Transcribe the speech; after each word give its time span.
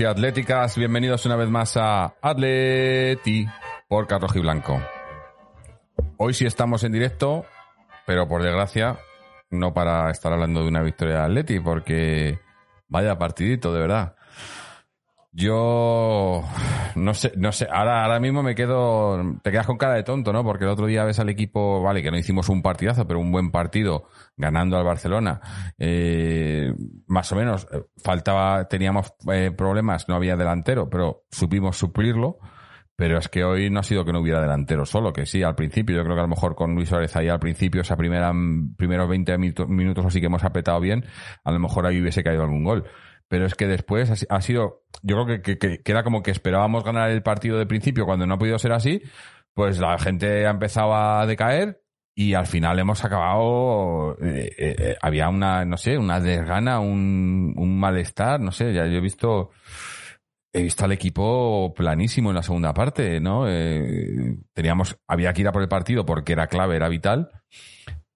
y 0.00 0.04
atléticas, 0.04 0.76
bienvenidos 0.76 1.24
una 1.26 1.36
vez 1.36 1.48
más 1.48 1.76
a 1.76 2.16
Atleti 2.20 3.46
por 3.88 4.06
Carrojo 4.06 4.38
y 4.38 4.42
Blanco. 4.42 4.80
Hoy 6.16 6.34
sí 6.34 6.44
estamos 6.44 6.82
en 6.84 6.92
directo, 6.92 7.46
pero 8.04 8.26
por 8.28 8.42
desgracia 8.42 8.98
no 9.50 9.72
para 9.72 10.10
estar 10.10 10.32
hablando 10.32 10.62
de 10.62 10.68
una 10.68 10.82
victoria 10.82 11.18
de 11.18 11.22
Atleti, 11.22 11.60
porque 11.60 12.38
vaya 12.88 13.16
partidito, 13.16 13.72
de 13.72 13.80
verdad. 13.80 14.15
Yo 15.38 16.42
no 16.94 17.12
sé, 17.12 17.30
no 17.36 17.52
sé, 17.52 17.68
ahora, 17.70 18.02
ahora 18.02 18.18
mismo 18.20 18.42
me 18.42 18.54
quedo, 18.54 19.36
te 19.42 19.50
quedas 19.50 19.66
con 19.66 19.76
cara 19.76 19.92
de 19.92 20.02
tonto, 20.02 20.32
¿no? 20.32 20.42
Porque 20.42 20.64
el 20.64 20.70
otro 20.70 20.86
día 20.86 21.04
ves 21.04 21.18
al 21.20 21.28
equipo, 21.28 21.82
vale, 21.82 22.02
que 22.02 22.10
no 22.10 22.16
hicimos 22.16 22.48
un 22.48 22.62
partidazo, 22.62 23.06
pero 23.06 23.20
un 23.20 23.30
buen 23.30 23.50
partido 23.50 24.08
ganando 24.38 24.78
al 24.78 24.84
Barcelona. 24.84 25.42
Eh, 25.76 26.72
más 27.06 27.30
o 27.32 27.36
menos, 27.36 27.66
eh, 27.70 27.82
faltaba, 28.02 28.66
teníamos 28.66 29.12
eh, 29.30 29.50
problemas, 29.50 30.08
no 30.08 30.14
había 30.14 30.36
delantero, 30.36 30.88
pero 30.88 31.24
supimos 31.30 31.76
suplirlo. 31.76 32.38
Pero 32.98 33.18
es 33.18 33.28
que 33.28 33.44
hoy 33.44 33.68
no 33.68 33.80
ha 33.80 33.82
sido 33.82 34.06
que 34.06 34.12
no 34.14 34.20
hubiera 34.20 34.40
delantero 34.40 34.86
solo, 34.86 35.12
que 35.12 35.26
sí, 35.26 35.42
al 35.42 35.54
principio, 35.54 35.96
yo 35.96 36.02
creo 36.02 36.14
que 36.14 36.20
a 36.20 36.24
lo 36.24 36.30
mejor 36.30 36.54
con 36.54 36.74
Luis 36.74 36.88
Suárez 36.88 37.14
ahí 37.14 37.28
al 37.28 37.38
principio, 37.38 37.82
esa 37.82 37.94
primera, 37.94 38.32
primeros 38.78 39.06
20 39.06 39.36
minutos, 39.36 40.06
así 40.06 40.18
que 40.18 40.28
hemos 40.28 40.44
apretado 40.44 40.80
bien, 40.80 41.04
a 41.44 41.52
lo 41.52 41.58
mejor 41.58 41.84
ahí 41.84 42.00
hubiese 42.00 42.24
caído 42.24 42.42
algún 42.42 42.64
gol. 42.64 42.86
Pero 43.28 43.46
es 43.46 43.54
que 43.54 43.66
después 43.66 44.26
ha, 44.28 44.40
sido, 44.40 44.84
yo 45.02 45.24
creo 45.24 45.42
que, 45.42 45.58
que, 45.58 45.80
era 45.84 46.04
como 46.04 46.22
que 46.22 46.30
esperábamos 46.30 46.84
ganar 46.84 47.10
el 47.10 47.22
partido 47.22 47.58
de 47.58 47.66
principio 47.66 48.06
cuando 48.06 48.26
no 48.26 48.34
ha 48.34 48.38
podido 48.38 48.58
ser 48.58 48.72
así, 48.72 49.02
pues 49.52 49.78
la 49.78 49.98
gente 49.98 50.46
ha 50.46 50.50
empezado 50.50 50.94
a 50.94 51.26
decaer 51.26 51.82
y 52.18 52.32
al 52.32 52.46
final 52.46 52.78
hemos 52.78 53.04
acabado, 53.04 54.16
eh, 54.22 54.50
eh, 54.56 54.76
eh, 54.78 54.96
había 55.02 55.28
una, 55.28 55.66
no 55.66 55.76
sé, 55.76 55.98
una 55.98 56.18
desgana, 56.18 56.80
un, 56.80 57.52
un 57.56 57.78
malestar, 57.78 58.40
no 58.40 58.52
sé, 58.52 58.72
ya 58.72 58.86
yo 58.86 58.98
he 58.98 59.00
visto 59.00 59.50
he 60.52 60.62
visto 60.62 60.86
al 60.86 60.92
equipo 60.92 61.74
planísimo 61.74 62.30
en 62.30 62.36
la 62.36 62.42
segunda 62.42 62.72
parte, 62.72 63.20
¿no? 63.20 63.44
Teníamos, 64.54 64.96
había 65.06 65.34
que 65.34 65.42
ir 65.42 65.48
a 65.48 65.52
por 65.52 65.60
el 65.60 65.68
partido 65.68 66.06
porque 66.06 66.32
era 66.32 66.46
clave, 66.46 66.76
era 66.76 66.88
vital. 66.88 67.30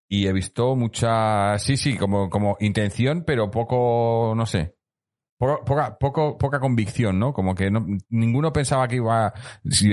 Y 0.08 0.26
he 0.26 0.32
visto 0.32 0.74
mucha, 0.74 1.58
sí, 1.58 1.76
sí, 1.76 1.98
como, 1.98 2.30
como 2.30 2.56
intención, 2.60 3.24
pero 3.26 3.50
poco, 3.50 4.32
no 4.34 4.46
sé, 4.46 4.74
poca, 5.40 5.96
poco, 5.98 6.36
poca 6.36 6.60
convicción, 6.60 7.18
¿no? 7.18 7.32
Como 7.32 7.54
que 7.54 7.70
ninguno 8.10 8.52
pensaba 8.52 8.86
que 8.88 8.96
iba, 8.96 9.32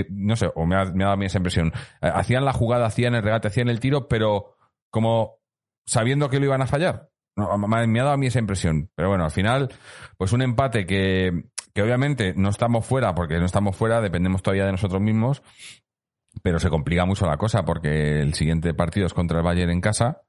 no 0.09 0.35
sé, 0.35 0.51
o 0.53 0.65
me 0.65 0.75
ha, 0.75 0.85
me 0.85 1.03
ha 1.03 1.07
dado 1.07 1.13
a 1.13 1.17
mí 1.17 1.25
esa 1.25 1.37
impresión. 1.37 1.71
Eh, 2.01 2.11
hacían 2.13 2.43
la 2.43 2.51
jugada, 2.51 2.85
hacían 2.85 3.15
el 3.15 3.23
regate, 3.23 3.47
hacían 3.47 3.69
el 3.69 3.79
tiro, 3.79 4.09
pero 4.09 4.57
como 4.89 5.39
sabiendo 5.85 6.29
que 6.29 6.39
lo 6.39 6.47
iban 6.47 6.61
a 6.61 6.67
fallar. 6.67 7.09
me 7.35 7.99
ha 7.99 8.03
dado 8.03 8.13
a 8.13 8.17
mí 8.17 8.27
esa 8.27 8.39
impresión. 8.39 8.91
Pero 8.93 9.07
bueno, 9.07 9.23
al 9.23 9.31
final, 9.31 9.69
pues 10.17 10.33
un 10.33 10.41
empate 10.41 10.85
que, 10.85 11.45
que 11.73 11.81
obviamente 11.81 12.33
no 12.35 12.49
estamos 12.49 12.85
fuera, 12.85 13.15
porque 13.15 13.39
no 13.39 13.45
estamos 13.45 13.75
fuera, 13.75 14.01
dependemos 14.01 14.43
todavía 14.43 14.65
de 14.65 14.73
nosotros 14.73 15.01
mismos, 15.01 15.41
pero 16.43 16.59
se 16.59 16.69
complica 16.69 17.05
mucho 17.05 17.25
la 17.25 17.37
cosa 17.37 17.63
porque 17.63 18.19
el 18.19 18.33
siguiente 18.33 18.73
partido 18.73 19.07
es 19.07 19.13
contra 19.13 19.37
el 19.37 19.45
Bayern 19.45 19.71
en 19.71 19.79
casa, 19.79 20.23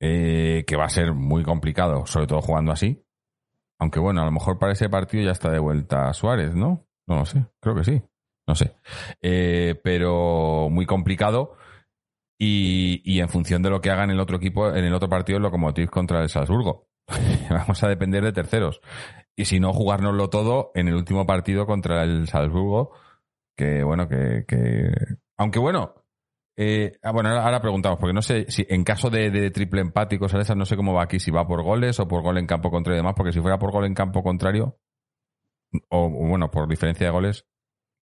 eh, 0.00 0.62
que 0.68 0.76
va 0.76 0.84
a 0.84 0.90
ser 0.90 1.14
muy 1.14 1.42
complicado, 1.42 2.06
sobre 2.06 2.28
todo 2.28 2.42
jugando 2.42 2.70
así. 2.70 3.04
Aunque 3.80 3.98
bueno, 3.98 4.22
a 4.22 4.24
lo 4.24 4.30
mejor 4.30 4.58
para 4.58 4.72
ese 4.72 4.88
partido 4.88 5.24
ya 5.24 5.32
está 5.32 5.50
de 5.50 5.58
vuelta 5.58 6.12
Suárez, 6.12 6.54
¿no? 6.54 6.86
No 7.08 7.16
lo 7.16 7.26
sé, 7.26 7.44
creo 7.60 7.74
que 7.74 7.84
sí, 7.84 8.00
no 8.46 8.54
sé. 8.54 8.76
Eh, 9.20 9.80
pero 9.82 10.68
muy 10.70 10.86
complicado. 10.86 11.56
Y, 12.38 13.02
y, 13.04 13.20
en 13.20 13.28
función 13.28 13.62
de 13.62 13.68
lo 13.68 13.82
que 13.82 13.90
haga 13.90 14.04
en 14.04 14.10
el 14.10 14.20
otro 14.20 14.38
equipo, 14.38 14.70
en 14.70 14.84
el 14.84 14.94
otro 14.94 15.10
partido, 15.10 15.36
el 15.36 15.42
Lokomotiv 15.42 15.90
contra 15.90 16.22
el 16.22 16.30
Salzburgo. 16.30 16.88
Vamos 17.50 17.82
a 17.82 17.88
depender 17.88 18.24
de 18.24 18.32
terceros 18.32 18.80
y 19.40 19.46
si 19.46 19.58
no, 19.58 19.72
jugárnoslo 19.72 20.28
todo 20.28 20.70
en 20.74 20.88
el 20.88 20.94
último 20.94 21.24
partido 21.24 21.64
contra 21.64 22.02
el 22.02 22.28
Salzburgo, 22.28 22.92
que 23.56 23.82
bueno, 23.82 24.06
que... 24.06 24.44
Aunque 25.38 25.58
bueno, 25.58 25.99
eh, 26.62 26.98
ah, 27.02 27.10
bueno, 27.10 27.30
ahora, 27.30 27.58
preguntamos, 27.58 27.98
porque 27.98 28.12
no 28.12 28.20
sé 28.20 28.44
si 28.50 28.66
en 28.68 28.84
caso 28.84 29.08
de, 29.08 29.50
triple 29.50 29.80
empático, 29.80 30.26
esas 30.26 30.54
no 30.54 30.66
sé 30.66 30.76
cómo 30.76 30.92
va 30.92 31.04
aquí, 31.04 31.18
si 31.18 31.30
va 31.30 31.46
por 31.46 31.62
goles 31.62 31.98
o 32.00 32.06
por 32.06 32.22
gol 32.22 32.36
en 32.36 32.46
campo 32.46 32.70
contrario 32.70 32.98
y 32.98 33.00
demás, 33.00 33.14
porque 33.16 33.32
si 33.32 33.40
fuera 33.40 33.58
por 33.58 33.72
gol 33.72 33.86
en 33.86 33.94
campo 33.94 34.22
contrario, 34.22 34.78
o, 35.88 36.10
bueno, 36.10 36.50
por 36.50 36.68
diferencia 36.68 37.06
de 37.06 37.12
goles, 37.12 37.46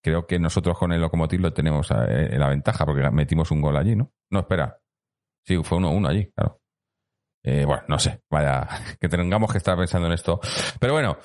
creo 0.02 0.26
que 0.26 0.40
nosotros 0.40 0.76
con 0.76 0.90
el 0.92 1.00
Locomotiv 1.00 1.38
lo 1.38 1.52
tenemos 1.52 1.88
eh, 1.92 2.36
la 2.36 2.48
ventaja, 2.48 2.84
porque 2.84 3.08
metimos 3.12 3.48
un 3.52 3.60
gol 3.60 3.76
allí, 3.76 3.94
¿no? 3.94 4.10
No, 4.28 4.40
espera. 4.40 4.80
Sí, 5.46 5.56
fue 5.62 5.78
1-1 5.78 6.08
allí, 6.08 6.26
claro. 6.32 6.60
Eh, 7.44 7.64
bueno, 7.64 7.84
no 7.86 8.00
sé, 8.00 8.22
vaya, 8.28 8.66
que 9.00 9.08
tengamos 9.08 9.52
que 9.52 9.58
estar 9.58 9.76
pensando 9.76 10.08
en 10.08 10.14
esto. 10.14 10.40
Pero 10.80 10.94
bueno, 10.94 11.16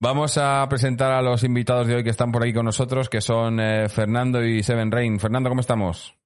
vamos 0.00 0.38
a 0.38 0.64
presentar 0.68 1.10
a 1.10 1.22
los 1.22 1.42
invitados 1.42 1.88
de 1.88 1.96
hoy 1.96 2.04
que 2.04 2.10
están 2.10 2.30
por 2.30 2.44
aquí 2.44 2.52
con 2.52 2.66
nosotros, 2.66 3.08
que 3.08 3.20
son 3.20 3.58
eh, 3.58 3.88
Fernando 3.88 4.44
y 4.44 4.62
Seven 4.62 4.92
Rain. 4.92 5.18
Fernando, 5.18 5.48
¿cómo 5.48 5.60
estamos? 5.60 6.16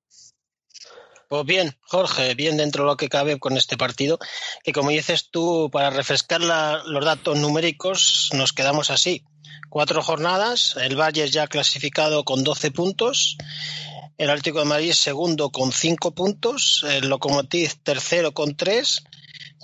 Pues 1.33 1.47
bien, 1.47 1.75
Jorge, 1.81 2.35
bien 2.35 2.59
dentro 2.59 2.85
de 2.85 2.91
lo 2.91 2.99
que 2.99 3.09
cabe 3.09 3.39
con 3.39 3.57
este 3.57 3.79
partido, 3.79 4.19
que 4.63 4.75
como 4.75 4.91
dices 4.91 5.31
tú, 5.31 5.71
para 5.73 5.89
refrescar 5.89 6.43
los 6.43 7.05
datos 7.07 7.39
numéricos, 7.39 8.29
nos 8.35 8.53
quedamos 8.53 8.91
así. 8.91 9.25
Cuatro 9.71 10.03
jornadas, 10.03 10.77
el 10.79 10.95
Valle 10.95 11.31
ya 11.31 11.47
clasificado 11.47 12.25
con 12.25 12.45
12 12.45 12.71
puntos, 12.73 13.39
el 14.19 14.29
Atlético 14.29 14.59
de 14.59 14.67
Madrid 14.67 14.93
segundo 14.93 15.49
con 15.49 15.73
5 15.73 16.15
puntos, 16.15 16.85
el 16.87 17.09
Locomotiv 17.09 17.83
tercero 17.83 18.35
con 18.35 18.55
3 18.55 19.03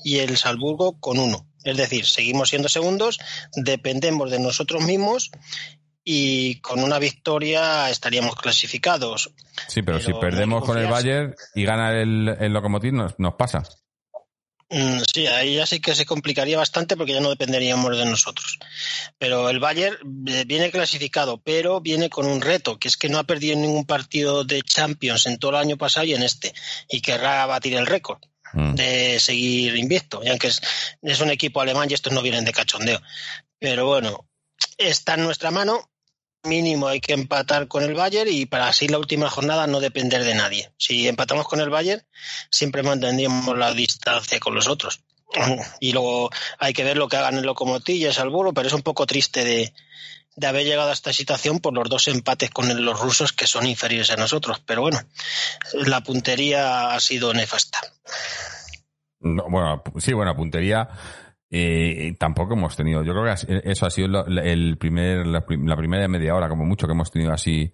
y 0.04 0.20
el 0.20 0.38
Salzburgo 0.38 0.98
con 0.98 1.18
uno. 1.18 1.46
Es 1.64 1.76
decir, 1.76 2.06
seguimos 2.06 2.48
siendo 2.48 2.70
segundos, 2.70 3.18
dependemos 3.54 4.30
de 4.30 4.38
nosotros 4.38 4.84
mismos 4.84 5.30
y 6.10 6.54
con 6.60 6.82
una 6.82 6.98
victoria 6.98 7.90
estaríamos 7.90 8.34
clasificados. 8.34 9.30
Sí, 9.66 9.82
pero, 9.82 10.00
si 10.00 10.14
perdemos 10.14 10.64
con 10.64 10.78
el 10.78 10.86
Bayern 10.86 11.34
y 11.54 11.64
gana 11.64 11.90
el, 12.00 12.34
el 12.40 12.50
Lokomotiv, 12.50 12.94
nos, 12.94 13.18
nos 13.18 13.34
pasa. 13.34 13.62
Mm, 14.70 15.00
Sí, 15.12 15.26
ahí 15.26 15.56
ya 15.56 15.66
sí 15.66 15.80
que 15.80 15.94
se 15.94 16.06
complicaría 16.06 16.56
bastante 16.56 16.96
porque 16.96 17.12
ya 17.12 17.20
no 17.20 17.28
dependeríamos 17.28 17.94
de 17.94 18.06
nosotros. 18.06 18.58
Pero 19.18 19.50
el 19.50 19.60
Bayern 19.60 19.98
eh, 20.28 20.44
viene 20.46 20.70
clasificado, 20.70 21.42
pero 21.42 21.82
viene 21.82 22.08
con 22.08 22.24
un 22.24 22.40
reto, 22.40 22.78
que 22.78 22.88
es 22.88 22.96
que 22.96 23.10
no 23.10 23.18
ha 23.18 23.24
perdido 23.24 23.56
ningún 23.56 23.84
partido 23.84 24.44
de 24.44 24.62
Champions 24.62 25.26
en 25.26 25.38
todo 25.38 25.50
el 25.50 25.56
año 25.58 25.76
pasado 25.76 26.06
y 26.06 26.14
en 26.14 26.22
este, 26.22 26.54
y 26.88 27.02
querrá 27.02 27.44
batir 27.44 27.74
el 27.74 27.86
récord 27.86 28.20
Mm. 28.54 28.74
de 28.76 29.20
seguir 29.20 29.76
invicto, 29.76 30.22
y 30.24 30.28
aunque 30.28 30.46
es, 30.46 30.62
es 31.02 31.20
un 31.20 31.30
equipo 31.30 31.60
alemán 31.60 31.86
y 31.90 31.92
estos 31.92 32.14
no 32.14 32.22
vienen 32.22 32.46
de 32.46 32.52
cachondeo. 32.52 32.98
Pero 33.58 33.86
bueno, 33.86 34.26
está 34.78 35.14
en 35.14 35.24
nuestra 35.24 35.50
mano. 35.50 35.90
Mínimo 36.48 36.88
hay 36.88 37.00
que 37.00 37.12
empatar 37.12 37.68
con 37.68 37.82
el 37.84 37.94
Bayern 37.94 38.30
y 38.32 38.46
para 38.46 38.68
así 38.68 38.88
la 38.88 38.98
última 38.98 39.28
jornada 39.28 39.66
no 39.66 39.80
depender 39.80 40.24
de 40.24 40.34
nadie. 40.34 40.70
Si 40.78 41.06
empatamos 41.06 41.46
con 41.46 41.60
el 41.60 41.70
Bayern, 41.70 42.02
siempre 42.50 42.82
mantendríamos 42.82 43.56
la 43.56 43.72
distancia 43.74 44.40
con 44.40 44.54
los 44.54 44.66
otros. 44.66 45.00
Y 45.80 45.92
luego 45.92 46.30
hay 46.58 46.72
que 46.72 46.84
ver 46.84 46.96
lo 46.96 47.08
que 47.08 47.16
hagan 47.16 47.44
y 47.86 48.04
el 48.04 48.12
Salzburgo, 48.14 48.52
pero 48.52 48.68
es 48.68 48.74
un 48.74 48.82
poco 48.82 49.06
triste 49.06 49.44
de, 49.44 49.72
de 50.36 50.46
haber 50.46 50.64
llegado 50.64 50.90
a 50.90 50.92
esta 50.92 51.12
situación 51.12 51.58
por 51.58 51.74
los 51.74 51.88
dos 51.88 52.08
empates 52.08 52.50
con 52.50 52.84
los 52.84 53.00
rusos 53.00 53.32
que 53.32 53.46
son 53.46 53.66
inferiores 53.66 54.10
a 54.10 54.16
nosotros. 54.16 54.62
Pero 54.64 54.82
bueno, 54.82 55.00
la 55.74 56.02
puntería 56.02 56.94
ha 56.94 57.00
sido 57.00 57.34
nefasta. 57.34 57.80
No, 59.20 59.44
bueno, 59.50 59.82
sí, 59.98 60.12
bueno, 60.12 60.36
puntería 60.36 60.88
eh, 61.50 62.14
tampoco 62.18 62.54
hemos 62.54 62.76
tenido. 62.76 63.02
Yo 63.02 63.12
creo 63.12 63.24
que 63.24 63.60
eso 63.70 63.86
ha 63.86 63.90
sido 63.90 64.08
lo- 64.08 64.26
el 64.26 64.76
primer, 64.78 65.26
la, 65.26 65.44
la 65.48 65.76
primera 65.76 66.06
media 66.08 66.34
hora, 66.34 66.48
como 66.48 66.64
mucho, 66.64 66.86
que 66.86 66.92
hemos 66.92 67.10
tenido 67.10 67.32
así 67.32 67.72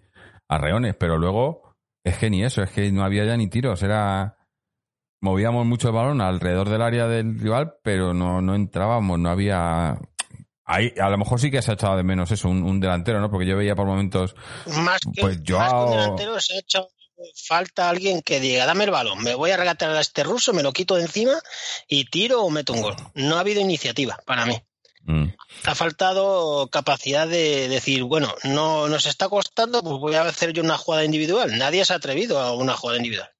arreones, 0.49 0.95
pero 0.97 1.19
luego 1.19 1.75
es 2.05 2.19
que 2.19 2.31
ni 2.31 2.45
eso, 2.45 2.63
es 2.63 2.71
que 2.71 2.93
no 2.93 3.03
había 3.05 3.25
ya 3.25 3.37
ni 3.37 3.49
tiros, 3.49 3.83
era. 3.83 4.37
Movíamos 5.23 5.65
mucho 5.65 5.89
el 5.89 5.95
balón 5.95 6.21
alrededor 6.21 6.69
del 6.69 6.83
área 6.83 7.07
del 7.09 7.39
rival, 7.41 7.77
pero 7.83 8.13
no, 8.13 8.43
no 8.43 8.55
entrábamos, 8.55 9.19
no 9.19 9.31
había. 9.31 9.99
Ahí, 10.67 10.93
a 11.01 11.09
lo 11.09 11.17
mejor 11.19 11.41
sí 11.41 11.51
que 11.51 11.63
se 11.63 11.71
ha 11.71 11.75
echado 11.75 11.97
de 11.97 12.03
menos 12.03 12.31
eso, 12.31 12.49
un, 12.49 12.63
un 12.63 12.79
delantero, 12.79 13.21
¿no? 13.21 13.31
Porque 13.31 13.47
yo 13.47 13.57
veía 13.57 13.75
por 13.75 13.87
momentos. 13.87 14.35
Más 14.85 15.01
que, 15.15 15.21
Pues 15.23 15.39
más 15.51 15.73
que 15.73 15.79
un 15.85 15.91
delantero 15.91 16.41
se 16.41 16.55
ha 16.57 16.59
hecho 16.61 16.89
falta 17.47 17.89
alguien 17.89 18.23
que 18.23 18.41
diga, 18.41 18.67
dame 18.67 18.85
el 18.85 18.91
balón, 18.91 19.23
me 19.23 19.35
voy 19.35 19.51
a 19.51 19.57
regatear 19.57 19.93
a 19.93 20.01
este 20.01 20.25
ruso, 20.25 20.53
me 20.53 20.63
lo 20.63 20.73
quito 20.73 20.97
de 20.97 21.03
encima 21.03 21.35
y 21.89 22.05
tiro 22.07 22.43
o 22.43 22.51
meto 22.51 22.73
un 22.73 22.83
gol. 22.83 22.97
No 23.15 23.37
ha 23.37 23.41
habido 23.41 23.61
iniciativa 23.61 24.19
para 24.27 24.47
mí. 24.47 24.61
mm, 25.03 25.27
Ha 25.67 25.75
faltado 25.75 26.69
capacidad 26.69 27.27
de 27.29 27.69
decir, 27.69 28.03
bueno, 28.05 28.35
no 28.45 28.89
nos 28.89 29.07
está 29.07 29.29
costando, 29.29 29.83
pues 29.83 29.99
voy 29.99 30.15
a 30.15 30.23
hacer 30.23 30.53
yo 30.53 30.63
una 30.63 30.79
jugada 30.79 31.05
individual. 31.05 31.57
Nadie 31.59 31.85
se 31.85 31.93
ha 31.93 31.97
atrevido 31.97 32.39
a 32.41 32.53
una 32.55 32.75
jugada 32.75 32.99
individual. 32.99 33.31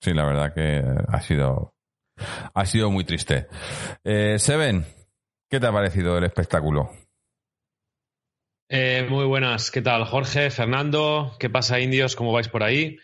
Sí, 0.00 0.12
la 0.14 0.24
verdad 0.24 0.54
que 0.54 0.82
ha 1.12 1.20
sido. 1.20 1.74
Ha 2.54 2.66
sido 2.66 2.90
muy 2.90 3.04
triste. 3.04 3.46
Eh, 4.02 4.38
Seven, 4.38 4.84
¿qué 5.48 5.60
te 5.60 5.66
ha 5.66 5.72
parecido 5.72 6.18
el 6.18 6.24
espectáculo? 6.24 6.90
Eh, 8.70 9.06
muy 9.08 9.24
buenas, 9.26 9.70
¿qué 9.70 9.80
tal? 9.82 10.04
Jorge, 10.04 10.50
Fernando, 10.50 11.36
¿qué 11.38 11.48
pasa, 11.50 11.80
indios? 11.80 12.16
¿Cómo 12.16 12.32
vais 12.32 12.48
por 12.48 12.62
ahí? 12.62 12.98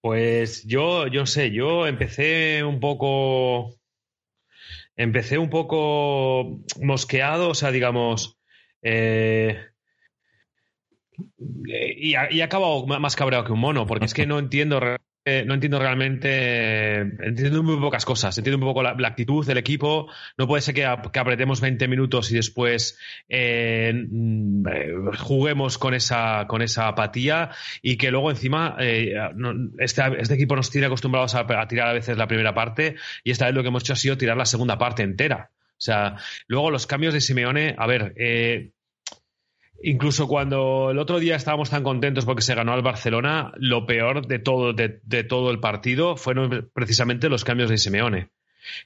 Pues 0.00 0.64
yo, 0.66 1.06
yo 1.08 1.26
sé, 1.26 1.50
yo 1.50 1.86
empecé 1.86 2.62
un 2.64 2.78
poco. 2.80 3.74
Empecé 4.96 5.38
un 5.38 5.50
poco 5.50 6.60
mosqueado, 6.80 7.50
o 7.50 7.54
sea, 7.54 7.70
digamos. 7.70 8.38
eh, 8.82 9.68
y, 11.38 12.14
y 12.14 12.40
ma- 12.86 12.98
más 12.98 13.16
cabreado 13.16 13.44
que 13.44 13.52
un 13.52 13.60
mono, 13.60 13.86
porque 13.86 14.04
es 14.06 14.14
que 14.14 14.26
no 14.26 14.38
entiendo, 14.38 14.80
no 15.46 15.54
entiendo 15.54 15.78
realmente, 15.78 16.98
entiendo 17.00 17.62
muy 17.62 17.76
pocas 17.80 18.04
cosas, 18.04 18.36
entiendo 18.38 18.58
un 18.58 18.72
poco 18.72 18.82
la, 18.82 18.90
actitud 18.90 19.46
del 19.46 19.58
equipo, 19.58 20.10
no 20.36 20.46
puede 20.46 20.62
ser 20.62 20.74
que, 20.74 20.84
ap- 20.84 21.10
que 21.10 21.18
apretemos 21.18 21.60
20 21.60 21.88
minutos 21.88 22.30
y 22.30 22.34
después 22.36 22.98
eh, 23.28 23.92
mm, 23.94 25.08
juguemos 25.18 25.78
con 25.78 25.94
esa, 25.94 26.46
con 26.46 26.62
esa 26.62 26.88
apatía 26.88 27.50
y 27.82 27.96
que 27.96 28.10
luego 28.10 28.30
encima 28.30 28.76
eh, 28.78 29.14
este, 29.78 30.02
este 30.18 30.34
equipo 30.34 30.56
nos 30.56 30.70
tiene 30.70 30.86
acostumbrados 30.86 31.34
a, 31.34 31.40
a 31.40 31.68
tirar 31.68 31.88
a 31.88 31.92
veces 31.92 32.16
la 32.16 32.26
primera 32.26 32.54
parte 32.54 32.96
y 33.24 33.30
esta 33.30 33.46
vez 33.46 33.54
lo 33.54 33.62
que 33.62 33.68
hemos 33.68 33.82
hecho 33.82 33.94
ha 33.94 33.96
sido 33.96 34.16
tirar 34.16 34.36
la 34.36 34.46
segunda 34.46 34.78
parte 34.78 35.02
entera. 35.02 35.50
O 35.52 35.80
sea, 35.80 36.16
luego 36.48 36.72
los 36.72 36.88
cambios 36.88 37.14
de 37.14 37.20
Simeone, 37.20 37.76
a 37.78 37.86
ver, 37.86 38.12
eh, 38.16 38.72
Incluso 39.80 40.26
cuando 40.26 40.90
el 40.90 40.98
otro 40.98 41.20
día 41.20 41.36
estábamos 41.36 41.70
tan 41.70 41.84
contentos 41.84 42.24
porque 42.24 42.42
se 42.42 42.54
ganó 42.54 42.72
al 42.72 42.82
Barcelona, 42.82 43.52
lo 43.56 43.86
peor 43.86 44.26
de 44.26 44.40
todo, 44.40 44.72
de, 44.72 45.00
de 45.04 45.24
todo 45.24 45.50
el 45.50 45.60
partido 45.60 46.16
fueron 46.16 46.70
precisamente 46.74 47.28
los 47.28 47.44
cambios 47.44 47.70
de 47.70 47.78
Simeone. 47.78 48.30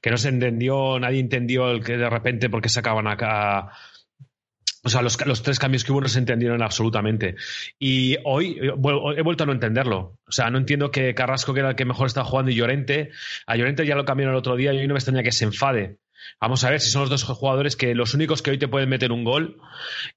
Que 0.01 0.11
no 0.11 0.19
se 0.19 0.29
entendió, 0.29 0.99
nadie 0.99 1.21
entendió 1.21 1.71
el 1.71 1.83
que 1.83 1.97
de 1.97 2.11
repente 2.11 2.51
porque 2.51 2.69
sacaban 2.69 3.07
acá. 3.07 3.71
O 4.85 4.89
sea, 4.89 5.01
los, 5.01 5.17
tres 5.43 5.59
cambios 5.59 5.85
que 5.85 5.93
hubo 5.93 6.01
no 6.01 6.09
se 6.09 6.19
entendieron 6.19 6.61
absolutamente. 6.61 7.37
Y 7.79 8.17
hoy 8.25 8.59
he 8.61 9.23
vuelto 9.23 9.45
a 9.45 9.47
no 9.47 9.53
entenderlo. 9.53 10.19
O 10.27 10.33
sea, 10.33 10.51
no 10.51 10.59
entiendo 10.59 10.91
que 10.91 11.15
Carrasco, 11.15 11.55
que 11.55 11.61
era 11.61 11.71
el 11.71 11.77
que 11.77 11.85
mejor 11.85 12.09
estaba 12.09 12.27
jugando, 12.27 12.51
y 12.51 12.57
Llorente, 12.57 13.11
a 13.47 13.57
Llorente 13.57 13.87
ya 13.87 13.95
lo 13.95 14.05
cambiaron 14.05 14.35
el 14.35 14.39
otro 14.39 14.57
día 14.57 14.73
y 14.73 14.79
hoy 14.79 14.89
no 14.89 14.95
me 14.95 14.99
extraña 14.99 15.23
que 15.23 15.31
se 15.31 15.45
enfade. 15.45 15.99
Vamos 16.41 16.65
a 16.65 16.71
ver 16.71 16.81
si 16.81 16.91
son 16.91 17.03
los 17.03 17.11
dos 17.11 17.23
jugadores 17.25 17.77
que 17.77 17.95
los 17.95 18.15
únicos 18.15 18.43
que 18.43 18.51
hoy 18.51 18.59
te 18.59 18.69
pueden 18.69 18.89
meter 18.89 19.13
un 19.13 19.25
gol, 19.25 19.61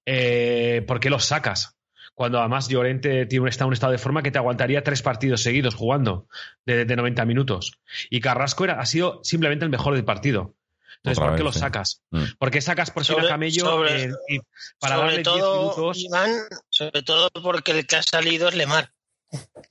eh, 0.05 0.83
¿por 0.87 0.99
qué 0.99 1.09
los 1.09 1.25
sacas? 1.25 1.75
Cuando 2.13 2.39
además 2.39 2.69
Llorente 2.69 3.25
tiene 3.25 3.43
un, 3.43 3.47
está 3.49 3.65
en 3.65 3.67
un 3.69 3.73
estado 3.73 3.91
de 3.91 3.97
forma 3.97 4.23
que 4.23 4.31
te 4.31 4.37
aguantaría 4.37 4.83
tres 4.83 5.01
partidos 5.01 5.41
seguidos 5.41 5.75
jugando 5.75 6.27
de, 6.65 6.85
de 6.85 6.95
90 6.95 7.25
minutos. 7.25 7.77
Y 8.09 8.21
Carrasco 8.21 8.63
era, 8.63 8.79
ha 8.79 8.85
sido 8.85 9.19
simplemente 9.23 9.65
el 9.65 9.71
mejor 9.71 9.95
del 9.95 10.05
partido. 10.05 10.55
Entonces, 10.97 11.17
Otra 11.17 11.27
¿por 11.31 11.35
qué 11.37 11.43
vez, 11.43 11.45
los 11.45 11.53
sí. 11.55 11.59
sacas? 11.59 12.01
Mm. 12.11 12.23
¿Por 12.39 12.51
qué 12.51 12.61
sacas 12.61 12.89
por 12.91 13.03
fin 13.03 13.15
Sobre- 13.15 13.27
a 13.27 13.29
Camello 13.31 13.65
sobre- 13.65 14.03
eh, 14.05 14.09
y 14.29 14.39
para 14.79 14.95
sobre 14.95 15.07
darle 15.07 15.23
10 15.23 15.23
todo, 15.23 15.59
minutos? 15.61 15.97
Iván, 15.99 16.31
sobre 16.69 17.01
todo 17.03 17.29
porque 17.43 17.71
el 17.73 17.85
que 17.85 17.97
ha 17.97 18.01
salido 18.03 18.47
es 18.47 18.55
Lemar. 18.55 18.91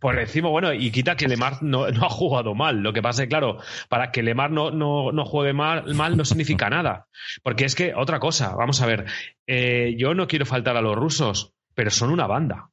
Por 0.01 0.19
encima, 0.19 0.49
bueno, 0.51 0.73
y 0.73 0.91
quita 0.91 1.17
que 1.17 1.29
Lemar 1.29 1.63
no, 1.63 1.89
no 1.89 2.07
ha 2.07 2.11
jugado 2.11 2.55
mal. 2.55 2.79
Lo 2.81 2.93
que 2.93 3.03
pasa 3.03 3.23
es, 3.23 3.29
claro, 3.29 3.59
para 3.89 4.13
que 4.13 4.23
Lemar 4.23 4.51
no, 4.51 4.71
no, 4.71 5.13
no 5.13 5.25
juegue 5.25 5.53
mal, 5.53 5.95
mal 5.95 6.17
no 6.17 6.25
significa 6.25 6.69
nada. 6.69 7.07
Porque 7.43 7.65
es 7.65 7.75
que, 7.75 7.95
otra 7.95 8.19
cosa, 8.21 8.55
vamos 8.55 8.83
a 8.83 8.87
ver, 8.87 9.07
eh, 9.47 9.95
yo 9.97 10.15
no 10.15 10.27
quiero 10.27 10.45
faltar 10.45 10.77
a 10.77 10.83
los 10.83 10.97
rusos, 10.97 11.55
pero 11.75 11.91
son 11.91 12.11
una 12.11 12.27
banda. 12.27 12.71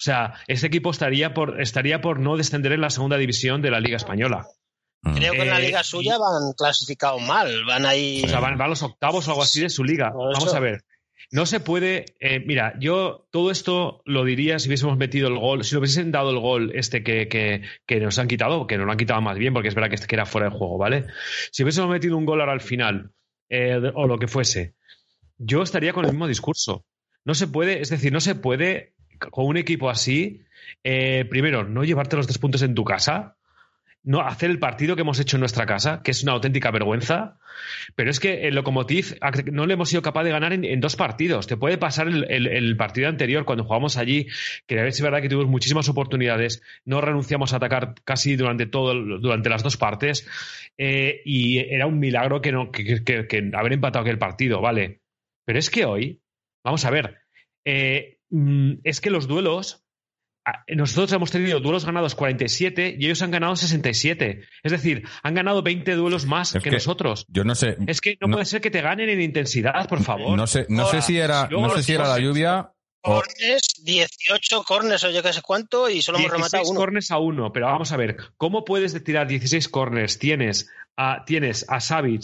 O 0.00 0.02
sea, 0.02 0.34
este 0.46 0.66
equipo 0.66 0.90
estaría 0.90 1.32
por, 1.34 1.60
estaría 1.60 2.00
por 2.00 2.20
no 2.20 2.36
descender 2.36 2.72
en 2.72 2.80
la 2.80 2.90
segunda 2.90 3.16
división 3.16 3.62
de 3.62 3.70
la 3.70 3.80
Liga 3.80 3.96
Española. 3.96 4.46
Mm. 5.02 5.14
Creo 5.14 5.32
que 5.32 5.42
en 5.42 5.48
la 5.50 5.60
Eh, 5.60 5.66
liga 5.66 5.82
suya 5.82 6.18
van 6.18 6.52
clasificados 6.56 7.22
mal, 7.22 7.64
van 7.64 7.86
ahí. 7.86 8.22
O 8.24 8.28
sea, 8.28 8.40
van, 8.40 8.58
van 8.58 8.66
a 8.66 8.70
los 8.70 8.82
octavos 8.82 9.26
o 9.26 9.30
algo 9.30 9.42
así 9.42 9.60
de 9.60 9.70
su 9.70 9.84
liga. 9.84 10.10
Vamos 10.10 10.54
a 10.54 10.60
ver. 10.60 10.82
No 11.32 11.46
se 11.46 11.60
puede. 11.60 12.06
eh, 12.18 12.40
mira, 12.44 12.74
yo 12.80 13.28
todo 13.30 13.50
esto 13.52 14.02
lo 14.04 14.24
diría 14.24 14.58
si 14.58 14.68
hubiésemos 14.68 14.96
metido 14.96 15.28
el 15.28 15.38
gol, 15.38 15.62
si 15.62 15.74
lo 15.74 15.80
hubiesen 15.80 16.10
dado 16.10 16.30
el 16.30 16.38
gol 16.40 16.72
este 16.74 17.04
que, 17.04 17.28
que- 17.28 17.62
que 17.86 18.00
nos 18.00 18.18
han 18.18 18.26
quitado, 18.26 18.66
que 18.66 18.76
nos 18.76 18.86
lo 18.86 18.92
han 18.92 18.98
quitado 18.98 19.20
más 19.20 19.38
bien, 19.38 19.52
porque 19.54 19.68
es 19.68 19.74
verdad 19.74 19.88
que 19.90 19.94
este 19.94 20.08
que 20.08 20.16
era 20.16 20.26
fuera 20.26 20.48
de 20.50 20.56
juego, 20.56 20.76
¿vale? 20.76 21.06
Si 21.52 21.62
hubiésemos 21.62 21.88
metido 21.90 22.16
un 22.16 22.24
gol 22.26 22.40
ahora 22.40 22.52
al 22.52 22.60
final, 22.60 23.12
eh, 23.48 23.80
o 23.94 24.06
lo 24.08 24.18
que 24.18 24.26
fuese, 24.26 24.74
yo 25.38 25.62
estaría 25.62 25.92
con 25.92 26.04
el 26.04 26.10
mismo 26.10 26.26
discurso. 26.26 26.84
No 27.24 27.34
se 27.34 27.46
puede, 27.46 27.80
es 27.80 27.90
decir, 27.90 28.12
no 28.12 28.20
se 28.20 28.34
puede 28.34 28.94
con 29.30 29.46
un 29.46 29.56
equipo 29.56 29.88
así, 29.88 30.42
eh, 30.82 31.26
primero, 31.30 31.62
no 31.64 31.84
llevarte 31.84 32.16
los 32.16 32.26
tres 32.26 32.38
puntos 32.38 32.62
en 32.62 32.74
tu 32.74 32.82
casa, 32.84 33.36
no 34.02 34.20
hacer 34.20 34.50
el 34.50 34.58
partido 34.58 34.96
que 34.96 35.02
hemos 35.02 35.20
hecho 35.20 35.36
en 35.36 35.40
nuestra 35.40 35.66
casa, 35.66 36.02
que 36.02 36.10
es 36.10 36.22
una 36.22 36.32
auténtica 36.32 36.70
vergüenza. 36.70 37.38
Pero 37.94 38.10
es 38.10 38.20
que 38.20 38.48
el 38.48 38.54
Lokomotiv 38.54 39.18
no 39.52 39.66
le 39.66 39.74
hemos 39.74 39.90
sido 39.90 40.02
capaz 40.02 40.24
de 40.24 40.30
ganar 40.30 40.52
en, 40.52 40.80
dos 40.80 40.96
partidos. 40.96 41.46
Te 41.46 41.56
puede 41.56 41.76
pasar 41.76 42.08
el, 42.08 42.76
partido 42.76 43.08
anterior 43.08 43.44
cuando 43.44 43.64
jugamos 43.64 43.96
allí, 43.98 44.26
que 44.66 44.86
es 44.86 45.00
verdad 45.00 45.20
que 45.20 45.28
tuvimos 45.28 45.50
muchísimas 45.50 45.88
oportunidades, 45.88 46.62
no 46.84 47.00
renunciamos 47.00 47.52
a 47.52 47.56
atacar 47.56 47.94
casi 48.04 48.36
durante 48.36 48.66
todo 48.66 48.94
durante 49.18 49.50
las 49.50 49.62
dos 49.62 49.76
partes 49.76 50.26
eh, 50.78 51.20
y 51.24 51.58
era 51.58 51.86
un 51.86 51.98
milagro 51.98 52.40
que 52.40 52.52
no 52.52 52.70
que, 52.70 53.50
haber 53.52 53.72
empatado 53.72 54.02
aquel 54.02 54.18
partido, 54.18 54.60
vale. 54.60 55.00
Pero 55.44 55.58
es 55.58 55.68
que 55.68 55.84
hoy, 55.84 56.20
vamos 56.64 56.84
a 56.84 56.90
ver, 56.90 57.18
eh, 57.66 58.18
mm, 58.30 58.74
es 58.84 59.00
que 59.00 59.10
los 59.10 59.28
duelos 59.28 59.84
nosotros 60.68 61.12
hemos 61.12 61.30
tenido 61.30 61.60
duelos 61.60 61.84
ganados 61.84 62.14
47 62.14 62.96
y 62.98 63.04
ellos 63.06 63.22
han 63.22 63.30
ganado 63.30 63.56
67. 63.56 64.42
Es 64.62 64.72
decir, 64.72 65.06
han 65.22 65.34
ganado 65.34 65.62
20 65.62 65.94
duelos 65.94 66.26
más 66.26 66.54
Es 66.54 66.62
que, 66.62 66.70
que 66.70 66.76
nosotros. 66.76 67.26
Yo 67.28 67.44
no 67.44 67.54
sé. 67.54 67.76
Es 67.86 68.00
que 68.00 68.16
no, 68.20 68.28
no- 68.28 68.34
puede 68.34 68.46
ser 68.46 68.60
que 68.60 68.70
te 68.70 68.80
ganen 68.80 69.08
en 69.08 69.20
intensidad, 69.20 69.88
por 69.88 70.02
favor. 70.02 70.36
No 70.36 70.46
sé, 70.46 70.66
no 70.68 70.86
sé 70.86 71.02
si 71.02 71.18
era, 71.18 71.48
no 71.50 71.70
sé 71.76 71.82
si 71.82 71.92
era 71.92 72.08
la 72.08 72.18
lluvia 72.18 72.72
Cornes, 73.02 73.62
18 73.82 74.62
cornes 74.64 75.02
o 75.04 75.10
yo 75.10 75.22
qué 75.22 75.32
sé 75.32 75.40
cuánto, 75.40 75.88
y 75.88 76.02
solo 76.02 76.18
hemos 76.18 76.32
16 76.32 76.52
rematado 76.52 76.70
uno. 76.70 76.78
corners 76.80 77.10
a 77.10 77.18
uno, 77.18 77.50
pero 77.50 77.64
vamos 77.66 77.92
a 77.92 77.96
ver, 77.96 78.18
¿cómo 78.36 78.62
puedes 78.64 79.02
tirar 79.02 79.26
16 79.26 79.68
corners? 79.70 80.18
Tienes 80.18 80.68
a, 80.98 81.24
tienes 81.24 81.64
a 81.70 81.80
Savic 81.80 82.22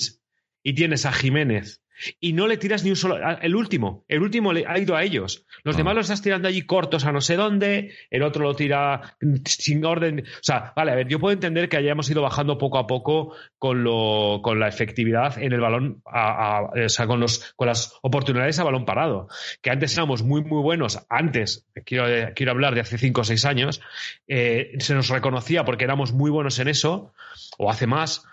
y 0.62 0.74
tienes 0.74 1.06
a 1.06 1.12
Jiménez 1.12 1.80
y 2.20 2.32
no 2.32 2.46
le 2.46 2.56
tiras 2.56 2.84
ni 2.84 2.90
un 2.90 2.96
solo. 2.96 3.16
El 3.40 3.54
último, 3.56 4.04
el 4.08 4.22
último 4.22 4.52
le 4.52 4.64
ha 4.66 4.78
ido 4.78 4.96
a 4.96 5.02
ellos. 5.02 5.44
Los 5.64 5.74
Ah. 5.76 5.78
demás 5.78 5.94
los 5.94 6.04
estás 6.06 6.22
tirando 6.22 6.48
allí 6.48 6.62
cortos 6.62 7.04
a 7.04 7.12
no 7.12 7.20
sé 7.20 7.36
dónde, 7.36 7.92
el 8.10 8.22
otro 8.22 8.42
lo 8.44 8.54
tira 8.54 9.16
sin 9.44 9.84
orden. 9.84 10.20
O 10.26 10.42
sea, 10.42 10.72
vale, 10.76 10.92
a 10.92 10.94
ver, 10.94 11.08
yo 11.08 11.18
puedo 11.18 11.32
entender 11.32 11.68
que 11.68 11.76
hayamos 11.76 12.08
ido 12.10 12.22
bajando 12.22 12.58
poco 12.58 12.78
a 12.78 12.86
poco 12.86 13.34
con, 13.58 13.82
lo, 13.84 14.40
con 14.42 14.58
la 14.60 14.68
efectividad 14.68 15.38
en 15.42 15.52
el 15.52 15.60
balón, 15.60 16.02
a- 16.06 16.58
a- 16.58 16.62
o 16.84 16.88
sea, 16.88 17.06
con, 17.06 17.20
los, 17.20 17.52
con 17.56 17.66
las 17.68 17.94
oportunidades 18.02 18.58
a 18.58 18.64
balón 18.64 18.84
parado. 18.84 19.28
Que 19.62 19.70
antes 19.70 19.94
éramos 19.94 20.22
muy, 20.22 20.42
muy 20.42 20.62
buenos. 20.62 20.98
Antes, 21.08 21.66
quiero, 21.84 22.32
quiero 22.34 22.52
hablar 22.52 22.74
de 22.74 22.80
hace 22.80 22.98
cinco 22.98 23.22
o 23.22 23.24
seis 23.24 23.44
años, 23.44 23.80
eh, 24.28 24.72
se 24.78 24.94
nos 24.94 25.08
reconocía 25.08 25.64
porque 25.64 25.84
éramos 25.84 26.12
muy 26.12 26.30
buenos 26.30 26.58
en 26.58 26.68
eso, 26.68 27.12
o 27.58 27.70
hace 27.70 27.86
más 27.86 28.24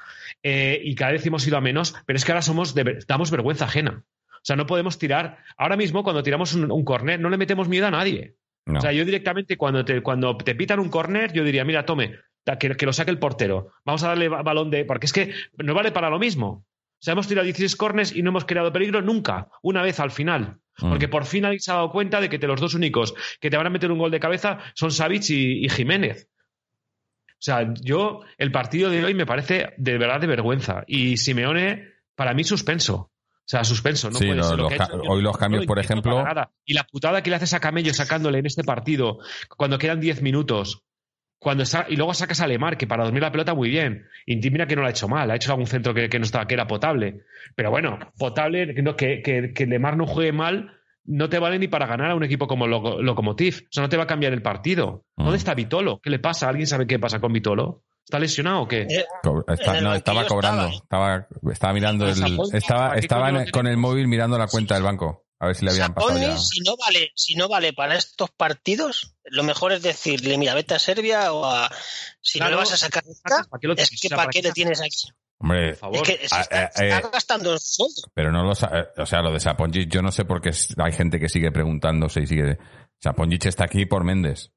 eh, 0.44 0.80
y 0.84 0.96
cada 0.96 1.12
vez 1.14 1.26
hemos 1.26 1.46
ido 1.48 1.58
a 1.58 1.62
menos, 1.62 1.96
pero 2.06 2.18
es 2.18 2.26
que 2.26 2.32
ahora 2.32 2.42
somos 2.42 2.76
de 2.76 3.00
damos 3.08 3.32
vergüenza 3.32 3.66
ajena. 3.66 4.04
O 4.30 4.46
sea, 4.46 4.56
no 4.58 4.66
podemos 4.66 5.00
tirar. 5.00 5.38
Ahora 5.58 5.78
mismo, 5.78 6.04
cuando 6.04 6.22
tiramos 6.22 6.54
un, 6.54 6.70
un 6.72 6.84
córner, 6.84 7.20
no 7.20 7.30
le 7.30 7.38
metemos 7.38 7.70
miedo 7.70 7.88
a 7.88 7.92
nadie. 7.92 8.36
No. 8.66 8.80
O 8.80 8.82
sea, 8.82 8.92
yo 8.92 9.06
directamente, 9.06 9.56
cuando 9.58 9.84
te, 9.86 10.02
cuando 10.02 10.38
te 10.38 10.54
pitan 10.56 10.80
un 10.80 10.90
córner, 10.90 11.32
yo 11.34 11.44
diría, 11.44 11.64
mira, 11.66 11.86
tome, 11.86 12.18
que, 12.60 12.76
que 12.76 12.86
lo 12.86 12.92
saque 12.94 13.12
el 13.12 13.20
portero. 13.20 13.72
Vamos 13.86 14.04
a 14.04 14.10
darle 14.10 14.28
ba- 14.28 14.42
balón 14.42 14.70
de. 14.70 14.84
Porque 14.86 15.06
es 15.06 15.14
que 15.14 15.34
no 15.58 15.74
vale 15.74 15.92
para 15.92 16.10
lo 16.10 16.20
mismo. 16.20 16.48
O 16.48 16.66
sea, 17.06 17.14
hemos 17.14 17.28
tirado 17.28 17.44
16 17.46 17.76
corners 17.78 18.14
y 18.16 18.22
no 18.22 18.30
hemos 18.32 18.46
creado 18.46 18.72
peligro 18.74 19.02
nunca, 19.02 19.48
una 19.62 19.82
vez 19.82 20.00
al 20.02 20.12
final. 20.12 20.58
Mm. 20.80 20.90
Porque 20.90 21.08
por 21.08 21.26
fin 21.26 21.46
alguien 21.46 21.60
se 21.62 21.72
ha 21.72 21.76
dado 21.76 21.92
cuenta 21.92 22.20
de 22.20 22.30
que 22.30 22.40
te- 22.40 22.48
los 22.48 22.60
dos 22.60 22.74
únicos 22.74 23.14
que 23.40 23.50
te 23.50 23.56
van 23.58 23.68
a 23.68 23.70
meter 23.70 23.92
un 23.92 23.98
gol 24.00 24.12
de 24.12 24.20
cabeza 24.20 24.60
son 24.76 24.92
Savic 24.92 25.30
y, 25.30 25.66
y 25.66 25.70
Jiménez. 25.70 26.30
O 27.44 27.46
sea, 27.46 27.74
yo, 27.82 28.22
el 28.38 28.54
partido 28.54 28.90
de 28.90 29.04
hoy 29.04 29.14
me 29.14 29.26
parece 29.26 29.74
de 29.76 29.98
verdad 29.98 30.22
de 30.22 30.28
vergüenza. 30.28 30.86
Y 30.88 31.18
Simeone, 31.18 31.90
para 32.16 32.34
mí, 32.34 32.46
suspenso. 32.46 32.96
O 32.96 33.46
sea, 33.46 33.66
suspenso. 33.66 34.10
No 34.10 34.18
Sí, 34.18 34.28
puede 34.28 34.38
lo- 34.38 34.44
ser 34.46 34.58
lo 34.60 34.68
que 34.70 34.76
ha 34.76 34.78
ca- 34.78 34.86
hecho. 34.86 35.02
hoy 35.10 35.22
los 35.22 35.38
cambios, 35.38 35.64
No 35.64 35.68
por 35.68 35.78
ejemplo-. 35.80 36.24
Y 36.64 36.74
la 36.74 36.86
putada 36.86 37.22
que 37.22 37.30
le 37.30 37.36
haces 37.36 37.54
a 37.54 37.60
Camello 37.60 37.94
sacándole 37.94 38.40
en 38.40 38.46
este 38.46 38.64
partido, 38.64 39.18
cuando 39.58 39.78
quedan 39.78 40.00
10 40.00 40.22
minutos. 40.22 40.84
Cuando 41.38 41.66
sa- 41.66 41.86
y 41.90 41.98
luego 41.98 42.14
sacas 42.14 42.40
a 42.40 42.48
Lemar, 42.48 42.78
que 42.78 42.88
para 42.88 43.04
dormir 43.04 43.22
la 43.22 43.34
pelota 43.34 43.54
muy 43.54 43.68
bien. 43.70 44.06
Y 44.26 44.38
mira 44.50 44.66
que 44.66 44.78
no 44.78 44.82
lo 44.84 44.88
ha 44.88 44.92
hecho 44.92 45.10
mal, 45.10 45.30
ha 45.30 45.36
hecho 45.36 45.52
algún 45.52 45.68
centro 45.68 45.94
que, 45.94 46.08
que 46.08 46.20
no 46.20 46.24
estaba, 46.24 46.48
que 46.48 46.54
era 46.54 46.66
potable. 46.68 47.24
Pero 47.58 47.70
bueno, 47.70 48.00
potable, 48.18 48.74
que, 48.74 48.82
no- 48.82 48.96
que, 48.96 49.22
que, 49.22 49.52
que 49.54 49.66
Lemar 49.66 49.98
no 49.98 50.08
juegue 50.08 50.32
mal, 50.32 50.72
no 51.06 51.30
te 51.30 51.40
vale 51.40 51.60
ni 51.60 51.68
para 51.68 51.86
ganar 51.86 52.12
a 52.12 52.16
un 52.16 52.24
equipo 52.24 52.48
como 52.48 52.68
Lokomotiv. 52.68 53.64
O 53.66 53.68
sea, 53.72 53.84
no 53.84 53.90
te 53.90 53.98
va 53.98 54.04
a 54.04 54.08
cambiar 54.08 54.34
el 54.34 54.42
partido. 54.42 55.06
Mm. 55.16 55.24
¿Dónde 55.24 55.38
está 55.38 55.54
Vitolo? 55.54 56.00
¿Qué 56.02 56.10
le 56.10 56.20
pasa? 56.20 56.50
¿Alguien 56.50 56.68
sabe 56.68 56.88
qué 56.88 57.00
pasa 57.00 57.20
con 57.20 57.34
Vitolo? 57.34 57.84
¿Está 58.06 58.20
lesionado 58.20 58.62
o 58.62 58.68
qué? 58.68 58.82
Eh, 58.90 59.06
está- 59.48 59.80
no, 59.82 59.94
estaba 59.96 60.26
cobrando. 60.28 60.68
estaba. 60.68 61.16
Estaba, 61.16 61.52
estaba 61.54 61.74
mirando 61.74 62.06
el, 62.06 62.12
estaba, 62.54 62.88
¿para 62.90 62.94
qué 62.96 63.00
estaba 63.00 63.26
coño 63.28 63.40
en- 63.40 63.46
lo 63.46 63.52
con 63.52 63.68
el 63.68 63.78
móvil 63.78 64.08
mirando 64.08 64.38
la 64.38 64.48
cuenta 64.48 64.74
del 64.76 64.84
banco. 64.84 65.26
A 65.40 65.48
ver 65.48 65.56
si 65.56 65.66
le 65.66 65.72
habían 65.72 65.94
pasado 65.94 66.18
ya. 66.20 66.38
Si 66.38 66.62
no 66.62 66.76
vale, 66.78 67.12
si 67.16 67.36
no 67.36 67.50
vale 67.50 67.74
para 67.74 67.96
estos 67.96 68.30
partidos, 68.32 69.16
lo 69.26 69.44
mejor 69.44 69.74
es 69.74 69.82
decirle, 69.82 70.38
mira, 70.38 70.54
vete 70.54 70.74
a 70.74 70.80
Serbia 70.80 71.34
o 71.34 71.46
a 71.46 71.70
si 72.22 72.40
no 72.40 72.50
le 72.50 72.56
vas 72.56 72.72
a 72.72 72.78
sacar 72.78 73.04
¿para 73.24 73.60
qué 73.60 73.68
lo 73.68 73.74
es 73.76 73.90
que 74.02 74.10
para 74.10 74.22
¿para 74.24 74.30
qué 74.32 74.42
qué 74.42 74.48
le 74.48 74.54
tienes 74.54 74.80
aquí. 74.82 75.10
Hombre, 75.44 75.72
Por 75.72 75.78
favor. 75.78 75.98
Es 75.98 76.02
que 76.20 76.28
se 76.28 76.36
Ah, 76.36 76.42
está, 76.42 76.64
eh, 76.64 76.70
se 76.74 76.88
está 76.88 76.98
eh, 77.00 77.12
gastando 77.12 77.52
en 77.54 77.60
sueldo. 77.60 78.02
pero 78.14 78.32
no 78.32 78.44
lo 78.44 78.54
eh, 78.54 78.88
O 78.98 79.06
sea, 79.06 79.22
lo 79.22 79.32
de 79.34 79.40
Saponjic, 79.42 79.90
yo 79.90 80.02
no 80.02 80.12
sé 80.12 80.24
por 80.26 80.42
qué 80.42 80.50
es- 80.50 80.74
hay 80.78 80.94
gente 80.94 81.20
que 81.20 81.28
sigue 81.30 81.52
preguntándose 81.52 82.22
y 82.22 82.28
sigue. 82.28 82.58
Saponjic 83.02 83.46
está 83.48 83.66
aquí 83.66 83.86
por 83.86 84.04
Méndez. 84.06 84.52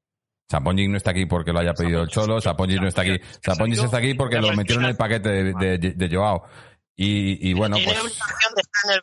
Saponjic 0.48 0.88
no 0.88 0.96
está 0.96 1.10
aquí 1.10 1.26
porque 1.26 1.52
lo 1.52 1.58
haya 1.58 1.74
pedido 1.74 2.02
el 2.02 2.08
Cholo. 2.08 2.40
Saponjic 2.40 2.80
no 2.80 2.86
está 2.86 3.02
aquí. 3.02 3.18
Saponjic 3.44 3.82
está 3.84 3.96
aquí 3.98 4.14
porque 4.14 4.38
lo 4.40 4.52
metieron 4.54 4.84
en 4.84 4.90
el 4.90 4.96
paquete 4.96 5.28
de, 5.28 5.78
de, 5.78 5.78
de 5.78 6.16
Joao. 6.16 6.44
Y, 6.94 7.50
y 7.50 7.52
bueno, 7.52 7.76
pues. 7.84 7.98
el 7.98 9.00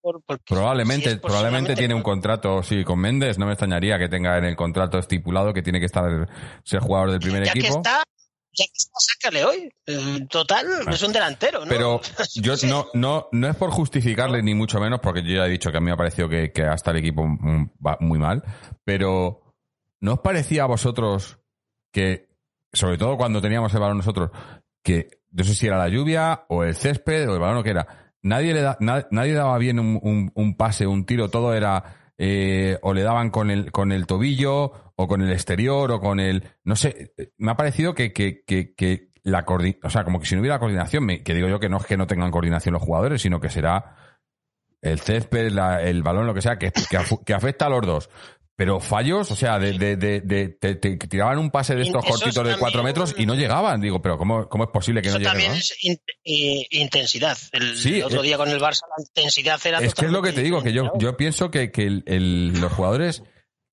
por- 0.00 0.22
Probablemente, 0.48 1.10
si 1.10 1.16
probablemente 1.18 1.74
tiene 1.74 1.92
un 1.94 2.02
contrato, 2.02 2.62
sí, 2.62 2.84
con 2.84 2.98
Méndez. 3.00 3.36
No 3.36 3.44
me 3.46 3.52
extrañaría 3.52 3.98
que 3.98 4.08
tenga 4.08 4.38
en 4.38 4.44
el 4.44 4.56
contrato 4.56 4.98
estipulado 4.98 5.52
que 5.52 5.60
tiene 5.60 5.78
que 5.80 5.86
estar 5.86 6.04
ser 6.64 6.80
jugador 6.80 7.10
del 7.10 7.20
primer 7.20 7.44
ya 7.44 7.52
que 7.52 7.58
equipo. 7.58 7.76
está, 7.76 8.02
ya 8.52 8.64
sácale 8.98 9.44
hoy. 9.44 9.72
Eh, 9.86 10.26
Total, 10.30 10.66
es 10.90 11.02
un 11.02 11.12
delantero, 11.12 11.60
¿no? 11.60 11.68
Pero 11.70 12.00
yo 12.34 12.54
no, 12.66 12.86
no, 12.94 13.28
no 13.32 13.48
es 13.48 13.56
por 13.56 13.70
justificarle 13.70 14.42
ni 14.42 14.54
mucho 14.54 14.80
menos, 14.80 15.00
porque 15.00 15.22
yo 15.22 15.36
ya 15.36 15.46
he 15.46 15.50
dicho 15.50 15.70
que 15.70 15.76
a 15.78 15.80
mí 15.80 15.86
me 15.86 15.92
ha 15.92 15.96
parecido 15.96 16.28
que, 16.28 16.52
que 16.52 16.62
hasta 16.62 16.90
el 16.90 16.98
equipo 16.98 17.24
va 17.86 17.96
muy 18.00 18.18
mal. 18.18 18.42
Pero 18.84 19.54
¿no 20.00 20.14
os 20.14 20.20
parecía 20.20 20.64
a 20.64 20.66
vosotros 20.66 21.38
que, 21.92 22.28
sobre 22.72 22.98
todo 22.98 23.16
cuando 23.16 23.40
teníamos 23.40 23.72
el 23.74 23.80
balón 23.80 23.98
nosotros, 23.98 24.30
que 24.82 25.08
no 25.30 25.44
sé 25.44 25.54
si 25.54 25.66
era 25.66 25.78
la 25.78 25.88
lluvia 25.88 26.44
o 26.48 26.64
el 26.64 26.74
césped 26.74 27.28
o 27.28 27.34
el 27.34 27.40
balón 27.40 27.58
o 27.58 27.62
que 27.62 27.70
era, 27.70 28.12
nadie 28.22 28.54
le 28.54 28.62
da, 28.62 28.76
na- 28.80 29.06
nadie 29.10 29.34
daba 29.34 29.56
bien 29.58 29.78
un, 29.78 29.98
un- 30.02 30.32
un 30.34 30.56
pase, 30.56 30.86
un 30.86 31.04
tiro, 31.04 31.28
todo 31.30 31.54
era 31.54 31.97
eh, 32.18 32.78
o 32.82 32.92
le 32.92 33.02
daban 33.02 33.30
con 33.30 33.50
el, 33.50 33.70
con 33.72 33.92
el 33.92 34.06
tobillo 34.06 34.92
o 34.96 35.06
con 35.08 35.22
el 35.22 35.30
exterior 35.32 35.90
o 35.92 36.00
con 36.00 36.18
el, 36.20 36.44
no 36.64 36.74
sé, 36.76 37.12
me 37.36 37.52
ha 37.52 37.56
parecido 37.56 37.94
que, 37.94 38.12
que, 38.12 38.42
que, 38.44 38.74
la 39.22 39.44
coordi- 39.46 39.78
o 39.82 39.90
sea, 39.90 40.04
como 40.04 40.18
que 40.20 40.26
si 40.26 40.34
no 40.34 40.40
hubiera 40.40 40.58
coordinación, 40.58 41.04
me- 41.04 41.22
que 41.22 41.34
digo 41.34 41.48
yo 41.48 41.60
que 41.60 41.68
no 41.68 41.76
es 41.78 41.86
que 41.86 41.96
no 41.96 42.06
tengan 42.06 42.30
coordinación 42.30 42.72
los 42.72 42.82
jugadores, 42.82 43.20
sino 43.22 43.40
que 43.40 43.50
será 43.50 43.94
el 44.80 45.00
césped, 45.00 45.50
la- 45.50 45.82
el 45.82 46.02
balón, 46.02 46.26
lo 46.26 46.34
que 46.34 46.42
sea, 46.42 46.58
que, 46.58 46.72
que 47.26 47.34
afecta 47.34 47.66
a 47.66 47.68
los 47.68 47.82
dos. 47.86 48.10
Pero 48.58 48.80
fallos, 48.80 49.30
o 49.30 49.36
sea, 49.36 49.60
de, 49.60 49.78
de, 49.78 49.94
de, 49.96 50.20
de- 50.20 50.48
te, 50.48 50.74
te 50.74 50.96
tiraban 50.96 51.38
un 51.38 51.48
pase 51.52 51.76
de 51.76 51.82
estos 51.82 52.04
cortitos 52.04 52.44
de 52.44 52.56
cuatro 52.56 52.82
metros 52.82 53.14
y 53.16 53.24
no 53.24 53.36
llegaban. 53.36 53.80
Digo, 53.80 54.02
pero 54.02 54.18
¿cómo, 54.18 54.48
cómo 54.48 54.64
es 54.64 54.70
posible 54.70 55.00
que 55.00 55.10
Eso 55.10 55.18
no 55.18 55.20
lleguen? 55.20 55.32
también 55.32 55.52
no? 55.52 55.58
es 55.58 55.76
in- 55.84 56.00
eh, 56.24 56.66
intensidad. 56.70 57.38
El, 57.52 57.76
Sí, 57.76 58.02
otro 58.02 58.20
eh, 58.20 58.26
día 58.26 58.36
con 58.36 58.48
el 58.48 58.58
Barça 58.58 58.80
la 58.96 59.04
intensidad 59.06 59.60
era 59.64 59.78
Es 59.78 59.94
que 59.94 60.06
es 60.06 60.10
lo 60.10 60.22
que 60.22 60.32
te 60.32 60.42
digo, 60.42 60.60
que 60.60 60.72
yo, 60.72 60.90
yo 60.98 61.16
pienso 61.16 61.52
que, 61.52 61.70
que 61.70 61.84
el- 61.86 62.02
el- 62.06 62.60
los 62.60 62.72
jugadores 62.72 63.22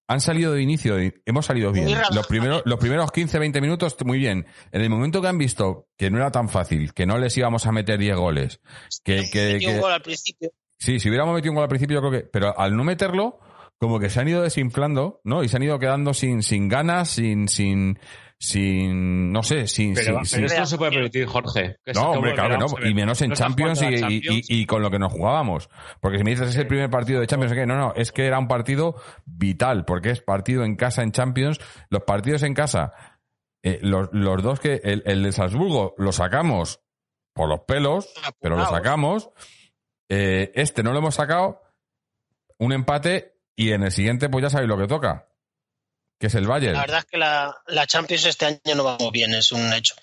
han 0.08 0.22
salido 0.22 0.54
de 0.54 0.62
inicio, 0.62 0.98
hemos 1.26 1.48
salido 1.48 1.72
bien. 1.72 1.90
Los 2.14 2.28
primeros, 2.28 2.62
los 2.66 2.78
primeros 2.78 3.12
15, 3.12 3.40
20 3.40 3.62
minutos, 3.62 3.98
muy 4.06 4.20
bien. 4.20 4.46
En 4.72 4.82
el 4.84 4.92
momento 4.92 5.20
que 5.20 5.30
han 5.30 5.40
visto 5.40 5.88
que 5.98 6.12
no 6.12 6.18
era 6.18 6.30
tan 6.32 6.48
fácil, 6.48 6.94
que 6.94 7.08
no 7.08 7.18
les 7.18 7.36
íbamos 7.36 7.66
a 7.66 7.72
meter 7.72 7.98
10 7.98 8.16
goles, 8.18 8.60
que, 9.04 9.24
que, 9.32 9.58
que- 9.60 9.82
principio. 10.04 10.52
Sí, 10.78 11.00
si 11.00 11.10
hubiéramos 11.10 11.34
metido 11.34 11.54
un 11.54 11.56
gol 11.56 11.64
al 11.64 11.70
principio, 11.70 11.96
yo 12.00 12.08
creo 12.08 12.22
que. 12.22 12.28
Pero 12.28 12.54
al 12.60 12.76
no 12.78 12.84
meterlo, 12.84 13.40
como 13.80 14.00
que 14.00 14.10
se 14.10 14.20
han 14.22 14.28
ido 14.28 14.42
desinflando, 14.42 15.22
¿no? 15.24 15.44
Y 15.44 15.50
se 15.50 15.58
han 15.58 15.64
ido 15.64 15.78
quedando 15.80 16.14
sin, 16.14 16.44
sin 16.44 16.68
ganas, 16.70 17.10
sin, 17.10 17.48
sin, 17.50 18.00
sin, 18.40 19.32
no 19.32 19.44
sé, 19.44 19.68
sin, 19.68 19.94
Pero, 19.94 20.06
sin- 20.06 20.14
pero 20.14 20.26
sin- 20.26 20.46
esto 20.46 20.60
no 20.60 20.66
se 20.66 20.78
puede 20.78 20.92
permitir, 20.92 21.26
Jorge. 21.26 21.78
Que 21.84 21.92
no, 21.94 22.12
hombre, 22.12 22.34
claro 22.34 22.58
que 22.58 22.82
no. 22.82 22.90
Y 22.90 22.94
menos 22.94 23.22
en 23.22 23.34
Champions 23.34 23.82
y, 23.82 23.86
y- 23.86 23.98
Champions. 24.00 24.50
y- 24.50 24.62
y 24.62 24.66
con 24.66 24.82
lo 24.82 24.90
que 24.92 25.00
nos 25.00 25.12
jugábamos. 25.12 25.70
Porque 26.02 26.18
si 26.18 26.24
me 26.24 26.32
dices 26.32 26.50
es 26.50 26.56
el 26.58 26.68
primer 26.68 26.90
partido 26.90 27.20
de 27.20 27.28
Champions, 27.28 27.54
¿qué? 27.54 27.66
No, 27.66 27.76
no, 27.76 27.94
es 27.96 28.12
que 28.12 28.26
era 28.26 28.40
un 28.40 28.48
partido 28.48 28.96
vital, 29.26 29.86
porque 29.86 30.12
es 30.12 30.22
partido 30.22 30.64
en 30.64 30.76
casa 30.76 31.04
en 31.04 31.12
Champions. 31.12 31.60
Los 31.90 32.04
partidos 32.04 32.44
en 32.44 32.54
casa, 32.54 32.94
eh, 33.64 33.80
los, 33.82 34.10
los 34.14 34.42
dos 34.44 34.60
que, 34.60 34.80
el, 34.84 35.04
el 35.06 35.24
de 35.24 35.32
Salzburgo 35.32 35.96
lo 35.98 36.12
sacamos 36.12 36.82
por 37.34 37.50
los 37.50 37.62
pelos, 37.62 38.10
pero 38.40 38.56
lo 38.56 38.66
sacamos. 38.66 39.30
Eh, 40.10 40.52
este 40.56 40.84
no 40.84 40.94
lo 40.94 41.00
hemos 41.00 41.16
sacado, 41.16 41.62
un 42.60 42.72
empate 42.74 43.35
y 43.56 43.72
en 43.72 43.84
el 43.84 43.92
siguiente 43.92 44.30
pues 44.30 44.44
ya 44.44 44.50
sabéis 44.50 44.70
lo 44.70 44.78
que 44.78 44.88
toca, 44.88 45.28
que 46.20 46.28
es 46.28 46.36
el 46.36 46.48
Bayern. 46.48 46.74
La 46.74 46.82
verdad 46.82 47.00
es 47.00 47.06
que 47.06 47.18
la, 47.18 47.56
la 47.68 47.86
Champions 47.88 48.26
este 48.26 48.46
año 48.46 48.76
no 48.76 48.84
vamos 48.84 49.12
bien, 49.12 49.34
es 49.34 49.52
un 49.52 49.74
hecho. 49.74 49.96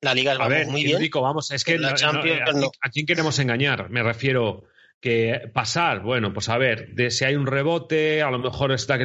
La 0.00 0.14
Liga 0.14 0.32
A 0.32 0.38
vamos 0.38 0.50
ver, 0.50 0.66
muy 0.66 0.84
bien. 0.84 0.98
Rico, 0.98 1.20
vamos, 1.22 1.50
es 1.50 1.64
que 1.64 1.78
La 1.78 1.90
no- 1.90 1.96
Champions, 1.96 2.40
¿a, 2.40 2.44
quién- 2.44 2.60
no. 2.60 2.70
a 2.80 2.90
quién 2.90 3.06
queremos 3.06 3.38
engañar? 3.38 3.88
Me 3.90 4.02
refiero 4.02 4.64
que 5.00 5.50
pasar, 5.52 6.02
bueno, 6.02 6.32
pues 6.32 6.48
a 6.48 6.56
ver, 6.58 6.94
de 6.94 7.10
si 7.10 7.24
hay 7.24 7.34
un 7.34 7.48
rebote, 7.48 8.22
a 8.22 8.30
lo 8.30 8.38
mejor 8.38 8.70
está 8.70 8.98
que, 8.98 9.04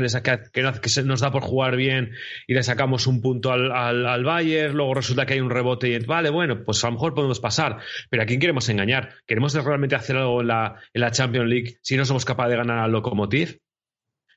que, 0.54 0.62
no- 0.62 0.80
que 0.80 0.90
se 0.90 1.02
nos 1.02 1.22
da 1.22 1.32
por 1.32 1.42
jugar 1.42 1.76
bien 1.76 2.12
y 2.46 2.54
le 2.54 2.62
sacamos 2.62 3.08
un 3.08 3.20
punto 3.20 3.52
al, 3.52 3.72
al, 3.72 4.06
al 4.06 4.24
Bayern, 4.24 4.76
luego 4.76 4.94
resulta 4.94 5.26
que 5.26 5.34
hay 5.34 5.40
un 5.40 5.50
rebote 5.50 5.88
y 5.90 5.98
vale, 6.00 6.30
bueno, 6.30 6.64
pues 6.64 6.84
a 6.84 6.88
lo 6.88 6.94
mejor 6.94 7.16
podemos 7.16 7.40
pasar, 7.40 7.80
pero 8.12 8.22
¿a 8.22 8.26
quién 8.28 8.40
queremos 8.40 8.70
engañar? 8.70 9.16
¿Queremos 9.26 9.54
realmente 9.56 9.96
hacer 9.96 10.18
algo 10.18 10.42
en 10.42 10.48
la, 10.50 10.76
en 10.94 11.02
la 11.02 11.10
Champions 11.10 11.50
League 11.50 11.80
si 11.82 11.98
no 11.98 12.06
somos 12.06 12.26
capaces 12.26 12.52
de 12.52 12.58
ganar 12.58 12.78
al 12.78 12.92
Lokomotiv? 12.92 13.58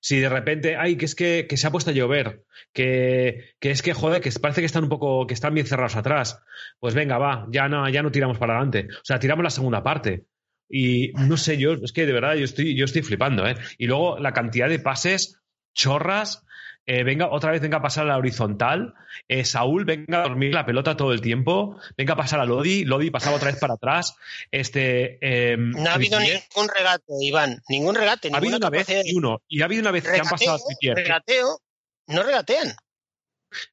Si 0.00 0.18
de 0.18 0.28
repente, 0.28 0.76
ay, 0.76 0.96
que 0.96 1.04
es 1.04 1.14
que, 1.14 1.46
que 1.48 1.56
se 1.56 1.66
ha 1.66 1.70
puesto 1.70 1.90
a 1.90 1.94
llover, 1.94 2.44
que, 2.72 3.54
que 3.60 3.70
es 3.70 3.82
que, 3.82 3.92
joder, 3.92 4.20
que 4.20 4.30
parece 4.40 4.62
que 4.62 4.66
están 4.66 4.84
un 4.84 4.88
poco, 4.88 5.26
que 5.26 5.34
están 5.34 5.54
bien 5.54 5.66
cerrados 5.66 5.96
atrás, 5.96 6.40
pues 6.78 6.94
venga, 6.94 7.18
va, 7.18 7.46
ya 7.50 7.68
no, 7.68 7.88
ya 7.88 8.02
no 8.02 8.10
tiramos 8.10 8.38
para 8.38 8.54
adelante. 8.54 8.88
O 8.90 9.04
sea, 9.04 9.18
tiramos 9.18 9.44
la 9.44 9.50
segunda 9.50 9.82
parte. 9.82 10.24
Y 10.68 11.12
no 11.14 11.36
sé, 11.36 11.58
yo, 11.58 11.74
es 11.74 11.92
que 11.92 12.06
de 12.06 12.12
verdad 12.12 12.34
yo 12.34 12.44
estoy, 12.44 12.76
yo 12.76 12.84
estoy 12.84 13.02
flipando, 13.02 13.46
¿eh? 13.46 13.56
Y 13.76 13.86
luego 13.86 14.18
la 14.18 14.32
cantidad 14.32 14.68
de 14.68 14.78
pases, 14.78 15.40
chorras, 15.74 16.46
eh, 16.86 17.04
venga, 17.04 17.28
otra 17.30 17.52
vez 17.52 17.60
venga 17.60 17.78
a 17.78 17.82
pasar 17.82 18.04
a 18.04 18.08
la 18.08 18.18
horizontal, 18.18 18.94
eh, 19.28 19.44
Saúl 19.44 19.84
venga 19.84 20.20
a 20.20 20.28
dormir 20.28 20.54
la 20.54 20.66
pelota 20.66 20.96
todo 20.96 21.12
el 21.12 21.20
tiempo, 21.20 21.78
venga 21.96 22.14
a 22.14 22.16
pasar 22.16 22.40
a 22.40 22.44
Lodi, 22.44 22.84
Lodi 22.84 23.10
pasaba 23.10 23.36
otra 23.36 23.50
vez 23.50 23.60
para 23.60 23.74
atrás, 23.74 24.16
este... 24.50 25.18
eh, 25.20 25.56
No 25.56 25.90
ha 25.90 25.94
habido 25.94 26.18
ningún 26.20 26.68
regate, 26.76 27.12
Iván, 27.20 27.62
ningún 27.68 27.94
regate. 27.94 28.30
Ha 28.32 28.36
habido 28.36 28.56
una 28.56 28.70
vez 28.70 28.88
y 29.04 29.16
uno, 29.16 29.42
y 29.48 29.62
ha 29.62 29.66
habido 29.66 29.82
una 29.82 29.90
vez 29.92 30.04
que 30.04 30.18
han 30.20 30.28
pasado 30.28 30.56
a 30.56 30.94
regateo, 30.94 31.60
no 32.06 32.22
regatean. 32.22 32.74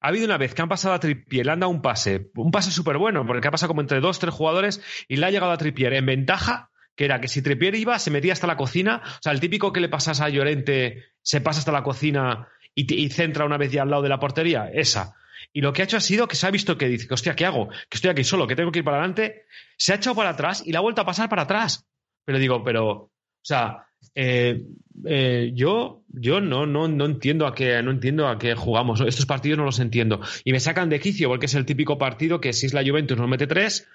Ha 0.02 0.08
habido 0.08 0.26
una 0.26 0.38
vez 0.38 0.54
que 0.54 0.62
han 0.62 0.70
pasado 0.70 0.96
a 0.96 1.00
Trippier, 1.00 1.46
le 1.46 1.52
han 1.52 1.60
dado 1.60 1.70
un 1.72 1.82
pase, 1.82 2.32
un 2.36 2.52
pase 2.52 2.72
súper 2.72 2.98
bueno, 2.98 3.26
porque 3.26 3.48
ha 3.48 3.52
pasado 3.52 3.70
como 3.70 3.82
entre 3.82 4.00
dos, 4.00 4.20
tres 4.20 4.34
jugadores 4.34 4.82
y 5.08 5.18
le 5.18 5.26
ha 5.26 5.32
llegado 5.32 5.52
a 5.52 5.58
Trippier 5.58 5.94
en 5.94 6.06
ventaja, 6.06 6.72
que 6.96 7.06
era 7.06 7.22
que 7.22 7.28
si 7.28 7.44
Trippier 7.44 7.76
iba, 7.76 8.00
se 8.00 8.10
metía 8.10 8.34
hasta 8.34 8.48
la 8.48 8.58
cocina. 8.58 9.04
O 9.06 9.20
sea, 9.22 9.32
el 9.32 9.40
típico 9.40 9.72
que 9.72 9.80
le 9.80 9.88
pasas 9.88 10.20
a 10.20 10.30
Llorente, 10.30 11.06
se 11.22 11.42
pasa 11.42 11.60
hasta 11.60 11.72
la 11.72 11.84
cocina 11.84 12.48
y, 12.78 13.10
centra 13.10 13.46
una 13.46 13.58
vez 13.58 13.72
ya 13.72 13.82
al 13.82 13.90
lado 13.90 14.04
de 14.04 14.10
la 14.10 14.20
portería. 14.20 14.70
Esa. 14.72 15.16
Y 15.52 15.62
lo 15.62 15.74
que 15.74 15.82
ha 15.82 15.86
hecho 15.86 15.98
ha 15.98 16.02
sido 16.02 16.28
que 16.28 16.36
se 16.36 16.46
ha 16.46 16.52
visto 16.52 16.78
que 16.78 16.88
dice, 16.88 17.08
hostia, 17.12 17.36
¿qué 17.36 17.46
hago? 17.46 17.70
Que 17.90 17.96
estoy 17.96 18.12
aquí 18.12 18.24
solo, 18.24 18.46
que 18.46 18.56
tengo 18.56 18.72
que 18.72 18.80
ir 18.80 18.86
para 18.86 18.98
adelante. 18.98 19.46
Se 19.78 19.94
ha 19.94 19.96
echado 19.96 20.16
para 20.16 20.30
atrás 20.30 20.62
y 20.66 20.72
la 20.72 20.80
ha 20.80 20.82
vuelto 20.82 21.02
a 21.02 21.06
pasar 21.06 21.28
para 21.28 21.44
atrás. 21.44 21.88
Pero 22.24 22.38
digo, 22.38 22.64
pero, 22.64 22.88
o 22.90 23.12
sea, 23.42 23.87
eh, 24.16 24.64
eh, 25.06 25.52
yo, 25.54 26.02
yo 26.10 26.42
no, 26.42 26.66
no, 26.66 26.88
no 26.88 27.06
entiendo 27.06 27.46
a 27.46 27.54
qué, 27.54 27.82
no 27.84 27.92
entiendo 27.92 28.28
a 28.28 28.40
qué 28.40 28.56
jugamos. 28.56 29.02
Estos 29.02 29.28
partidos 29.28 29.60
no 29.60 29.66
los 29.66 29.80
entiendo. 29.80 30.22
Y 30.44 30.52
me 30.52 30.60
sacan 30.60 30.90
de 30.90 31.00
quicio 31.00 31.30
porque 31.30 31.46
es 31.46 31.54
el 31.54 31.66
típico 31.66 31.98
partido 31.98 32.42
que 32.42 32.52
si 32.54 32.66
es 32.66 32.74
la 32.74 32.84
Juventus 32.84 33.18
nos 33.18 33.30
mete 33.30 33.46
tres, 33.46 33.88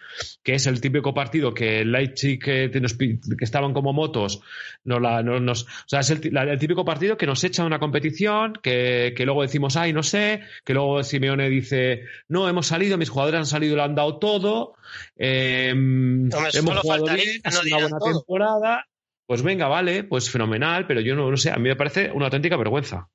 que 0.45 0.55
es 0.55 0.67
el 0.67 0.81
típico 0.81 1.13
partido 1.13 1.55
que 1.55 1.81
el 1.81 1.91
Leipzig 1.91 2.39
que, 2.39 2.71
nos, 2.81 2.95
que 2.95 3.19
estaban 3.41 3.73
como 3.73 3.93
motos, 3.93 4.43
no 4.85 5.01
la, 5.01 5.23
no, 5.23 5.41
nos, 5.41 5.65
o 5.65 5.89
sea, 5.89 6.01
es 6.01 6.11
el, 6.11 6.37
el, 6.37 6.59
típico 6.59 6.85
partido 6.85 7.17
que 7.17 7.27
nos 7.27 7.43
echa 7.43 7.65
una 7.65 7.81
competición, 7.81 8.53
que, 8.63 9.13
que, 9.17 9.25
luego 9.25 9.43
decimos, 9.43 9.77
ay, 9.77 9.93
no 9.93 10.05
sé, 10.05 10.43
que 10.65 10.75
luego 10.75 11.03
Simeone 11.03 11.49
dice, 11.51 12.05
no, 12.29 12.49
hemos 12.49 12.69
salido, 12.69 12.97
mis 12.97 13.11
jugadores 13.11 13.39
han 13.39 13.47
salido, 13.47 13.75
lo 13.75 13.83
han 13.83 13.97
dado 13.97 14.19
todo, 14.19 14.75
eh, 15.17 15.71
hemos 15.71 16.79
jugado 16.81 17.07
bien, 17.07 17.43
una 17.45 17.77
buena 17.77 17.99
todo. 17.99 18.13
temporada 18.13 18.87
pues 19.27 19.43
venga, 19.43 19.69
vale, 19.69 20.05
pues 20.05 20.31
fenomenal, 20.31 20.87
pero 20.87 21.01
yo 21.01 21.15
no, 21.15 21.31
no 21.31 21.37
sé, 21.37 21.51
a 21.51 21.57
mí 21.57 21.69
me 21.69 21.77
parece 21.77 22.11
una 22.11 22.27
auténtica 22.27 22.57
vergüenza. 22.57 23.09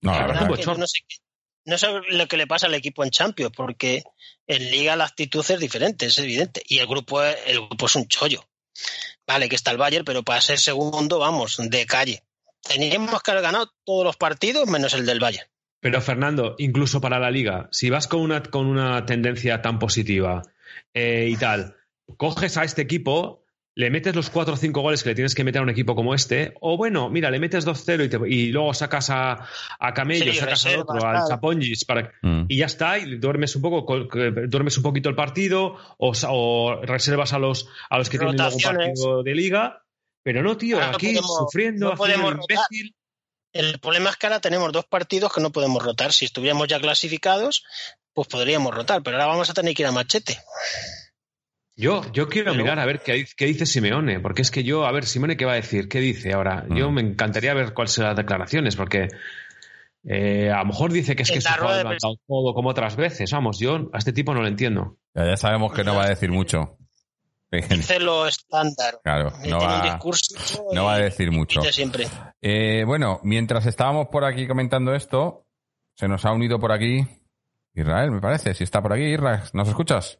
No, 0.00 0.12
la 0.12 0.26
verdad 0.26 0.50
que 0.54 0.66
no, 0.66 0.86
sé, 0.86 1.00
no 1.64 1.78
sé 1.78 1.86
lo 2.10 2.26
que 2.26 2.36
le 2.36 2.46
pasa 2.46 2.66
al 2.66 2.74
equipo 2.74 3.04
en 3.04 3.10
Champions, 3.10 3.52
porque 3.56 4.02
en 4.46 4.70
Liga 4.70 4.96
la 4.96 5.04
actitud 5.04 5.44
es 5.48 5.60
diferente, 5.60 6.06
es 6.06 6.18
evidente. 6.18 6.62
Y 6.66 6.78
el 6.78 6.86
grupo 6.86 7.22
es, 7.22 7.36
el 7.46 7.66
grupo 7.66 7.86
es 7.86 7.96
un 7.96 8.08
chollo. 8.08 8.44
Vale, 9.26 9.48
que 9.48 9.54
está 9.54 9.70
el 9.70 9.78
Bayern, 9.78 10.04
pero 10.04 10.22
para 10.22 10.40
ser 10.40 10.58
segundo, 10.58 11.18
vamos, 11.18 11.58
de 11.62 11.86
calle. 11.86 12.24
Teníamos 12.62 13.22
que 13.22 13.30
haber 13.30 13.42
ganado 13.42 13.72
todos 13.84 14.04
los 14.04 14.16
partidos 14.16 14.68
menos 14.68 14.94
el 14.94 15.06
del 15.06 15.20
Bayern. 15.20 15.48
Pero 15.80 16.00
Fernando, 16.00 16.54
incluso 16.58 17.00
para 17.00 17.18
la 17.18 17.30
liga, 17.30 17.68
si 17.72 17.90
vas 17.90 18.06
con 18.06 18.20
una, 18.20 18.42
con 18.42 18.66
una 18.66 19.04
tendencia 19.04 19.62
tan 19.62 19.78
positiva 19.80 20.42
eh, 20.94 21.28
y 21.28 21.36
tal, 21.36 21.76
coges 22.16 22.56
a 22.56 22.64
este 22.64 22.82
equipo 22.82 23.41
le 23.74 23.90
metes 23.90 24.14
los 24.14 24.28
4 24.28 24.54
o 24.54 24.56
5 24.56 24.80
goles 24.80 25.02
que 25.02 25.10
le 25.10 25.14
tienes 25.14 25.34
que 25.34 25.44
meter 25.44 25.60
a 25.60 25.62
un 25.62 25.70
equipo 25.70 25.94
como 25.94 26.14
este, 26.14 26.54
o 26.60 26.76
bueno, 26.76 27.08
mira, 27.08 27.30
le 27.30 27.38
metes 27.38 27.66
2-0 27.66 28.28
y, 28.28 28.34
y, 28.34 28.46
luego 28.52 28.74
sacas 28.74 29.08
a, 29.10 29.46
a 29.78 29.94
Camello, 29.94 30.32
sí, 30.32 30.38
sacas 30.38 30.66
al 30.66 30.80
otro, 30.80 31.06
al 31.06 31.26
Chapongis, 31.26 31.84
para, 31.84 32.12
mm. 32.22 32.44
y 32.48 32.56
ya 32.58 32.66
está, 32.66 32.98
y 32.98 33.16
duermes 33.16 33.56
un 33.56 33.62
poco, 33.62 34.08
duermes 34.48 34.76
un 34.76 34.82
poquito 34.82 35.08
el 35.08 35.14
partido, 35.14 35.76
o, 35.96 36.12
o 36.28 36.80
reservas 36.82 37.32
a 37.32 37.38
los, 37.38 37.68
a 37.88 37.98
los 37.98 38.10
que 38.10 38.18
tienen 38.18 38.40
un 38.40 38.52
partido 38.62 39.22
de 39.22 39.34
liga, 39.34 39.82
pero 40.22 40.42
no, 40.42 40.56
tío, 40.56 40.76
ahora 40.76 40.96
aquí 40.96 41.12
no 41.12 41.20
podemos, 41.20 41.38
sufriendo, 41.38 41.90
no 41.90 41.96
podemos 41.96 42.32
imbécil. 42.32 42.94
El 43.52 43.80
problema 43.80 44.10
es 44.10 44.16
que 44.16 44.26
ahora 44.26 44.40
tenemos 44.40 44.72
dos 44.72 44.86
partidos 44.86 45.32
que 45.32 45.40
no 45.40 45.52
podemos 45.52 45.82
rotar. 45.82 46.12
Si 46.12 46.24
estuviéramos 46.24 46.68
ya 46.68 46.80
clasificados, 46.80 47.64
pues 48.14 48.26
podríamos 48.28 48.74
rotar, 48.74 49.02
pero 49.02 49.16
ahora 49.16 49.26
vamos 49.26 49.50
a 49.50 49.54
tener 49.54 49.74
que 49.74 49.82
ir 49.82 49.88
a 49.88 49.92
machete. 49.92 50.38
Yo, 51.74 52.02
yo 52.12 52.28
quiero 52.28 52.54
mirar 52.54 52.78
a 52.78 52.84
ver 52.84 53.00
qué, 53.00 53.24
qué, 53.36 53.46
dice 53.46 53.64
Simeone, 53.64 54.20
porque 54.20 54.42
es 54.42 54.50
que 54.50 54.62
yo, 54.62 54.84
a 54.84 54.92
ver, 54.92 55.06
Simeone, 55.06 55.36
¿qué 55.36 55.46
va 55.46 55.52
a 55.52 55.56
decir? 55.56 55.88
¿Qué 55.88 56.00
dice 56.00 56.32
ahora? 56.32 56.66
Mm. 56.68 56.76
Yo 56.76 56.90
me 56.90 57.00
encantaría 57.00 57.54
ver 57.54 57.72
cuáles 57.72 57.92
son 57.92 58.04
las 58.04 58.16
declaraciones, 58.16 58.76
porque 58.76 59.08
eh, 60.04 60.50
a 60.50 60.58
lo 60.58 60.66
mejor 60.66 60.92
dice 60.92 61.16
que 61.16 61.22
es 61.22 61.30
que 61.30 61.40
se 61.40 61.48
ha 61.48 61.76
levantado 61.76 62.16
todo 62.26 62.54
como 62.54 62.70
otras 62.70 62.96
veces. 62.96 63.30
Vamos, 63.32 63.58
yo 63.58 63.88
a 63.92 63.98
este 63.98 64.12
tipo 64.12 64.34
no 64.34 64.42
lo 64.42 64.48
entiendo. 64.48 64.98
Ya, 65.14 65.26
ya 65.26 65.36
sabemos 65.36 65.72
que 65.72 65.82
no 65.84 65.94
va 65.94 66.04
a 66.04 66.08
decir 66.08 66.30
mucho. 66.30 66.76
Dice 67.50 68.00
lo 68.00 68.26
estándar. 68.26 69.00
Claro, 69.04 69.30
no 69.44 69.58
va, 69.58 69.98
no 70.72 70.84
va, 70.84 70.94
a 70.94 70.98
decir 70.98 71.30
mucho. 71.30 71.60
Siempre. 71.62 72.06
Eh, 72.40 72.82
bueno, 72.86 73.20
mientras 73.24 73.66
estábamos 73.66 74.08
por 74.08 74.24
aquí 74.24 74.46
comentando 74.46 74.94
esto, 74.94 75.46
se 75.94 76.08
nos 76.08 76.24
ha 76.24 76.32
unido 76.32 76.58
por 76.58 76.72
aquí 76.72 77.06
Israel, 77.74 78.10
me 78.10 78.20
parece. 78.20 78.54
Si 78.54 78.64
está 78.64 78.80
por 78.80 78.94
aquí, 78.94 79.04
Israel, 79.04 79.40
¿nos 79.52 79.68
escuchas? 79.68 80.18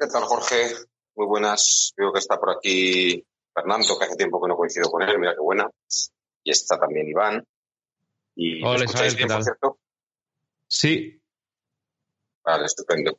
¿Qué 0.00 0.06
tal, 0.06 0.22
Jorge? 0.22 0.72
Muy 1.14 1.26
buenas. 1.26 1.92
Veo 1.94 2.10
que 2.10 2.20
está 2.20 2.38
por 2.40 2.56
aquí 2.56 3.22
Fernando, 3.52 3.98
que 3.98 4.06
hace 4.06 4.16
tiempo 4.16 4.40
que 4.40 4.48
no 4.48 4.56
coincido 4.56 4.90
con 4.90 5.02
él. 5.02 5.18
Mira 5.18 5.34
qué 5.34 5.42
buena. 5.42 5.68
Y 6.42 6.50
está 6.50 6.78
también 6.78 7.06
Iván. 7.06 7.46
Y 8.34 8.64
Hola, 8.64 8.86
Isabel, 8.86 9.14
bien, 9.14 9.28
por 9.28 9.44
cierto? 9.44 9.78
Sí. 10.66 11.20
Vale, 12.42 12.64
estupendo. 12.64 13.18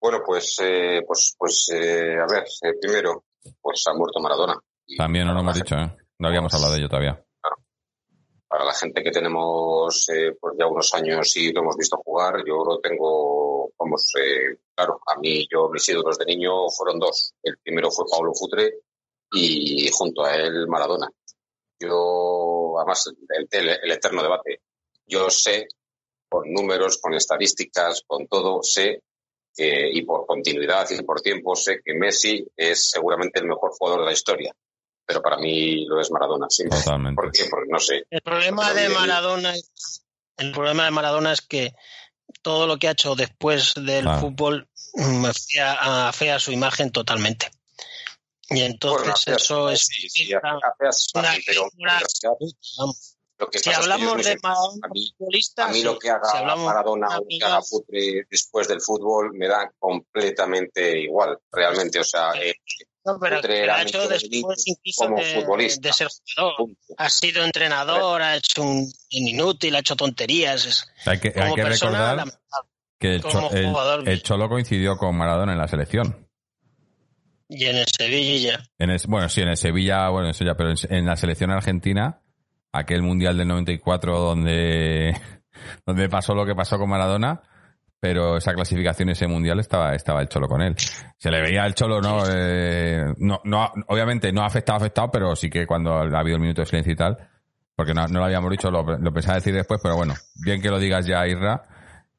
Bueno, 0.00 0.22
pues, 0.26 0.56
eh, 0.60 1.02
pues, 1.06 1.36
pues 1.38 1.68
eh, 1.72 2.16
a 2.18 2.26
ver, 2.32 2.42
eh, 2.62 2.74
primero, 2.80 3.26
pues 3.60 3.84
ha 3.86 3.94
muerto 3.94 4.18
Maradona. 4.18 4.58
También 4.98 5.28
no 5.28 5.34
lo 5.34 5.40
hemos 5.40 5.54
dicho, 5.54 5.76
¿eh? 5.76 5.96
No 6.18 6.26
habíamos 6.26 6.52
hablado 6.52 6.72
de 6.72 6.80
ello 6.80 6.88
todavía. 6.88 7.24
Claro. 7.40 7.56
Para 8.48 8.64
la 8.64 8.74
gente 8.74 9.04
que 9.04 9.12
tenemos 9.12 10.08
eh, 10.08 10.36
pues 10.40 10.56
ya 10.58 10.66
unos 10.66 10.92
años 10.94 11.36
y 11.36 11.52
lo 11.52 11.60
hemos 11.60 11.76
visto 11.76 11.96
jugar, 11.98 12.42
yo 12.44 12.64
lo 12.64 12.80
tengo, 12.80 13.70
vamos, 13.78 14.12
eh, 14.20 14.58
claro, 14.76 15.00
a 15.06 15.18
mí, 15.18 15.46
yo, 15.50 15.68
mis 15.70 15.88
ídolos 15.88 16.18
de 16.18 16.26
niño 16.26 16.68
fueron 16.68 17.00
dos. 17.00 17.34
El 17.42 17.58
primero 17.58 17.90
fue 17.90 18.04
Pablo 18.10 18.32
Futre 18.34 18.80
y 19.32 19.88
junto 19.90 20.24
a 20.24 20.34
él 20.36 20.68
Maradona. 20.68 21.10
Yo, 21.80 22.74
además, 22.78 23.06
el, 23.06 23.48
el, 23.50 23.68
el 23.82 23.90
eterno 23.90 24.22
debate. 24.22 24.60
Yo 25.06 25.30
sé, 25.30 25.68
con 26.28 26.52
números, 26.52 26.98
con 26.98 27.14
estadísticas, 27.14 28.02
con 28.06 28.26
todo, 28.26 28.62
sé 28.62 29.02
que, 29.54 29.90
y 29.90 30.02
por 30.02 30.26
continuidad 30.26 30.86
y 30.90 31.02
por 31.02 31.20
tiempo, 31.20 31.56
sé 31.56 31.80
que 31.82 31.94
Messi 31.94 32.46
es 32.56 32.90
seguramente 32.90 33.40
el 33.40 33.46
mejor 33.46 33.70
jugador 33.70 34.00
de 34.00 34.06
la 34.06 34.12
historia. 34.12 34.54
Pero 35.06 35.22
para 35.22 35.38
mí 35.38 35.84
lo 35.86 36.00
es 36.00 36.10
Maradona, 36.10 36.46
sí. 36.50 36.68
Totalmente. 36.68 37.14
¿Por 37.14 37.30
qué? 37.32 37.44
Porque 37.48 37.68
no 37.70 37.78
sé. 37.78 38.04
El 38.10 38.20
problema 38.22 38.74
de 38.74 38.88
Maradona 38.88 39.54
es, 39.54 40.04
el 40.36 40.52
problema 40.52 40.84
de 40.84 40.90
Maradona 40.90 41.32
es 41.32 41.40
que 41.40 41.72
todo 42.46 42.68
lo 42.68 42.78
que 42.78 42.86
ha 42.86 42.92
hecho 42.92 43.16
después 43.16 43.74
del 43.74 44.06
Ah. 44.06 44.20
fútbol 44.20 44.68
afea, 45.28 46.06
afea 46.08 46.38
su 46.38 46.52
imagen 46.52 46.92
totalmente. 46.92 47.50
Y 48.48 48.60
entonces 48.62 49.00
Bueno, 49.02 49.14
afea- 49.14 49.34
eso 49.36 49.68
es 49.70 49.80
sí, 49.86 50.08
sí, 50.08 50.32
afea 50.32 50.90
una 51.14 51.34
pero 51.44 51.68
lo 53.38 53.48
que 53.50 53.58
Si 53.58 53.68
es 53.68 53.76
que 53.76 53.82
hablamos 53.82 54.24
de 54.24 54.36
Maradona 54.40 54.86
a 54.86 54.88
mí- 54.90 55.12
futbolista, 55.18 55.64
A 55.64 55.68
mí 55.70 55.78
sí. 55.78 55.82
lo 55.82 55.98
que 55.98 56.08
haga 56.08 56.30
Si 56.30 56.36
hablamos 56.36 56.64
Maradona 56.66 57.08
de 57.08 57.16
o 57.16 57.26
que 57.28 57.44
haga 57.44 57.62
Futre 57.62 58.26
después 58.30 58.68
del 58.68 58.80
fútbol 58.80 59.32
me 59.34 59.48
da 59.48 59.68
completamente 59.78 61.00
igual, 61.00 61.36
realmente. 61.50 61.98
O 61.98 62.04
sea, 62.04 62.30
eh, 62.40 62.54
no, 63.06 63.18
pero 63.20 63.40
que 63.40 63.70
ha 63.70 63.82
hecho 63.82 64.08
después 64.08 64.64
incluso 64.66 65.04
como 65.06 65.16
de, 65.18 65.24
futbolista. 65.40 65.88
de 65.88 65.92
ser 65.94 66.08
jugador. 66.34 66.56
punto. 66.56 66.80
Ha 66.98 67.08
sido 67.08 67.44
entrenador, 67.44 68.20
ha 68.22 68.36
hecho 68.36 68.62
un 68.62 68.86
inútil, 69.10 69.74
ha 69.76 69.78
hecho 69.78 69.96
tonterías. 69.96 70.66
es- 70.66 70.92
Hay 71.06 71.18
que, 71.20 71.28
hay 71.28 71.34
como 71.34 71.54
que 71.54 71.62
persona, 71.62 71.92
recordar 71.92 72.16
lamentable. 72.16 72.70
que 72.98 73.14
el, 73.14 73.22
como 73.22 73.48
Cho- 73.50 73.56
el- 73.56 73.66
jugador. 73.66 74.08
el 74.08 74.22
Cholo 74.22 74.48
coincidió 74.48 74.96
con 74.96 75.16
Maradona 75.16 75.52
en 75.52 75.58
la 75.58 75.68
selección. 75.68 76.26
Y 77.48 77.64
en 77.66 77.76
el 77.76 77.86
Sevilla. 77.86 78.60
En 78.78 78.90
el- 78.90 79.00
bueno, 79.06 79.28
sí, 79.28 79.40
en 79.40 79.48
el 79.48 79.56
Sevilla, 79.56 80.08
bueno, 80.08 80.30
eso 80.30 80.44
ya, 80.44 80.54
pero 80.56 80.70
en, 80.70 80.76
en 80.90 81.06
la 81.06 81.16
selección 81.16 81.50
argentina, 81.52 82.20
aquel 82.72 83.02
Mundial 83.02 83.38
del 83.38 83.46
94 83.48 84.18
donde, 84.18 85.14
donde 85.86 86.08
pasó 86.08 86.34
lo 86.34 86.44
que 86.44 86.54
pasó 86.56 86.76
con 86.78 86.88
Maradona, 86.90 87.42
pero 88.08 88.36
esa 88.36 88.54
clasificación, 88.54 89.08
ese 89.08 89.26
Mundial, 89.26 89.58
estaba, 89.58 89.92
estaba 89.92 90.20
el 90.20 90.28
Cholo 90.28 90.46
con 90.46 90.62
él. 90.62 90.76
Se 91.18 91.28
le 91.28 91.40
veía 91.40 91.66
el 91.66 91.74
Cholo, 91.74 92.00
¿no? 92.00 92.22
Eh, 92.28 93.04
no, 93.18 93.40
no 93.42 93.72
obviamente 93.88 94.32
no 94.32 94.44
afectado, 94.44 94.76
afectado, 94.76 95.10
pero 95.10 95.34
sí 95.34 95.50
que 95.50 95.66
cuando 95.66 95.92
ha 95.92 96.20
habido 96.20 96.36
el 96.36 96.40
minuto 96.40 96.62
de 96.62 96.66
silencio 96.66 96.92
y 96.92 96.96
tal, 96.96 97.18
porque 97.74 97.94
no, 97.94 98.06
no 98.06 98.20
lo 98.20 98.26
habíamos 98.26 98.48
dicho, 98.52 98.70
lo, 98.70 98.84
lo 98.84 99.12
pensaba 99.12 99.34
decir 99.34 99.52
después, 99.52 99.80
pero 99.82 99.96
bueno, 99.96 100.14
bien 100.36 100.62
que 100.62 100.70
lo 100.70 100.78
digas 100.78 101.04
ya, 101.04 101.26
Irra. 101.26 101.64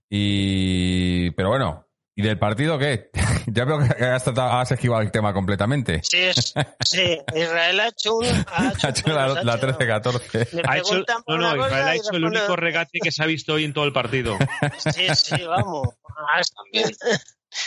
Y, 0.09 1.31
pero 1.31 1.47
bueno, 1.47 1.86
¿y 2.17 2.21
del 2.23 2.37
partido 2.37 2.77
qué? 2.77 3.09
ya 3.47 3.63
veo 3.63 3.79
que 3.79 4.03
has, 4.03 4.23
tratado- 4.25 4.51
has 4.59 4.71
esquivado 4.71 5.01
el 5.01 5.11
tema 5.11 5.33
completamente. 5.33 6.01
Sí, 6.03 6.17
es, 6.17 6.53
sí, 6.85 7.17
Israel 7.35 7.79
ha 7.79 7.87
hecho, 7.87 8.15
un, 8.17 8.25
ha 8.25 8.71
hecho, 8.73 8.77
Ha 8.87 8.89
hecho 8.89 9.07
la, 9.13 9.23
ha 9.25 9.43
la 9.43 9.55
hecho- 9.55 9.67
13-14. 9.67 10.51
le 10.51 10.61
Ha 10.67 10.77
hecho, 10.77 10.89
preguntan 10.89 11.23
por 11.23 11.39
no, 11.39 11.55
no, 11.55 11.65
Israel 11.67 11.87
ha 11.87 11.95
hecho 11.95 12.11
el 12.11 12.25
único 12.25 12.55
regate 12.57 12.99
que 13.01 13.11
se 13.11 13.23
ha 13.23 13.25
visto 13.27 13.53
hoy 13.53 13.63
en 13.63 13.73
todo 13.73 13.85
el 13.85 13.93
partido. 13.93 14.35
Sí, 14.93 15.07
sí, 15.15 15.43
vamos. 15.45 15.89
Ah, 16.17 16.41
es- 16.41 16.51
También. 16.53 16.91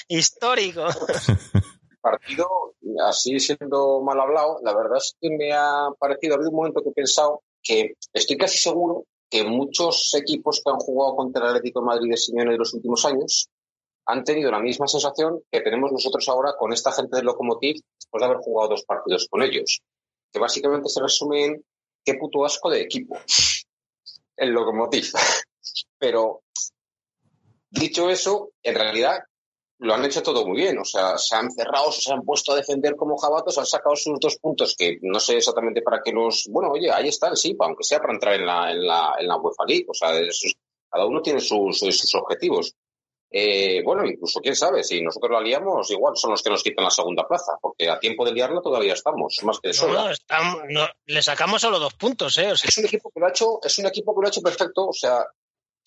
Histórico. 0.09 0.87
partido, 2.01 2.47
así 3.07 3.39
siendo 3.41 4.03
mal 4.03 4.19
hablado, 4.21 4.59
la 4.63 4.75
verdad 4.75 4.99
es 4.99 5.15
que 5.21 5.29
me 5.31 5.53
ha 5.53 5.89
parecido, 5.99 6.35
ha 6.35 6.37
habido 6.37 6.51
un 6.51 6.57
momento 6.57 6.83
que 6.83 6.91
he 6.91 6.93
pensado 6.93 7.43
que 7.63 7.93
estoy 8.13 8.37
casi 8.37 8.59
seguro 8.59 9.05
que 9.29 9.45
muchos 9.45 10.13
equipos 10.15 10.61
que 10.65 10.71
han 10.71 10.79
jugado 10.79 11.15
contra 11.17 11.43
el 11.45 11.49
Atlético 11.51 11.81
de 11.81 11.87
Madrid 11.87 12.11
de 12.11 12.17
Simeone 12.17 12.53
de 12.53 12.59
los 12.59 12.73
últimos 12.75 13.05
años 13.05 13.49
han 14.07 14.25
tenido 14.25 14.51
la 14.51 14.61
misma 14.61 14.89
sensación 14.89 15.43
que 15.51 15.61
tenemos 15.61 15.93
nosotros 15.93 16.29
ahora 16.29 16.55
con 16.59 16.73
esta 16.73 16.93
gente 16.93 17.17
del 17.17 17.27
Lokomotiv 17.27 17.81
después 17.99 18.21
de 18.21 18.27
haber 18.27 18.39
jugado 18.39 18.71
dos 18.71 18.85
partidos 18.85 19.27
con 19.29 19.43
ellos, 19.43 19.83
que 20.33 20.39
básicamente 20.39 20.89
se 20.89 21.01
resume 21.01 21.45
en 21.45 21.65
qué 22.05 22.15
puto 22.15 22.45
asco 22.45 22.71
de 22.71 22.81
equipo 22.81 23.17
el 24.37 24.51
Lokomotiv. 24.51 25.13
Pero 25.99 26.43
dicho 27.71 28.11
eso, 28.11 28.51
en 28.63 28.75
realidad 28.75 29.21
lo 29.81 29.95
han 29.95 30.05
hecho 30.05 30.23
todo 30.23 30.47
muy 30.47 30.59
bien. 30.59 30.79
O 30.79 30.85
sea, 30.85 31.17
se 31.19 31.35
han 31.35 31.51
cerrado, 31.51 31.91
se 31.91 32.13
han 32.13 32.23
puesto 32.23 32.53
a 32.53 32.57
defender 32.57 32.97
como 32.97 33.17
jabatos, 33.17 33.59
han 33.59 33.67
sacado 33.67 33.97
sus 33.97 34.19
dos 34.21 34.37
puntos 34.37 34.75
que 34.77 34.99
no 35.03 35.19
sé 35.19 35.39
exactamente 35.39 35.83
para 35.83 36.01
qué 36.05 36.13
los. 36.13 36.49
Bueno, 36.51 36.73
oye, 36.73 36.91
ahí 36.91 37.09
están, 37.09 37.37
sí, 37.37 37.57
aunque 37.59 37.85
sea 37.85 37.99
para 37.99 38.13
entrar 38.13 38.35
en 38.35 38.47
la, 38.47 38.71
en 38.71 38.87
la, 38.87 39.15
en 39.19 39.27
la 39.27 39.37
UEFA 39.37 39.65
League. 39.67 39.87
O 39.89 39.95
sea, 39.95 40.11
cada 40.91 41.07
uno 41.07 41.23
tiene 41.23 41.41
sus, 41.41 41.79
sus 41.79 42.15
objetivos. 42.15 42.75
Eh, 43.33 43.83
bueno, 43.85 44.05
incluso 44.05 44.41
quién 44.41 44.57
sabe, 44.57 44.83
si 44.83 45.01
nosotros 45.01 45.31
la 45.31 45.41
liamos, 45.41 45.89
igual 45.91 46.17
son 46.17 46.33
los 46.33 46.43
que 46.43 46.51
nos 46.51 46.65
quitan 46.65 46.85
la 46.85 46.91
segunda 46.91 47.29
plaza, 47.29 47.53
porque 47.61 47.89
a 47.89 48.01
tiempo 48.01 48.25
de 48.25 48.33
liarla 48.33 48.61
todavía 48.61 48.95
estamos, 48.95 49.39
más 49.45 49.61
que 49.61 49.71
eso. 49.71 49.87
No, 49.89 50.87
le 51.07 51.23
sacamos 51.23 51.63
solo 51.63 51.79
dos 51.79 51.95
puntos, 51.95 52.37
¿eh? 52.39 52.51
Es 52.51 52.79
un 52.79 52.87
equipo 52.87 53.11
que 53.15 53.21
lo 53.21 53.27
ha 53.27 53.31
hecho, 53.31 53.61
es 53.63 53.79
un 53.79 53.87
equipo 53.87 54.15
que 54.15 54.23
lo 54.23 54.27
ha 54.27 54.31
hecho 54.31 54.43
perfecto, 54.43 54.89
o 54.89 54.93
sea, 54.93 55.25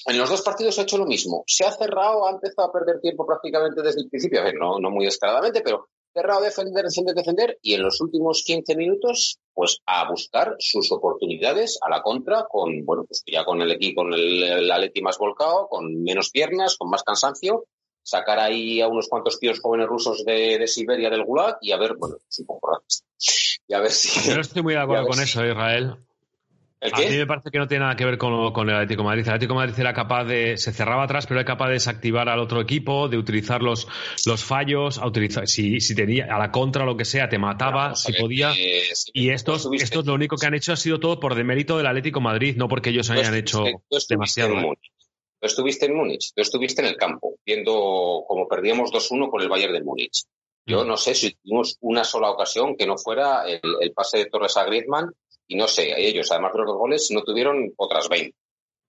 en 0.05 0.17
los 0.17 0.29
dos 0.29 0.41
partidos 0.41 0.79
ha 0.79 0.83
hecho 0.83 0.97
lo 0.97 1.05
mismo. 1.05 1.43
Se 1.45 1.65
ha 1.65 1.71
cerrado, 1.71 2.27
ha 2.27 2.31
empezado 2.31 2.69
a 2.69 2.71
perder 2.71 3.01
tiempo 3.01 3.25
prácticamente 3.25 3.81
desde 3.81 4.01
el 4.01 4.09
principio, 4.09 4.39
a 4.39 4.43
ver, 4.43 4.55
no, 4.55 4.79
no 4.79 4.89
muy 4.89 5.03
descaradamente, 5.03 5.61
pero 5.61 5.89
cerrado, 6.13 6.41
defender, 6.41 6.85
defender, 6.85 7.15
defender, 7.15 7.59
y 7.61 7.73
en 7.73 7.81
los 7.81 7.99
últimos 8.01 8.43
15 8.45 8.75
minutos, 8.75 9.39
pues 9.53 9.79
a 9.85 10.09
buscar 10.09 10.55
sus 10.59 10.91
oportunidades 10.91 11.79
a 11.81 11.89
la 11.89 12.01
contra, 12.01 12.45
con, 12.49 12.85
bueno, 12.85 13.05
pues 13.05 13.23
ya 13.25 13.43
con 13.43 13.61
el 13.61 13.71
equipo, 13.71 14.03
con 14.03 14.13
el, 14.13 14.43
el 14.43 14.71
Atleti 14.71 15.01
más 15.01 15.17
volcado, 15.17 15.67
con 15.67 16.03
menos 16.03 16.29
piernas, 16.29 16.77
con 16.77 16.89
más 16.89 17.03
cansancio, 17.03 17.65
sacar 18.03 18.39
ahí 18.39 18.81
a 18.81 18.87
unos 18.87 19.07
cuantos 19.07 19.39
tíos 19.39 19.59
jóvenes 19.59 19.87
rusos 19.87 20.23
de, 20.25 20.57
de 20.59 20.67
Siberia 20.67 21.09
del 21.09 21.23
Gulag 21.23 21.57
y 21.61 21.71
a 21.71 21.77
ver, 21.77 21.95
bueno, 21.97 22.17
es 22.29 22.39
un 22.39 22.45
poco 22.45 22.71
raro. 22.71 22.83
Y 23.67 23.73
a 23.73 23.79
ver 23.79 23.91
si. 23.91 24.29
Yo 24.29 24.35
no 24.35 24.41
estoy 24.41 24.61
muy 24.61 24.73
de 24.73 24.79
acuerdo 24.79 25.07
con 25.07 25.19
eso, 25.19 25.43
Israel. 25.45 25.97
A 26.91 26.99
mí 26.99 27.17
me 27.17 27.25
parece 27.25 27.49
que 27.49 27.59
no 27.59 27.67
tiene 27.67 27.83
nada 27.83 27.95
que 27.95 28.03
ver 28.03 28.17
con, 28.17 28.51
con, 28.51 28.69
el 28.69 28.75
Atlético 28.75 29.03
de 29.03 29.07
Madrid. 29.07 29.23
El 29.23 29.29
Atlético 29.29 29.53
de 29.53 29.59
Madrid 29.59 29.79
era 29.79 29.93
capaz 29.93 30.25
de, 30.25 30.57
se 30.57 30.73
cerraba 30.73 31.03
atrás, 31.03 31.25
pero 31.27 31.39
era 31.39 31.45
capaz 31.45 31.67
de 31.67 31.73
desactivar 31.73 32.27
al 32.27 32.39
otro 32.39 32.59
equipo, 32.59 33.07
de 33.07 33.17
utilizar 33.17 33.61
los, 33.61 33.87
los 34.25 34.43
fallos, 34.43 34.97
a 34.97 35.07
utilizar, 35.07 35.47
si, 35.47 35.79
si 35.79 35.95
tenía 35.95 36.25
a 36.25 36.37
la 36.37 36.51
contra 36.51 36.85
lo 36.85 36.97
que 36.97 37.05
sea, 37.05 37.29
te 37.29 37.37
mataba, 37.37 37.95
si 37.95 38.11
podía. 38.13 38.51
Eh, 38.57 38.83
y 39.13 39.29
estos, 39.29 39.69
estos 39.73 40.05
lo 40.05 40.13
único 40.13 40.35
que 40.35 40.45
han 40.45 40.55
hecho 40.55 40.73
ha 40.73 40.77
sido 40.77 40.99
todo 40.99 41.19
por 41.19 41.35
demérito 41.35 41.77
del 41.77 41.87
Atlético 41.87 42.19
de 42.19 42.23
Madrid, 42.25 42.55
no 42.57 42.67
porque 42.67 42.89
ellos 42.89 43.09
hayan 43.09 43.35
hecho 43.35 43.63
demasiado. 44.09 44.55
Tú 44.55 45.47
estuviste 45.47 45.85
en 45.87 45.95
Múnich, 45.95 46.31
tú 46.33 46.41
estuviste 46.41 46.81
en 46.81 46.87
el 46.87 46.95
campo, 46.95 47.35
viendo 47.45 48.23
cómo 48.27 48.47
perdíamos 48.47 48.91
2-1 48.91 49.29
con 49.29 49.41
el 49.41 49.49
Bayern 49.49 49.73
de 49.73 49.83
Múnich. 49.83 50.23
Yo 50.65 50.83
mm. 50.83 50.87
no 50.87 50.95
sé 50.95 51.15
si 51.15 51.33
tuvimos 51.33 51.77
una 51.81 52.05
sola 52.05 52.29
ocasión 52.29 52.77
que 52.77 52.87
no 52.87 52.97
fuera 52.97 53.45
el, 53.45 53.59
el 53.81 53.91
pase 53.91 54.19
de 54.19 54.25
Torres 54.27 54.55
a 54.55 54.63
Griezmann 54.63 55.11
y 55.53 55.55
no 55.55 55.67
sé, 55.67 55.93
ellos, 55.95 56.31
además 56.31 56.51
de 56.53 56.59
los 56.59 56.67
dos 56.67 56.77
goles, 56.77 57.11
no 57.11 57.21
tuvieron 57.21 57.71
otras 57.77 58.09
20. 58.09 58.35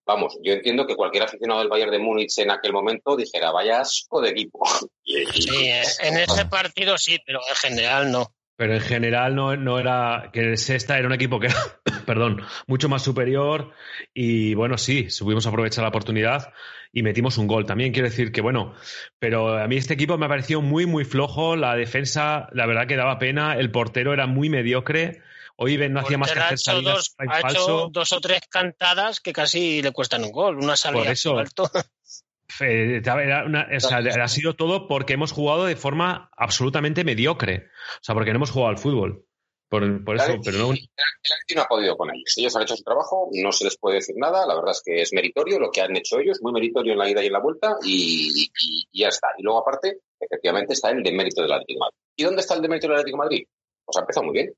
Vamos, 0.07 0.39
yo 0.43 0.55
entiendo 0.55 0.87
que 0.87 0.97
cualquier 0.97 1.25
aficionado 1.25 1.61
del 1.61 1.69
Bayern 1.69 1.91
de 1.91 1.99
Múnich 1.99 2.39
en 2.39 2.51
aquel 2.51 2.73
momento 2.73 3.17
dijera, 3.17 3.51
vaya 3.53 3.81
asco 3.81 4.23
de 4.23 4.31
equipo. 4.31 4.61
Sí, 5.05 5.69
en 6.01 6.17
ese 6.17 6.47
partido 6.47 6.97
sí, 6.97 7.19
pero 7.27 7.41
en 7.47 7.55
general 7.57 8.11
no. 8.11 8.33
Pero 8.57 8.75
en 8.75 8.81
general 8.81 9.35
no, 9.35 9.55
no 9.57 9.79
era 9.79 10.31
que 10.33 10.41
el 10.41 10.57
Sexta 10.57 10.97
era 10.97 11.07
un 11.07 11.13
equipo 11.13 11.39
que 11.39 11.49
era, 11.49 11.57
perdón, 12.07 12.43
mucho 12.67 12.89
más 12.89 13.03
superior 13.03 13.73
y 14.15 14.55
bueno, 14.55 14.79
sí, 14.79 15.11
subimos 15.11 15.45
a 15.45 15.51
aprovechar 15.51 15.83
la 15.83 15.91
oportunidad 15.91 16.55
y 16.91 17.03
metimos 17.03 17.37
un 17.37 17.47
gol. 17.47 17.67
También 17.67 17.93
quiero 17.93 18.09
decir 18.09 18.33
que 18.33 18.41
bueno, 18.41 18.73
pero 19.19 19.59
a 19.59 19.69
mí 19.69 19.77
este 19.77 19.93
equipo 19.93 20.17
me 20.17 20.25
ha 20.25 20.31
parecido 20.31 20.63
muy, 20.63 20.87
muy 20.87 21.05
flojo. 21.05 21.57
La 21.57 21.77
defensa, 21.77 22.49
la 22.53 22.65
verdad 22.65 22.87
que 22.87 22.97
daba 22.97 23.19
pena. 23.19 23.55
El 23.59 23.71
portero 23.71 24.15
era 24.15 24.27
muy 24.27 24.49
mediocre. 24.49 25.21
Hoy 25.57 25.77
Ben 25.77 25.93
no 25.93 26.01
hacía 26.01 26.19
más 26.19 26.33
que 26.33 26.41
hacer 26.41 26.59
salidas 26.59 26.95
dos, 26.97 27.15
ha 27.19 27.51
hecho 27.51 27.89
dos 27.91 28.13
o 28.13 28.21
tres 28.21 28.41
cantadas 28.51 29.21
que 29.21 29.33
casi 29.33 29.83
le 29.83 29.93
cuestan 29.93 30.25
un 30.25 30.33
gol. 30.33 30.59
Una 30.59 30.77
salida 30.77 31.05
Por 31.05 31.13
eso, 31.13 31.39
alto. 31.39 31.71
Era 32.61 33.45
una, 33.45 33.69
o 33.75 33.81
sea, 33.81 33.99
ha 33.99 34.29
sido 34.29 34.55
todo 34.55 34.87
porque 34.87 35.15
hemos 35.15 35.33
jugado 35.33 35.65
de 35.65 35.77
forma 35.77 36.31
absolutamente 36.37 37.03
mediocre. 37.05 37.69
O 37.97 38.03
sea, 38.03 38.15
porque 38.15 38.33
no 38.33 38.37
hemos 38.37 38.51
jugado 38.51 38.71
al 38.71 38.79
fútbol. 38.79 39.27
Por, 39.69 40.05
por 40.05 40.17
eso, 40.17 40.35
pero 40.45 40.59
no... 40.59 40.73
El 40.73 41.57
no 41.57 41.63
ha 41.63 41.67
podido 41.67 41.97
con 41.97 42.11
ellos. 42.11 42.33
Ellos 42.37 42.55
han 42.55 42.63
hecho 42.63 42.77
su 42.77 42.85
trabajo, 42.85 43.29
no 43.33 43.51
se 43.51 43.65
les 43.65 43.77
puede 43.77 43.97
decir 43.97 44.15
nada. 44.19 44.47
La 44.47 44.55
verdad 44.55 44.73
es 44.73 44.83
que 44.85 45.03
es 45.03 45.13
meritorio 45.13 45.59
lo 45.59 45.71
que 45.71 45.81
han 45.81 45.97
hecho 45.97 46.19
ellos, 46.19 46.39
muy 46.43 46.53
meritorio 46.53 46.93
en 46.93 46.99
la 46.99 47.11
ida 47.11 47.23
y 47.23 47.27
en 47.27 47.33
la 47.33 47.41
vuelta, 47.41 47.77
y, 47.83 48.45
y, 48.45 48.87
y 48.93 49.01
ya 49.01 49.09
está. 49.09 49.29
Y 49.39 49.43
luego, 49.43 49.61
aparte, 49.61 50.01
efectivamente, 50.21 50.75
está 50.75 50.91
el 50.91 51.03
demérito 51.03 51.43
del 51.43 51.53
Atlético 51.53 51.79
de 51.79 51.81
Madrid. 51.81 51.99
¿Y 52.17 52.25
dónde 52.25 52.41
está 52.43 52.55
el 52.55 52.63
demérito 52.63 52.87
del 52.87 52.97
Atlético 52.97 53.17
de 53.17 53.25
Madrid? 53.25 53.47
Pues 53.85 53.97
ha 53.97 54.01
empezado 54.01 54.27
muy 54.27 54.35
bien 54.35 54.55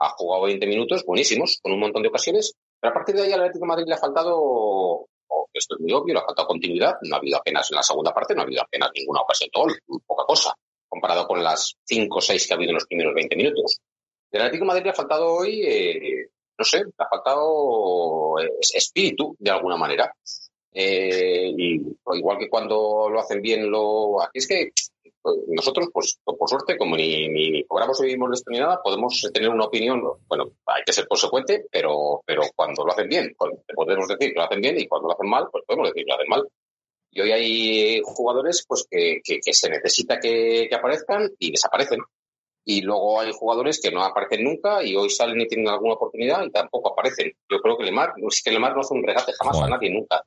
ha 0.00 0.08
jugado 0.10 0.44
20 0.44 0.66
minutos 0.66 1.04
buenísimos, 1.04 1.58
con 1.62 1.72
un 1.72 1.80
montón 1.80 2.02
de 2.02 2.08
ocasiones, 2.08 2.54
pero 2.80 2.90
a 2.90 2.94
partir 2.94 3.14
de 3.14 3.22
ahí 3.22 3.32
al 3.32 3.40
Atlético 3.40 3.66
Madrid 3.66 3.84
le 3.86 3.94
ha 3.94 3.98
faltado, 3.98 5.06
esto 5.52 5.74
es 5.76 5.80
muy 5.80 5.92
obvio, 5.92 6.14
le 6.14 6.20
ha 6.20 6.24
faltado 6.24 6.48
continuidad, 6.48 6.94
no 7.02 7.14
ha 7.14 7.18
habido 7.18 7.38
apenas 7.38 7.70
en 7.70 7.76
la 7.76 7.82
segunda 7.82 8.12
parte, 8.14 8.34
no 8.34 8.40
ha 8.40 8.44
habido 8.44 8.62
apenas 8.62 8.90
ninguna 8.94 9.20
ocasión 9.20 9.50
de 9.54 9.60
gol, 9.60 10.02
poca 10.06 10.24
cosa, 10.24 10.54
comparado 10.88 11.26
con 11.26 11.44
las 11.44 11.74
5 11.84 12.16
o 12.16 12.20
6 12.20 12.46
que 12.46 12.52
ha 12.52 12.56
habido 12.56 12.70
en 12.70 12.74
los 12.76 12.86
primeros 12.86 13.14
20 13.14 13.36
minutos. 13.36 13.80
El 14.30 14.40
Atlético 14.40 14.64
Madrid 14.64 14.84
le 14.84 14.90
ha 14.90 14.94
faltado 14.94 15.34
hoy, 15.34 15.62
eh, 15.66 16.30
no 16.58 16.64
sé, 16.64 16.78
le 16.78 16.92
ha 16.96 17.08
faltado 17.08 18.38
eh, 18.40 18.50
espíritu, 18.74 19.36
de 19.38 19.50
alguna 19.50 19.76
manera. 19.76 20.14
Eh, 20.72 21.52
igual 22.14 22.38
que 22.38 22.48
cuando 22.48 23.08
lo 23.10 23.20
hacen 23.20 23.42
bien, 23.42 23.70
lo 23.70 24.18
es 24.32 24.46
que 24.46 24.70
nosotros, 25.48 25.88
pues 25.92 26.18
por 26.24 26.48
suerte, 26.48 26.78
como 26.78 26.96
ni, 26.96 27.28
ni, 27.28 27.50
ni 27.50 27.64
cobramos 27.64 28.00
ni 28.00 28.06
vivimos 28.06 28.42
de 28.44 28.52
ni 28.52 28.58
nada, 28.58 28.80
podemos 28.82 29.28
tener 29.32 29.50
una 29.50 29.66
opinión, 29.66 30.02
bueno, 30.26 30.52
hay 30.66 30.82
que 30.84 30.92
ser 30.92 31.06
consecuente, 31.06 31.66
pero, 31.70 32.22
pero 32.24 32.42
cuando 32.56 32.84
lo 32.84 32.92
hacen 32.92 33.08
bien, 33.08 33.34
podemos 33.36 34.08
decir 34.08 34.32
que 34.32 34.38
lo 34.38 34.44
hacen 34.44 34.60
bien 34.60 34.78
y 34.78 34.86
cuando 34.86 35.08
lo 35.08 35.14
hacen 35.14 35.28
mal, 35.28 35.48
pues 35.52 35.64
podemos 35.66 35.88
decir 35.88 36.04
que 36.04 36.10
lo 36.10 36.14
hacen 36.14 36.28
mal. 36.28 36.48
Y 37.12 37.20
hoy 37.20 37.32
hay 37.32 38.00
jugadores 38.04 38.64
pues 38.66 38.86
que, 38.88 39.20
que, 39.22 39.40
que 39.40 39.52
se 39.52 39.68
necesita 39.68 40.18
que, 40.20 40.68
que, 40.70 40.74
aparezcan 40.74 41.30
y 41.38 41.50
desaparecen. 41.50 42.00
Y 42.64 42.82
luego 42.82 43.20
hay 43.20 43.32
jugadores 43.32 43.80
que 43.80 43.90
no 43.90 44.04
aparecen 44.04 44.44
nunca 44.44 44.82
y 44.84 44.94
hoy 44.94 45.10
salen 45.10 45.40
y 45.40 45.48
tienen 45.48 45.68
alguna 45.68 45.94
oportunidad 45.94 46.44
y 46.44 46.50
tampoco 46.50 46.92
aparecen. 46.92 47.32
Yo 47.50 47.58
creo 47.60 47.76
que 47.76 47.84
Lemar, 47.84 48.12
es 48.16 48.42
que 48.42 48.52
Lemar 48.52 48.74
no 48.74 48.82
hace 48.82 48.94
un 48.94 49.02
regate 49.02 49.32
jamás 49.32 49.60
a 49.60 49.68
nadie, 49.68 49.90
nunca 49.90 50.24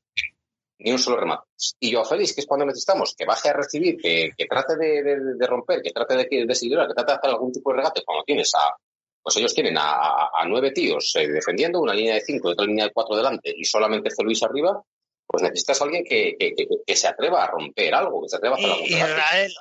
ni 0.83 0.91
un 0.91 0.99
solo 0.99 1.17
remate. 1.17 1.47
Y 1.79 1.91
yo 1.91 2.03
Félix, 2.03 2.33
que 2.33 2.41
es 2.41 2.47
cuando 2.47 2.65
necesitamos 2.65 3.15
que 3.17 3.25
baje 3.25 3.49
a 3.49 3.53
recibir, 3.53 3.97
que, 3.97 4.31
que 4.37 4.45
trate 4.45 4.75
de, 4.75 5.01
de, 5.01 5.17
de, 5.35 5.47
romper, 5.47 5.81
que 5.81 5.91
trate 5.91 6.15
de, 6.15 6.23
de 6.23 6.29
que 6.29 6.45
trate 6.45 7.11
de 7.11 7.17
hacer 7.17 7.29
algún 7.29 7.53
tipo 7.53 7.71
de 7.71 7.77
regate, 7.77 8.03
cuando 8.03 8.25
tienes 8.25 8.51
a, 8.55 8.75
pues 9.21 9.37
ellos 9.37 9.53
tienen 9.53 9.77
a, 9.77 10.27
a 10.27 10.45
nueve 10.45 10.71
tíos 10.71 11.15
eh, 11.15 11.27
defendiendo, 11.27 11.79
una 11.79 11.93
línea 11.93 12.15
de 12.15 12.21
cinco 12.21 12.49
y 12.49 12.51
otra 12.51 12.65
línea 12.65 12.85
de 12.85 12.91
cuatro 12.91 13.15
delante, 13.15 13.53
y 13.55 13.63
solamente 13.63 14.09
este 14.09 14.23
Luis 14.23 14.43
arriba, 14.43 14.83
pues 15.25 15.41
necesitas 15.41 15.79
a 15.79 15.85
alguien 15.85 16.03
que, 16.03 16.35
que, 16.37 16.53
que, 16.53 16.67
que, 16.85 16.95
se 16.97 17.07
atreva 17.07 17.45
a 17.45 17.47
romper 17.47 17.95
algo, 17.95 18.21
que 18.21 18.29
se 18.29 18.35
atreva 18.35 18.57
a 18.57 18.59
hacer 18.59 18.71
algo. 18.71 18.85
Israel, 18.85 19.53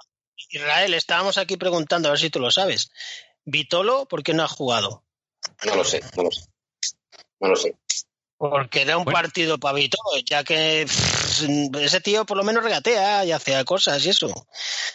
Israel, 0.50 0.94
estábamos 0.94 1.38
aquí 1.38 1.56
preguntando, 1.56 2.08
a 2.08 2.12
ver 2.12 2.20
si 2.20 2.30
tú 2.30 2.40
lo 2.40 2.50
sabes. 2.50 2.90
Vitolo, 3.44 4.06
¿por 4.06 4.24
qué 4.24 4.34
no 4.34 4.42
ha 4.42 4.48
jugado? 4.48 5.04
No 5.64 5.76
lo 5.76 5.84
sé, 5.84 6.00
no 6.16 6.24
lo 6.24 6.32
sé. 6.32 6.42
No 7.38 7.48
lo 7.48 7.56
sé. 7.56 7.76
Porque 8.50 8.82
era 8.82 8.98
un 8.98 9.04
bueno. 9.04 9.20
partido 9.20 9.56
pavito, 9.56 9.98
ya 10.28 10.42
que 10.42 10.84
pff, 10.84 11.44
ese 11.76 12.00
tío 12.00 12.26
por 12.26 12.36
lo 12.36 12.42
menos 12.42 12.64
regatea 12.64 13.24
y 13.24 13.30
hace 13.30 13.64
cosas 13.64 14.04
y 14.04 14.08
eso. 14.08 14.26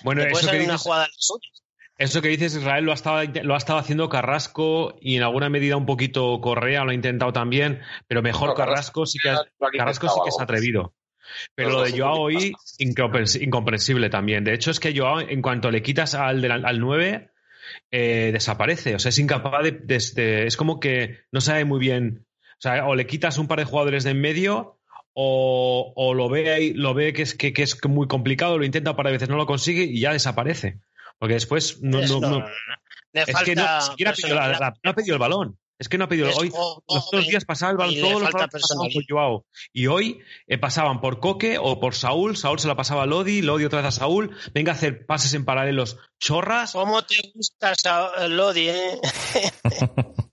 Bueno, 0.04 0.24
puede 0.24 0.34
eso 0.34 0.50
ser 0.50 0.60
que 0.60 0.66
una 0.66 0.78
jugada 0.78 1.08
eso 1.98 2.22
que 2.22 2.28
dices, 2.28 2.56
Israel, 2.56 2.84
lo 2.84 2.92
ha, 2.92 2.96
estado, 2.96 3.24
lo 3.44 3.54
ha 3.54 3.58
estado 3.58 3.80
haciendo 3.80 4.10
Carrasco 4.10 4.98
y 5.00 5.16
en 5.16 5.24
alguna 5.24 5.50
medida 5.50 5.78
un 5.78 5.86
poquito 5.86 6.42
Correa, 6.42 6.84
lo 6.84 6.92
ha 6.92 6.94
intentado 6.94 7.32
también, 7.32 7.80
pero 8.08 8.22
mejor 8.22 8.50
no, 8.50 8.54
Carrasco, 8.54 9.06
sí 9.06 9.18
que, 9.18 9.34
Carrasco 9.78 10.10
sí 10.10 10.20
que 10.24 10.30
es 10.30 10.40
atrevido. 10.42 10.94
Pero 11.56 11.70
lo 11.70 11.84
de 11.84 11.98
Joao 11.98 12.20
hoy, 12.20 12.54
incomprensible 12.80 14.10
también. 14.10 14.44
De 14.44 14.54
hecho, 14.54 14.72
es 14.72 14.82
que 14.82 14.96
Joao, 14.96 15.22
en 15.22 15.42
cuanto 15.42 15.72
le 15.72 15.82
quitas 15.82 16.16
al, 16.16 16.44
al, 16.52 16.66
al 16.66 16.80
9, 16.82 17.32
eh, 17.92 18.30
desaparece. 18.34 18.96
O 18.96 19.00
sea, 19.00 19.10
es 19.10 19.20
incapaz 19.20 19.64
de, 19.64 19.72
de, 19.72 20.04
de, 20.14 20.48
Es 20.48 20.58
como 20.58 20.82
que 20.82 21.22
no 21.32 21.40
sabe 21.40 21.64
muy 21.66 21.80
bien 21.80 22.27
sea, 22.60 22.86
o 22.88 22.96
le 22.96 23.08
quitas 23.08 23.38
un 23.38 23.48
par 23.48 23.60
de 23.60 23.66
jugadores 23.66 24.04
de 24.04 24.12
en 24.12 24.22
medio 24.22 24.80
o, 25.14 25.94
o 25.96 26.14
lo 26.14 26.30
ve 26.30 26.74
lo 26.76 26.94
ve 26.94 27.14
que 27.14 27.24
es 27.24 27.34
que, 27.34 27.54
que, 27.54 27.64
es 27.64 27.84
muy 27.88 28.08
complicado, 28.08 28.58
lo 28.58 28.66
intenta 28.66 28.96
para 28.96 29.12
veces, 29.12 29.30
no 29.30 29.38
lo 29.38 29.46
consigue 29.46 29.84
y 29.84 30.00
ya 30.00 30.14
desaparece. 30.14 30.80
Porque 31.18 31.34
después 31.34 31.82
no, 31.82 32.02
no, 32.02 32.20
no, 32.20 32.46
es 33.14 33.36
que 33.44 33.56
no, 33.56 33.82
siquiera 33.82 34.14
pidió 34.14 34.36
la, 34.36 34.50
la, 34.50 34.74
no 34.84 34.92
ha 34.92 34.94
pedido 34.94 35.16
el 35.16 35.20
balón. 35.20 35.58
Es 35.80 35.90
que 35.90 35.98
no 35.98 36.06
ha 36.06 36.08
pedido 36.08 36.30
hoy. 36.36 36.52
Oh, 36.54 36.82
oh, 36.88 36.96
los 36.96 37.12
dos 37.12 37.28
días 37.28 37.46
pasaba 37.46 37.72
el 37.72 37.78
balón, 37.78 37.96
todos 38.00 38.22
los 38.22 38.32
balones 38.32 38.50
pasaban 38.52 38.90
por 38.92 39.04
Joao. 39.08 39.46
Y 39.74 39.88
hoy 39.88 40.20
eh, 40.48 40.58
pasaban 40.58 41.02
por 41.02 41.20
Coque 41.20 41.58
o 41.60 41.80
por 41.80 41.94
Saúl. 41.94 42.36
Saúl 42.36 42.60
se 42.60 42.68
la 42.68 42.76
pasaba 42.76 43.04
a 43.04 43.06
Lodi, 43.06 43.44
Lodi 43.44 43.66
otra 43.66 43.82
vez 43.82 43.88
a 43.88 43.92
Saúl. 43.92 44.36
Venga 44.54 44.72
a 44.72 44.76
hacer 44.76 45.06
pases 45.06 45.34
en 45.36 45.46
paralelos. 45.46 45.98
Chorras. 46.20 46.74
¿Cómo 46.74 47.04
te 47.04 47.18
gusta 47.34 47.74
Lodi, 48.28 48.70
eh? 48.70 49.00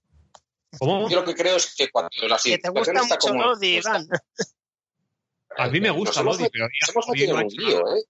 ¿Cómo? 0.85 1.09
Yo 1.09 1.21
lo 1.21 1.25
que 1.25 1.35
creo 1.35 1.57
es 1.57 1.75
que 1.75 1.89
cuando 1.91 2.11
la 2.29 2.39
situación 2.39 2.97
está 2.97 3.17
como... 3.19 3.43
Lodi, 3.43 3.77
Iván. 3.77 4.07
A 5.57 5.69
mí 5.69 5.81
me 5.81 5.91
gusta 5.91 6.23
Lodi, 6.23 6.47
pero... 6.51 6.67
Nos 6.67 6.91
hemos 6.91 7.09
metido 7.09 7.39
en 7.39 7.47
un 7.47 7.53
lío, 7.53 7.97
¿eh? 7.97 8.05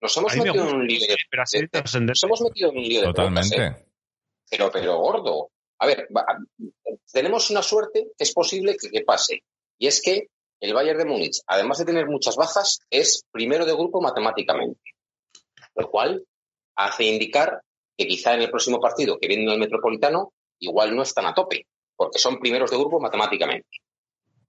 Nos 0.00 0.16
hemos 0.16 0.36
metido 0.36 0.54
en 0.54 0.74
un 0.74 0.86
lío. 0.86 1.00
De, 1.00 1.06
de, 1.08 1.16
nos 2.08 2.22
hemos 2.24 2.40
metido 2.40 2.70
en 2.70 2.76
un 2.76 2.82
lío 2.82 3.00
de 3.00 3.06
Totalmente. 3.06 3.56
Preguntas, 3.56 3.82
¿eh? 3.82 3.86
Pero, 4.50 4.70
pero 4.72 4.98
gordo. 4.98 5.50
A 5.78 5.86
ver, 5.86 6.08
va, 6.14 6.24
tenemos 7.12 7.50
una 7.50 7.62
suerte 7.62 8.08
que 8.16 8.24
es 8.24 8.32
posible 8.32 8.76
que, 8.76 8.90
que 8.90 9.02
pase. 9.02 9.44
Y 9.78 9.86
es 9.86 10.02
que 10.02 10.28
el 10.60 10.74
Bayern 10.74 10.98
de 10.98 11.04
Múnich, 11.06 11.40
además 11.46 11.78
de 11.78 11.86
tener 11.86 12.06
muchas 12.06 12.36
bajas, 12.36 12.80
es 12.90 13.24
primero 13.30 13.64
de 13.64 13.72
grupo 13.72 14.00
matemáticamente. 14.00 14.80
Lo 15.74 15.90
cual 15.90 16.24
hace 16.76 17.04
indicar 17.04 17.62
que 17.96 18.06
quizá 18.06 18.34
en 18.34 18.42
el 18.42 18.50
próximo 18.50 18.80
partido 18.80 19.18
que 19.18 19.28
viene 19.28 19.44
en 19.44 19.50
el 19.50 19.58
Metropolitano 19.58 20.32
igual 20.58 20.94
no 20.94 21.02
están 21.02 21.26
a 21.26 21.34
tope, 21.34 21.66
porque 22.00 22.18
son 22.18 22.38
primeros 22.40 22.70
de 22.70 22.78
grupo 22.78 22.98
matemáticamente. 22.98 23.68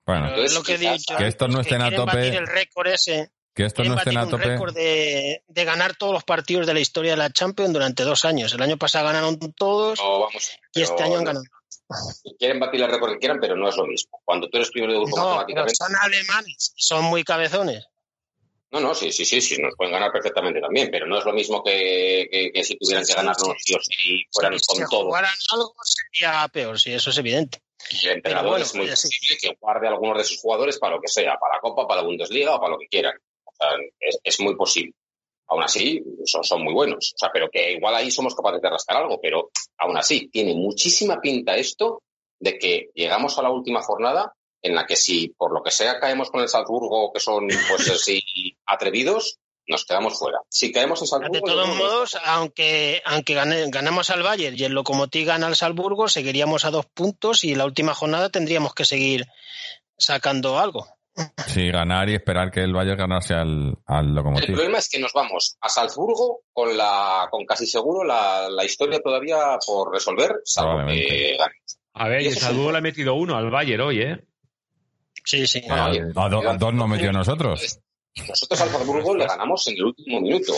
Bueno, 0.06 0.28
Pero 0.30 0.44
es 0.46 0.54
lo 0.54 0.64
que 0.64 0.78
dicho. 0.78 1.18
Que 1.18 1.28
estos 1.28 1.50
no 1.50 1.56
que 1.58 1.62
estén 1.64 1.82
a 1.82 1.90
quieren 1.90 2.06
tope. 2.06 2.18
batir 2.18 2.36
el 2.36 2.48
récord 2.48 2.88
ese. 2.88 3.30
que 3.54 3.66
estos 3.66 3.84
quieren 3.84 3.92
no 3.92 3.98
estén 4.00 4.16
batir 4.16 4.20
a 4.20 4.24
un 4.24 4.30
tope. 4.32 4.44
récord 4.46 4.74
de, 4.74 5.44
de 5.46 5.66
ganar 5.66 5.96
todos 5.98 6.14
los 6.14 6.24
partidos 6.24 6.66
de 6.66 6.74
la 6.74 6.80
historia 6.80 7.12
de 7.12 7.18
la 7.18 7.30
Champions 7.30 7.74
durante 7.74 8.04
dos 8.04 8.24
años. 8.24 8.54
El 8.54 8.62
año 8.62 8.78
pasado 8.78 9.08
ganaron 9.08 9.38
todos 9.54 10.00
No, 10.00 10.22
vamos, 10.22 10.52
y 10.74 10.82
este 10.82 11.04
año 11.04 11.18
han 11.18 11.26
ganado. 11.26 11.44
Quieren 12.40 12.58
batir 12.62 12.82
el 12.84 12.90
récord 12.90 13.12
que 13.12 13.20
quieran, 13.20 13.40
pero 13.42 13.58
no 13.58 13.68
es 13.68 13.76
lo 13.76 13.86
mismo. 13.86 14.22
Cuando 14.24 14.48
tú 14.50 14.56
eres 14.58 14.72
primero 14.72 14.94
de 14.94 15.00
grupo 15.00 15.18
No, 15.18 15.26
matemáticamente. 15.36 15.76
son 15.76 15.94
alemanes, 16.02 16.74
son 16.78 17.04
muy 17.04 17.26
cabezones. 17.26 17.86
No, 18.72 18.80
no, 18.80 18.96
sí, 18.96 19.12
sí, 19.12 19.26
sí, 19.26 19.42
sí, 19.42 19.62
nos 19.62 19.76
pueden 19.76 19.92
ganar 19.94 20.12
perfectamente 20.12 20.62
también, 20.62 20.90
pero 20.90 21.06
no 21.06 21.18
es 21.20 21.26
lo 21.26 21.34
mismo 21.34 21.62
que, 21.64 22.28
que- 22.32 22.52
que 22.54 22.64
si 22.64 22.78
tuvieran 22.78 23.06
Sí, 23.06 23.12
que 23.14 23.18
ganarnos 23.18 23.48
sí. 23.58 23.64
sí 23.66 23.74
o 23.76 23.80
sí 23.82 24.24
fueran 24.32 24.58
si 24.60 24.66
con 24.66 24.90
todo. 24.90 25.06
jugaran 25.08 25.32
algo 25.52 25.74
sería 25.84 26.48
peor, 26.48 26.80
sí, 26.80 26.94
eso 26.94 27.10
es 27.10 27.18
evidente. 27.18 27.60
Y 27.90 28.08
el 28.08 28.14
entrenador 28.18 28.52
bueno, 28.52 28.64
es 28.66 28.74
muy 28.76 28.88
posible 28.90 29.38
que 29.42 29.58
guarde 29.60 29.88
a 29.88 29.92
algunos 29.92 30.18
de 30.20 30.24
sus 30.24 30.40
jugadores 30.40 30.78
para 30.80 30.96
lo 30.96 31.02
que 31.02 31.08
sea, 31.10 31.38
para 31.38 31.56
la 31.56 31.60
Copa, 31.62 31.86
para 31.88 32.02
la 32.02 32.08
Bundesliga 32.08 32.56
o 32.56 32.60
para 32.60 32.72
lo 32.74 32.78
que 32.80 32.88
quieran. 32.88 33.14
O 33.44 33.52
sea, 33.54 33.68
es, 34.00 34.20
es 34.24 34.40
muy 34.40 34.56
posible. 34.56 34.94
Aún 35.48 35.64
así, 35.64 36.02
son, 36.26 36.44
son 36.46 36.64
muy 36.64 36.74
buenos. 36.74 37.12
O 37.14 37.18
sea, 37.18 37.30
pero 37.34 37.50
que 37.50 37.74
igual 37.74 37.94
ahí 37.96 38.10
somos 38.10 38.34
capaces 38.36 38.62
de 38.62 38.70
rascar 38.70 38.98
algo, 38.98 39.20
pero 39.20 39.50
aún 39.80 39.98
así, 39.98 40.30
tiene 40.30 40.54
muchísima 40.54 41.20
pinta 41.20 41.58
esto 41.58 42.04
de 42.40 42.58
que 42.58 42.90
llegamos 42.96 43.38
a 43.38 43.42
la 43.42 43.50
última 43.50 43.82
jornada 43.82 44.34
en 44.62 44.76
la 44.76 44.86
que 44.86 44.96
si 44.96 45.30
por 45.30 45.54
lo 45.54 45.64
que 45.64 45.72
sea 45.72 46.00
caemos 46.00 46.30
con 46.32 46.42
el 46.42 46.50
Salzburgo, 46.50 47.12
que 47.14 47.20
son 47.20 47.48
pues 47.48 47.90
así 47.92 48.22
atrevidos, 48.66 49.40
nos 49.68 49.86
quedamos 49.86 50.18
fuera. 50.20 50.40
Si 50.50 50.72
caemos 50.72 51.02
en 51.02 51.08
Salzburgo... 51.08 51.34
De 51.34 51.42
todos 51.42 51.68
modos, 51.76 52.18
aunque, 52.26 53.02
aunque 53.06 53.34
gane- 53.36 53.70
ganamos 53.70 54.10
al 54.10 54.24
Bayern 54.24 54.58
y 54.58 54.64
el 54.64 54.74
Lokomotiv 54.74 55.28
gana 55.28 55.48
al 55.48 55.56
Salzburgo, 55.56 56.08
seguiríamos 56.10 56.66
a 56.66 56.72
dos 56.72 56.86
puntos 56.88 57.44
y 57.44 57.56
la 57.56 57.66
última 57.66 57.94
jornada 57.94 58.30
tendríamos 58.30 58.74
que 58.74 58.86
seguir 58.86 59.28
sacando 59.98 60.60
algo. 60.60 60.88
Sí, 61.48 61.70
ganar 61.70 62.10
y 62.10 62.16
esperar 62.16 62.52
que 62.52 62.62
el 62.62 62.74
Bayern 62.74 62.98
ganase 62.98 63.34
al, 63.34 63.76
al 63.86 64.06
El 64.08 64.14
Lokomotiv. 64.16 64.56
problema 64.56 64.78
es 64.78 64.90
que 64.90 64.98
nos 65.00 65.12
vamos 65.14 65.58
a 65.60 65.68
Salzburgo 65.70 66.42
con 66.54 66.76
la 66.78 67.28
con 67.30 67.46
casi 67.46 67.66
seguro 67.68 68.04
la, 68.06 68.50
la 68.50 68.64
historia 68.64 69.00
todavía 69.04 69.58
por 69.66 69.92
resolver, 69.94 70.36
salvo 70.46 70.88
que. 70.88 71.38
A 71.94 72.08
ver, 72.08 72.22
Y 72.22 72.28
el 72.28 72.38
Salzburgo 72.38 72.72
le 72.72 72.78
ha 72.78 72.82
metido 72.82 73.14
uno 73.16 73.36
al 73.36 73.52
Bayern 73.52 73.82
hoy, 73.82 74.02
¿eh? 74.02 74.18
Sí, 75.24 75.46
sí. 75.48 75.60
Eh, 75.60 75.68
a, 75.70 75.90
do- 76.30 76.50
a 76.50 76.58
dos 76.58 76.74
no 76.74 76.88
metió 76.88 77.12
nosotros. 77.12 77.80
Y 78.14 78.22
nosotros 78.22 78.60
al 78.62 78.70
Salzburgo 78.70 79.16
le 79.16 79.26
ganamos 79.28 79.66
en 79.68 79.76
el 79.76 79.86
último 79.86 80.20
minuto. 80.22 80.54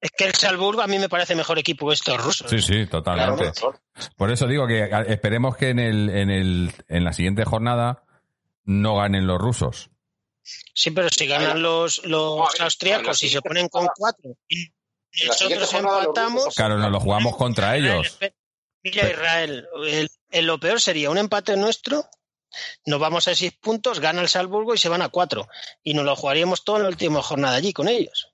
Es 0.00 0.10
que 0.10 0.24
el 0.26 0.34
Salzburgo 0.34 0.82
a 0.82 0.86
mí 0.86 0.98
me 0.98 1.08
parece 1.08 1.34
mejor 1.34 1.58
equipo 1.58 1.88
que 1.88 1.94
estos 1.94 2.22
rusos. 2.22 2.50
Sí, 2.50 2.60
sí, 2.60 2.86
totalmente. 2.86 3.52
Claro, 3.52 3.80
Por 4.16 4.30
eso 4.30 4.46
digo 4.46 4.66
que 4.66 4.90
esperemos 5.08 5.56
que 5.56 5.70
en, 5.70 5.78
el, 5.78 6.10
en, 6.10 6.30
el, 6.30 6.72
en 6.88 7.04
la 7.04 7.12
siguiente 7.12 7.44
jornada 7.44 8.02
no 8.64 8.96
ganen 8.96 9.26
los 9.26 9.38
rusos. 9.38 9.90
Sí, 10.74 10.90
pero 10.90 11.08
si 11.08 11.26
ganan 11.26 11.62
los, 11.62 12.04
los 12.04 12.36
No, 12.36 12.44
a 12.46 12.52
ver, 12.52 12.62
austriacos 12.62 13.22
y 13.22 13.28
se 13.30 13.40
ponen 13.40 13.68
con 13.68 13.86
cuatro 13.96 14.32
y 14.48 14.66
nosotros 15.26 15.72
empatamos. 15.72 16.54
Claro, 16.54 16.76
nos 16.78 16.90
lo 16.90 17.00
jugamos 17.00 17.36
contra 17.36 17.76
ellos. 17.76 18.18
Mira, 18.82 19.08
Israel, 19.08 19.66
el, 19.86 20.10
el 20.30 20.44
lo 20.46 20.58
peor 20.60 20.80
sería 20.82 21.08
un 21.08 21.16
empate 21.16 21.56
nuestro, 21.56 22.04
nos 22.86 23.00
vamos 23.00 23.28
a 23.28 23.34
seis 23.34 23.52
puntos, 23.60 24.00
gana 24.00 24.20
el 24.22 24.28
Salzburgo 24.28 24.74
y 24.74 24.78
se 24.78 24.88
van 24.88 25.02
a 25.02 25.08
cuatro. 25.08 25.48
Y 25.82 25.94
nos 25.94 26.04
lo 26.04 26.16
jugaríamos 26.16 26.64
todo 26.64 26.76
en 26.76 26.82
la 26.84 26.88
última 26.88 27.22
jornada 27.22 27.56
allí 27.56 27.72
con 27.72 27.88
ellos. 27.88 28.30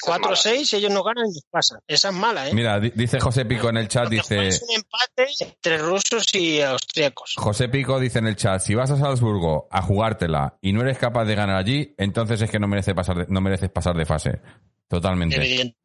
Cuatro 0.00 0.26
o 0.26 0.30
mala. 0.30 0.36
seis, 0.36 0.72
ellos 0.74 0.92
no 0.92 1.02
ganan 1.02 1.24
y 1.26 1.30
nos 1.34 1.44
pasan. 1.50 1.80
Esa 1.88 2.10
es 2.10 2.14
mala, 2.14 2.48
¿eh? 2.48 2.54
Mira, 2.54 2.78
di- 2.78 2.92
dice 2.94 3.18
José 3.18 3.44
Pico 3.46 3.68
en 3.68 3.78
el 3.78 3.88
chat, 3.88 4.08
dice... 4.08 4.36
juegas 4.36 4.62
un 4.62 4.76
empate 4.76 5.28
entre 5.40 5.78
rusos 5.78 6.32
y 6.34 6.60
austriacos. 6.60 7.34
José 7.36 7.68
Pico 7.68 7.98
dice 7.98 8.20
en 8.20 8.28
el 8.28 8.36
chat, 8.36 8.60
si 8.60 8.76
vas 8.76 8.92
a 8.92 8.96
Salzburgo 8.96 9.66
a 9.72 9.82
jugártela 9.82 10.56
y 10.60 10.72
no 10.72 10.82
eres 10.82 10.98
capaz 10.98 11.24
de 11.24 11.34
ganar 11.34 11.56
allí, 11.56 11.94
entonces 11.98 12.40
es 12.42 12.48
que 12.50 12.60
no, 12.60 12.68
merece 12.68 12.94
pasar 12.94 13.16
de- 13.16 13.26
no 13.28 13.40
mereces 13.40 13.70
pasar 13.70 13.96
de 13.96 14.06
fase. 14.06 14.40
Totalmente. 14.86 15.36
Evidente. 15.36 15.76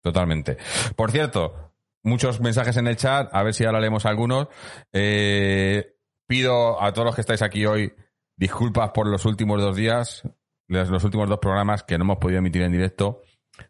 Totalmente. 0.00 0.56
Por 0.94 1.10
cierto, 1.10 1.72
muchos 2.04 2.40
mensajes 2.40 2.76
en 2.76 2.86
el 2.86 2.96
chat, 2.96 3.28
a 3.32 3.42
ver 3.42 3.52
si 3.52 3.64
ahora 3.64 3.80
leemos 3.80 4.06
algunos. 4.06 4.46
Eh, 4.92 5.96
pido 6.30 6.80
a 6.80 6.92
todos 6.92 7.06
los 7.06 7.14
que 7.16 7.22
estáis 7.22 7.42
aquí 7.42 7.66
hoy 7.66 7.92
disculpas 8.36 8.90
por 8.92 9.08
los 9.08 9.24
últimos 9.24 9.60
dos 9.60 9.74
días, 9.74 10.22
los, 10.68 11.02
últimos 11.02 11.28
dos 11.28 11.40
programas 11.40 11.82
que 11.82 11.98
no 11.98 12.04
hemos 12.04 12.18
podido 12.18 12.38
emitir 12.38 12.62
en 12.62 12.70
directo. 12.70 13.22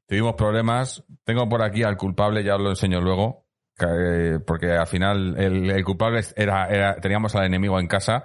Tuvimos 0.07 0.35
problemas. 0.35 1.03
Tengo 1.25 1.49
por 1.49 1.63
aquí 1.63 1.83
al 1.85 1.97
culpable, 1.97 2.45
ya 2.45 2.57
os 2.57 2.61
lo 2.61 2.69
enseño 2.69 3.01
luego, 3.01 3.47
que- 3.79 4.41
porque 4.47 4.73
al 4.73 4.87
final 4.87 5.37
el, 5.39 5.71
el 5.71 5.85
culpable 5.85 6.21
era, 6.37 6.69
era, 6.69 6.97
teníamos 6.97 7.35
al 7.35 7.47
enemigo 7.47 7.81
en 7.81 7.87
casa. 7.87 8.25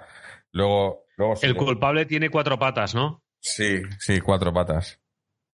Luego, 0.52 1.06
luego 1.16 1.34
El 1.40 1.56
culpable 1.56 2.04
tiene 2.04 2.28
cuatro 2.28 2.58
patas, 2.58 2.94
¿no? 2.94 3.22
Sí, 3.40 3.80
sí, 3.98 4.20
cuatro 4.20 4.52
patas. 4.52 5.00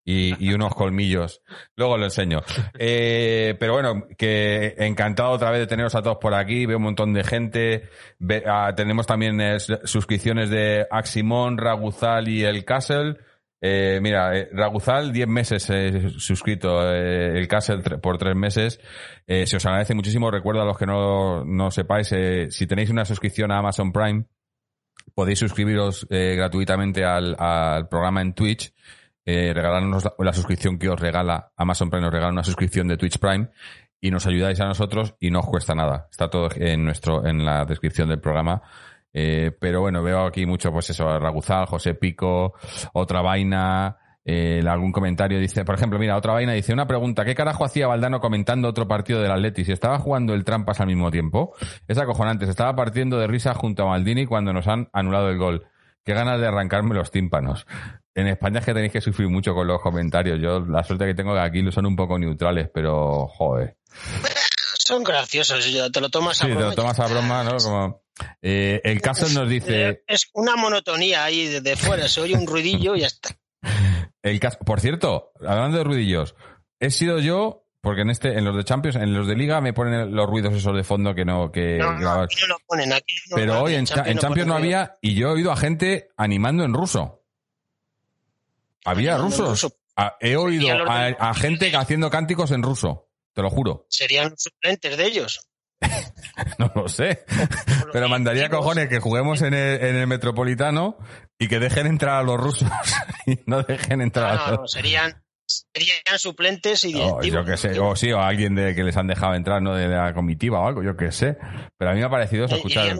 Y, 0.04 0.34
y 0.44 0.54
unos 0.54 0.74
colmillos. 0.74 1.42
Luego 1.76 1.96
lo 1.98 2.04
enseño. 2.04 2.40
Eh, 2.78 3.54
pero 3.60 3.74
bueno, 3.74 4.06
que 4.16 4.74
encantado 4.78 5.30
otra 5.30 5.50
vez 5.50 5.60
de 5.60 5.66
teneros 5.66 5.94
a 5.94 6.02
todos 6.02 6.16
por 6.20 6.34
aquí. 6.34 6.66
Veo 6.66 6.78
un 6.78 6.84
montón 6.84 7.12
de 7.12 7.22
gente. 7.22 7.88
Ah, 8.46 8.72
tenemos 8.74 9.06
también 9.06 9.40
eh, 9.40 9.58
suscripciones 9.84 10.50
de 10.50 10.86
Aximón, 10.90 11.58
Raguzal 11.58 12.28
y 12.28 12.44
el 12.44 12.64
Castle. 12.64 13.18
Eh, 13.62 13.98
mira, 14.00 14.36
eh, 14.36 14.48
Raguzal, 14.52 15.12
10 15.12 15.28
meses 15.28 15.68
eh, 15.68 16.10
suscrito, 16.16 16.82
el 16.90 17.46
Castle 17.46 17.98
por 17.98 18.16
3 18.16 18.34
meses. 18.34 18.80
Se 19.26 19.56
os 19.56 19.66
agradece 19.66 19.94
muchísimo. 19.94 20.30
Recuerdo 20.30 20.62
a 20.62 20.64
los 20.64 20.78
que 20.78 20.86
no, 20.86 21.44
no 21.44 21.70
sepáis, 21.70 22.08
si 22.08 22.66
tenéis 22.66 22.90
una 22.90 23.04
suscripción 23.04 23.52
a 23.52 23.58
Amazon 23.58 23.92
Prime, 23.92 24.24
podéis 25.14 25.38
suscribiros 25.38 26.06
gratuitamente 26.08 27.04
al, 27.04 27.36
al 27.38 27.88
programa 27.88 28.22
en 28.22 28.34
Twitch, 28.34 28.74
eh, 29.30 29.54
regalarnos 29.54 30.08
la, 30.18 30.32
suscripción 30.32 30.78
que 30.78 30.88
os 30.88 30.98
regala 30.98 31.52
Amazon 31.56 31.88
Prime, 31.90 32.02
nos 32.02 32.12
regala 32.12 32.32
una 32.32 32.44
suscripción 32.44 32.88
de 32.88 32.96
Twitch 32.96 33.18
Prime 33.18 33.48
y 34.00 34.10
nos 34.10 34.26
ayudáis 34.26 34.60
a 34.60 34.66
nosotros 34.66 35.14
y 35.20 35.30
no 35.30 35.40
os 35.40 35.46
cuesta 35.46 35.74
nada. 35.74 36.08
Está 36.10 36.28
todo 36.28 36.48
en 36.56 36.84
nuestro 36.84 37.26
en 37.26 37.44
la 37.44 37.64
descripción 37.64 38.08
del 38.08 38.20
programa. 38.20 38.62
Eh, 39.12 39.52
pero 39.58 39.80
bueno, 39.80 40.02
veo 40.02 40.24
aquí 40.24 40.46
mucho, 40.46 40.72
pues 40.72 40.90
eso, 40.90 41.18
Raguzal, 41.18 41.66
José 41.66 41.94
Pico, 41.94 42.54
otra 42.92 43.22
vaina, 43.22 43.96
eh, 44.24 44.62
algún 44.66 44.92
comentario 44.92 45.40
dice, 45.40 45.64
por 45.64 45.74
ejemplo, 45.74 45.98
mira, 45.98 46.16
otra 46.16 46.32
vaina 46.32 46.52
dice, 46.52 46.72
una 46.72 46.86
pregunta, 46.86 47.24
¿qué 47.24 47.34
carajo 47.34 47.64
hacía 47.64 47.86
Valdano 47.86 48.20
comentando 48.20 48.68
otro 48.68 48.86
partido 48.86 49.20
del 49.20 49.32
Atleti? 49.32 49.64
Si 49.64 49.72
estaba 49.72 49.98
jugando 49.98 50.34
el 50.34 50.44
trampas 50.44 50.80
al 50.80 50.86
mismo 50.86 51.10
tiempo, 51.10 51.54
es 51.88 51.98
acojonante, 51.98 52.44
se 52.44 52.50
estaba 52.50 52.74
partiendo 52.74 53.18
de 53.18 53.26
risa 53.26 53.54
junto 53.54 53.82
a 53.84 53.86
Maldini 53.86 54.26
cuando 54.26 54.52
nos 54.52 54.68
han 54.68 54.88
anulado 54.92 55.28
el 55.30 55.38
gol. 55.38 55.66
Qué 56.04 56.14
ganas 56.14 56.40
de 56.40 56.46
arrancarme 56.46 56.94
los 56.94 57.10
tímpanos. 57.10 57.66
En 58.14 58.26
España 58.26 58.58
es 58.58 58.64
que 58.66 58.74
tenéis 58.74 58.92
que 58.92 59.00
sufrir 59.00 59.28
mucho 59.28 59.54
con 59.54 59.66
los 59.66 59.80
comentarios. 59.80 60.40
Yo 60.40 60.60
la 60.60 60.82
suerte 60.82 61.06
que 61.06 61.14
tengo 61.14 61.32
que 61.34 61.40
aquí 61.40 61.70
son 61.72 61.86
un 61.86 61.94
poco 61.96 62.18
neutrales, 62.18 62.68
pero 62.74 63.28
joder. 63.28 63.76
Son 64.78 65.04
graciosos, 65.04 65.64
te 65.92 66.00
lo 66.00 66.08
tomas 66.08 66.40
a 66.40 66.44
Sí, 66.44 66.48
te 66.48 66.54
broma. 66.54 66.70
lo 66.70 66.74
tomas 66.74 66.98
a 66.98 67.06
broma, 67.06 67.44
¿no? 67.44 67.56
Como, 67.58 68.02
eh, 68.42 68.80
el 68.82 69.00
caso 69.00 69.28
nos 69.28 69.48
dice, 69.48 70.02
Es 70.08 70.28
una 70.34 70.56
monotonía 70.56 71.24
ahí 71.24 71.46
desde 71.46 71.76
fuera, 71.76 72.08
se 72.08 72.20
oye 72.20 72.34
un 72.34 72.46
ruidillo 72.46 72.96
y 72.96 73.00
ya 73.00 73.06
está. 73.06 73.30
el 74.22 74.40
caso, 74.40 74.58
por 74.58 74.80
cierto, 74.80 75.32
hablando 75.46 75.78
de 75.78 75.84
ruidillos, 75.84 76.34
he 76.80 76.90
sido 76.90 77.20
yo, 77.20 77.66
porque 77.80 78.02
en 78.02 78.10
este, 78.10 78.36
en 78.36 78.44
los 78.44 78.56
de 78.56 78.64
Champions, 78.64 78.96
en 78.96 79.14
los 79.14 79.28
de 79.28 79.36
Liga 79.36 79.60
me 79.60 79.72
ponen 79.72 80.14
los 80.14 80.28
ruidos 80.28 80.54
esos 80.54 80.74
de 80.74 80.82
fondo 80.82 81.14
que 81.14 81.24
no, 81.24 81.52
que 81.52 81.78
No, 81.78 81.92
no, 81.92 82.00
grabas. 82.00 82.24
aquí 82.24 82.36
no 82.40 82.46
lo 82.48 82.56
ponen, 82.66 82.92
aquí 82.92 83.14
no- 83.30 83.36
Pero 83.36 83.62
hoy 83.62 83.74
en, 83.76 83.86
Cha- 83.86 84.02
en 84.06 84.18
Champions 84.18 84.48
no 84.48 84.56
había, 84.56 84.96
y 85.00 85.14
yo 85.14 85.28
he 85.28 85.32
oído 85.32 85.52
a 85.52 85.56
gente 85.56 86.08
animando 86.16 86.64
en 86.64 86.74
ruso. 86.74 87.19
Había 88.84 89.16
rusos. 89.18 89.48
ruso. 89.62 89.72
Ah, 89.96 90.16
He 90.20 90.36
oído 90.36 90.78
los 90.78 90.88
a, 90.88 91.34
gente 91.34 91.74
haciendo 91.76 92.10
cánticos 92.10 92.50
en 92.52 92.62
ruso. 92.62 93.08
Te 93.34 93.42
lo 93.42 93.50
juro. 93.50 93.86
Serían 93.90 94.30
los 94.30 94.42
suplentes 94.42 94.96
de 94.96 95.04
ellos. 95.06 95.46
No 96.58 96.70
lo 96.74 96.88
sé. 96.88 97.24
Pero 97.92 98.08
mandaría 98.08 98.48
cojones 98.48 98.88
que 98.88 98.98
juguemos 98.98 99.42
en 99.42 99.52
el, 99.54 99.82
en 99.82 99.96
el 99.96 100.06
Metropolitano 100.06 100.96
y 101.38 101.48
que 101.48 101.58
dejen 101.58 101.86
entrar 101.86 102.16
a 102.16 102.22
los 102.22 102.38
rusos 102.38 102.68
y 103.26 103.38
no 103.46 103.62
dejen 103.62 104.00
entrar 104.00 104.34
No, 104.36 104.40
a 104.44 104.50
no, 104.52 104.56
los... 104.62 104.72
serían, 104.72 105.22
serían 105.46 106.18
suplentes 106.18 106.84
y 106.84 106.94
O 106.94 107.20
directivos. 107.20 107.32
yo 107.32 107.44
qué 107.44 107.56
sé, 107.56 107.78
o 107.80 107.96
sí, 107.96 108.12
o 108.12 108.20
alguien 108.20 108.54
de 108.54 108.74
que 108.74 108.84
les 108.84 108.96
han 108.96 109.06
dejado 109.06 109.34
entrar, 109.34 109.60
¿no? 109.62 109.74
De 109.74 109.88
la 109.88 110.12
comitiva 110.14 110.60
o 110.60 110.66
algo, 110.66 110.82
yo 110.82 110.96
qué 110.96 111.12
sé. 111.12 111.36
Pero 111.78 111.90
a 111.90 111.94
mí 111.94 112.00
me 112.00 112.06
ha 112.06 112.10
parecido 112.10 112.44
eso, 112.46 112.56
escuchar. 112.56 112.96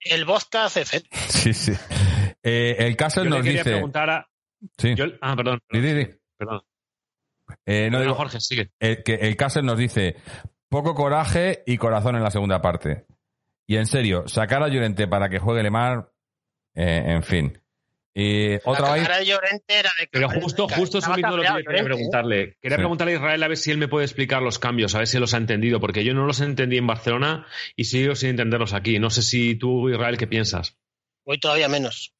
El 0.00 0.24
vodka 0.24 0.66
hace. 0.66 0.84
Sí, 1.28 1.52
sí. 1.52 1.72
Eh, 2.42 2.76
el 2.78 2.96
caso 2.96 3.20
Yo 3.22 3.24
le 3.24 3.36
nos 3.36 3.44
quería 3.44 3.60
dice. 3.60 3.70
preguntar 3.72 4.10
a... 4.10 4.28
Sí. 4.78 4.94
yo- 4.94 5.06
ah, 5.20 5.34
perdón. 5.36 5.60
Perdón. 5.70 6.62
Eh, 7.64 7.88
no 7.90 8.00
digo- 8.00 8.14
Jorge, 8.14 8.40
sigue. 8.40 8.70
el, 8.80 9.02
que 9.02 9.14
el 9.14 9.36
Castle 9.36 9.62
nos 9.62 9.78
dice 9.78 10.16
poco 10.68 10.94
coraje 10.94 11.62
y 11.66 11.76
corazón 11.78 12.16
en 12.16 12.22
la 12.22 12.30
segunda 12.30 12.60
parte. 12.60 13.06
Y 13.66 13.76
en 13.76 13.86
serio, 13.86 14.26
sacar 14.28 14.62
a 14.62 14.68
Llorente 14.68 15.06
para 15.08 15.28
que 15.28 15.38
juegue 15.38 15.62
Lemar, 15.62 16.10
eh, 16.74 17.02
en 17.06 17.22
fin. 17.22 17.60
Eh, 18.18 18.60
otra 18.64 18.92
vez. 18.94 19.02
cara 19.02 19.18
de 19.18 19.26
Llorente 19.26 19.64
era 19.78 19.90
de 20.00 20.08
Pero 20.10 20.30
justo, 20.30 20.66
justo 20.68 20.98
eso 20.98 21.12
mismo 21.14 21.36
lo 21.36 21.42
que 21.42 21.64
quería 21.64 21.82
¿eh? 21.82 21.84
preguntarle. 21.84 22.56
Quería 22.62 22.76
Sí. 22.76 22.80
preguntarle 22.80 23.12
a 23.12 23.16
Israel 23.16 23.42
a 23.42 23.48
ver 23.48 23.56
si 23.58 23.70
él 23.70 23.76
me 23.78 23.88
puede 23.88 24.06
explicar 24.06 24.40
los 24.42 24.58
cambios, 24.58 24.94
a 24.94 24.98
ver 24.98 25.06
si 25.06 25.18
los 25.18 25.34
ha 25.34 25.36
entendido, 25.36 25.80
porque 25.80 26.02
yo 26.02 26.14
no 26.14 26.24
los 26.26 26.40
entendí 26.40 26.78
en 26.78 26.86
Barcelona 26.86 27.46
y 27.76 27.84
sigo 27.84 28.14
sin 28.14 28.30
entenderlos 28.30 28.72
aquí. 28.72 28.98
No 28.98 29.10
sé 29.10 29.22
si 29.22 29.54
tú, 29.56 29.90
Israel, 29.90 30.16
¿qué 30.16 30.26
piensas? 30.26 30.78
Hoy 31.24 31.38
todavía 31.38 31.68
menos. 31.68 32.14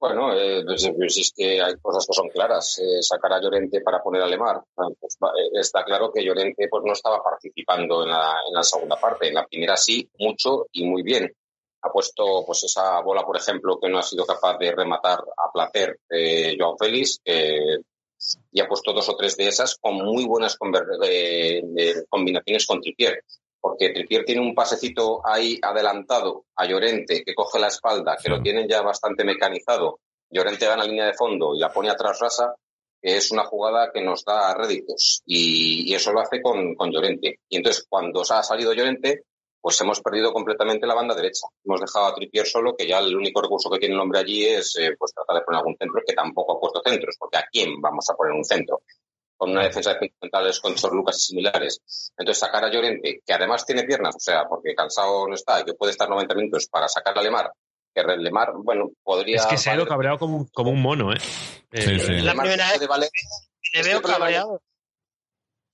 Bueno, 0.00 0.32
eh, 0.32 0.62
pues, 0.64 0.88
pues 0.96 1.18
es 1.18 1.32
que 1.36 1.60
hay 1.60 1.74
cosas 1.82 2.06
que 2.06 2.14
son 2.14 2.28
claras. 2.28 2.78
Eh, 2.78 3.02
sacar 3.02 3.32
a 3.32 3.40
Llorente 3.40 3.80
para 3.80 4.02
poner 4.02 4.22
a 4.22 4.26
Lemar. 4.26 4.62
Ah, 4.76 4.88
pues, 5.00 5.16
eh, 5.16 5.58
está 5.60 5.84
claro 5.84 6.12
que 6.12 6.24
Llorente 6.24 6.68
pues, 6.70 6.82
no 6.84 6.92
estaba 6.92 7.22
participando 7.22 8.04
en 8.04 8.10
la, 8.10 8.34
en 8.46 8.54
la 8.54 8.62
segunda 8.62 8.96
parte. 8.96 9.28
En 9.28 9.34
la 9.34 9.46
primera 9.46 9.76
sí, 9.76 10.08
mucho 10.18 10.66
y 10.72 10.84
muy 10.84 11.02
bien. 11.02 11.32
Ha 11.82 11.90
puesto 11.90 12.44
pues 12.44 12.64
esa 12.64 13.00
bola, 13.00 13.24
por 13.24 13.36
ejemplo, 13.36 13.78
que 13.80 13.88
no 13.88 13.98
ha 13.98 14.02
sido 14.02 14.24
capaz 14.26 14.58
de 14.58 14.72
rematar 14.72 15.18
a 15.18 15.52
placer 15.52 16.00
eh, 16.10 16.56
Joao 16.58 16.76
Félix, 16.76 17.20
eh, 17.24 17.78
y 18.50 18.60
ha 18.60 18.68
puesto 18.68 18.92
dos 18.92 19.08
o 19.08 19.16
tres 19.16 19.36
de 19.36 19.48
esas 19.48 19.76
con 19.76 19.94
muy 19.94 20.24
buenas 20.26 20.56
eh, 21.04 21.62
eh, 21.76 21.94
combinaciones 22.08 22.66
con 22.66 22.80
Tripier. 22.80 23.22
Porque 23.60 23.90
Tripier 23.90 24.24
tiene 24.24 24.40
un 24.40 24.54
pasecito 24.54 25.20
ahí 25.24 25.58
adelantado 25.62 26.44
a 26.56 26.66
Llorente 26.66 27.22
que 27.24 27.34
coge 27.34 27.58
la 27.58 27.68
espalda, 27.68 28.16
que 28.22 28.30
lo 28.30 28.40
tienen 28.40 28.68
ya 28.68 28.82
bastante 28.82 29.24
mecanizado. 29.24 30.00
Llorente 30.30 30.66
gana 30.66 30.84
línea 30.84 31.06
de 31.06 31.14
fondo 31.14 31.54
y 31.54 31.58
la 31.58 31.70
pone 31.70 31.90
atrás 31.90 32.18
rasa, 32.20 32.54
que 33.00 33.16
es 33.16 33.30
una 33.30 33.44
jugada 33.44 33.90
que 33.92 34.02
nos 34.02 34.24
da 34.24 34.54
réditos. 34.54 35.22
Y, 35.26 35.90
y 35.90 35.94
eso 35.94 36.12
lo 36.12 36.20
hace 36.20 36.40
con, 36.40 36.74
con 36.74 36.92
Llorente. 36.92 37.40
Y 37.48 37.56
entonces, 37.56 37.86
cuando 37.88 38.24
se 38.24 38.34
ha 38.34 38.42
salido 38.42 38.72
Llorente, 38.72 39.24
pues 39.60 39.80
hemos 39.80 40.00
perdido 40.00 40.32
completamente 40.32 40.86
la 40.86 40.94
banda 40.94 41.14
derecha. 41.14 41.46
Hemos 41.64 41.80
dejado 41.80 42.06
a 42.06 42.14
Tripier 42.14 42.46
solo, 42.46 42.76
que 42.76 42.86
ya 42.86 43.00
el 43.00 43.16
único 43.16 43.42
recurso 43.42 43.70
que 43.70 43.78
tiene 43.78 43.94
el 43.94 44.00
hombre 44.00 44.20
allí 44.20 44.46
es 44.46 44.76
eh, 44.76 44.94
pues 44.98 45.12
tratar 45.12 45.36
de 45.36 45.44
poner 45.44 45.58
algún 45.58 45.76
centro, 45.76 46.00
que 46.06 46.14
tampoco 46.14 46.56
ha 46.56 46.60
puesto 46.60 46.80
centros, 46.84 47.16
porque 47.18 47.38
¿a 47.38 47.46
quién 47.50 47.80
vamos 47.80 48.08
a 48.08 48.14
poner 48.14 48.34
un 48.34 48.44
centro? 48.44 48.82
Con 49.38 49.50
una 49.52 49.62
defensa 49.62 49.94
de 49.94 50.10
fundamentales 50.10 50.60
con 50.60 50.74
Chor 50.74 50.94
Lucas 50.94 51.16
y 51.18 51.20
similares. 51.28 52.12
Entonces, 52.18 52.40
sacar 52.40 52.64
a 52.64 52.70
Llorente, 52.70 53.22
que 53.24 53.32
además 53.32 53.64
tiene 53.64 53.84
piernas, 53.84 54.16
o 54.16 54.20
sea, 54.20 54.46
porque 54.48 54.74
cansado 54.74 55.26
no 55.28 55.34
está, 55.34 55.60
y 55.60 55.64
que 55.64 55.74
puede 55.74 55.92
estar 55.92 56.08
90 56.10 56.34
minutos 56.34 56.66
para 56.68 56.88
sacar 56.88 57.16
a 57.16 57.22
Lemar, 57.22 57.50
que 57.94 58.02
Lemar, 58.02 58.52
bueno, 58.56 58.90
podría... 59.02 59.36
Es 59.36 59.46
que 59.46 59.56
se 59.56 59.70
ha 59.70 59.76
ido 59.76 59.86
cabreado 59.86 60.18
como, 60.18 60.38
un- 60.38 60.46
como 60.48 60.70
un 60.72 60.82
mono, 60.82 61.12
¿eh? 61.12 61.18
Eh, 61.70 61.82
Sí, 61.82 62.00
sí. 62.00 62.12
La 62.20 62.32
Lemar 62.32 62.46
primera 62.46 62.66
puede 62.68 62.78
vez 62.78 62.88
valer- 62.88 63.10
Le 63.74 63.82
veo 63.84 63.96
el 63.98 64.02
problema- 64.02 64.18
cabreado. 64.24 64.60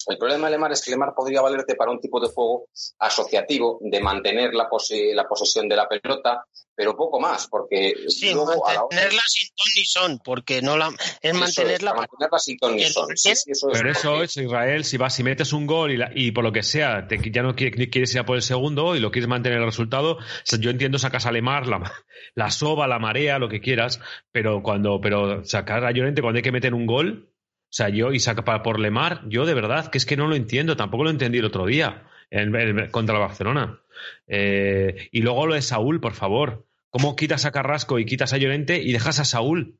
El 0.06 0.18
problema 0.18 0.46
de 0.48 0.50
Lemar 0.50 0.72
es 0.72 0.84
que 0.84 0.90
Lemar 0.90 1.14
podría 1.14 1.40
valerte 1.40 1.74
para 1.76 1.90
un 1.90 1.98
tipo 1.98 2.20
de 2.20 2.28
juego 2.28 2.66
asociativo, 2.98 3.78
de 3.80 4.00
mantener 4.02 4.52
la, 4.52 4.68
pose- 4.68 5.14
la 5.14 5.26
posesión 5.26 5.66
de 5.66 5.76
la 5.76 5.88
pelota, 5.88 6.44
pero 6.76 6.96
poco 6.96 7.20
más, 7.20 7.46
porque 7.48 7.94
Sí, 8.08 8.32
luego 8.32 8.66
a 8.66 8.72
la 8.74 8.84
hora 8.84 8.88
mantenerla 8.96 9.22
sin 9.26 9.48
ton 9.48 9.66
ni 9.76 9.84
son, 9.84 10.18
porque 10.24 10.62
no 10.62 10.76
la 10.76 10.88
es 10.88 11.30
Eso 11.32 11.38
mantenerla 11.38 11.90
es, 11.90 11.94
para 11.96 12.00
mantenerla 12.08 12.38
sin 12.38 12.58
ton 12.58 12.76
ni 12.76 12.84
son. 12.84 13.08
lo 13.10 13.16
Sí, 13.16 13.34
sí, 13.36 13.50
eso 13.52 13.70
es 13.70 13.78
Pero 13.78 13.90
eso 13.90 14.10
porque- 14.10 14.24
es, 14.24 14.36
Israel, 14.36 14.84
si 14.84 14.96
vas, 14.96 15.14
si 15.14 15.22
metes 15.22 15.52
un 15.52 15.66
gol 15.66 15.92
y, 15.92 15.96
la- 15.96 16.10
y 16.14 16.32
por 16.32 16.44
lo 16.44 16.52
que 16.52 16.62
sea, 16.62 17.06
te- 17.06 17.18
ya 17.30 17.42
no 17.42 17.54
quiere- 17.54 17.88
quieres 17.90 18.12
ir 18.14 18.20
a 18.20 18.24
por 18.26 18.36
el 18.36 18.42
segundo 18.42 18.96
y 18.96 19.00
lo 19.00 19.10
quieres 19.10 19.28
mantener 19.28 19.58
el 19.58 19.64
resultado, 19.66 20.12
o 20.16 20.18
sea, 20.44 20.58
yo 20.58 20.70
entiendo 20.70 20.98
sacas 20.98 21.26
a 21.26 21.32
Lemar, 21.32 21.66
la, 21.66 21.92
la 22.34 22.50
soba, 22.50 22.86
la 22.88 22.98
marea, 22.98 23.38
lo 23.38 23.48
que 23.48 23.60
quieras, 23.60 24.00
pero 24.32 24.62
cuando, 24.62 25.00
pero 25.00 25.44
sacar 25.44 25.84
a 25.84 25.92
Llorente 25.92 26.22
cuando 26.22 26.38
hay 26.38 26.42
que 26.42 26.52
meter 26.52 26.74
un 26.74 26.86
gol, 26.86 27.30
o 27.30 27.76
sea, 27.76 27.88
yo 27.88 28.12
y 28.12 28.20
saca 28.20 28.44
para 28.44 28.62
por 28.62 28.78
Lemar, 28.78 29.22
yo 29.28 29.46
de 29.46 29.54
verdad 29.54 29.88
que 29.90 29.98
es 29.98 30.06
que 30.06 30.16
no 30.16 30.28
lo 30.28 30.36
entiendo, 30.36 30.76
tampoco 30.76 31.04
lo 31.04 31.10
entendí 31.10 31.38
el 31.38 31.44
otro 31.44 31.66
día 31.66 32.04
en- 32.30 32.54
en- 32.54 32.90
contra 32.90 33.14
el 33.16 33.20
Barcelona. 33.20 33.80
Eh, 34.26 35.08
y 35.12 35.20
luego 35.22 35.46
lo 35.46 35.54
de 35.54 35.62
Saúl, 35.62 36.00
por 36.00 36.14
favor. 36.14 36.66
¿Cómo 36.90 37.16
quitas 37.16 37.44
a 37.44 37.50
Carrasco 37.50 37.98
y 37.98 38.06
quitas 38.06 38.32
a 38.32 38.36
Llorente 38.36 38.78
y 38.78 38.92
dejas 38.92 39.18
a 39.18 39.24
Saúl? 39.24 39.78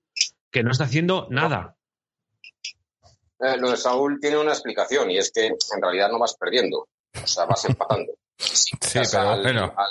Que 0.51 0.63
no 0.63 0.71
está 0.71 0.85
haciendo 0.85 1.29
nada. 1.31 1.77
Eh, 3.41 3.57
lo 3.59 3.71
de 3.71 3.77
Saúl 3.77 4.19
tiene 4.21 4.39
una 4.39 4.53
explicación 4.53 5.11
y 5.11 5.19
es 5.19 5.31
que 5.31 5.47
en 5.47 5.83
realidad 5.83 6.11
no 6.11 6.19
vas 6.19 6.35
perdiendo, 6.35 6.89
o 7.23 7.27
sea, 7.27 7.45
vas 7.45 7.65
empatando. 7.65 8.15
Si 8.37 8.77
Sí, 8.81 8.99
pero 9.13 9.31
al, 9.31 9.43
bueno. 9.43 9.75
al, 9.77 9.91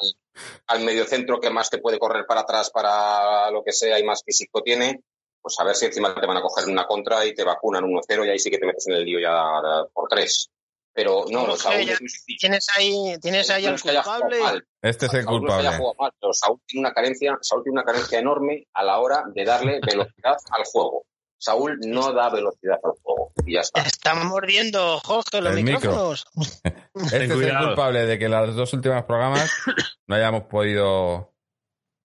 al 0.67 0.83
mediocentro 0.83 1.39
que 1.39 1.49
más 1.49 1.69
te 1.69 1.77
puede 1.77 1.99
correr 1.99 2.25
para 2.25 2.41
atrás 2.41 2.69
para 2.71 3.51
lo 3.51 3.63
que 3.63 3.71
sea 3.71 3.99
y 3.99 4.03
más 4.03 4.23
físico 4.23 4.61
tiene, 4.61 5.03
pues 5.41 5.59
a 5.59 5.65
ver 5.65 5.75
si 5.75 5.85
encima 5.85 6.15
te 6.15 6.25
van 6.25 6.37
a 6.37 6.41
coger 6.41 6.69
una 6.69 6.85
contra 6.85 7.25
y 7.25 7.33
te 7.33 7.43
vacunan 7.43 7.83
1-0 7.83 8.25
y 8.25 8.29
ahí 8.29 8.39
sí 8.39 8.49
que 8.49 8.57
te 8.57 8.65
metes 8.65 8.87
en 8.87 8.95
el 8.95 9.03
lío 9.03 9.19
ya 9.19 9.85
por 9.93 10.07
tres. 10.07 10.49
Pero 10.95 11.25
no, 11.29 11.39
Jorge, 11.45 11.57
Saúl 11.57 11.85
ya 11.85 11.93
es. 11.93 12.25
Tienes 12.39 12.67
ahí, 12.77 13.15
tienes 13.21 13.49
ahí 13.49 13.63
No 13.65 13.71
al 13.71 13.81
culpable. 13.81 14.61
Este 14.81 15.05
es 15.07 15.13
el 15.15 15.23
Saúl 15.23 15.33
no 15.41 15.47
culpable. 15.47 15.77
jugado 15.77 15.95
mal, 15.99 16.11
pero 16.21 16.33
Saúl 16.33 16.61
tiene 16.67 16.85
una 16.87 16.93
carencia, 16.93 17.37
Saúl 17.41 17.63
tiene 17.63 17.73
una 17.79 17.83
carencia 17.83 18.19
enorme 18.19 18.67
a 18.73 18.83
la 18.83 18.99
hora 18.99 19.23
de 19.33 19.43
darle 19.45 19.79
velocidad 19.85 20.37
al 20.51 20.63
juego. 20.65 21.05
Saúl 21.39 21.77
no 21.85 22.13
da 22.13 22.29
velocidad 22.29 22.77
al 22.83 22.91
juego 23.01 23.33
y 23.45 23.55
ya 23.55 23.61
está. 23.61 23.81
Están 23.81 24.27
mordiendo, 24.27 24.99
Jorge, 24.99 25.41
los 25.41 25.57
El 25.57 25.63
micro. 25.63 25.79
micrófonos. 25.79 26.25
Este 27.11 27.25
es 27.25 27.31
el 27.31 27.57
culpable 27.57 28.05
de 28.05 28.19
que 28.19 28.29
las 28.29 28.55
dos 28.55 28.71
últimas 28.73 29.03
programas 29.03 29.49
no 30.07 30.15
hayamos 30.15 30.43
podido 30.43 31.33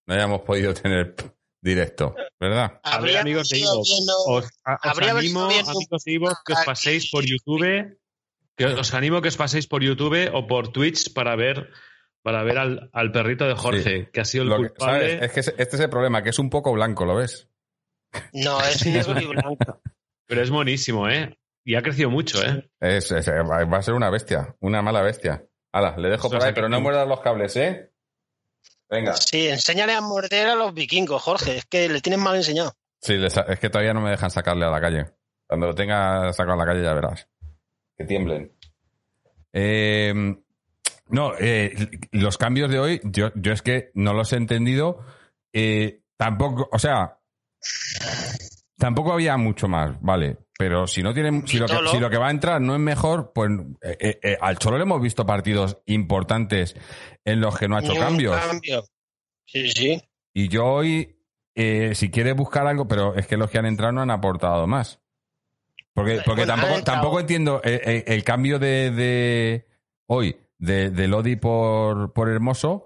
no 0.06 0.14
hayamos 0.14 0.40
podido 0.40 0.72
tener 0.72 1.14
directo, 1.60 2.14
¿verdad? 2.40 2.80
A 2.82 2.92
ver, 2.98 2.98
Habría 3.00 3.20
amigos 3.20 3.48
de 3.50 3.60
¿no? 3.60 3.70
os, 4.26 4.48
a- 4.64 4.74
os 4.74 4.78
Habría 4.82 5.10
animo, 5.10 5.42
amigos 5.44 6.02
de 6.04 6.12
Ivox, 6.12 6.34
que 6.46 6.52
os 6.54 6.64
paséis 6.64 7.10
por 7.10 7.24
YouTube, 7.24 7.94
que 8.58 8.66
os 8.66 8.92
animo 8.94 9.22
que 9.22 9.28
os 9.28 9.36
paséis 9.36 9.66
por 9.66 9.82
YouTube 9.82 10.28
o 10.34 10.46
por 10.46 10.68
Twitch 10.72 11.12
para 11.14 11.34
ver 11.36 11.70
para 12.22 12.42
ver 12.42 12.58
al, 12.58 12.90
al 12.92 13.10
perrito 13.12 13.46
de 13.46 13.54
Jorge, 13.54 14.10
que 14.12 14.20
ha 14.20 14.24
sido 14.24 14.42
el 14.44 14.50
Lo 14.50 14.56
que- 14.60 14.68
culpable. 14.70 15.14
¿sabes? 15.18 15.22
Es 15.22 15.32
que 15.32 15.62
este 15.62 15.76
es 15.76 15.80
el 15.80 15.88
problema, 15.88 16.22
que 16.22 16.30
es 16.30 16.38
un 16.38 16.50
poco 16.50 16.72
blanco, 16.72 17.06
¿lo 17.06 17.14
ves? 17.14 17.48
No, 18.34 18.60
es 18.60 18.84
negro 18.86 19.18
y 19.20 19.24
blanco. 19.26 19.80
Pero 20.26 20.42
es 20.42 20.50
monísimo, 20.50 21.08
¿eh? 21.08 21.38
Y 21.64 21.74
ha 21.76 21.82
crecido 21.82 22.10
mucho, 22.10 22.42
¿eh? 22.44 22.68
Es, 22.80 23.10
es- 23.12 23.28
va 23.28 23.76
a 23.78 23.82
ser 23.82 23.94
una 23.94 24.10
bestia, 24.10 24.56
una 24.60 24.82
mala 24.82 25.00
bestia. 25.02 25.44
Hala, 25.72 25.96
le 25.96 26.08
dejo 26.10 26.28
por 26.28 26.42
ahí, 26.42 26.52
pero 26.52 26.68
no 26.68 26.80
muerdas 26.80 27.06
los 27.08 27.20
cables, 27.20 27.56
¿eh? 27.56 27.92
Venga. 28.90 29.14
Sí, 29.14 29.46
enséñale 29.48 29.92
a 29.94 30.00
morder 30.00 30.48
a 30.48 30.54
los 30.54 30.74
vikingos, 30.74 31.22
Jorge. 31.22 31.58
Es 31.58 31.66
que 31.66 31.88
le 31.88 32.00
tienes 32.00 32.18
mal 32.20 32.36
enseñado. 32.36 32.72
Sí, 33.00 33.14
es 33.22 33.58
que 33.60 33.70
todavía 33.70 33.94
no 33.94 34.00
me 34.00 34.10
dejan 34.10 34.30
sacarle 34.30 34.64
a 34.64 34.70
la 34.70 34.80
calle. 34.80 35.06
Cuando 35.46 35.66
lo 35.68 35.74
tenga 35.74 36.32
sacado 36.32 36.54
a 36.54 36.64
la 36.64 36.66
calle 36.66 36.82
ya 36.82 36.94
verás. 36.94 37.28
Que 37.98 38.04
tiemblen. 38.04 38.52
Eh, 39.52 40.14
no, 41.08 41.32
eh, 41.38 41.74
los 42.12 42.38
cambios 42.38 42.70
de 42.70 42.78
hoy, 42.78 43.00
yo, 43.04 43.32
yo 43.34 43.52
es 43.52 43.62
que 43.62 43.90
no 43.94 44.14
los 44.14 44.32
he 44.32 44.36
entendido. 44.36 45.00
Eh, 45.52 46.02
tampoco, 46.16 46.68
o 46.70 46.78
sea, 46.78 47.18
tampoco 48.76 49.12
había 49.12 49.36
mucho 49.36 49.68
más, 49.68 50.00
vale. 50.00 50.38
Pero 50.58 50.88
si 50.88 51.04
no 51.04 51.14
tienen, 51.14 51.46
si 51.46 51.56
lo, 51.58 51.66
que, 51.66 51.72
Vitolo. 51.74 51.90
si 51.92 52.00
lo 52.00 52.10
que 52.10 52.18
va 52.18 52.28
a 52.28 52.32
entrar 52.32 52.60
no 52.60 52.74
es 52.74 52.80
mejor, 52.80 53.32
pues 53.32 53.48
eh, 53.80 53.96
eh, 54.00 54.20
eh, 54.22 54.38
al 54.40 54.58
Cholo 54.58 54.76
le 54.76 54.82
hemos 54.82 55.00
visto 55.00 55.24
partidos 55.24 55.78
importantes 55.86 56.74
en 57.24 57.40
los 57.40 57.56
que 57.56 57.68
no 57.68 57.76
ha 57.76 57.80
hecho 57.80 57.94
cambios. 57.94 58.36
cambio. 58.36 58.84
Sí, 59.46 59.70
sí. 59.70 60.02
Y 60.34 60.48
yo 60.48 60.64
hoy, 60.66 61.16
eh, 61.54 61.94
si 61.94 62.10
quiere 62.10 62.32
buscar 62.32 62.66
algo, 62.66 62.88
pero 62.88 63.14
es 63.14 63.28
que 63.28 63.36
los 63.36 63.50
que 63.50 63.58
han 63.58 63.66
entrado 63.66 63.92
no 63.92 64.02
han 64.02 64.10
aportado 64.10 64.66
más. 64.66 65.00
Porque, 65.98 66.20
porque 66.24 66.40
Bueno, 66.42 66.52
han 66.54 66.60
tampoco, 66.60 66.84
tampoco 66.84 67.20
entiendo 67.20 67.60
eh, 67.64 67.80
eh, 67.84 68.04
el, 68.06 68.24
cambio 68.24 68.58
de, 68.58 68.90
de 68.92 69.66
hoy, 70.06 70.36
de, 70.58 70.90
de 70.90 71.08
Lodi 71.08 71.36
por, 71.36 72.12
por 72.12 72.28
Hermoso. 72.28 72.84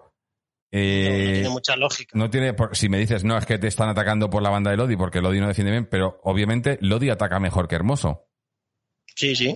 No, 0.75 0.79
eh, 0.79 1.25
no 1.27 1.33
tiene 1.35 1.49
mucha 1.51 1.77
lógica. 1.77 2.19
no 2.19 2.31
tiene, 2.31 2.55
por- 2.55 2.75
si 2.75 2.89
me 2.89 2.97
dices, 2.99 3.25
no, 3.25 3.37
es 3.37 3.45
que 3.45 3.59
te 3.59 3.67
están 3.67 3.91
atacando 3.91 4.31
por 4.31 4.43
la 4.43 4.49
banda 4.49 4.71
de 4.71 4.79
Lodi 4.79 4.97
porque 4.97 5.21
Lodi 5.21 5.41
no 5.41 5.49
defiende 5.49 5.71
bien, 5.73 5.85
pero 5.85 6.19
obviamente 6.25 6.79
Lodi 6.81 7.11
ataca 7.11 7.39
mejor 7.39 7.69
que 7.69 7.75
Hermoso. 7.75 8.27
Sí, 9.15 9.37
sí. 9.37 9.55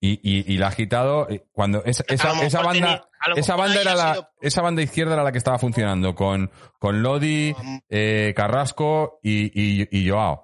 Y, 0.00 0.18
y, 0.22 0.52
y 0.52 0.56
la 0.58 0.66
has 0.68 0.74
quitado 0.74 1.28
cuando 1.52 1.84
esa, 1.84 2.04
esa, 2.08 2.44
esa 2.44 2.60
banda 2.62 2.72
tenía- 2.72 3.36
esa 3.40 3.56
banda 3.56 3.80
era 3.80 3.92
ha 3.92 3.94
la 3.94 4.14
sido- 4.14 4.28
esa 4.40 4.62
banda 4.62 4.82
izquierda 4.82 5.14
era 5.14 5.22
la 5.22 5.30
que 5.32 5.38
estaba 5.38 5.58
funcionando 5.58 6.14
con, 6.14 6.50
con 6.80 7.02
Lodi 7.02 7.54
eh, 7.88 8.34
Carrasco 8.36 9.20
y, 9.22 9.44
y, 9.82 9.88
y 9.90 10.10
Joao 10.10 10.43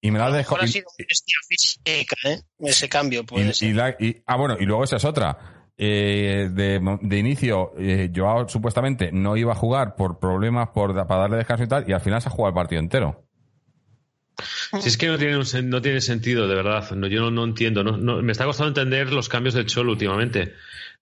y 0.00 0.10
me 0.10 0.18
la 0.18 0.26
has 0.26 0.34
dejado 0.34 0.62
ha 0.62 0.64
y- 0.64 0.68
sido 0.68 0.88
física, 1.48 2.16
¿eh? 2.24 2.40
Ese 2.60 2.88
cambio, 2.88 3.20
y- 3.20 3.24
puede 3.24 3.50
y 3.50 3.52
ser. 3.54 3.74
la- 3.74 3.96
y- 3.98 4.22
ah 4.26 4.36
bueno 4.36 4.56
y 4.58 4.64
luego 4.64 4.84
esa 4.84 4.96
es 4.96 5.04
otra 5.04 5.56
Eh, 5.82 6.48
de, 6.52 6.78
de 7.00 7.18
inicio 7.18 7.72
eh, 7.78 8.10
Joao 8.14 8.46
supuestamente 8.48 9.10
no 9.12 9.34
iba 9.38 9.52
a 9.52 9.56
jugar 9.56 9.94
por 9.96 10.18
problemas 10.18 10.68
por 10.74 10.92
para 11.06 11.22
darle 11.22 11.38
descanso 11.38 11.64
y 11.64 11.68
tal 11.68 11.88
y 11.88 11.92
al 11.94 12.00
final 12.02 12.20
se 12.20 12.28
ha 12.28 12.32
jugado 12.32 12.50
el 12.50 12.54
partido 12.54 12.80
entero 12.80 13.24
Si 14.80 14.88
es 14.88 14.96
que 14.98 15.06
no 15.08 15.16
tiene, 15.18 15.38
no 15.64 15.82
tiene 15.82 16.00
sentido, 16.00 16.46
de 16.48 16.54
verdad. 16.54 16.90
No, 16.92 17.06
yo 17.08 17.20
no, 17.20 17.30
no 17.30 17.44
entiendo. 17.44 17.82
No, 17.84 17.96
no- 17.98 18.22
me 18.22 18.32
está 18.32 18.44
costando 18.46 18.68
entender 18.68 19.12
los 19.12 19.28
cambios 19.28 19.54
del 19.54 19.66
Cholo 19.66 19.92
últimamente. 19.92 20.54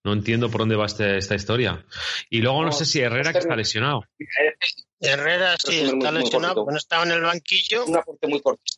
No 0.04 0.12
entiendo 0.12 0.48
por 0.50 0.60
dónde 0.62 0.74
va 0.76 0.86
este- 0.86 1.18
esta 1.18 1.34
historia. 1.36 1.84
Y 2.30 2.40
luego 2.40 2.60
no, 2.60 2.66
No, 2.66 2.72
sé 2.72 2.84
si 2.84 3.00
Herrera 3.00 3.32
que 3.32 3.38
está 3.38 3.54
lesionado. 3.54 4.02
Herrera 5.00 5.56
sí 5.58 5.80
está 5.80 6.10
lesionado 6.10 6.54
porque 6.56 6.72
no 6.72 6.78
estaba 6.78 7.04
en 7.04 7.12
el 7.12 7.20
banquillo. 7.22 7.84
un 7.84 7.96
aporte 7.96 8.26
muy 8.26 8.40
cortito. 8.40 8.77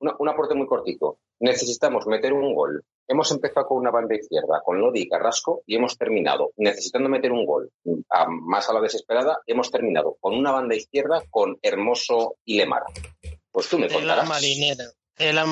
Una- 0.00 0.14
un 0.18 0.28
aporte 0.28 0.54
muy 0.54 0.66
cortito. 0.66 1.18
Necesitamos 1.40 2.06
meter 2.06 2.32
un 2.32 2.54
gol 2.54 2.82
hemos 3.06 3.30
empezado 3.32 3.66
con 3.66 3.76
una 3.78 3.90
banda 3.90 4.14
izquierda, 4.14 4.62
con 4.64 4.80
Lodi 4.80 5.02
y 5.02 5.08
Carrasco, 5.10 5.62
y 5.66 5.76
hemos 5.76 5.98
terminado 5.98 6.52
necesitando 6.56 7.10
meter 7.10 7.32
un 7.32 7.44
gol 7.44 7.70
a- 8.08 8.26
más 8.30 8.70
a 8.70 8.72
la 8.72 8.80
desesperada, 8.80 9.40
hemos 9.46 9.70
terminado 9.70 10.16
con 10.20 10.34
una 10.34 10.52
banda 10.52 10.74
izquierda 10.74 11.22
con 11.28 11.58
Hermoso 11.60 12.36
y 12.46 12.56
Lemar. 12.56 12.82
Pues 13.52 13.68
tú 13.68 13.78
me 13.78 13.88
contarás. 13.92 14.24
la 14.24 14.30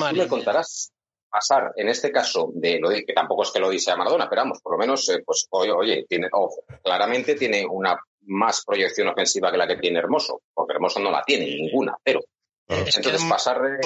Tú 0.09 0.15
me 0.23 0.27
contarás 0.29 0.91
pasar, 1.29 1.73
en 1.75 1.89
este 1.89 2.11
caso, 2.11 2.49
de 2.55 2.79
Lodi, 2.79 3.05
que 3.05 3.13
tampoco 3.13 3.43
es 3.43 3.51
que 3.51 3.59
Lodi 3.59 3.77
sea 3.77 3.95
Maradona, 3.95 4.27
pero 4.27 4.41
vamos, 4.41 4.59
por 4.61 4.71
lo 4.73 4.77
menos, 4.79 5.07
eh, 5.09 5.21
pues, 5.23 5.45
oye, 5.51 5.71
oye, 5.71 6.05
tiene, 6.09 6.27
ojo, 6.31 6.63
claramente 6.83 7.35
tiene 7.35 7.65
una 7.69 7.95
más 8.25 8.63
proyección 8.65 9.09
ofensiva 9.09 9.51
que 9.51 9.57
la 9.57 9.67
que 9.67 9.77
tiene 9.77 9.99
Hermoso, 9.99 10.41
porque 10.55 10.73
Hermoso 10.73 10.99
no 10.99 11.11
la 11.11 11.21
tiene, 11.23 11.45
ninguna, 11.45 11.95
pero. 12.03 12.19
Es 12.67 12.95
que 12.95 13.01
Entonces, 13.09 13.29
pasar 13.29 13.61
de, 13.61 13.77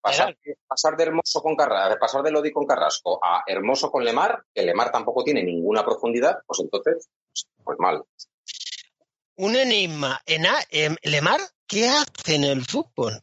pasar, 0.00 0.36
pasar 0.68 0.96
de 0.96 1.02
Hermoso 1.02 1.42
con 1.42 1.56
Carrasco, 1.56 1.98
pasar 1.98 2.22
de 2.22 2.30
Lodi 2.30 2.52
con 2.52 2.64
Carrasco 2.64 3.18
a 3.22 3.42
Hermoso 3.46 3.90
con 3.90 4.04
Lemar, 4.04 4.44
que 4.54 4.62
Lemar 4.62 4.92
tampoco 4.92 5.24
tiene 5.24 5.42
ninguna 5.42 5.84
profundidad, 5.84 6.38
pues 6.46 6.60
entonces, 6.60 7.08
pues, 7.26 7.46
pues 7.64 7.78
mal. 7.80 8.04
Un 9.36 9.56
enigma. 9.56 10.22
Ena- 10.24 10.62
em, 10.70 10.96
Lemar, 11.02 11.40
¿qué 11.66 11.88
hace 11.88 12.36
en 12.36 12.44
el 12.44 12.64
fútbol? 12.64 13.20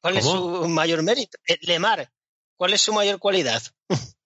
¿Cuál 0.00 0.16
es 0.18 0.24
su 0.24 0.68
mayor 0.68 1.02
mérito? 1.02 1.38
Eh, 1.46 1.58
Lemar, 1.62 2.10
¿cuál 2.56 2.74
es 2.74 2.82
su 2.82 2.92
mayor 2.92 3.18
cualidad? 3.18 3.62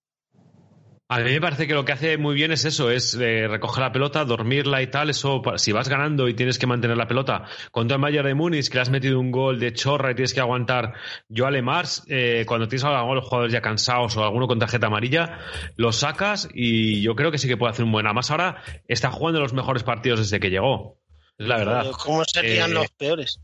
A 1.07 1.19
mí 1.19 1.33
me 1.33 1.41
parece 1.41 1.67
que 1.67 1.75
lo 1.75 1.85
que 1.85 1.93
hace 1.93 2.17
muy 2.17 2.35
bien 2.35 2.51
es 2.51 2.65
eso, 2.65 2.91
es 2.91 3.13
eh, 3.15 3.47
recoger 3.47 3.83
la 3.83 3.93
pelota, 3.93 4.25
dormirla 4.25 4.81
y 4.81 4.87
tal. 4.87 5.11
Eso, 5.11 5.43
si 5.57 5.71
vas 5.71 5.89
ganando 5.89 6.29
y 6.29 6.35
tienes 6.35 6.59
que 6.59 6.67
mantener 6.67 6.97
la 6.97 7.07
pelota 7.07 7.45
contra 7.71 7.97
el 7.97 8.03
Bayern 8.03 8.27
de 8.27 8.35
Múnich, 8.35 8.69
que 8.69 8.77
le 8.77 8.81
has 8.81 8.89
metido 8.89 9.21
un 9.21 9.31
gol 9.31 9.61
de 9.61 9.75
chorra 9.75 10.13
y 10.13 10.15
tienes 10.15 10.33
que 10.33 10.41
aguantar. 10.41 10.95
Yo 11.29 11.47
a 11.47 11.51
Lemars, 11.51 12.05
eh, 12.09 12.45
cuando 12.49 12.69
tienes 12.69 12.85
a 12.85 13.03
los 13.03 13.25
jugadores 13.25 13.53
ya 13.53 13.61
cansados 13.61 14.17
o 14.17 14.25
alguno 14.25 14.47
con 14.49 14.59
tarjeta 14.59 14.87
amarilla, 14.87 15.41
lo 15.77 15.93
sacas 15.93 16.49
y 16.55 17.03
yo 17.03 17.15
creo 17.15 17.31
que 17.31 17.37
sí 17.39 17.49
que 17.49 17.59
puede 17.59 17.73
hacer 17.73 17.85
un 17.85 17.93
buen. 17.93 18.07
Además, 18.07 18.31
ahora 18.31 18.63
está 18.89 19.11
jugando 19.11 19.41
los 19.41 19.53
mejores 19.53 19.83
partidos 19.83 20.21
desde 20.21 20.41
que 20.41 20.49
llegó. 20.49 20.99
Es 21.37 21.47
la 21.47 21.59
verdad. 21.59 21.91
¿Cómo 22.03 22.25
serían 22.25 22.71
Eh, 22.71 22.75
los 22.75 22.91
peores? 22.93 23.41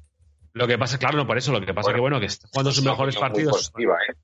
Lo 0.55 0.67
que 0.67 0.79
pasa, 0.79 0.99
claro, 0.99 1.19
no 1.19 1.27
por 1.27 1.37
eso. 1.37 1.53
Lo 1.53 1.61
que 1.61 1.75
pasa 1.75 1.91
Bueno, 1.91 1.97
que, 1.97 2.01
bueno, 2.01 2.21
que 2.21 2.27
está 2.27 2.49
jugando 2.49 2.71
sus 2.71 2.79
Es 2.79 2.85
una 2.85 2.93
mejores 2.93 3.17
partidos 3.17 3.53
positiva, 3.53 3.97
¿eh? 4.09 4.15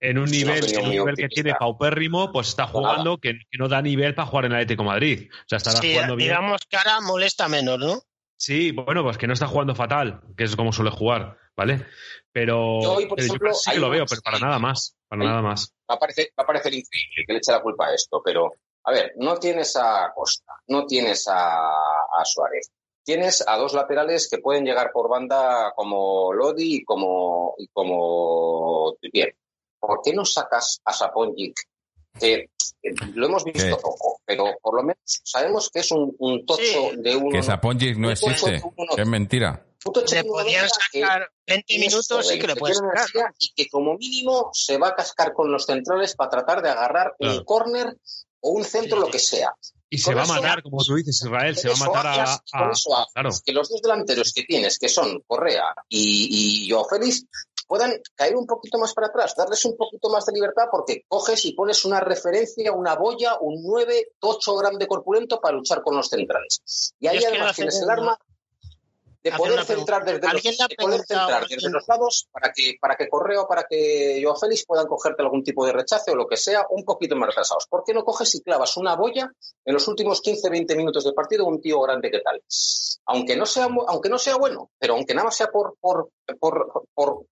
En 0.00 0.18
un 0.18 0.30
nivel, 0.30 0.72
en 0.72 0.84
un 0.84 0.90
nivel 0.90 1.16
que 1.16 1.28
tiene 1.28 1.54
paupérrimo, 1.54 2.30
pues 2.32 2.48
está 2.48 2.66
jugando 2.66 3.18
que, 3.18 3.32
que 3.50 3.58
no 3.58 3.68
da 3.68 3.80
nivel 3.82 4.14
para 4.14 4.28
jugar 4.28 4.44
en 4.46 4.52
el 4.52 4.56
Atlético 4.58 4.82
de 4.82 4.88
Madrid. 4.88 5.30
O 5.32 5.44
sea, 5.48 5.56
estará 5.58 5.80
Sí, 5.80 5.92
jugando 5.92 6.16
bien. 6.16 6.28
digamos 6.30 6.60
que 6.68 6.76
ahora 6.76 7.00
molesta 7.00 7.48
menos, 7.48 7.78
¿no? 7.78 8.00
Sí, 8.38 8.72
bueno, 8.72 9.02
pues 9.02 9.16
que 9.16 9.26
no 9.26 9.32
está 9.32 9.46
jugando 9.46 9.74
fatal, 9.74 10.20
que 10.36 10.44
es 10.44 10.54
como 10.56 10.70
suele 10.72 10.90
jugar, 10.90 11.38
¿vale? 11.56 11.86
Pero 12.32 12.82
Yo 12.82 12.92
hoy, 12.94 13.06
por 13.06 13.16
pero 13.16 13.26
ejemplo, 13.26 13.54
sí 13.54 13.70
que 13.72 13.78
lo 13.78 13.88
veo, 13.88 14.04
pero 14.06 14.20
para 14.22 14.38
nada 14.38 14.58
más, 14.58 14.94
para 15.08 15.22
hay- 15.22 15.28
nada 15.28 15.40
más. 15.42 15.72
va 15.90 15.94
a 15.94 15.98
parecer, 15.98 16.28
va 16.38 16.42
a 16.44 16.46
parecer 16.46 16.74
increíble 16.74 17.24
que 17.26 17.32
le 17.32 17.38
eche 17.38 17.52
la 17.52 17.62
culpa 17.62 17.86
a 17.86 17.94
esto, 17.94 18.20
pero 18.22 18.52
a 18.84 18.92
ver, 18.92 19.14
no 19.16 19.36
tienes 19.38 19.74
a 19.76 20.12
Costa, 20.14 20.52
no 20.68 20.84
tienes 20.86 21.26
a, 21.28 21.70
a 21.70 22.24
Suárez, 22.24 22.70
tienes 23.02 23.42
a 23.48 23.56
dos 23.56 23.72
laterales 23.72 24.28
que 24.30 24.38
pueden 24.38 24.64
llegar 24.66 24.90
por 24.92 25.08
banda 25.08 25.72
como 25.74 26.32
Lodi 26.34 26.76
y 26.76 26.84
como, 26.84 27.54
y 27.56 27.68
como 27.68 28.94
Trippier. 29.00 29.34
¿Por 29.86 30.00
qué 30.02 30.12
no 30.12 30.24
sacas 30.24 30.80
a 30.84 30.92
Saponjic? 30.92 31.54
Que, 32.18 32.46
que 32.82 32.94
lo 33.14 33.26
hemos 33.26 33.44
visto 33.44 33.62
¿Qué? 33.76 33.76
poco, 33.76 34.20
pero 34.24 34.44
por 34.62 34.74
lo 34.76 34.82
menos 34.82 34.98
sabemos 35.22 35.68
que 35.70 35.80
es 35.80 35.90
un, 35.90 36.14
un 36.18 36.46
tocho 36.46 36.62
Sí. 36.62 36.96
de 36.96 37.14
uno. 37.16 37.30
Que 37.30 37.42
Saponjic 37.42 37.96
no 37.98 38.10
existe. 38.10 38.62
que 38.94 39.02
Es 39.02 39.06
mentira. 39.08 39.66
un 39.84 39.92
tocho 39.92 40.14
Le 40.14 40.24
podían 40.24 40.66
sacar 40.68 41.28
20 41.46 41.64
tienes 41.66 41.92
minutos 41.92 42.32
y 42.34 42.38
que 42.38 42.46
le 42.46 42.56
puedes 42.56 42.78
sacar. 42.78 43.32
y 43.38 43.52
que 43.54 43.68
como 43.68 43.96
mínimo 43.98 44.50
se 44.52 44.78
va 44.78 44.88
a 44.88 44.94
cascar 44.94 45.32
con 45.34 45.52
los 45.52 45.66
centrales 45.66 46.14
para 46.16 46.30
tratar 46.30 46.62
de 46.62 46.70
agarrar 46.70 47.14
Claro. 47.18 47.38
un 47.38 47.44
córner 47.44 47.96
o 48.40 48.50
un 48.50 48.64
centro, 48.64 48.96
Sí. 48.98 49.04
lo 49.04 49.10
que 49.10 49.18
sea. 49.18 49.52
Y 49.90 49.98
se 49.98 50.14
va 50.14 50.22
a 50.22 50.26
matar, 50.26 50.62
como 50.62 50.82
tú 50.82 50.94
dices, 50.96 51.20
Israel, 51.22 51.56
se 51.56 51.68
va 51.68 51.74
a 51.74 51.78
matar 51.78 52.06
a... 52.06 52.12
a- 52.12 52.70
eso 52.72 52.96
haces 52.96 53.12
claro. 53.14 53.30
que 53.44 53.52
los 53.52 53.68
dos 53.68 53.80
delanteros 53.82 54.32
que 54.32 54.42
tienes, 54.42 54.78
que 54.78 54.88
son 54.88 55.22
Correa 55.26 55.74
y, 55.88 56.64
y 56.66 56.70
Joao 56.70 56.86
Félix, 56.88 57.24
puedan 57.66 58.00
caer 58.14 58.36
un 58.36 58.46
poquito 58.46 58.78
más 58.78 58.94
para 58.94 59.08
atrás, 59.08 59.34
darles 59.36 59.64
un 59.64 59.76
poquito 59.76 60.08
más 60.08 60.26
de 60.26 60.32
libertad 60.32 60.64
porque 60.70 61.04
coges 61.08 61.44
y 61.44 61.52
pones 61.52 61.84
una 61.84 62.00
referencia, 62.00 62.72
una 62.72 62.94
boya, 62.94 63.38
un 63.40 63.62
9, 63.62 64.12
tocho 64.18 64.56
grande 64.56 64.86
corpulento 64.86 65.40
para 65.40 65.56
luchar 65.56 65.82
con 65.82 65.96
los 65.96 66.08
centrales. 66.08 66.94
Y 66.98 67.08
ahí 67.08 67.20
Yo 67.20 67.28
además 67.28 67.56
tienes 67.56 67.80
el 67.80 67.90
arma 67.90 68.18
de 69.30 69.36
poder 69.36 69.64
centrar 69.64 70.04
desde 70.04 70.20
los, 70.20 70.30
¿Alguien 70.30 70.54
le 70.56 70.64
ha 70.64 70.68
de 70.68 70.76
poder 70.76 71.00
centrar 71.00 71.46
desde 71.48 71.70
los 71.70 71.88
lados 71.88 72.28
para 72.30 72.52
que, 72.52 72.76
para 72.80 72.96
que 72.96 73.08
Correa 73.08 73.40
o 73.40 73.48
para 73.48 73.64
que 73.68 74.20
Joao 74.22 74.36
Félix 74.36 74.64
puedan 74.64 74.86
cogerte 74.86 75.22
algún 75.22 75.42
tipo 75.42 75.66
de 75.66 75.72
rechace 75.72 76.12
o 76.12 76.14
lo 76.14 76.28
que 76.28 76.36
sea 76.36 76.64
un 76.70 76.84
poquito 76.84 77.16
más 77.16 77.28
retrasados. 77.28 77.66
¿Por 77.68 77.82
qué 77.84 77.92
no 77.92 78.04
coges 78.04 78.34
y 78.36 78.42
clavas 78.42 78.76
una 78.76 78.94
boya 78.94 79.32
en 79.64 79.74
los 79.74 79.88
últimos 79.88 80.22
15-20 80.22 80.76
minutos 80.76 81.04
del 81.04 81.14
partido 81.14 81.44
un 81.44 81.60
tío 81.60 81.80
grande 81.80 82.10
que 82.10 82.20
tal? 82.20 82.40
Aunque 83.06 83.36
no 83.36 83.46
sea, 83.46 83.68
aunque 83.88 84.08
no 84.08 84.18
sea 84.18 84.36
bueno, 84.36 84.70
pero 84.78 84.94
aunque 84.94 85.14
nada 85.14 85.24
más 85.24 85.36
sea 85.36 85.48
por, 85.48 85.76
por, 85.80 86.10
por, 86.38 86.86
por, 86.94 87.26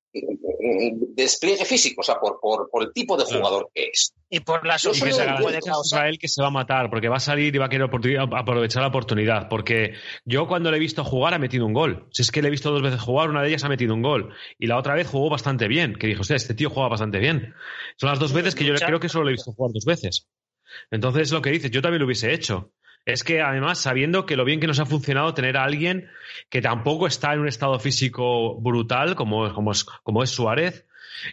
despliegue 1.14 1.64
físico, 1.64 2.00
o 2.00 2.04
sea, 2.04 2.16
por, 2.16 2.38
por, 2.40 2.70
por 2.70 2.82
el 2.84 2.92
tipo 2.92 3.16
de 3.16 3.24
jugador 3.24 3.70
que 3.74 3.90
es. 3.92 4.14
Y 4.30 4.40
por 4.40 4.66
la 4.66 4.76
Y 4.76 4.78
que 4.78 5.12
se 5.12 5.24
que 5.24 5.30
a. 5.30 5.38
Israel 5.84 6.18
se 6.22 6.42
va 6.42 6.48
a 6.48 6.50
matar, 6.50 6.90
porque 6.90 7.08
va 7.08 7.16
a 7.16 7.20
salir 7.20 7.54
y 7.54 7.58
va 7.58 7.66
a 7.66 7.68
querer 7.68 7.88
aprovechar 8.32 8.82
la 8.82 8.88
oportunidad. 8.88 9.48
Porque 9.48 9.94
yo 10.24 10.48
cuando 10.48 10.70
le 10.70 10.78
he 10.78 10.80
visto 10.80 11.04
jugar 11.04 11.34
ha 11.34 11.38
metido 11.38 11.66
un 11.66 11.72
gol. 11.72 12.08
Si 12.10 12.22
es 12.22 12.30
que 12.30 12.42
le 12.42 12.48
he 12.48 12.50
visto 12.50 12.70
dos 12.70 12.82
veces 12.82 13.00
jugar, 13.00 13.30
una 13.30 13.42
de 13.42 13.48
ellas 13.48 13.64
ha 13.64 13.68
metido 13.68 13.94
un 13.94 14.02
gol. 14.02 14.34
Y 14.58 14.66
la 14.66 14.78
otra 14.78 14.94
vez 14.94 15.06
jugó 15.06 15.30
bastante 15.30 15.68
bien. 15.68 15.94
Que 15.94 16.06
dijo, 16.06 16.22
usted, 16.22 16.36
este 16.36 16.54
tío 16.54 16.70
juega 16.70 16.88
bastante 16.88 17.18
bien. 17.18 17.54
Son 17.96 18.08
las 18.08 18.18
dos 18.18 18.32
veces 18.32 18.54
que 18.54 18.64
yo 18.64 18.74
creo 18.74 19.00
que 19.00 19.08
solo 19.08 19.24
le 19.24 19.30
he 19.30 19.34
visto 19.34 19.52
jugar 19.52 19.72
dos 19.72 19.84
veces. 19.84 20.28
Entonces, 20.90 21.30
lo 21.30 21.42
que 21.42 21.50
dices, 21.50 21.70
yo 21.70 21.82
también 21.82 22.00
lo 22.00 22.06
hubiese 22.06 22.32
hecho. 22.32 22.72
Es 23.06 23.22
que 23.22 23.42
además, 23.42 23.78
sabiendo 23.78 24.24
que 24.24 24.36
lo 24.36 24.44
bien 24.44 24.60
que 24.60 24.66
nos 24.66 24.80
ha 24.80 24.86
funcionado 24.86 25.34
tener 25.34 25.56
a 25.56 25.64
alguien 25.64 26.08
que 26.48 26.62
tampoco 26.62 27.06
está 27.06 27.34
en 27.34 27.40
un 27.40 27.48
estado 27.48 27.78
físico 27.78 28.58
brutal, 28.60 29.14
como, 29.14 29.52
como, 29.52 29.72
es, 29.72 29.84
como 29.84 30.22
es 30.22 30.30
Suárez, 30.30 30.86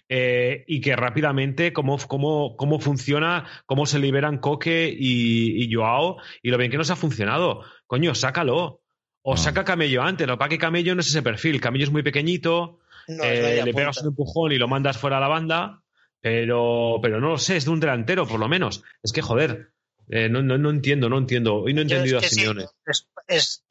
eh, 0.09 0.63
y 0.67 0.82
que 0.82 0.95
rápidamente 0.95 1.74
cómo, 1.74 1.97
cómo, 1.97 2.55
cómo 2.57 2.80
funciona, 2.80 3.45
cómo 3.65 3.86
se 3.86 3.99
liberan 3.99 4.38
Coque 4.38 4.93
y, 4.95 5.63
y 5.63 5.74
Joao, 5.74 6.17
y 6.41 6.51
lo 6.51 6.57
bien 6.57 6.72
que 6.72 6.78
nos 6.78 6.91
ha 6.91 6.95
funcionado. 6.95 7.63
Coño, 7.88 8.13
sácalo. 8.15 8.82
O 9.24 9.32
No. 9.34 9.38
saca 9.38 9.63
Camello 9.63 10.01
antes. 10.01 10.28
Lo 10.28 10.38
pasa 10.38 10.49
que 10.49 10.57
Camello 10.57 10.95
no 10.95 11.01
es 11.01 11.07
ese 11.07 11.22
perfil. 11.22 11.61
Camello 11.61 11.86
es 11.86 11.91
muy 11.91 12.01
pequeñito, 12.03 12.80
No, 13.07 13.24
eh, 13.24 13.61
le 13.63 13.74
pegas 13.74 14.01
un 14.01 14.07
empujón 14.07 14.51
y 14.51 14.57
lo 14.57 14.67
mandas 14.67 14.97
fuera 14.97 15.17
a 15.17 15.19
la 15.19 15.28
banda, 15.28 15.84
pero, 16.19 16.99
pero 17.01 17.19
no 17.22 17.30
lo 17.30 17.38
sé, 17.38 17.57
es 17.57 17.65
de 17.65 17.72
un 17.72 17.80
delantero 17.80 18.26
por 18.28 18.39
lo 18.39 18.47
menos. 18.47 18.84
Es 19.03 19.11
que, 19.13 19.22
joder, 19.22 19.72
eh, 20.12 20.30
no, 20.30 20.41
no, 20.43 20.57
no 20.57 20.70
entiendo, 20.70 21.09
no 21.09 21.18
entiendo. 21.18 21.55
Hoy 21.55 21.74
no 21.74 21.80
he 21.80 21.84
entendido 21.84 22.18
es 22.18 22.22
que 22.22 22.28
a 22.28 22.30
sí, 22.30 22.36
Simeone. 22.36 22.66
es- 22.86 23.07
es- 23.28 23.64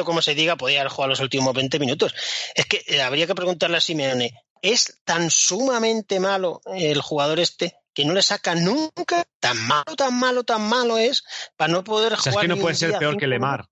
o 0.00 0.04
como 0.04 0.20
se 0.22 0.34
diga, 0.34 0.56
podía 0.56 0.80
haber 0.80 0.92
jugado 0.92 1.10
los 1.10 1.20
últimos 1.20 1.54
20 1.54 1.78
minutos. 1.78 2.14
Es 2.54 2.66
que 2.66 2.84
eh, 2.86 3.02
habría 3.02 3.26
que 3.26 3.34
preguntarle 3.34 3.78
a 3.78 3.80
Simeone, 3.80 4.34
¿es 4.62 5.00
tan 5.04 5.30
sumamente 5.30 6.20
malo 6.20 6.60
el 6.66 7.00
jugador 7.00 7.40
este 7.40 7.74
que 7.94 8.04
no 8.04 8.12
le 8.12 8.22
saca 8.22 8.54
nunca? 8.54 9.24
Tan 9.40 9.56
malo, 9.66 9.96
tan 9.96 10.18
malo, 10.18 10.44
tan 10.44 10.68
malo 10.68 10.98
es 10.98 11.24
para 11.56 11.72
no 11.72 11.82
poder 11.84 12.12
O 12.12 12.16
sea, 12.16 12.30
es 12.30 12.34
jugar. 12.34 12.44
que 12.44 12.48
no 12.54 12.60
puede 12.60 12.74
ser 12.74 12.98
peor 12.98 13.16
que 13.16 13.26
Lemar. 13.26 13.66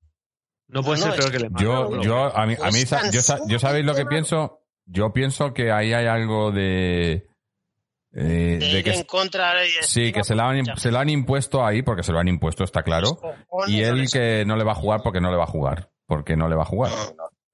No 0.69 0.83
puede 0.83 0.99
No, 1.01 1.07
no, 1.07 1.13
ser 1.13 1.21
peor 1.21 1.29
es 1.29 1.33
que 1.33 1.39
que 1.39 1.45
Lemar. 1.45 1.63
Yo, 1.63 2.03
yo, 2.03 2.37
a 2.37 2.47
mí, 2.47 2.57
a 2.61 2.71
mí, 2.71 2.85
yo, 3.13 3.21
yo 3.47 3.59
sabéis 3.59 3.85
lo 3.87 3.95
que 3.95 4.07
pienso. 4.07 4.63
Yo 4.89 5.13
pienso 5.13 5.53
que 5.53 5.71
ahí 5.73 5.93
hay 5.93 6.07
algo 6.07 6.53
de, 6.53 7.27
eh, 8.13 8.59
de 8.61 8.83
que 8.85 8.93
en 8.95 9.03
contra 9.05 9.55
de- 9.55 9.69
sí, 9.83 10.13
que 10.13 10.25
se 10.25 10.35
lo 10.35 10.43
han, 10.45 10.65
se 10.77 10.91
lo 10.91 10.99
han 10.99 11.09
impuesto 11.11 11.65
ahí 11.65 11.83
porque 11.83 12.03
se 12.03 12.13
lo 12.13 12.19
han 12.19 12.29
impuesto, 12.29 12.65
está 12.65 12.83
claro. 12.83 13.19
Y 13.67 13.83
él 13.83 14.07
que 14.13 14.45
no 14.47 14.57
le 14.57 14.65
va 14.65 14.73
a 14.73 14.77
jugar 14.77 15.01
porque 15.03 15.21
no 15.21 15.31
le 15.31 15.37
va 15.37 15.45
a 15.45 15.49
jugar, 15.49 15.91
porque 16.07 16.37
no 16.37 16.49
le 16.49 16.57
va 16.57 16.63
a 16.63 16.67
jugar. 16.67 16.93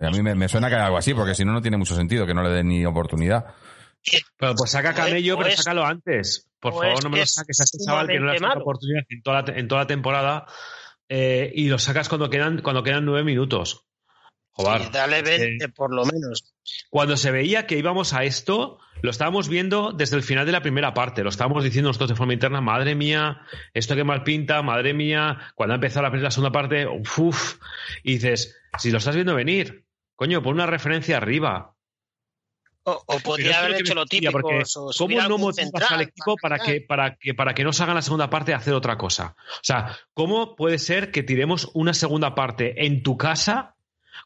A 0.01 0.11
mí 0.11 0.21
me, 0.23 0.35
me 0.35 0.49
suena 0.49 0.69
que 0.69 0.75
hay 0.77 0.83
algo 0.83 0.97
así, 0.99 1.15
porque 1.15 1.35
si 1.35 1.45
no, 1.45 1.53
no 1.53 1.63
tiene 1.63 1.77
mucho 1.77 1.95
sentido 1.95 2.27
que 2.27 2.35
no 2.35 2.43
le 2.43 2.51
den 2.51 2.69
ni 2.69 2.85
oportunidad. 2.85 3.47
Pero 4.37 4.55
pues 4.57 4.71
saca 4.73 4.89
O 4.89 4.93
es- 4.93 4.97
Camello, 4.97 5.37
pero 5.39 5.49
es- 5.51 5.57
sácalo 5.57 5.85
antes. 5.85 6.49
Por 6.59 6.73
o 6.75 6.81
favor, 6.81 7.05
no 7.05 7.11
me 7.11 7.15
que 7.15 7.21
lo 7.21 7.25
es 7.25 7.35
saques 7.35 7.61
a 7.61 7.65
este 7.65 7.79
chaval 7.85 8.07
que 8.09 8.19
no 8.19 8.27
le 8.27 8.33
has 8.37 8.41
dado 8.41 8.61
oportunidad 8.61 9.03
en 9.09 9.23
toda 9.23 9.43
la, 9.43 9.59
en 9.59 9.69
toda 9.69 9.81
la 9.83 9.87
temporada 9.87 10.47
eh, 11.09 11.53
y 11.55 11.69
lo 11.69 11.79
sacas 11.79 12.09
cuando 12.09 12.31
quedan, 12.31 12.63
cuando 12.63 12.83
quedan 12.83 13.05
nueve 13.05 13.25
minutos. 13.25 13.85
Joder. 14.53 14.91
Dale 14.91 15.19
es 15.19 15.23
que 15.23 15.39
20 15.39 15.69
por 15.71 15.95
lo 15.95 16.05
menos. 16.05 16.55
Cuando 16.91 17.17
se 17.17 17.31
veía 17.31 17.67
que 17.67 17.79
íbamos 17.79 18.13
a 18.13 18.25
esto, 18.25 18.79
lo 19.01 19.11
estábamos 19.11 19.49
viendo 19.49 19.93
desde 19.93 20.17
el 20.17 20.23
final 20.23 20.45
de 20.45 20.53
la 20.53 20.61
primera 20.61 20.93
parte. 20.95 21.23
Lo 21.23 21.31
estábamos 21.31 21.65
diciendo 21.65 21.89
nosotros 21.89 22.11
de 22.11 22.17
forma 22.17 22.35
interna, 22.35 22.61
madre 22.61 22.95
mía, 22.95 23.43
esto 23.73 23.97
que 23.97 24.05
mal 24.05 24.25
pinta, 24.25 24.63
madre 24.63 24.93
mía. 24.93 25.39
Cuando 25.55 25.73
ha 25.73 25.77
empezado 25.77 26.09
la, 26.09 26.17
la 26.17 26.31
segunda 26.31 26.53
parte, 26.53 26.87
uff, 26.87 27.59
y 28.03 28.15
dices, 28.15 28.57
si 28.79 28.91
lo 28.91 28.99
estás 28.99 29.15
viendo 29.15 29.35
venir, 29.35 29.87
coño, 30.17 30.43
pon 30.43 30.55
una 30.55 30.67
referencia 30.67 31.17
arriba. 31.17 31.75
O, 32.85 33.01
podría 33.23 33.61
haber 33.61 33.81
hecho 33.81 33.95
lo 33.95 34.07
típico. 34.07 34.33
porque 34.33 34.65
¿Cómo 34.99 35.23
no 35.23 35.39
motivas 35.39 35.57
central 35.57 35.95
al 35.95 36.01
equipo 36.03 36.37
para 36.37 36.59
que, 36.59 36.81
para, 36.81 37.15
que, 37.15 37.33
para 37.33 37.55
que 37.55 37.63
no 37.63 37.73
se 37.73 37.85
haga 37.85 37.95
la 37.95 38.03
segunda 38.03 38.29
parte 38.29 38.53
a 38.53 38.57
hacer 38.57 38.75
otra 38.75 38.99
cosa? 38.99 39.37
O 39.39 39.63
sea, 39.63 39.97
¿cómo 40.15 40.57
puede 40.57 40.79
ser 40.79 41.13
que 41.13 41.23
tiremos 41.23 41.71
una 41.75 41.95
segunda 41.95 42.35
parte 42.35 42.85
en 42.85 43.05
tu 43.05 43.17
casa 43.17 43.77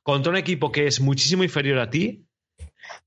contra 0.07 0.31
un 0.31 0.37
equipo 0.37 0.71
que 0.71 0.87
es 0.87 1.01
muchísimo 1.01 1.43
inferior 1.43 1.81
a 1.81 1.91
ti 1.91 2.29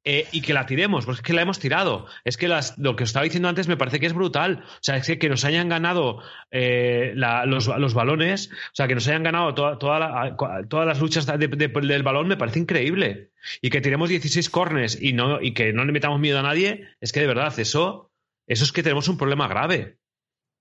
eh, 0.03 0.27
y 0.33 0.41
que 0.41 0.53
la 0.53 0.65
tiremos, 0.65 1.05
porque 1.05 1.19
es 1.19 1.25
que 1.25 1.31
la 1.31 1.41
hemos 1.43 1.57
tirado. 1.57 2.07
Es 2.25 2.35
que 2.35 2.49
las, 2.49 2.77
lo 2.77 2.97
que 2.97 3.05
os 3.05 3.09
estaba 3.11 3.23
diciendo 3.23 3.47
antes 3.47 3.69
me 3.69 3.77
parece 3.77 4.01
que 4.01 4.05
es 4.05 4.11
brutal. 4.13 4.65
O 4.65 4.79
sea, 4.81 4.97
es 4.97 5.07
que, 5.07 5.17
que 5.17 5.29
nos 5.29 5.45
hayan 5.45 5.69
ganado 5.69 6.21
eh, 6.51 7.13
la- 7.15 7.45
los, 7.45 7.67
los 7.67 7.93
balones, 7.93 8.49
o 8.51 8.73
sea, 8.75 8.89
que 8.89 8.95
nos 8.95 9.07
hayan 9.07 9.23
ganado 9.23 9.53
toda, 9.53 9.79
toda 9.79 9.97
la- 9.99 10.35
todas 10.67 10.85
las 10.85 10.99
luchas 10.99 11.25
de- 11.25 11.37
de- 11.47 11.67
del 11.69 12.03
balón 12.03 12.27
me 12.27 12.35
parece 12.35 12.59
increíble. 12.59 13.31
Y 13.61 13.69
que 13.69 13.79
tiremos 13.79 14.09
16 14.09 14.49
cornes 14.49 15.01
y, 15.01 15.13
no, 15.13 15.41
y 15.41 15.53
que 15.53 15.71
no 15.71 15.85
le 15.85 15.93
metamos 15.93 16.19
miedo 16.19 16.39
a 16.39 16.43
nadie, 16.43 16.89
es 16.99 17.13
que 17.13 17.21
de 17.21 17.27
verdad, 17.27 17.57
eso, 17.57 18.11
eso 18.45 18.65
es 18.65 18.73
que 18.73 18.83
tenemos 18.83 19.07
un 19.07 19.17
problema 19.17 19.47
grave. 19.47 19.99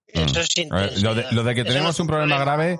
Eso 0.07 0.39
es 0.41 0.49
ver, 0.71 1.03
lo, 1.03 1.17
de, 1.17 1.25
lo 1.33 1.43
de 1.43 1.55
que 1.57 1.65
tenemos 1.65 1.99
un 1.99 2.07
problema 2.07 2.39
grave, 2.39 2.79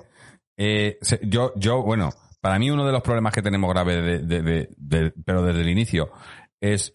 eh, 0.55 0.97
yo, 1.23 1.51
yo, 1.57 1.83
bueno, 1.83 2.11
para 2.41 2.59
mí 2.59 2.69
uno 2.71 2.85
de 2.85 2.91
los 2.91 3.01
problemas 3.01 3.33
que 3.33 3.41
tenemos 3.41 3.69
grave, 3.69 4.01
de, 4.01 4.19
de- 4.19 4.41
de- 4.41 4.69
de- 4.77 5.13
pero 5.25 5.43
desde 5.43 5.61
el 5.61 5.69
inicio, 5.69 6.11
es 6.61 6.93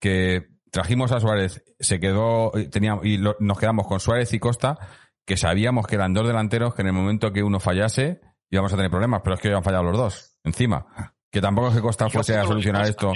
que 0.00 0.48
trajimos 0.70 1.12
a 1.12 1.20
Suárez, 1.20 1.62
se 1.78 2.00
quedó, 2.00 2.56
eh, 2.56 2.68
teníamos, 2.68 3.04
y 3.04 3.18
lo- 3.18 3.36
nos 3.40 3.58
quedamos 3.58 3.86
con 3.86 4.00
Suárez 4.00 4.32
y 4.32 4.38
Costa, 4.38 4.78
que 5.26 5.36
sabíamos 5.36 5.86
que 5.86 5.94
eran 5.94 6.14
dos 6.14 6.26
delanteros 6.26 6.74
que 6.74 6.82
en 6.82 6.88
el 6.88 6.94
momento 6.94 7.32
que 7.32 7.42
uno 7.42 7.60
fallase 7.60 8.20
íbamos 8.50 8.72
a 8.72 8.76
tener 8.76 8.90
problemas, 8.90 9.20
pero 9.22 9.34
es 9.36 9.40
que 9.40 9.52
han 9.52 9.62
fallado 9.62 9.84
los 9.84 9.96
dos, 9.96 10.36
encima. 10.44 10.86
Que 11.30 11.40
tampoco 11.40 11.68
es 11.68 11.74
que 11.76 11.80
Costa 11.80 12.08
fuese 12.10 12.32
a 12.36 12.42
solucionar 12.48 12.82
esto, 12.90 13.12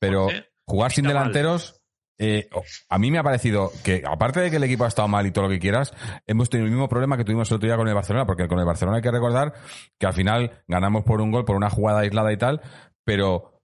pero 0.00 0.28
jugar 0.66 0.90
sin 0.92 1.04
delanteros 1.14 1.79
eh, 2.22 2.50
a 2.90 2.98
mí 2.98 3.10
me 3.10 3.18
ha 3.18 3.22
parecido 3.22 3.72
que, 3.82 4.02
aparte 4.06 4.40
de 4.40 4.50
que 4.50 4.58
el 4.58 4.64
equipo 4.64 4.84
ha 4.84 4.88
estado 4.88 5.08
mal 5.08 5.26
y 5.26 5.30
todo 5.30 5.44
lo 5.44 5.50
que 5.50 5.58
quieras, 5.58 5.94
hemos 6.26 6.50
tenido 6.50 6.66
el 6.66 6.70
mismo 6.70 6.86
problema 6.86 7.16
que 7.16 7.24
tuvimos 7.24 7.50
el 7.50 7.56
otro 7.56 7.66
día 7.66 7.78
con 7.78 7.88
el 7.88 7.94
Barcelona, 7.94 8.26
porque 8.26 8.46
con 8.46 8.58
el 8.58 8.66
Barcelona 8.66 8.98
hay 8.98 9.02
que 9.02 9.10
recordar 9.10 9.54
que 9.98 10.06
al 10.06 10.12
final 10.12 10.62
ganamos 10.68 11.02
por 11.04 11.22
un 11.22 11.30
gol, 11.30 11.46
por 11.46 11.56
una 11.56 11.70
jugada 11.70 12.00
aislada 12.00 12.30
y 12.30 12.36
tal, 12.36 12.60
pero 13.06 13.62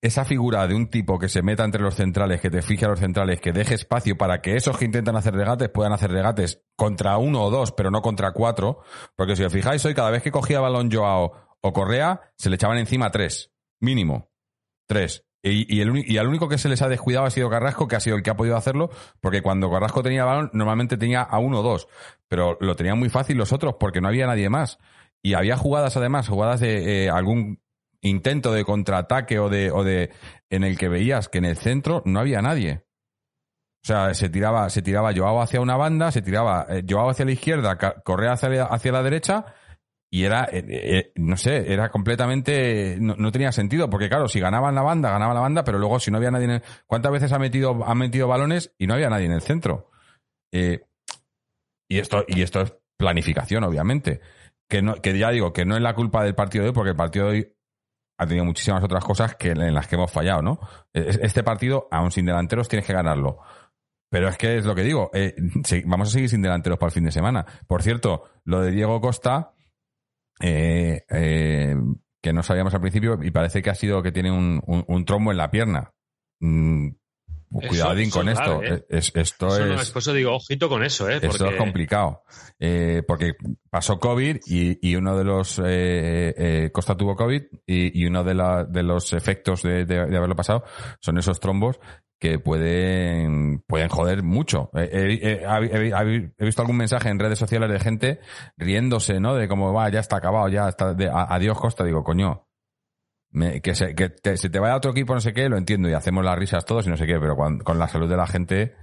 esa 0.00 0.24
figura 0.24 0.64
de 0.68 0.76
un 0.76 0.90
tipo 0.90 1.18
que 1.18 1.28
se 1.28 1.42
meta 1.42 1.64
entre 1.64 1.82
los 1.82 1.96
centrales, 1.96 2.40
que 2.40 2.50
te 2.50 2.62
fije 2.62 2.84
a 2.84 2.88
los 2.88 3.00
centrales, 3.00 3.40
que 3.40 3.52
deje 3.52 3.74
espacio 3.74 4.16
para 4.16 4.40
que 4.40 4.54
esos 4.54 4.78
que 4.78 4.84
intentan 4.84 5.16
hacer 5.16 5.34
regates 5.34 5.68
puedan 5.68 5.92
hacer 5.92 6.12
regates 6.12 6.62
contra 6.76 7.18
uno 7.18 7.42
o 7.42 7.50
dos, 7.50 7.72
pero 7.72 7.90
no 7.90 8.00
contra 8.00 8.30
cuatro, 8.30 8.84
porque 9.16 9.34
si 9.34 9.42
os 9.42 9.52
fijáis 9.52 9.84
hoy, 9.84 9.94
cada 9.94 10.10
vez 10.12 10.22
que 10.22 10.30
cogía 10.30 10.60
balón 10.60 10.88
Joao 10.88 11.32
o 11.60 11.72
Correa, 11.72 12.32
se 12.36 12.48
le 12.48 12.54
echaban 12.54 12.78
encima 12.78 13.10
tres, 13.10 13.50
mínimo, 13.80 14.30
tres. 14.86 15.24
Y, 15.42 15.76
y 15.76 15.80
el, 15.80 16.08
y 16.08 16.18
al 16.18 16.28
único 16.28 16.48
que 16.48 16.56
se 16.56 16.68
les 16.68 16.82
ha 16.82 16.88
descuidado 16.88 17.26
ha 17.26 17.30
sido 17.30 17.50
Carrasco, 17.50 17.88
que 17.88 17.96
ha 17.96 18.00
sido 18.00 18.16
el 18.16 18.22
que 18.22 18.30
ha 18.30 18.36
podido 18.36 18.56
hacerlo, 18.56 18.90
porque 19.20 19.42
cuando 19.42 19.70
Carrasco 19.70 20.02
tenía 20.02 20.24
balón, 20.24 20.50
normalmente 20.52 20.96
tenía 20.96 21.22
a 21.22 21.38
uno 21.38 21.60
o 21.60 21.62
dos, 21.62 21.88
pero 22.28 22.56
lo 22.60 22.76
tenían 22.76 22.98
muy 22.98 23.08
fácil 23.08 23.36
los 23.36 23.52
otros, 23.52 23.74
porque 23.80 24.00
no 24.00 24.08
había 24.08 24.26
nadie 24.26 24.48
más. 24.48 24.78
Y 25.20 25.34
había 25.34 25.56
jugadas, 25.56 25.96
además, 25.96 26.28
jugadas 26.28 26.60
de 26.60 27.04
eh, 27.04 27.10
algún 27.10 27.60
intento 28.02 28.52
de 28.52 28.64
contraataque 28.64 29.38
o 29.38 29.48
de, 29.48 29.70
o 29.70 29.84
de 29.84 30.10
en 30.50 30.64
el 30.64 30.76
que 30.76 30.88
veías 30.88 31.28
que 31.28 31.38
en 31.38 31.44
el 31.44 31.56
centro 31.56 32.02
no 32.04 32.20
había 32.20 32.42
nadie. 32.42 32.84
O 33.84 33.86
sea, 33.86 34.14
se 34.14 34.28
tiraba, 34.28 34.70
se 34.70 34.82
tiraba 34.82 35.12
Joao 35.14 35.40
hacia 35.40 35.60
una 35.60 35.76
banda, 35.76 36.12
se 36.12 36.22
tiraba 36.22 36.66
eh, 36.68 36.84
Joao 36.88 37.10
hacia 37.10 37.24
la 37.24 37.32
izquierda, 37.32 37.78
Correa 38.04 38.32
hacia 38.32 38.64
hacia 38.64 38.92
la 38.92 39.02
derecha, 39.02 39.46
y 40.14 40.24
era, 40.24 40.44
eh, 40.52 40.62
eh, 40.68 41.12
no 41.16 41.38
sé, 41.38 41.72
era 41.72 41.88
completamente, 41.88 42.98
no, 43.00 43.32
tenía 43.32 43.50
sentido, 43.50 43.88
porque 43.88 44.10
claro, 44.10 44.28
si 44.28 44.40
ganaban 44.40 44.74
la 44.74 44.82
banda, 44.82 45.10
ganaban 45.10 45.34
la 45.34 45.40
banda, 45.40 45.64
pero 45.64 45.78
luego 45.78 45.98
si 46.00 46.10
no 46.10 46.18
había 46.18 46.30
nadie 46.30 46.44
en 46.44 46.50
el, 46.50 46.62
¿cuántas 46.86 47.10
veces 47.12 47.32
ha 47.32 47.38
metido, 47.38 47.82
ha 47.82 47.94
metido 47.94 48.28
balones 48.28 48.74
y 48.76 48.86
no 48.86 48.92
había 48.92 49.08
nadie 49.08 49.24
en 49.24 49.32
el 49.32 49.40
centro? 49.40 49.90
Eh, 50.52 50.84
y 51.88 51.98
esto, 51.98 52.24
y 52.28 52.42
esto 52.42 52.60
es 52.60 52.74
planificación, 52.98 53.64
obviamente. 53.64 54.20
Que 54.68 54.82
no, 54.82 54.96
que 54.96 55.16
ya 55.18 55.30
digo, 55.30 55.54
que 55.54 55.64
no 55.64 55.76
es 55.76 55.82
la 55.82 55.94
culpa 55.94 56.22
del 56.24 56.34
partido 56.34 56.64
de 56.64 56.68
hoy, 56.70 56.74
porque 56.74 56.90
el 56.90 56.96
partido 56.96 57.26
de 57.26 57.30
hoy 57.32 57.56
ha 58.18 58.26
tenido 58.26 58.44
muchísimas 58.44 58.84
otras 58.84 59.04
cosas 59.04 59.34
que 59.36 59.52
en 59.52 59.72
las 59.74 59.88
que 59.88 59.96
hemos 59.96 60.12
fallado, 60.12 60.42
¿no? 60.42 60.60
Es- 60.92 61.18
Este 61.22 61.42
partido, 61.42 61.88
aún 61.90 62.10
sin 62.10 62.26
delanteros, 62.26 62.68
tienes 62.68 62.86
que 62.86 62.92
ganarlo. 62.92 63.38
Pero 64.10 64.28
es 64.28 64.36
que 64.36 64.58
es 64.58 64.66
lo 64.66 64.74
que 64.74 64.82
digo, 64.82 65.10
eh, 65.14 65.34
vamos 65.86 66.08
a 66.08 66.12
seguir 66.12 66.28
sin 66.28 66.42
delanteros 66.42 66.78
para 66.78 66.88
el 66.88 66.94
fin 66.94 67.04
de 67.04 67.12
semana. 67.12 67.46
Por 67.66 67.82
cierto, 67.82 68.24
lo 68.44 68.60
de 68.60 68.70
Diego 68.72 69.00
Costa, 69.00 69.52
eh, 70.42 71.02
eh, 71.10 71.74
que 72.20 72.32
no 72.32 72.42
sabíamos 72.42 72.74
al 72.74 72.80
principio, 72.80 73.18
y 73.22 73.30
parece 73.30 73.62
que 73.62 73.70
ha 73.70 73.74
sido 73.74 74.02
que 74.02 74.12
tiene 74.12 74.30
un, 74.30 74.60
un- 74.66 74.84
un 74.86 75.04
trombo 75.04 75.30
en 75.30 75.38
la 75.38 75.50
pierna. 75.50 75.92
Mm, 76.40 76.88
cuidadín 77.68 78.08
eso 78.08 78.18
con 78.18 78.28
es 78.28 78.38
esto. 78.38 78.58
grave, 78.60 78.74
¿eh? 78.76 78.86
Es- 78.88 79.12
esto 79.14 79.48
Eso 79.48 79.74
es... 79.74 79.90
por 79.90 80.00
eso 80.00 80.12
digo, 80.14 80.34
ojito 80.34 80.68
con 80.68 80.82
eso, 80.82 81.08
¿eh? 81.08 81.16
Esto 81.16 81.28
Porque 81.28 81.48
es 81.50 81.56
complicado. 81.56 82.22
Eh, 82.58 83.02
porque 83.06 83.32
pasó 83.70 83.98
COVID 83.98 84.38
y, 84.46 84.88
y 84.90 84.96
uno 84.96 85.16
de 85.16 85.24
los. 85.24 85.58
Eh, 85.58 86.34
eh, 86.36 86.70
Costa 86.72 86.96
tuvo 86.96 87.14
COVID 87.16 87.42
y, 87.66 88.00
y 88.02 88.06
uno 88.06 88.24
de, 88.24 88.34
la- 88.34 88.64
de 88.64 88.82
los 88.82 89.12
efectos 89.12 89.62
de, 89.62 89.84
de- 89.84 90.06
de 90.06 90.16
haberlo 90.16 90.36
pasado 90.36 90.64
son 91.00 91.18
esos 91.18 91.40
trombos 91.40 91.78
que 92.22 92.38
pueden, 92.38 93.64
pueden 93.66 93.88
joder 93.88 94.22
mucho. 94.22 94.70
Eh, 94.74 94.88
eh, 94.92 95.18
eh, 95.20 95.44
he, 95.72 95.88
he- 95.88 96.32
he 96.38 96.44
visto 96.44 96.62
algún 96.62 96.76
mensaje 96.76 97.08
en 97.08 97.18
redes 97.18 97.36
sociales 97.36 97.68
de 97.68 97.80
gente 97.80 98.20
riéndose, 98.56 99.18
¿no? 99.18 99.34
De 99.34 99.48
cómo 99.48 99.72
va, 99.72 99.90
ya 99.90 99.98
está 99.98 100.18
acabado, 100.18 100.46
ya 100.48 100.68
está. 100.68 100.94
de- 100.94 101.08
a- 101.08 101.26
adiós, 101.34 101.58
Costa. 101.58 101.82
Digo, 101.84 102.04
coño. 102.04 102.46
me- 103.34 103.60
que 103.60 103.74
se, 103.74 103.94
que 103.96 104.08
te, 104.10 104.36
se 104.36 104.50
te 104.50 104.58
vaya 104.60 104.74
a 104.74 104.76
otro 104.76 104.92
equipo, 104.92 105.14
no 105.14 105.20
sé 105.20 105.32
qué, 105.32 105.48
lo 105.48 105.56
entiendo 105.56 105.88
y 105.88 105.94
hacemos 105.94 106.22
las 106.24 106.38
risas 106.38 106.64
todos 106.64 106.86
y 106.86 106.90
no 106.90 106.96
sé 106.96 107.06
qué, 107.06 107.18
pero 107.18 107.34
con 107.36 107.78
la 107.78 107.88
salud 107.88 108.08
de 108.08 108.16
la 108.16 108.26
gente. 108.28 108.76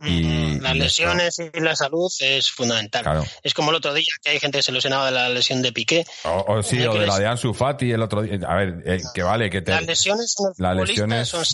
Y, 0.00 0.60
Las 0.60 0.76
lesiones 0.76 1.38
y 1.40 1.60
la 1.60 1.74
salud 1.74 2.08
es 2.20 2.50
fundamental. 2.52 3.02
Claro. 3.02 3.24
Es 3.42 3.52
como 3.52 3.70
el 3.70 3.76
otro 3.76 3.92
día 3.92 4.06
que 4.22 4.30
hay 4.30 4.38
gente 4.38 4.58
que 4.58 4.62
se 4.62 4.70
lesionaba 4.72 5.06
de 5.06 5.10
la 5.12 5.28
lesión 5.28 5.60
de 5.60 5.72
Piqué. 5.72 6.06
O, 6.24 6.44
o 6.46 6.62
sí, 6.62 6.80
o 6.86 6.94
de 6.94 7.06
la 7.06 7.18
de 7.18 7.26
Ansu 7.26 7.52
Fati 7.52 7.90
el 7.90 8.00
otro 8.02 8.22
día. 8.22 8.38
A 8.46 8.54
ver, 8.54 8.80
eh, 8.86 9.00
que 9.12 9.22
vale, 9.24 9.50
que 9.50 9.60
te. 9.60 9.72
Las 9.72 9.84
lesiones 9.84 10.36
Las 10.58 10.76
lesiones. 10.76 11.28
son 11.28 11.44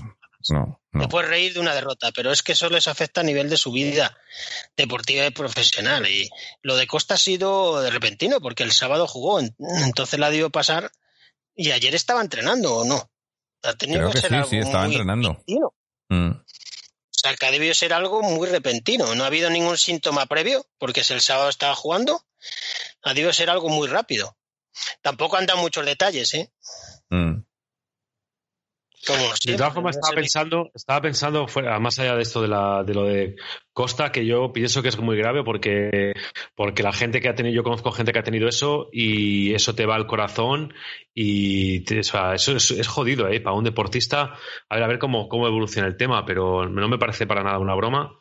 No, 0.51 0.81
no. 0.93 1.03
Te 1.03 1.09
puedes 1.09 1.29
reír 1.31 1.55
de 1.55 1.61
una 1.61 1.75
derrota, 1.75 2.11
pero 2.13 2.31
es 2.33 2.43
que 2.43 2.53
eso 2.53 2.69
les 2.71 2.87
afecta 2.89 3.21
a 3.23 3.25
nivel 3.25 3.49
de 3.49 3.57
su 3.57 3.73
vida 3.73 4.17
deportiva 4.77 5.25
y 5.27 5.31
profesional. 5.31 6.07
Y 6.09 6.29
lo 6.63 6.77
de 6.77 6.87
Costa 6.87 7.15
ha 7.15 7.19
sido 7.19 7.81
de 7.81 7.91
repentino, 7.91 8.41
porque 8.41 8.63
el 8.63 8.73
sábado 8.73 9.07
jugó, 9.07 9.41
en- 9.41 9.55
entonces 9.85 10.19
la 10.21 10.31
dio 10.31 10.51
pasar 10.51 10.91
y 11.55 11.71
ayer 11.71 11.95
estaba 11.95 12.21
entrenando 12.21 12.77
o 12.77 12.85
no. 12.85 13.11
Ha 13.63 13.75
tenido 13.75 14.01
Creo 14.01 14.13
que 14.13 14.21
ser 14.21 14.31
sí, 14.31 14.37
algo 14.37 14.49
sí, 14.51 14.59
estaba 14.59 14.85
muy 14.85 14.95
entrenando. 14.95 15.29
repentino. 15.31 15.75
Mm. 16.11 16.31
O 16.31 17.17
sea, 17.27 17.35
que 17.37 17.47
ha 17.47 17.51
debido 17.51 17.73
ser 17.73 17.95
algo 17.95 18.23
muy 18.23 18.47
repentino. 18.49 19.15
No 19.15 19.25
ha 19.25 19.29
habido 19.29 19.49
ningún 19.49 19.79
síntoma 19.79 20.27
previo, 20.27 20.67
porque 20.79 21.03
si 21.03 21.15
el 21.15 21.23
sábado 21.23 21.49
estaba 21.49 21.75
jugando, 21.75 22.23
ha 23.03 23.15
debido 23.15 23.33
ser 23.33 23.49
algo 23.49 23.71
muy 23.71 23.89
rápido. 23.89 24.37
Tampoco 25.01 25.37
han 25.39 25.47
dado 25.47 25.61
muchos 25.61 25.87
detalles, 25.87 26.35
¿eh? 26.35 26.53
Mm. 27.09 27.39
Como 29.07 29.19
De 29.53 29.57
todas 29.57 29.75
formas, 29.75 29.97
estaba 29.97 30.15
pensando, 30.23 30.71
estaba 30.75 31.01
pensando 31.01 31.47
fuera, 31.49 31.79
más 31.79 31.99
allá 31.99 32.17
de 32.17 32.23
esto 32.23 32.41
de, 32.43 32.49
la, 32.49 32.83
de 32.85 32.95
lo 32.95 33.05
de 33.05 33.37
Costa, 33.73 34.11
que 34.13 34.25
yo 34.25 34.53
pienso 34.53 34.83
que 34.83 34.89
es 34.89 34.99
muy 34.99 35.17
grave 35.17 35.43
porque, 35.45 36.15
porque 36.55 36.83
la 36.83 36.93
gente 36.93 37.21
que 37.21 37.29
ha 37.29 37.35
tenido, 37.35 37.55
yo 37.57 37.63
conozco 37.63 37.91
gente 37.93 38.13
que 38.13 38.19
ha 38.21 38.23
tenido 38.23 38.49
eso 38.49 38.89
y 38.93 39.53
eso 39.53 39.75
te 39.75 39.85
va 39.87 39.97
al 39.97 40.07
corazón 40.07 40.73
y 41.13 41.81
te- 41.85 42.01
o 42.01 42.03
sea, 42.05 42.35
eso 42.35 42.57
es, 42.57 42.71
es 42.71 42.89
jodido, 42.89 43.29
¿eh? 43.29 43.41
Para 43.41 43.57
un 43.57 43.65
deportista, 43.65 44.35
a 44.69 44.75
ver, 44.75 44.85
a 44.85 44.89
ver 44.89 44.99
cómo, 44.99 45.29
cómo 45.29 45.47
evoluciona 45.47 45.89
el 45.89 45.97
tema, 45.97 46.25
pero 46.25 46.69
no 46.69 46.89
me 46.89 46.99
parece 46.99 47.27
para 47.27 47.43
nada 47.43 47.59
una 47.59 47.75
broma. 47.75 48.17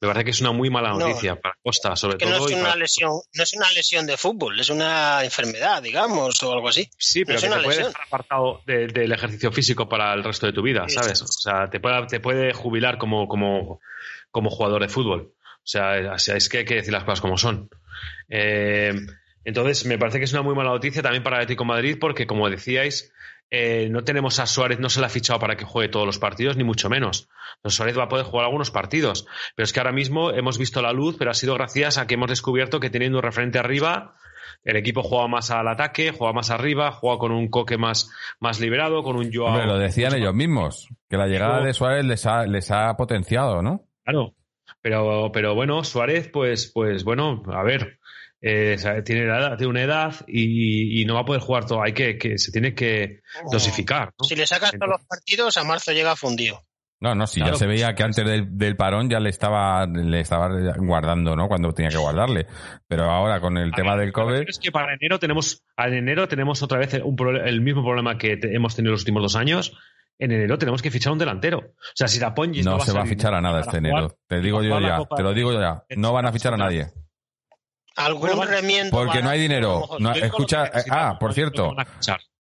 Me 0.00 0.06
parece 0.08 0.24
que 0.26 0.30
es 0.30 0.40
una 0.40 0.52
muy 0.52 0.70
mala 0.70 0.90
No. 0.90 1.00
noticia 1.00 1.34
para 1.40 1.56
Costa, 1.62 1.96
sobre 1.96 2.18
que 2.18 2.26
no 2.26 2.36
todo. 2.36 2.46
es 2.46 2.52
y 2.52 2.54
una 2.54 2.62
para- 2.68 2.76
lesión, 2.76 3.10
no 3.34 3.42
es 3.42 3.52
una 3.54 3.70
lesión 3.72 4.06
de 4.06 4.16
fútbol, 4.16 4.60
es 4.60 4.70
una 4.70 5.24
enfermedad, 5.24 5.82
digamos, 5.82 6.40
o 6.44 6.52
algo 6.52 6.68
así. 6.68 6.88
Sí, 6.96 7.24
pero 7.24 7.36
es 7.38 7.42
que 7.42 7.48
una 7.48 7.56
te 7.58 7.62
puede 7.64 7.76
lesión. 7.78 7.92
dejar 7.92 8.06
apartado 8.06 8.62
de- 8.66 8.86
del 8.86 9.10
ejercicio 9.12 9.50
físico 9.50 9.88
para 9.88 10.14
el 10.14 10.22
resto 10.22 10.46
de 10.46 10.52
tu 10.52 10.62
vida, 10.62 10.84
¿sabes? 10.88 11.18
sí. 11.18 11.24
O 11.24 11.28
sea, 11.28 11.68
te 11.68 11.80
puede, 11.80 12.06
te 12.06 12.20
puede 12.20 12.52
jubilar 12.52 12.98
como, 12.98 13.26
como, 13.26 13.80
como 14.30 14.50
jugador 14.50 14.82
de 14.82 14.88
fútbol. 14.88 15.32
O 15.56 15.66
sea, 15.70 15.98
es, 16.14 16.28
es 16.28 16.48
que 16.48 16.58
hay 16.58 16.64
que 16.64 16.76
decir 16.76 16.92
las 16.92 17.02
cosas 17.04 17.20
como 17.20 17.36
son. 17.36 17.68
Eh, 18.28 18.92
entonces, 19.44 19.84
me 19.84 19.98
parece 19.98 20.18
que 20.18 20.24
es 20.26 20.32
una 20.32 20.42
muy 20.42 20.54
mala 20.54 20.70
noticia 20.70 21.02
también 21.02 21.22
para 21.22 21.36
el 21.36 21.42
Atlético 21.42 21.64
de 21.64 21.68
Madrid 21.68 21.96
porque, 22.00 22.26
como 22.26 22.48
decíais, 22.48 23.12
eh, 23.50 23.88
no 23.90 24.04
tenemos 24.04 24.38
a 24.40 24.46
Suárez, 24.46 24.78
no 24.78 24.90
se 24.90 25.00
le 25.00 25.06
ha 25.06 25.10
fichado 25.10 25.38
para 25.38 25.56
que 25.56 25.64
juegue 25.64 25.88
todos 25.88 26.06
los 26.06 26.18
partidos, 26.18 26.56
ni 26.56 26.64
mucho 26.64 26.90
menos. 26.90 27.28
Entonces, 27.56 27.76
Suárez 27.76 27.98
va 27.98 28.04
a 28.04 28.08
poder 28.08 28.26
jugar 28.26 28.44
algunos 28.44 28.70
partidos. 28.70 29.26
Pero 29.56 29.64
es 29.64 29.72
que 29.72 29.80
ahora 29.80 29.92
mismo 29.92 30.30
hemos 30.30 30.58
visto 30.58 30.82
la 30.82 30.92
luz, 30.92 31.16
pero 31.18 31.30
ha 31.30 31.34
sido 31.34 31.54
gracias 31.54 31.98
a 31.98 32.06
que 32.06 32.14
hemos 32.14 32.28
descubierto 32.28 32.80
que 32.80 32.90
teniendo 32.90 33.18
un 33.18 33.22
referente 33.22 33.58
arriba, 33.58 34.14
el 34.64 34.76
equipo 34.76 35.02
juega 35.02 35.28
más 35.28 35.50
al 35.50 35.66
ataque, 35.68 36.12
juega 36.12 36.32
más 36.32 36.50
arriba, 36.50 36.92
juega 36.92 37.18
con 37.18 37.32
un 37.32 37.48
coque 37.48 37.78
más, 37.78 38.10
más 38.38 38.60
liberado, 38.60 39.02
con 39.02 39.16
un 39.16 39.32
Joao. 39.32 39.52
Hombre, 39.52 39.66
lo 39.66 39.78
decían 39.78 40.14
ellos 40.14 40.34
mismos, 40.34 40.88
que 41.08 41.16
la 41.16 41.26
llegada 41.26 41.62
de 41.62 41.72
Suárez 41.72 42.04
les 42.04 42.26
ha, 42.26 42.44
les 42.46 42.70
ha 42.70 42.94
potenciado, 42.96 43.62
¿no? 43.62 43.84
Claro. 44.04 44.34
Pero, 44.82 45.30
pero 45.32 45.54
bueno, 45.54 45.82
Suárez, 45.84 46.28
pues, 46.28 46.70
pues 46.72 47.02
bueno, 47.02 47.42
a 47.52 47.62
ver, 47.62 47.98
eh, 48.40 48.76
tiene, 49.04 49.26
la 49.26 49.38
edad- 49.38 49.56
tiene 49.56 49.70
una 49.70 49.82
edad 49.82 50.14
y, 50.26 51.00
y 51.00 51.04
no 51.04 51.14
va 51.14 51.20
a 51.20 51.24
poder 51.24 51.40
jugar 51.42 51.66
todo. 51.66 51.82
Hay 51.82 51.92
que, 51.92 52.16
que 52.18 52.38
se 52.38 52.52
tiene 52.52 52.74
que 52.74 53.20
dosificar. 53.50 54.12
¿no? 54.18 54.24
Si 54.24 54.34
le 54.36 54.46
sacas 54.46 54.72
todos 54.72 54.88
los 54.88 55.04
partidos, 55.06 55.56
a 55.56 55.64
marzo 55.64 55.92
llega 55.92 56.14
fundido. 56.16 56.62
No, 57.00 57.14
no, 57.14 57.28
sí, 57.28 57.38
Claro. 57.38 57.52
ya 57.54 57.58
se 57.60 57.66
veía 57.68 57.94
que 57.94 58.02
antes 58.02 58.26
del, 58.26 58.58
del 58.58 58.74
parón 58.74 59.08
ya 59.08 59.20
le 59.20 59.30
estaba, 59.30 59.86
le 59.86 60.18
estaba 60.18 60.48
guardando, 60.78 61.36
¿no? 61.36 61.46
Cuando 61.46 61.72
tenía 61.72 61.90
que 61.90 61.96
guardarle. 61.96 62.46
Pero 62.88 63.04
ahora 63.04 63.40
con 63.40 63.56
el 63.56 63.70
tema 63.72 63.96
del 63.96 64.12
COVID, 64.12 64.48
Es 64.48 64.58
que 64.58 64.72
para 64.72 64.94
enero 64.94 65.20
tenemos, 65.20 65.62
en 65.76 65.94
enero 65.94 66.26
tenemos 66.26 66.60
otra 66.60 66.78
vez 66.78 67.00
un 67.04 67.16
el 67.46 67.60
mismo 67.60 67.84
problema 67.84 68.18
que 68.18 68.36
te- 68.36 68.52
hemos 68.52 68.74
tenido 68.74 68.90
los 68.92 69.02
últimos 69.02 69.22
dos 69.22 69.36
años, 69.36 69.78
en 70.18 70.32
enero 70.32 70.58
tenemos 70.58 70.82
que 70.82 70.90
fichar 70.90 71.12
un 71.12 71.20
delantero. 71.20 71.58
O 71.58 71.72
sea, 71.94 72.08
si 72.08 72.18
la 72.18 72.34
Pongi 72.34 72.62
No, 72.64 72.78
no, 72.78 72.80
se 72.80 72.90
va 72.92 73.02
a 73.02 73.06
fichar 73.06 73.32
a 73.32 73.40
nada 73.40 73.60
este 73.60 73.78
jugar- 73.78 73.92
enero. 73.92 74.18
Te 74.26 74.40
digo 74.40 74.60
yo 74.64 74.80
ya, 74.80 74.98
te 75.16 75.22
lo 75.22 75.32
digo 75.32 75.52
yo 75.52 75.60
ya. 75.60 75.84
No 75.96 76.12
van 76.12 76.26
a 76.26 76.32
fichar 76.32 76.54
a 76.54 76.56
nadie. 76.56 76.88
Algún 77.98 78.30
Bueno, 78.36 78.44
remiendo. 78.44 78.96
Porque 78.96 79.22
no 79.22 79.28
hay 79.28 79.40
dinero. 79.40 79.82
No- 79.98 80.12
escucha, 80.12 80.66
si 80.80 80.88
ah, 80.90 81.10
no, 81.12 81.18
por 81.18 81.30
no 81.30 81.34
cierto. 81.34 81.74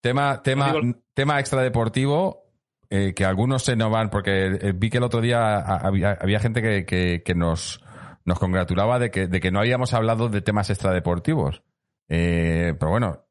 Tema, 0.01 0.43
tema, 0.43 0.73
No 0.73 0.95
tema 1.15 1.41
extradeportivo, 1.41 2.45
eh, 2.91 3.15
que 3.15 3.25
algunos 3.25 3.65
se 3.65 3.77
nos 3.77 3.91
van, 3.91 4.11
porque 4.11 4.47
eh, 4.47 4.73
vi 4.75 4.91
que 4.91 4.99
el 4.99 5.05
otro 5.05 5.21
día 5.21 5.57
había, 5.59 6.19
había 6.21 6.41
gente 6.41 6.61
que, 6.61 6.85
que, 6.85 7.23
que 7.25 7.35
nos, 7.35 7.81
nos 8.25 8.39
congratulaba 8.39 8.99
de 8.99 9.11
que, 9.11 9.27
de 9.27 9.41
que 9.41 9.51
no 9.51 9.61
habíamos 9.61 9.95
hablado 9.95 10.29
de 10.29 10.43
temas 10.43 10.69
extradeportivos. 10.71 11.63
Eh, 12.09 12.75
pero 12.79 12.91
bueno, 12.91 13.24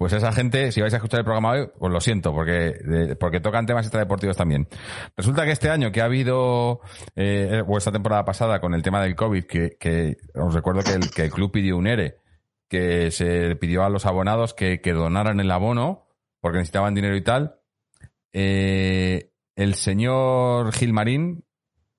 pues 0.00 0.14
esa 0.14 0.32
gente, 0.32 0.72
si 0.72 0.80
vais 0.80 0.94
a 0.94 0.96
escuchar 0.96 1.18
el 1.20 1.24
programa 1.24 1.50
hoy, 1.50 1.68
pues 1.78 1.92
lo 1.92 2.00
siento, 2.00 2.32
porque, 2.32 3.14
porque 3.20 3.38
tocan 3.38 3.66
temas 3.66 3.84
extradeportivos 3.84 4.34
también. 4.34 4.66
Resulta 5.14 5.44
que 5.44 5.50
este 5.50 5.68
año 5.68 5.92
que 5.92 6.00
ha 6.00 6.06
habido, 6.06 6.80
eh, 7.16 7.62
o 7.66 7.76
esta 7.76 7.92
temporada 7.92 8.24
pasada 8.24 8.62
con 8.62 8.72
el 8.72 8.80
tema 8.80 9.02
del 9.02 9.14
COVID, 9.14 9.44
que, 9.44 10.16
os 10.36 10.54
recuerdo 10.54 10.80
que 11.14 11.22
el, 11.22 11.30
club 11.30 11.52
pidió 11.52 11.76
un 11.76 11.86
ERE, 11.86 12.16
que 12.66 13.10
se 13.10 13.56
pidió 13.56 13.84
a 13.84 13.90
los 13.90 14.06
abonados 14.06 14.54
que, 14.54 14.80
donaran 14.82 15.38
el 15.38 15.50
abono, 15.50 16.06
porque 16.40 16.56
necesitaban 16.56 16.94
dinero 16.94 17.14
y 17.14 17.22
tal. 17.22 17.60
Eh, 18.32 19.32
el 19.54 19.74
señor 19.74 20.72
Gilmarín 20.72 21.44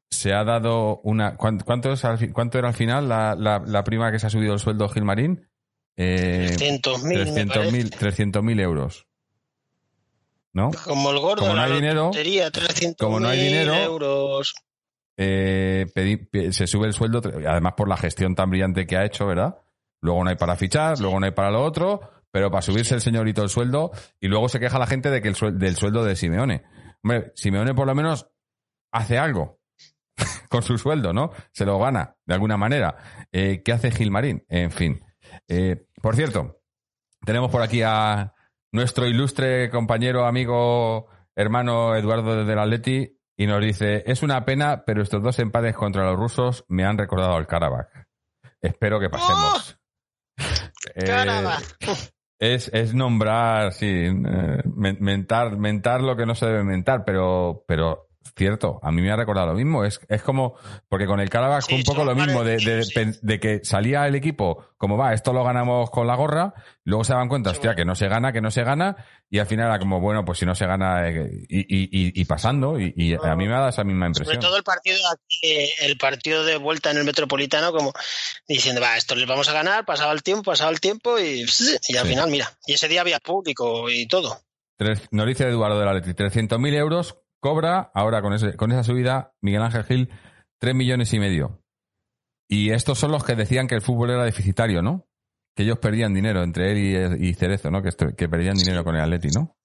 se 0.10 0.34
ha 0.34 0.44
dado 0.44 1.02
una. 1.04 1.38
¿cuán- 1.38 1.60
¿Cuánto, 1.60 1.92
es 1.92 2.04
al 2.04 2.34
cuánto 2.34 2.58
era 2.58 2.70
al 2.70 2.74
final 2.74 3.08
la, 3.08 3.36
la 3.36 3.84
prima 3.84 4.12
que 4.12 4.18
se 4.18 4.26
ha 4.26 4.32
subido 4.32 4.54
el 4.56 4.60
sueldo 4.60 4.90
Gilmarín? 4.90 5.51
Eh, 6.04 6.56
300.000, 6.58 7.04
me 7.04 7.16
300.000 7.46 7.90
300.000 8.32 8.62
euros. 8.62 9.08
¿No? 10.54 10.72
Como 10.84 11.12
el 11.12 11.20
gordo, 11.20 11.44
Como 11.44 11.54
no 11.56 11.62
hay 11.62 11.72
dinero, 11.74 12.12
300.000 12.12 12.96
como 12.98 13.20
no 13.20 13.30
hay 13.30 13.40
dinero, 13.42 13.74
euros. 13.76 14.54
Eh, 15.18 15.86
se 16.52 16.68
sube 16.68 16.88
el 16.88 16.94
sueldo, 16.94 17.22
además 17.48 17.74
por 17.78 17.88
la 17.88 17.96
gestión 17.98 18.36
tan 18.36 18.50
brillante 18.50 18.86
que 18.86 18.98
ha 18.98 19.06
hecho, 19.06 19.26
¿verdad? 19.28 19.58
Luego 20.02 20.24
no 20.24 20.30
hay 20.30 20.36
para 20.36 20.56
fichar, 20.56 21.00
luego 21.00 21.20
no 21.20 21.26
hay 21.26 21.32
para 21.32 21.52
lo 21.52 21.64
otro, 21.64 22.02
pero 22.32 22.50
para 22.50 22.62
subirse 22.62 22.96
el 22.96 23.02
señorito 23.02 23.44
el 23.44 23.50
sueldo, 23.50 23.92
y 24.20 24.28
luego 24.28 24.50
se 24.50 24.60
queja 24.60 24.80
la 24.80 24.88
gente 24.88 25.10
de 25.10 25.22
que 25.22 25.28
el 25.30 25.36
suel- 25.36 25.58
del 25.58 25.76
sueldo 25.76 26.04
de 26.04 26.16
Simeone. 26.16 26.64
Hombre, 27.04 27.32
Simeone 27.36 27.74
por 27.74 27.88
lo 27.88 27.96
menos 27.96 28.28
hace 28.92 29.18
algo 29.18 29.60
con 30.50 30.64
su 30.64 30.78
sueldo, 30.78 31.14
¿no? 31.14 31.32
Se 31.54 31.66
lo 31.66 31.80
gana, 31.80 32.16
de 32.26 32.34
alguna 32.34 32.58
manera. 32.58 32.98
Eh, 33.32 33.62
¿Qué 33.64 33.72
hace 33.72 33.92
Gilmarín? 33.92 34.44
En 34.50 34.72
fin. 34.72 35.02
Eh, 35.48 35.86
por 36.02 36.16
cierto, 36.16 36.60
tenemos 37.26 37.52
por 37.52 37.62
aquí 37.62 37.82
a 37.84 38.34
nuestro 38.74 39.06
ilustre 39.08 39.70
compañero, 39.70 40.26
amigo, 40.26 41.08
hermano 41.36 41.96
Eduardo 41.96 42.44
del 42.46 42.60
Atleti, 42.60 43.18
y 43.38 43.48
nos 43.48 43.62
dice, 43.62 44.04
es 44.06 44.24
una 44.24 44.46
pena, 44.46 44.84
pero 44.86 45.02
estos 45.02 45.24
dos 45.24 45.40
empates 45.40 45.76
contra 45.76 46.04
los 46.06 46.18
rusos 46.18 46.66
me 46.68 46.86
han 46.86 46.98
recordado 46.98 47.36
al 47.36 47.48
Karabakh. 47.48 47.90
Espero 48.62 49.00
que 49.00 49.10
pasemos. 49.10 49.80
Eh, 50.96 51.06
Caramba. 51.06 51.58
es, 52.40 52.70
es 52.74 52.94
nombrar, 52.94 53.72
sí, 53.74 53.88
eh, 53.88 54.12
men- 54.76 54.98
mentar, 55.00 55.58
mentar 55.58 56.02
lo 56.02 56.16
que 56.16 56.26
no 56.26 56.36
se 56.36 56.46
debe 56.48 56.64
mentar, 56.64 57.04
pero, 57.06 57.64
pero 57.68 58.10
cierto, 58.36 58.80
a 58.84 58.92
mí 58.92 59.02
me 59.02 59.12
ha 59.12 59.16
recordado 59.16 59.48
lo 59.48 59.54
mismo. 59.54 59.84
Es, 59.84 60.00
es 60.08 60.22
como, 60.22 60.56
porque 60.88 61.06
con 61.06 61.20
el 61.20 61.30
fue 61.62 61.70
Sí, 61.70 61.76
un 61.76 61.84
poco 61.84 62.04
lo 62.06 62.16
mismo, 62.16 62.44
de, 62.44 62.58
de, 62.58 63.40
que 63.40 63.62
salía 63.64 64.06
el 64.08 64.16
equipo, 64.16 64.66
como 64.78 64.98
va, 64.98 65.14
esto 65.14 65.34
lo 65.34 65.44
ganamos 65.44 65.90
con 65.90 66.08
la 66.08 66.16
gorra, 66.16 66.54
luego 66.84 67.04
se 67.04 67.14
daban 67.14 67.28
cuenta, 67.30 67.50
Sí, 67.50 67.56
hostia, 67.58 67.70
bueno. 67.72 67.78
que 67.78 67.86
no 67.86 67.96
se 67.96 68.08
gana, 68.08 68.32
que 68.32 68.42
no 68.42 68.52
se 68.52 68.64
gana, 68.64 68.96
y 69.30 69.40
al 69.40 69.48
final 69.48 69.68
era 69.68 69.80
como, 69.80 70.00
bueno, 70.00 70.24
pues 70.26 70.40
si 70.40 70.46
no 70.46 70.56
se 70.56 70.66
gana, 70.66 71.08
eh, 71.10 71.30
y, 71.50 71.60
y, 71.60 71.84
y, 71.92 72.22
y 72.22 72.26
pasando, 72.26 72.80
y, 72.80 72.94
a 73.16 73.36
mí 73.36 73.48
me 73.48 73.54
ha 73.54 73.58
dado 73.58 73.70
esa 73.70 73.84
misma 73.84 74.06
Sobre 74.08 74.20
impresión. 74.20 74.40
todo 74.42 74.58
el 74.58 74.64
partido 74.64 74.98
el 75.82 75.98
partido 75.98 76.44
de 76.46 76.58
vuelta 76.58 76.92
en 76.92 76.98
el 76.98 77.04
Metropolitano, 77.04 77.72
como 77.72 77.94
diciendo, 78.48 78.82
va, 78.82 78.98
esto 78.98 79.16
les 79.16 79.28
vamos 79.28 79.50
a 79.50 79.54
ganar, 79.54 79.86
pasaba 79.86 80.12
el 80.14 80.24
tiempo, 80.24 80.44
pasaba 80.52 80.72
el 80.72 80.80
tiempo 80.80 81.20
y, 81.20 81.42
y 81.42 81.98
al 81.98 82.04
Sí. 82.06 82.10
final, 82.10 82.30
mira, 82.30 82.52
y 82.66 82.74
ese 82.74 82.88
día 82.88 83.02
había 83.02 83.20
público 83.20 83.90
y 83.90 84.08
todo. 84.08 84.38
Tres- 84.78 85.02
nos 85.12 85.28
dice 85.28 85.48
Eduardo 85.48 85.80
de 85.80 85.86
la 85.86 85.94
Leti, 85.94 86.14
300.000 86.14 86.74
euros 86.76 87.18
cobra, 87.42 87.92
ahora 87.94 88.22
con, 88.22 88.34
ese, 88.34 88.56
con 88.56 88.72
esa 88.72 88.84
subida, 88.84 89.34
Miguel 89.42 89.64
Ángel 89.64 89.84
Gil, 89.84 90.10
3 90.60 90.74
millones 90.74 91.12
y 91.14 91.20
medio. 91.20 91.62
Y 92.48 92.72
estos 92.72 93.00
son 93.00 93.12
los 93.12 93.26
que 93.26 93.36
decían 93.36 93.68
que 93.68 93.76
el 93.76 93.82
fútbol 93.82 94.12
era 94.12 94.24
deficitario, 94.24 94.82
¿no? 94.82 95.08
Que 95.56 95.64
ellos 95.64 95.80
perdían 95.80 96.14
dinero 96.14 96.44
entre 96.44 96.72
él 96.72 97.20
y, 97.20 97.30
y 97.30 97.34
Cerezo, 97.34 97.72
¿no? 97.72 97.82
Que, 97.82 97.90
que 98.16 98.30
perdían 98.30 98.56
dinero 98.56 98.86
con 98.86 98.96
el 98.96 99.02
Atleti, 99.02 99.30
¿no? 99.30 99.58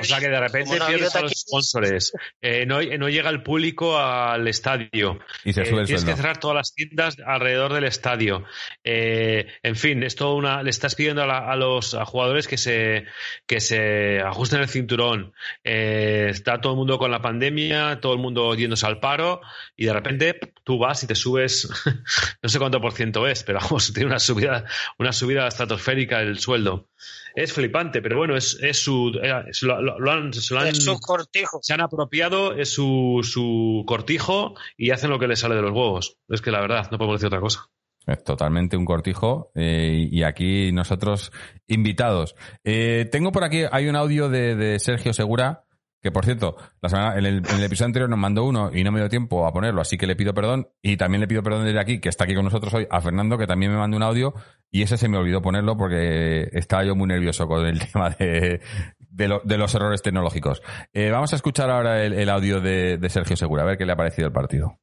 O 0.00 0.04
sea 0.04 0.18
que 0.20 0.28
de 0.28 0.40
repente 0.40 0.78
pierdes 0.86 1.14
a 1.14 1.20
los 1.22 1.32
sponsors. 1.32 2.12
Eh, 2.42 2.66
no, 2.66 2.82
no 2.82 3.08
llega 3.08 3.30
el 3.30 3.42
público 3.42 3.98
al 3.98 4.46
estadio. 4.48 5.20
Y 5.44 5.52
se 5.52 5.62
Eh, 5.62 5.64
tienes 5.64 5.88
sueldo. 5.88 6.06
que 6.06 6.16
cerrar 6.16 6.38
todas 6.40 6.56
las 6.56 6.74
tiendas 6.74 7.16
alrededor 7.24 7.72
del 7.72 7.84
estadio. 7.84 8.44
Eh, 8.82 9.46
en 9.62 9.76
fin, 9.76 10.02
es 10.02 10.16
todo 10.16 10.34
una. 10.34 10.62
Le 10.62 10.70
estás 10.70 10.94
pidiendo 10.94 11.22
a, 11.22 11.26
la- 11.26 11.50
a 11.50 11.56
los 11.56 11.94
a 11.94 12.04
jugadores 12.04 12.48
que 12.48 12.58
se 12.58 13.04
que 13.46 13.60
se 13.60 14.20
ajusten 14.20 14.60
el 14.60 14.68
cinturón. 14.68 15.32
Eh, 15.62 16.26
está 16.30 16.60
todo 16.60 16.72
el 16.72 16.78
mundo 16.78 16.98
con 16.98 17.10
la 17.10 17.22
pandemia, 17.22 18.00
todo 18.00 18.12
el 18.14 18.18
mundo 18.18 18.54
yéndose 18.54 18.86
al 18.86 18.98
paro 19.00 19.40
y 19.76 19.86
de 19.86 19.92
repente 19.92 20.40
tú 20.64 20.78
vas 20.78 21.02
y 21.04 21.06
te 21.06 21.14
subes, 21.14 21.68
no 22.42 22.48
sé 22.48 22.58
cuánto 22.58 22.80
por 22.80 22.92
ciento 22.92 23.26
es, 23.26 23.44
pero 23.44 23.60
vamos, 23.60 23.92
tiene 23.94 24.08
una 24.08 24.18
subida 24.18 24.64
una 24.98 25.12
subida 25.12 25.46
estratosférica 25.46 26.20
el 26.20 26.38
sueldo. 26.38 26.88
Es 27.36 27.52
flipante, 27.52 28.00
pero 28.00 28.16
bueno, 28.16 28.36
es, 28.36 28.58
es 28.62 28.82
su 28.82 29.12
eh, 29.22 29.44
lo, 29.62 29.82
lo- 29.82 29.98
lo 29.98 30.10
han, 30.12 30.32
se 30.32 30.54
lo 30.54 30.60
han- 30.60 30.68
Es 30.68 30.84
su 30.84 30.98
cortijo. 31.00 31.58
se 31.62 31.74
han 31.74 31.80
apropiado, 31.80 32.54
es 32.54 32.72
su, 32.72 33.20
su 33.22 33.84
cortijo 33.86 34.54
y 34.76 34.90
hacen 34.90 35.10
lo 35.10 35.18
que 35.18 35.26
les 35.28 35.40
sale 35.40 35.54
de 35.56 35.62
los 35.62 35.72
huevos. 35.72 36.16
Es 36.28 36.40
que 36.40 36.50
la 36.52 36.60
verdad, 36.60 36.88
no 36.90 36.98
podemos 36.98 37.20
decir 37.20 37.26
otra 37.26 37.40
cosa. 37.40 37.68
Es 38.06 38.22
totalmente 38.22 38.76
un 38.76 38.84
cortijo. 38.84 39.50
eh, 39.54 40.08
y 40.12 40.22
aquí 40.22 40.70
nosotros 40.72 41.32
invitados. 41.66 42.36
Eh, 42.62 43.08
tengo 43.10 43.32
por 43.32 43.44
aquí, 43.44 43.62
hay 43.70 43.88
un 43.88 43.96
audio 43.96 44.28
de, 44.28 44.54
de 44.54 44.78
Sergio 44.78 45.12
Segura, 45.12 45.64
que 46.04 46.12
por 46.12 46.26
cierto, 46.26 46.54
la 46.82 46.90
semana, 46.90 47.18
en, 47.18 47.24
el, 47.24 47.36
en 47.38 47.56
el 47.56 47.64
episodio 47.64 47.86
anterior 47.86 48.10
nos 48.10 48.18
mandó 48.18 48.44
uno 48.44 48.70
y 48.70 48.84
no 48.84 48.92
me 48.92 49.00
dio 49.00 49.08
tiempo 49.08 49.46
a 49.46 49.52
ponerlo, 49.54 49.80
así 49.80 49.96
que 49.96 50.06
le 50.06 50.14
pido 50.16 50.34
perdón. 50.34 50.68
Y 50.82 50.98
también 50.98 51.22
le 51.22 51.26
pido 51.26 51.42
perdón 51.42 51.64
desde 51.64 51.80
aquí, 51.80 51.98
que 51.98 52.10
está 52.10 52.24
aquí 52.24 52.34
con 52.34 52.44
nosotros 52.44 52.74
hoy, 52.74 52.86
a 52.90 53.00
Fernando, 53.00 53.38
que 53.38 53.46
también 53.46 53.72
me 53.72 53.78
mandó 53.78 53.96
un 53.96 54.02
audio. 54.02 54.34
Y 54.70 54.82
ese 54.82 54.98
se 54.98 55.08
me 55.08 55.16
olvidó 55.16 55.40
ponerlo 55.40 55.78
porque 55.78 56.50
estaba 56.52 56.84
yo 56.84 56.94
muy 56.94 57.06
nervioso 57.08 57.48
con 57.48 57.64
el 57.64 57.78
tema 57.92 58.10
de, 58.10 58.60
de, 58.98 59.28
lo- 59.28 59.40
de 59.44 59.56
los 59.56 59.74
errores 59.74 60.02
tecnológicos. 60.02 60.62
Eh, 60.92 61.08
vamos 61.10 61.32
a 61.32 61.36
escuchar 61.36 61.70
ahora 61.70 62.04
el, 62.04 62.28
audio 62.28 62.60
de, 62.60 62.98
de 62.98 63.08
Sergio 63.08 63.34
Segura, 63.36 63.62
a 63.62 63.66
ver 63.66 63.78
qué 63.78 63.86
le 63.86 63.92
ha 63.92 63.96
parecido 63.96 64.26
el 64.28 64.32
partido. 64.34 64.78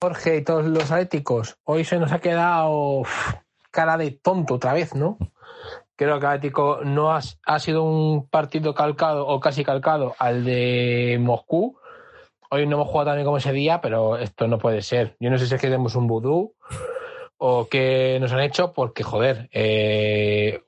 Jorge 0.00 0.36
y 0.36 0.42
todos 0.42 0.66
los 0.66 0.90
atléticos, 0.92 1.56
hoy 1.64 1.82
se 1.84 1.98
nos 1.98 2.12
ha 2.12 2.20
quedado 2.20 3.02
cara 3.72 3.96
de 3.96 4.12
tonto 4.12 4.54
otra 4.54 4.72
vez, 4.72 4.94
¿no? 4.94 5.18
Creo 5.96 6.18
que 6.18 6.26
Atlético 6.26 6.80
no 6.84 7.12
ha, 7.12 7.20
ha 7.46 7.58
sido 7.58 7.84
un 7.84 8.28
partido 8.28 8.74
calcado 8.74 9.26
o 9.26 9.38
casi 9.40 9.64
calcado 9.64 10.14
al 10.18 10.44
de 10.44 11.18
Moscú. 11.20 11.78
Hoy 12.50 12.66
no 12.66 12.76
hemos 12.76 12.88
jugado 12.88 13.10
tan 13.10 13.16
bien 13.16 13.26
como 13.26 13.38
ese 13.38 13.52
día, 13.52 13.80
pero 13.80 14.16
esto 14.16 14.48
no 14.48 14.58
puede 14.58 14.82
ser. 14.82 15.16
Yo 15.20 15.30
no 15.30 15.38
sé 15.38 15.46
si 15.46 15.54
es 15.54 15.60
que 15.60 15.68
tenemos 15.68 15.94
un 15.94 16.06
vudú 16.06 16.54
o 17.38 17.68
qué 17.68 18.18
nos 18.20 18.32
han 18.32 18.40
hecho, 18.40 18.72
porque 18.72 19.02
joder, 19.02 19.48
eh, 19.52 20.62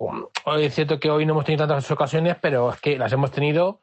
hoy 0.44 0.64
es 0.64 0.74
cierto 0.74 1.00
que 1.00 1.10
hoy 1.10 1.24
no 1.24 1.32
hemos 1.32 1.44
tenido 1.44 1.66
tantas 1.66 1.90
ocasiones, 1.90 2.36
pero 2.40 2.70
es 2.70 2.80
que 2.80 2.98
las 2.98 3.12
hemos 3.12 3.30
tenido 3.30 3.80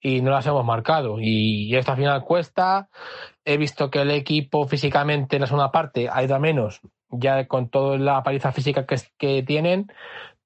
y 0.00 0.20
no 0.20 0.30
las 0.30 0.46
hemos 0.46 0.64
marcado. 0.64 1.18
Y, 1.20 1.74
al 1.74 1.96
final 1.96 2.24
cuesta. 2.24 2.88
He 3.44 3.56
visto 3.58 3.90
que 3.90 4.02
el 4.02 4.10
equipo 4.10 4.66
físicamente 4.66 5.36
en 5.36 5.42
la 5.42 5.46
segunda 5.46 5.70
parte 5.70 6.08
ha 6.10 6.22
ido 6.22 6.34
a 6.34 6.38
menos, 6.38 6.80
ya 7.10 7.46
con 7.46 7.68
toda 7.68 7.96
la 7.98 8.22
paliza 8.22 8.52
física 8.52 8.86
que, 8.86 8.96
que 9.18 9.42
tienen, 9.42 9.86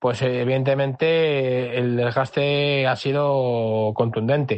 pues 0.00 0.22
evidentemente 0.22 1.78
el 1.78 1.94
desgaste 1.94 2.86
ha 2.86 2.96
sido 2.96 3.92
contundente. 3.94 4.56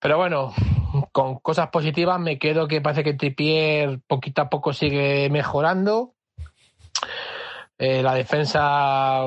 Pero 0.00 0.18
bueno, 0.18 0.52
con 1.12 1.38
cosas 1.38 1.68
positivas 1.68 2.18
me 2.18 2.38
quedo 2.38 2.66
que 2.66 2.80
parece 2.80 3.04
que 3.04 3.14
Tripier 3.14 4.00
poquito 4.06 4.42
a 4.42 4.50
poco 4.50 4.72
sigue 4.72 5.30
mejorando. 5.30 6.14
Eh, 7.78 8.02
la 8.02 8.14
defensa 8.14 9.22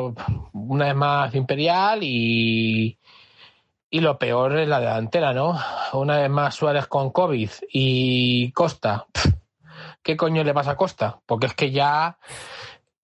una 0.54 0.86
vez 0.86 0.96
más 0.96 1.34
imperial 1.34 2.00
y, 2.02 3.00
y 3.90 4.00
lo 4.02 4.18
peor 4.18 4.58
es 4.60 4.68
la 4.68 4.82
delantera, 4.82 5.34
¿no? 5.34 5.58
Una 5.94 6.18
vez 6.18 6.30
más 6.30 6.56
Suárez 6.56 6.88
con 6.88 7.12
COVID 7.12 7.50
y 7.72 8.52
Costa. 8.52 9.06
¿Qué 10.04 10.18
coño 10.18 10.44
le 10.44 10.54
pasa 10.54 10.72
a 10.72 10.78
Costa? 10.78 11.20
Porque 11.26 11.48
es 11.48 11.54
que 11.54 11.72
ya 11.72 12.18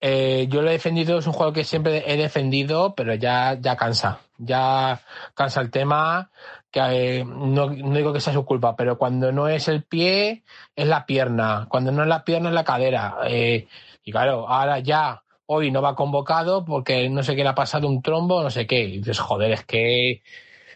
eh, 0.01 0.47
yo 0.49 0.61
lo 0.61 0.69
he 0.69 0.73
defendido, 0.73 1.17
es 1.17 1.27
un 1.27 1.33
juego 1.33 1.53
que 1.53 1.63
siempre 1.63 2.03
he 2.11 2.17
defendido, 2.17 2.93
pero 2.95 3.15
ya, 3.15 3.57
ya 3.59 3.75
cansa. 3.75 4.19
Ya 4.37 5.01
cansa 5.33 5.61
el 5.61 5.71
tema, 5.71 6.29
que 6.71 7.19
eh, 7.19 7.25
no, 7.25 7.69
no 7.69 7.95
digo 7.95 8.13
que 8.13 8.19
sea 8.19 8.33
su 8.33 8.45
culpa, 8.45 8.75
pero 8.75 8.97
cuando 8.97 9.31
no 9.31 9.47
es 9.47 9.67
el 9.67 9.83
pie, 9.83 10.43
es 10.75 10.87
la 10.87 11.05
pierna. 11.05 11.67
Cuando 11.69 11.91
no 11.91 12.03
es 12.03 12.09
la 12.09 12.23
pierna, 12.23 12.49
es 12.49 12.55
la 12.55 12.63
cadera. 12.65 13.17
Eh, 13.27 13.67
y 14.03 14.11
claro, 14.11 14.47
ahora 14.47 14.79
ya, 14.79 15.23
hoy 15.47 15.71
no 15.71 15.81
va 15.81 15.95
convocado 15.95 16.65
porque 16.65 17.09
no 17.09 17.23
sé 17.23 17.35
qué 17.35 17.43
le 17.43 17.49
ha 17.49 17.55
pasado 17.55 17.87
un 17.87 18.01
trombo, 18.01 18.43
no 18.43 18.49
sé 18.49 18.67
qué. 18.67 18.83
Y 18.83 18.97
dices, 18.99 19.19
joder, 19.19 19.51
es 19.51 19.65
que 19.65 20.21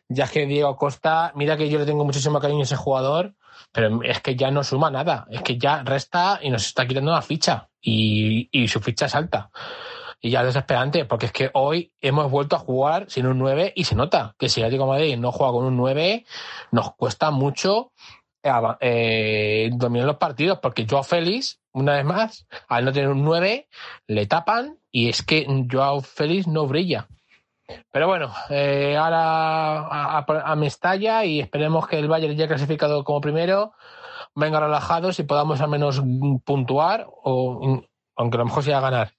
Ya 0.07 0.25
es 0.25 0.31
que 0.31 0.45
Diego 0.47 0.75
Costa, 0.75 1.31
mira 1.35 1.57
que 1.57 1.69
yo 1.69 1.79
le 1.79 1.85
tengo 1.85 2.05
muchísimo 2.05 2.39
cariño 2.39 2.61
a 2.61 2.63
ese 2.63 2.75
jugador, 2.75 3.33
pero 3.71 4.01
es 4.03 4.21
que 4.21 4.35
ya 4.35 4.51
no 4.51 4.63
suma 4.63 4.91
nada. 4.91 5.25
Es 5.29 5.41
que 5.41 5.57
ya 5.57 5.83
resta 5.83 6.39
y 6.41 6.49
nos 6.49 6.65
está 6.65 6.87
quitando 6.87 7.11
la 7.11 7.21
ficha. 7.21 7.69
Y, 7.81 8.49
y 8.51 8.67
su 8.67 8.79
ficha 8.79 9.05
es 9.05 9.15
alta. 9.15 9.51
Y 10.21 10.31
ya 10.31 10.41
es 10.41 10.47
desesperante, 10.47 11.05
porque 11.05 11.27
es 11.27 11.31
que 11.31 11.49
hoy 11.53 11.93
hemos 12.01 12.29
vuelto 12.29 12.57
a 12.57 12.59
jugar 12.59 13.05
sin 13.09 13.25
un 13.25 13.39
9 13.39 13.71
y 13.75 13.85
se 13.85 13.95
nota 13.95 14.35
que 14.37 14.49
si 14.49 14.61
Atlético 14.61 14.83
de 14.83 14.89
Madrid 14.89 15.17
no 15.17 15.31
juega 15.31 15.53
con 15.53 15.65
un 15.65 15.77
9, 15.77 16.25
nos 16.71 16.93
cuesta 16.95 17.31
mucho 17.31 17.93
eh, 18.79 19.69
dominar 19.73 20.07
los 20.07 20.17
partidos, 20.17 20.59
porque 20.59 20.85
Joao 20.89 21.03
Félix, 21.03 21.59
una 21.71 21.93
vez 21.93 22.05
más, 22.05 22.47
al 22.67 22.85
no 22.85 22.91
tener 22.91 23.09
un 23.09 23.23
9, 23.23 23.67
le 24.07 24.25
tapan 24.25 24.77
y 24.91 25.09
es 25.09 25.23
que 25.23 25.45
Joao 25.71 26.01
Félix 26.01 26.47
no 26.47 26.67
brilla. 26.67 27.07
Pero 27.91 28.07
bueno, 28.07 28.33
eh, 28.49 28.95
ahora 28.97 30.17
a, 30.17 30.55
Mestalla 30.55 31.25
y 31.25 31.39
esperemos 31.39 31.87
que 31.87 31.99
el 31.99 32.07
Bayern 32.07 32.35
ya 32.35 32.47
clasificado 32.47 33.03
como 33.03 33.21
primero 33.21 33.73
venga 34.35 34.59
relajados 34.59 35.19
y 35.19 35.23
podamos 35.23 35.61
al 35.61 35.69
menos 35.69 36.01
puntuar, 36.43 37.07
o 37.23 37.81
aunque 38.15 38.37
a 38.37 38.39
lo 38.39 38.45
mejor 38.45 38.63
sea 38.63 38.79
ganar. 38.79 39.11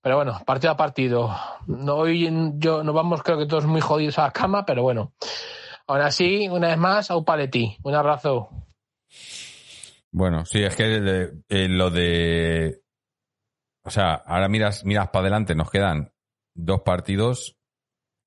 Pero 0.00 0.16
bueno, 0.16 0.40
partido 0.44 0.72
a 0.72 0.76
partido. 0.76 1.34
Hoy 1.88 2.30
yo 2.56 2.82
nos 2.82 2.94
vamos, 2.94 3.22
creo 3.22 3.38
que 3.38 3.46
todos 3.46 3.66
muy 3.66 3.80
jodidos 3.80 4.18
a 4.18 4.24
la 4.24 4.30
cama, 4.32 4.64
pero 4.66 4.82
bueno. 4.82 5.12
Aún 5.86 6.00
así, 6.00 6.48
una 6.48 6.68
vez 6.68 6.78
más, 6.78 7.10
a 7.10 7.16
un 7.16 7.24
paletí. 7.24 7.76
Un 7.82 7.94
abrazo. 7.94 8.48
Bueno, 10.10 10.44
sí, 10.44 10.62
es 10.62 10.76
que 10.76 11.32
eh, 11.48 11.68
lo 11.68 11.90
de. 11.90 12.82
O 13.84 13.90
sea, 13.90 14.14
ahora 14.14 14.48
miras, 14.48 14.84
miras 14.84 15.08
para 15.08 15.22
adelante, 15.22 15.54
nos 15.54 15.70
quedan 15.70 16.12
dos 16.54 16.82
partidos 16.82 17.56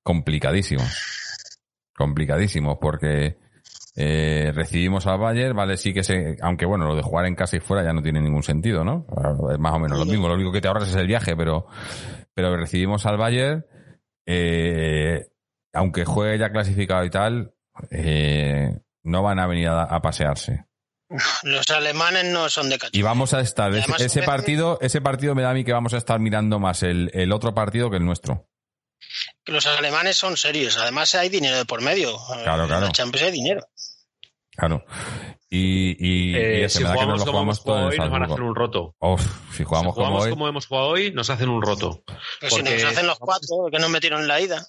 complicadísimos. 0.06 0.88
Complicadísimos, 1.98 2.78
porque 2.80 3.38
eh, 3.96 4.52
recibimos 4.54 5.08
al 5.08 5.18
Bayern, 5.18 5.56
vale, 5.56 5.78
sí 5.78 5.94
que 5.94 6.04
se. 6.04 6.38
Aunque 6.42 6.66
bueno, 6.66 6.86
lo 6.86 6.96
de 6.96 7.02
jugar 7.02 7.26
en 7.26 7.36
casa 7.36 7.58
y 7.58 7.60
fuera 7.60 7.84
ya 7.84 7.92
no 7.92 8.04
tiene 8.04 8.22
ningún 8.22 8.44
sentido, 8.44 8.84
¿no? 8.86 9.08
Es 9.52 9.58
más 9.58 9.74
o 9.74 9.80
menos 9.80 9.98
lo 9.98 10.06
mismo, 10.06 10.28
lo 10.28 10.36
único 10.36 10.52
que 10.52 10.62
te 10.62 10.68
ahorras 10.68 10.90
es 10.90 10.96
el 10.96 11.08
viaje, 11.08 11.36
pero. 11.36 11.66
Pero 12.36 12.56
recibimos 12.56 13.06
al 13.06 13.18
Bayern, 13.18 13.66
eh, 14.28 15.28
aunque 15.74 16.06
juegue 16.06 16.38
ya 16.38 16.52
clasificado 16.52 17.04
y 17.04 17.10
tal, 17.10 17.54
eh, 17.90 18.78
no 19.04 19.24
van 19.24 19.40
a 19.40 19.48
venir 19.48 19.70
a, 19.70 19.84
a, 19.84 20.02
pasearse. 20.02 20.66
Los 21.44 21.70
alemanes 21.70 22.26
no 22.26 22.50
son 22.50 22.70
de 22.70 22.78
cachorro. 22.78 23.00
Y 23.00 23.02
vamos 23.02 23.34
a 23.34 23.40
estar, 23.40 23.74
ese, 23.74 24.06
ese 24.06 24.22
partido, 24.24 24.78
ese 24.82 25.00
partido 25.00 25.34
me 25.34 25.44
da 25.44 25.52
a 25.52 25.54
mí 25.54 25.64
que 25.64 25.72
vamos 25.72 25.94
a 25.94 25.98
estar 25.98 26.20
mirando 26.20 26.60
más 26.60 26.84
el, 26.84 27.10
el 27.14 27.32
otro 27.32 27.54
partido 27.54 27.90
que 27.90 27.98
el 27.98 28.06
nuestro. 28.06 28.50
Que 29.46 29.52
los 29.52 29.66
alemanes 29.68 30.18
son 30.18 30.36
serios, 30.38 30.78
además 30.78 31.14
hay 31.16 31.30
dinero 31.30 31.56
de 31.58 31.66
por 31.66 31.82
medio. 31.82 32.18
Claro, 32.44 32.66
claro. 32.66 32.78
En 32.78 32.84
la 32.86 32.92
Champions 32.92 33.26
hay 33.28 33.32
dinero. 33.32 33.62
Claro. 34.58 34.86
Y, 35.50 36.32
y, 36.32 36.36
eh, 36.36 36.66
y 36.66 36.70
si 36.70 36.80
que 36.80 36.86
jugamos 36.86 37.08
nos 37.08 37.20
lo 37.20 37.26
como 37.28 37.42
hemos 37.44 37.60
jugamos 37.60 37.60
jugado 37.60 37.82
en 37.82 37.92
hoy, 37.92 37.98
nos 38.00 38.10
van 38.12 38.22
a 38.24 38.26
hacer 38.26 38.42
un 38.42 38.56
roto. 38.56 38.96
Uf, 39.00 39.22
si 39.56 39.64
jugamos, 39.64 39.94
si 39.94 40.00
jugamos 40.00 40.28
como 40.28 40.44
hoy. 40.46 40.50
hemos 40.50 40.66
jugado 40.68 40.88
hoy, 40.88 41.12
nos 41.12 41.30
hacen 41.30 41.50
un 41.50 41.62
roto. 41.62 42.04
Pero 42.40 42.50
si 42.50 42.62
Porque- 42.62 42.74
nos 42.76 42.84
hacen 42.92 43.08
los 43.08 43.20
cuatro 43.20 43.48
que 43.72 43.80
nos 43.80 43.90
metieron 43.90 44.22
en 44.22 44.28
la 44.28 44.42
ida. 44.42 44.66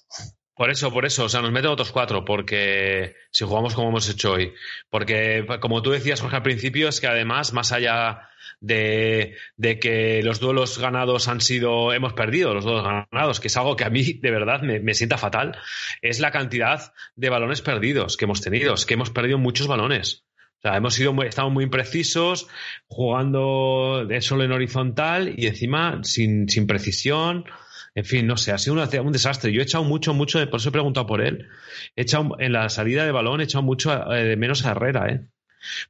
Por 0.55 0.71
eso, 0.71 0.91
por 0.91 1.05
eso, 1.05 1.25
o 1.25 1.29
sea, 1.29 1.41
nos 1.41 1.51
meten 1.51 1.69
otros 1.69 1.91
cuatro, 1.91 2.25
porque 2.25 3.15
si 3.31 3.45
jugamos 3.45 3.75
como 3.75 3.89
hemos 3.89 4.09
hecho 4.09 4.31
hoy. 4.33 4.53
Porque, 4.89 5.45
como 5.61 5.81
tú 5.83 5.91
decías, 5.91 6.19
Jorge, 6.21 6.37
al 6.37 6.41
principio, 6.43 6.89
es 6.89 6.99
que 6.99 7.05
además, 7.07 7.53
más 7.53 7.71
allá 7.71 8.27
de, 8.59 9.35
de 9.55 9.79
que 9.79 10.21
los 10.23 10.39
duelos 10.39 10.79
ganados 10.79 11.27
han 11.27 11.41
sido, 11.41 11.93
hemos 11.93 12.13
perdido 12.13 12.53
los 12.53 12.63
duelos 12.63 12.83
ganados, 12.83 13.39
que 13.39 13.47
es 13.47 13.57
algo 13.57 13.75
que 13.75 13.83
a 13.85 13.89
mí 13.89 14.13
de 14.13 14.31
verdad 14.31 14.61
me, 14.61 14.79
me 14.79 14.93
sienta 14.93 15.17
fatal, 15.17 15.57
es 16.01 16.19
la 16.19 16.31
cantidad 16.31 16.93
de 17.15 17.29
balones 17.29 17.61
perdidos 17.61 18.17
que 18.17 18.25
hemos 18.25 18.41
tenido, 18.41 18.73
es 18.73 18.85
que 18.85 18.95
hemos 18.95 19.11
perdido 19.11 19.37
muchos 19.37 19.67
balones. 19.67 20.23
O 20.57 20.61
sea, 20.61 20.75
hemos 20.75 20.95
sido 20.95 21.13
muy, 21.13 21.27
estado 21.27 21.51
muy 21.51 21.65
imprecisos, 21.65 22.47
jugando 22.87 24.05
de 24.07 24.21
solo 24.21 24.43
en 24.43 24.51
horizontal 24.51 25.33
y 25.37 25.45
encima 25.45 25.99
sin, 26.03 26.49
sin 26.49 26.65
precisión. 26.65 27.45
En 27.93 28.05
fin, 28.05 28.25
no 28.25 28.37
sé, 28.37 28.51
ha 28.51 28.57
sido 28.57 28.75
un, 28.75 28.99
un 29.05 29.11
desastre. 29.11 29.51
Yo 29.51 29.61
he 29.61 29.63
echado 29.63 29.83
mucho, 29.83 30.15
mucho, 30.15 30.39
por 30.49 30.59
eso 30.59 30.69
he 30.69 30.71
preguntado 30.71 31.05
por 31.05 31.21
él. 31.21 31.47
He 31.95 32.03
echado, 32.03 32.37
en 32.39 32.53
la 32.53 32.69
salida 32.69 33.05
de 33.05 33.11
balón 33.11 33.41
he 33.41 33.43
echado 33.43 33.63
mucho 33.63 34.11
eh, 34.13 34.23
de 34.23 34.35
menos 34.35 34.65
a 34.65 34.71
Herrera, 34.71 35.07
¿eh? 35.09 35.21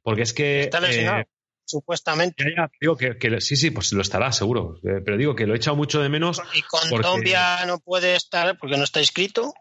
Porque 0.02 0.22
es 0.22 0.32
que. 0.32 0.60
Está 0.60 0.80
lesionado, 0.80 1.20
eh, 1.20 1.28
supuestamente. 1.68 2.42
ya, 2.44 2.64
ya, 2.64 2.70
digo 2.80 2.96
que, 2.96 3.16
que 3.18 3.40
sí, 3.40 3.56
sí, 3.56 3.70
pues 3.70 3.92
lo 3.92 4.02
estará, 4.02 4.32
seguro. 4.32 4.76
Eh, 4.82 5.00
Pero 5.04 5.16
digo 5.16 5.34
que 5.36 5.46
lo 5.46 5.54
he 5.54 5.56
echado 5.58 5.76
mucho 5.76 6.00
de 6.00 6.08
menos. 6.08 6.40
Y 6.54 6.62
con 6.62 6.80
porque- 6.90 7.06
Dombia 7.06 7.64
no 7.66 7.78
puede 7.78 8.16
estar 8.16 8.56
porque 8.58 8.76
no 8.76 8.84
está 8.84 9.00
inscrito. 9.00 9.52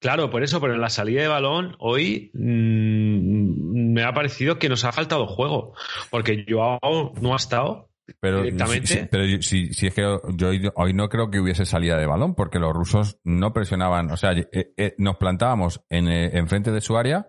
Claro, 0.00 0.30
por 0.30 0.42
eso, 0.42 0.60
pero 0.60 0.74
en 0.74 0.80
la 0.80 0.88
salida 0.90 1.22
de 1.22 1.28
balón 1.28 1.76
hoy 1.78 2.30
mm, 2.34 3.92
me 3.92 4.02
ha 4.02 4.12
parecido 4.12 4.58
que 4.58 4.68
nos 4.68 4.84
ha 4.84 4.92
faltado 4.92 5.26
juego. 5.26 5.74
Porque 6.10 6.44
Joao 6.48 7.12
no 7.20 7.34
ha 7.34 7.36
estado. 7.36 7.88
Pero, 8.20 8.38
directamente. 8.42 8.86
sí, 8.86 8.94
sí, 9.00 9.08
pero 9.10 9.42
si, 9.42 9.74
si 9.74 9.86
es 9.86 9.92
que 9.94 10.00
yo 10.00 10.48
hoy, 10.48 10.70
hoy 10.76 10.94
no 10.94 11.10
creo 11.10 11.30
que 11.30 11.40
hubiese 11.40 11.66
salida 11.66 11.98
de 11.98 12.06
balón, 12.06 12.34
porque 12.34 12.58
los 12.58 12.72
rusos 12.72 13.18
no 13.22 13.52
presionaban, 13.52 14.10
o 14.10 14.16
sea, 14.16 14.32
eh, 14.32 14.72
eh, 14.78 14.94
nos 14.96 15.18
plantábamos 15.18 15.82
en, 15.90 16.08
eh, 16.08 16.30
enfrente 16.38 16.72
de 16.72 16.80
su 16.80 16.96
área, 16.96 17.26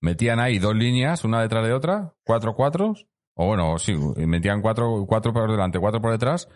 metían 0.00 0.40
ahí 0.40 0.58
dos 0.58 0.74
líneas, 0.74 1.24
una 1.24 1.40
detrás 1.42 1.66
de 1.66 1.72
otra, 1.72 2.14
cuatro 2.24 2.54
cuatros, 2.54 3.06
o 3.36 3.46
bueno, 3.46 3.78
sí, 3.78 3.94
metían 4.16 4.62
cuatro, 4.62 5.04
cuatro 5.06 5.32
por 5.32 5.50
delante, 5.50 5.78
cuatro 5.78 6.00
por 6.00 6.12
detrás, 6.12 6.48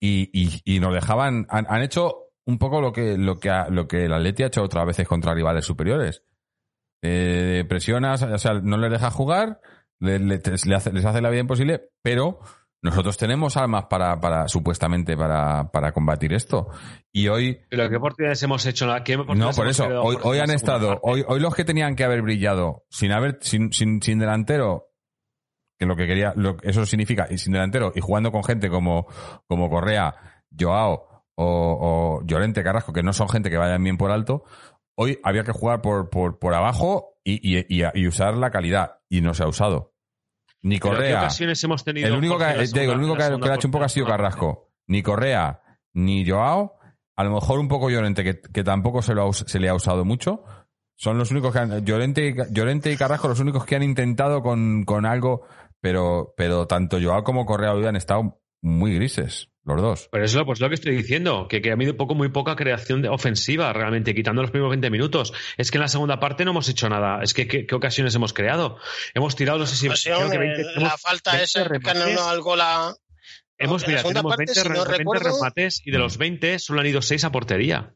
y, 0.00 0.30
y, 0.32 0.60
y 0.64 0.80
nos 0.80 0.94
dejaban, 0.94 1.46
han, 1.50 1.66
han 1.68 1.82
hecho 1.82 2.30
un 2.46 2.58
poco 2.58 2.80
lo 2.80 2.92
que, 2.92 3.18
lo 3.18 3.38
que, 3.38 3.50
ha- 3.50 3.68
lo 3.68 3.86
que 3.88 4.04
el 4.04 4.12
Atleti 4.12 4.42
ha 4.42 4.46
hecho 4.46 4.62
otras 4.62 4.86
veces 4.86 5.06
contra 5.08 5.34
rivales 5.34 5.64
superiores. 5.64 6.24
Eh, 7.02 7.64
presionas, 7.68 8.22
o 8.22 8.38
sea, 8.38 8.54
no 8.54 8.76
les 8.78 8.90
dejas 8.90 9.12
jugar, 9.14 9.60
le- 10.00 10.18
le- 10.18 10.38
te- 10.38 10.52
le 10.66 10.74
hace- 10.74 10.92
les 10.92 11.04
hace 11.04 11.20
la 11.20 11.30
vida 11.30 11.40
imposible, 11.40 11.90
pero 12.02 12.40
nosotros 12.82 13.16
tenemos 13.16 13.56
armas 13.56 13.86
para, 13.86 14.20
para 14.20 14.46
supuestamente 14.48 15.16
para, 15.16 15.70
para 15.70 15.92
combatir 15.92 16.32
esto. 16.32 16.68
Y 17.12 17.28
hoy, 17.28 17.60
Pero 17.68 17.88
¿qué 17.88 17.96
oportunidades 17.96 18.42
hemos 18.42 18.64
hecho? 18.66 18.86
¿Qué 19.04 19.16
no, 19.16 19.50
por 19.50 19.68
eso, 19.68 19.86
hoy, 20.02 20.16
hoy 20.22 20.38
han 20.38 20.50
estado, 20.50 21.00
hoy, 21.02 21.24
hoy 21.26 21.40
los 21.40 21.54
que 21.54 21.64
tenían 21.64 21.96
que 21.96 22.04
haber 22.04 22.22
brillado 22.22 22.84
sin 22.90 23.12
haber, 23.12 23.38
sin, 23.40 23.72
sin, 23.72 24.00
sin 24.00 24.18
delantero, 24.18 24.92
que 25.78 25.86
lo 25.86 25.96
que 25.96 26.06
quería, 26.06 26.32
lo, 26.36 26.56
eso 26.62 26.86
significa, 26.86 27.26
y 27.28 27.38
sin 27.38 27.52
delantero, 27.52 27.92
y 27.94 28.00
jugando 28.00 28.30
con 28.30 28.44
gente 28.44 28.68
como, 28.68 29.06
como 29.48 29.68
Correa, 29.68 30.44
Joao 30.56 31.24
o, 31.34 32.20
o 32.20 32.26
Llorente 32.26 32.62
Carrasco, 32.62 32.92
que 32.92 33.02
no 33.02 33.12
son 33.12 33.28
gente 33.28 33.50
que 33.50 33.56
vayan 33.56 33.82
bien 33.82 33.96
por 33.96 34.12
alto, 34.12 34.44
hoy 34.96 35.18
había 35.24 35.42
que 35.42 35.52
jugar 35.52 35.80
por, 35.80 36.10
por, 36.10 36.38
por 36.38 36.54
abajo 36.54 37.18
y, 37.24 37.56
y, 37.56 37.64
y, 37.68 37.84
y 37.94 38.06
usar 38.06 38.36
la 38.36 38.50
calidad, 38.50 39.00
y 39.08 39.20
no 39.20 39.34
se 39.34 39.42
ha 39.42 39.48
usado. 39.48 39.94
Ni 40.62 40.78
Pero 40.78 40.90
¿Qué 40.92 40.96
Correa. 40.96 41.18
ocasiones 41.20 41.62
hemos 41.64 41.84
tenido? 41.84 42.08
El 42.08 42.14
único 42.14 42.36
que, 42.38 42.44
eh, 42.44 42.48
ha 43.50 43.54
hecho 43.54 43.68
un 43.68 43.72
poco 43.72 43.84
ha 43.84 43.88
sido? 43.88 44.06
Carrasco. 44.06 44.70
Ni 44.86 45.02
Correa, 45.02 45.60
ni 45.92 46.28
Joao. 46.28 46.74
A 47.16 47.24
lo 47.24 47.32
mejor 47.34 47.58
un 47.58 47.68
poco 47.68 47.90
Llorente, 47.90 48.22
que, 48.24 48.40
que 48.40 48.64
tampoco 48.64 49.02
se, 49.02 49.14
lo 49.14 49.22
ha 49.22 49.26
us- 49.26 49.44
se 49.46 49.58
le 49.60 49.68
ha 49.68 49.74
usado 49.74 50.04
mucho. 50.04 50.44
Son 50.96 51.16
los 51.18 51.30
únicos 51.30 51.52
que 51.52 51.58
han. 51.60 51.84
Llorente, 51.84 52.28
y- 52.28 52.52
Llorente 52.54 52.90
y 52.92 52.96
Carrasco, 52.96 53.28
los 53.28 53.40
únicos 53.40 53.64
que 53.64 53.76
han 53.76 53.82
intentado 53.82 54.42
con, 54.42 54.84
con 54.84 55.06
algo. 55.06 55.42
Pero, 55.80 56.34
pero 56.36 56.66
tanto 56.66 56.98
Joao 57.00 57.22
como 57.22 57.46
Correa 57.46 57.72
hoy 57.72 57.86
han 57.86 57.94
estado 57.94 58.40
muy 58.60 58.94
grises, 58.94 59.48
los 59.64 59.80
dos. 59.80 60.08
Pero 60.10 60.24
eso 60.24 60.44
pues 60.46 60.60
lo 60.60 60.68
que 60.68 60.74
estoy 60.74 60.96
diciendo, 60.96 61.46
que, 61.48 61.60
que 61.62 61.70
ha 61.70 61.74
habido 61.74 61.96
poco, 61.96 62.14
muy 62.14 62.28
poca 62.30 62.56
creación 62.56 63.02
de 63.02 63.08
ofensiva 63.08 63.72
realmente, 63.72 64.14
quitando 64.14 64.42
los 64.42 64.50
primeros 64.50 64.70
20 64.70 64.90
minutos. 64.90 65.32
Es 65.56 65.70
que 65.70 65.78
en 65.78 65.82
la 65.82 65.88
segunda 65.88 66.18
parte 66.20 66.44
no 66.44 66.50
hemos 66.52 66.68
hecho 66.68 66.88
nada. 66.88 67.22
Es 67.22 67.34
que 67.34 67.46
¿qué, 67.46 67.66
qué 67.66 67.74
ocasiones 67.74 68.14
hemos 68.14 68.32
creado? 68.32 68.78
Hemos 69.14 69.36
tirado, 69.36 69.58
no 69.58 69.66
sé 69.66 69.76
si... 69.76 69.86
Ocasión, 69.88 70.18
creo 70.18 70.30
que 70.30 70.38
20 70.38 70.60
eh, 70.62 70.64
hemos 70.76 70.82
la 70.90 70.98
falta 70.98 71.30
20 71.32 71.44
esa 71.44 71.68
que 71.68 71.94
no 72.14 72.24
al 72.28 72.40
gol 72.40 72.60
a- 72.60 72.94
Hemos, 73.60 73.82
la 73.82 73.88
mira, 73.88 74.02
tenemos 74.04 74.30
parte, 74.36 74.44
20, 74.46 74.54
si 74.54 74.68
no 74.68 74.74
re- 74.74 74.80
20 74.90 74.98
recuerdo- 74.98 75.34
remates 75.36 75.82
y 75.84 75.90
de 75.90 75.98
los 75.98 76.16
20 76.18 76.58
solo 76.60 76.80
han 76.80 76.86
ido 76.86 77.02
6 77.02 77.24
a 77.24 77.32
portería. 77.32 77.94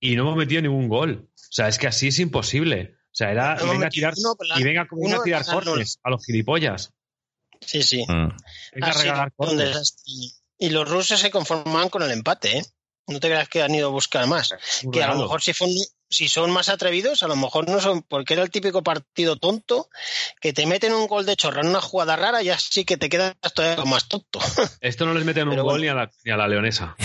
Y 0.00 0.16
no 0.16 0.22
hemos 0.22 0.36
metido 0.36 0.62
ningún 0.62 0.88
gol. 0.88 1.28
O 1.34 1.36
sea, 1.50 1.68
es 1.68 1.78
que 1.78 1.86
así 1.88 2.08
es 2.08 2.18
imposible. 2.20 2.94
O 3.06 3.10
sea, 3.18 3.30
era 3.32 3.54
No 3.56 3.60
hemos 3.62 3.70
venga 3.72 3.86
a 3.86 3.88
metido 3.88 4.10
tirar 4.10 4.14
uno, 4.16 4.34
la- 4.48 4.60
y 4.60 4.64
venga, 4.64 4.82
a 4.82 5.22
tirar 5.24 5.46
la 5.46 5.52
cortes 5.52 5.98
a 6.02 6.10
los 6.10 6.24
gilipollas. 6.24 6.94
Sí, 7.60 7.82
sí. 7.82 8.04
Mm. 8.08 8.28
Venga 8.74 8.86
Ha 8.86 8.90
a 8.90 8.92
sido 8.92 9.02
regalar 9.04 9.32
un 9.36 9.56
desastre. 9.56 10.02
Y 10.58 10.70
los 10.70 10.88
rusos 10.88 11.20
se 11.20 11.30
conformaban 11.30 11.88
con 11.88 12.02
el 12.02 12.10
empate, 12.10 12.58
¿eh? 12.58 12.62
No 13.06 13.20
te 13.20 13.28
creas 13.28 13.48
que 13.48 13.62
han 13.62 13.74
ido 13.74 13.88
a 13.88 13.90
buscar 13.90 14.26
más. 14.26 14.50
Un 14.84 14.90
Que 14.92 15.02
a 15.02 15.08
lo 15.08 15.16
mejor 15.16 15.40
si, 15.40 15.52
fue 15.54 15.66
un- 15.68 15.84
si 16.10 16.28
son 16.28 16.50
más 16.50 16.68
atrevidos, 16.68 17.22
a 17.22 17.28
lo 17.28 17.36
mejor 17.36 17.68
no 17.68 17.80
son, 17.80 18.02
porque 18.02 18.34
era 18.34 18.42
el 18.42 18.50
típico 18.50 18.82
partido 18.82 19.36
tonto, 19.36 19.88
que 20.40 20.52
te 20.52 20.66
meten 20.66 20.92
un 20.92 21.06
gol 21.06 21.24
de 21.24 21.36
chorra 21.36 21.62
en 21.62 21.68
una 21.68 21.80
jugada 21.80 22.16
rara, 22.16 22.42
ya 22.42 22.58
sí 22.58 22.84
que 22.84 22.96
te 22.98 23.08
quedas 23.08 23.34
todavía 23.54 23.84
más 23.84 24.08
tonto. 24.08 24.40
Esto 24.82 25.06
no 25.06 25.14
les 25.14 25.24
meten 25.24 25.44
un 25.44 25.50
Pero 25.50 25.62
gol 25.64 25.78
bueno. 25.78 25.84
ni, 25.84 25.88
a 25.88 25.94
la, 25.94 26.10
ni 26.24 26.32
a 26.32 26.36
la 26.36 26.48
leonesa. 26.48 26.96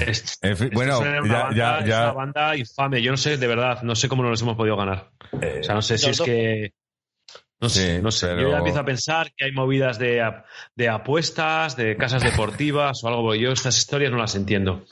Es- 0.00 0.38
En 0.40 0.56
fin, 0.56 0.66
esto 0.68 0.74
bueno, 0.76 0.94
es 0.94 1.00
una 1.00 1.28
ya, 1.28 1.42
banda- 1.42 1.54
ya, 1.56 1.78
es 1.80 1.86
ya. 1.86 2.02
una 2.04 2.12
banda 2.12 2.56
infame. 2.56 3.02
Yo 3.02 3.10
no 3.10 3.18
sé, 3.18 3.36
de 3.36 3.46
verdad, 3.46 3.82
no 3.82 3.94
sé 3.94 4.08
cómo 4.08 4.22
no 4.22 4.30
nos 4.30 4.40
hemos 4.40 4.56
podido 4.56 4.76
ganar. 4.76 5.10
o 5.32 5.62
sea, 5.62 5.74
no 5.74 5.82
sé 5.82 5.98
si 5.98 6.06
los 6.06 6.12
es 6.12 6.18
dos. 6.18 6.24
que. 6.26 6.72
No 7.60 7.68
sé, 7.68 7.96
Sí, 7.96 8.02
no 8.02 8.10
sé. 8.10 8.26
pero- 8.28 8.42
Yo 8.42 8.50
ya 8.50 8.58
empiezo 8.58 8.80
a 8.80 8.84
pensar 8.84 9.32
que 9.36 9.44
hay 9.44 9.52
movidas 9.52 9.98
de, 9.98 10.22
de 10.76 10.88
apuestas, 10.88 11.76
de 11.76 11.96
casas 11.96 12.22
deportivas 12.22 13.04
o 13.04 13.08
algo, 13.08 13.34
yo 13.34 13.52
estas 13.52 13.76
historias 13.76 14.10
no 14.10 14.16
las 14.18 14.34
entiendo. 14.34 14.84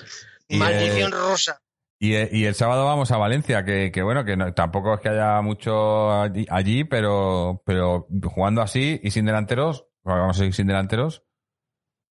Y, 0.49 0.57
Maldición 0.59 1.13
eh, 1.13 1.17
rusa. 1.17 1.61
Y, 1.99 2.15
eh, 2.15 2.29
y 2.31 2.45
el 2.45 2.55
sábado 2.55 2.85
vamos 2.85 3.11
a 3.11 3.17
Valencia, 3.17 3.65
que, 3.65 3.91
que 3.91 4.03
bueno, 4.03 4.25
que 4.25 4.37
no- 4.37 4.53
tampoco 4.55 4.95
es 4.95 5.01
que 5.01 5.09
haya 5.09 5.41
mucho 5.41 6.13
allí, 6.13 6.47
allí, 6.51 6.85
pero, 6.85 7.63
pero 7.65 8.07
jugando 8.25 8.61
así 8.63 9.01
y 9.03 9.11
sin 9.11 9.25
delanteros, 9.27 9.87
vamos 10.05 10.37
a 10.37 10.39
seguir 10.39 10.55
sin 10.55 10.67
delanteros, 10.67 11.23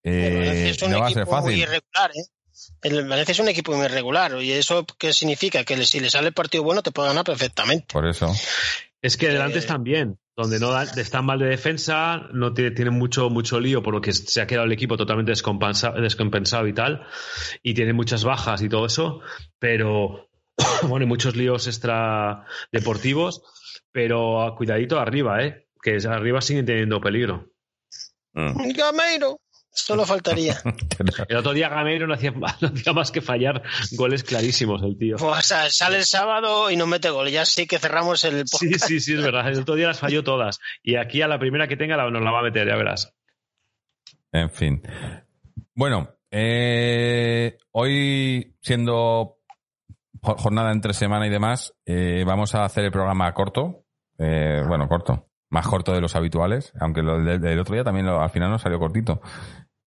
eh, 0.04 0.28
El 0.28 0.38
Valencia 0.40 0.70
es 0.72 0.82
un 0.82 0.92
no 0.92 1.00
va 1.00 1.06
a 1.08 1.10
ser 1.10 1.18
equipo 1.22 1.36
muy 1.36 1.42
fácil. 1.44 1.60
irregular, 1.60 2.12
¿eh? 2.16 2.24
El 2.82 3.08
Valencia 3.08 3.32
es 3.32 3.40
un 3.40 3.50
equipo 3.50 3.74
muy 3.76 3.86
irregular. 3.86 4.42
¿Y 4.42 4.52
eso 4.52 4.86
qué 4.98 5.14
significa? 5.14 5.64
Que 5.64 5.78
si 5.86 6.00
le 6.00 6.10
sale 6.10 6.28
el 6.30 6.34
partido 6.34 6.64
bueno 6.64 6.82
te 6.82 6.92
puede 6.92 7.10
ganar 7.10 7.24
perfectamente. 7.24 7.86
Por 7.94 8.08
eso. 8.08 8.34
Es 9.02 9.16
que 9.18 9.28
delante 9.30 9.58
Eh, 9.58 9.60
están 9.60 9.84
bien, 9.84 10.18
donde 10.38 10.60
no 10.60 10.70
dan- 10.72 10.88
están 10.98 11.26
mal 11.26 11.40
de 11.40 11.48
defensa, 11.48 12.28
no 12.32 12.54
tiene- 12.54 12.72
tienen 12.72 12.94
mucho, 12.94 13.30
mucho 13.32 13.60
lío 13.60 13.82
por 13.82 13.94
lo 13.96 14.02
que 14.02 14.14
se 14.14 14.40
ha 14.40 14.46
quedado 14.46 14.68
el 14.68 14.72
equipo 14.72 14.96
totalmente 14.96 15.32
descompensa- 15.32 15.92
descompensado 16.00 16.68
y 16.68 16.74
tal, 16.74 17.06
y 17.64 17.74
tienen 17.74 17.96
muchas 17.96 18.24
bajas 18.24 18.62
y 18.62 18.70
todo 18.70 18.86
eso, 18.86 19.20
pero 19.58 20.30
bueno, 20.88 21.06
y 21.06 21.08
muchos 21.08 21.36
líos 21.36 21.66
extra 21.68 22.46
deportivos, 22.72 23.42
pero 23.92 24.54
cuidadito 24.56 25.00
arriba, 25.00 25.44
eh, 25.44 25.68
que 25.82 25.98
arriba 26.08 26.40
siguen 26.42 26.66
teniendo 26.68 27.02
peligro. 27.02 27.50
Mm. 28.34 28.72
Gameiro, 28.76 29.40
solo 29.78 30.06
faltaría. 30.06 30.58
El 31.30 31.38
otro 31.38 31.54
día 31.54 31.70
Gameiro 31.70 32.08
no 32.08 32.14
hacía, 32.14 32.32
no 32.62 32.68
hacía 32.68 32.94
más 32.94 33.12
que 33.12 33.22
fallar 33.22 33.62
goles 33.94 34.24
clarísimos 34.24 34.82
el 34.84 34.98
tío. 34.98 35.16
O 35.20 35.42
sea, 35.42 35.70
sale 35.70 35.98
el 35.98 36.06
sábado 36.06 36.70
y 36.72 36.76
nos 36.78 36.88
mete 36.88 37.10
gol. 37.10 37.30
Ya 37.30 37.46
sí 37.46 37.68
que 37.68 37.80
cerramos 37.80 38.24
el 38.26 38.48
Sí, 38.48 38.66
podcast. 38.68 38.86
sí, 38.88 39.00
sí, 39.00 39.14
es 39.14 39.24
verdad. 39.24 39.48
El 39.48 39.60
otro 39.60 39.76
día 39.76 39.88
las 39.88 40.00
falló 40.00 40.24
todas. 40.24 40.60
Y 40.84 40.96
aquí 40.96 41.22
a 41.22 41.28
la 41.28 41.40
primera 41.40 41.68
que 41.68 41.78
tenga 41.78 41.96
la- 41.98 42.10
nos 42.10 42.22
la 42.24 42.32
va 42.32 42.40
a 42.40 42.44
meter, 42.44 42.68
ya 42.68 42.76
verás. 42.76 43.14
En 44.32 44.50
fin. 44.50 44.82
Bueno, 45.74 46.10
eh, 46.32 47.58
hoy 47.72 48.56
siendo 48.62 49.38
jo- 50.22 50.38
jornada 50.38 50.72
entre 50.72 50.94
semana 50.94 51.28
y 51.28 51.30
demás, 51.30 51.74
eh, 51.86 52.24
vamos 52.26 52.54
a 52.56 52.66
hacer 52.66 52.84
el 52.86 52.92
programa 52.92 53.32
corto. 53.34 53.86
Eh, 54.18 54.64
bueno, 54.68 54.88
corto. 54.88 55.30
Más 55.50 55.66
corto 55.66 55.94
de 55.94 56.02
los 56.02 56.16
habituales, 56.18 56.74
aunque 56.82 57.02
lo 57.02 57.24
del, 57.24 57.40
del 57.40 57.60
otro 57.60 57.74
día 57.76 57.84
también 57.86 58.06
lo- 58.06 58.22
al 58.22 58.30
final 58.32 58.50
nos 58.50 58.62
salió 58.62 58.80
cortito. 58.80 59.22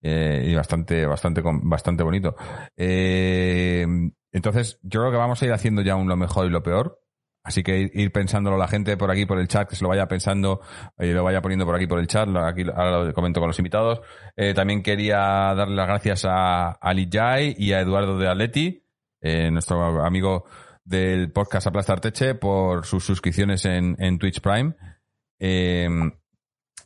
Eh, 0.02 0.46
y 0.46 0.54
bastante, 0.54 1.04
bastante, 1.06 1.42
bastante 1.44 2.02
bonito. 2.02 2.34
Eh, 2.76 3.86
entonces, 4.32 4.78
yo 4.82 5.00
creo 5.00 5.10
que 5.12 5.18
vamos 5.18 5.42
a 5.42 5.46
ir 5.46 5.52
haciendo 5.52 5.82
ya 5.82 5.96
un 5.96 6.08
lo 6.08 6.16
mejor 6.16 6.46
y 6.46 6.50
lo 6.50 6.62
peor. 6.62 7.00
Así 7.42 7.62
que 7.62 7.90
ir, 7.92 8.12
pensándolo 8.12 8.58
la 8.58 8.68
gente 8.68 8.96
por 8.98 9.10
aquí, 9.10 9.24
por 9.24 9.38
el 9.38 9.48
chat, 9.48 9.68
que 9.68 9.74
se 9.74 9.82
lo 9.82 9.88
vaya 9.88 10.06
pensando 10.06 10.60
y 10.98 11.12
lo 11.12 11.24
vaya 11.24 11.40
poniendo 11.40 11.64
por 11.64 11.74
aquí, 11.74 11.86
por 11.86 11.98
el 11.98 12.06
chat. 12.06 12.28
Aquí 12.28 12.62
ahora 12.62 13.04
lo 13.04 13.14
comento 13.14 13.40
con 13.40 13.48
los 13.48 13.58
invitados. 13.58 14.00
Eh, 14.36 14.52
también 14.52 14.82
quería 14.82 15.54
darle 15.54 15.74
las 15.74 15.86
gracias 15.86 16.24
a, 16.26 16.72
a 16.72 16.94
Lijay 16.94 17.54
y 17.58 17.72
a 17.72 17.80
Eduardo 17.80 18.18
de 18.18 18.28
Atleti, 18.28 18.86
nuestro 19.22 20.04
amigo 20.04 20.44
del 20.84 21.32
podcast 21.32 21.66
Aplastar 21.66 22.00
Teche, 22.00 22.34
por 22.34 22.84
sus 22.84 23.04
suscripciones 23.04 23.64
en, 23.64 23.96
en 23.98 24.18
Twitch 24.18 24.40
Prime. 24.40 24.74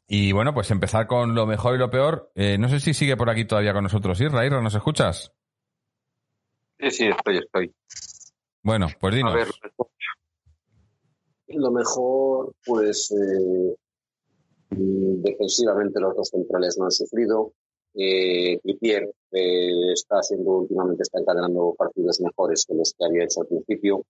Y 0.06 0.32
bueno, 0.32 0.52
pues 0.54 0.70
empezar 0.70 1.06
con 1.06 1.34
lo 1.34 1.46
mejor 1.46 1.74
y 1.74 1.78
lo 1.78 1.90
peor. 1.90 2.30
Eh, 2.34 2.58
no 2.58 2.68
sé 2.68 2.80
si 2.80 2.94
sigue 2.94 3.16
por 3.16 3.30
aquí 3.30 3.44
todavía 3.44 3.72
con 3.72 3.84
nosotros. 3.84 4.20
Isra, 4.20 4.46
Isra, 4.46 4.60
¿nos 4.60 4.74
escuchas? 4.74 5.32
Sí, 6.78 6.90
sí, 6.90 7.06
estoy, 7.06 7.38
estoy. 7.38 7.74
Bueno, 8.62 8.88
pues 8.98 9.14
dinos. 9.14 9.32
A 9.32 9.36
ver, 9.36 9.48
lo 11.48 11.70
mejor, 11.70 12.54
pues 12.64 13.12
eh, 13.12 13.76
defensivamente 14.70 16.00
los 16.00 16.16
dos 16.16 16.28
centrales 16.28 16.76
no 16.78 16.86
han 16.86 16.90
sufrido. 16.90 17.52
Eh, 17.94 18.58
Trippier 18.62 19.04
eh, 19.30 19.92
está 19.92 20.16
haciendo 20.16 20.50
últimamente, 20.58 21.02
está 21.02 21.20
encadenando 21.20 21.74
partidos 21.78 22.20
mejores 22.20 22.64
que 22.66 22.74
los 22.74 22.92
que 22.98 23.04
había 23.04 23.24
hecho 23.24 23.42
al 23.42 23.46
principio. 23.46 24.04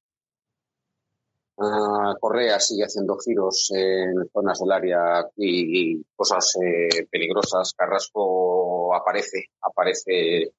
Ah, 1.56 2.14
Correa 2.20 2.58
sigue 2.58 2.84
haciendo 2.84 3.16
giros 3.18 3.70
en 3.72 4.28
zonas 4.32 4.58
del 4.58 4.72
área 4.72 5.24
y, 5.36 6.02
cosas 6.16 6.52
eh, 6.60 7.06
peligrosas. 7.10 7.72
Carrasco 7.76 8.94
aparece, 8.94 9.50
aparece 9.60 10.52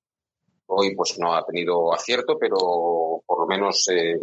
hoy, 0.67 0.95
pues 0.95 1.19
no 1.19 1.33
ha 1.33 1.45
tenido 1.45 1.93
acierto, 1.93 2.37
pero 2.39 3.21
por 3.25 3.39
lo 3.41 3.45
menos 3.47 3.87
eh, 3.89 4.17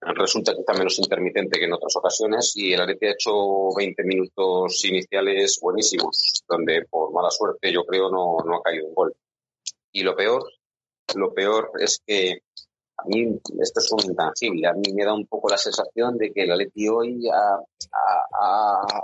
resulta 0.00 0.54
quizá 0.54 0.74
menos 0.74 0.98
intermitente 0.98 1.58
que 1.58 1.64
en 1.64 1.72
otras 1.72 1.96
ocasiones 1.96 2.52
y 2.56 2.74
el 2.74 2.80
Atleti 2.82 3.06
ha 3.06 3.12
hecho 3.12 3.74
20 3.74 4.04
minutos 4.04 4.84
iniciales 4.84 5.58
buenísimos, 5.62 6.44
donde 6.46 6.84
por 6.90 7.12
mala 7.12 7.30
suerte 7.30 7.72
yo 7.72 7.84
creo 7.84 8.10
no, 8.10 8.36
no 8.44 8.56
ha 8.56 8.62
caído 8.62 8.88
un 8.88 8.94
gol. 8.94 9.14
Y 9.92 10.02
lo 10.02 10.14
peor, 10.14 10.44
lo 11.14 11.32
peor 11.32 11.70
es 11.80 12.00
que 12.06 12.40
a 12.96 13.06
mí 13.06 13.38
esto 13.60 13.80
es 13.80 13.92
un 13.92 14.10
intangible, 14.10 14.66
a 14.68 14.72
mí 14.72 14.92
me 14.94 15.04
da 15.04 15.14
un 15.14 15.26
poco 15.26 15.48
la 15.48 15.56
sensación 15.58 16.16
de 16.16 16.32
que 16.32 16.42
el 16.42 16.52
Atleti 16.52 16.88
hoy 16.88 17.28
ha, 17.28 17.58
ha- 17.92 18.26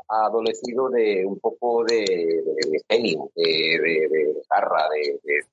ha- 0.08 0.26
adolecido 0.26 0.88
de 0.90 1.24
un 1.26 1.38
poco 1.40 1.84
de, 1.84 1.96
de- 2.04 2.70
de 2.70 2.80
genio, 2.88 3.30
de, 3.34 3.42
de, 3.42 4.42
garra, 4.48 4.88
de, 4.90 5.18
de- 5.22 5.44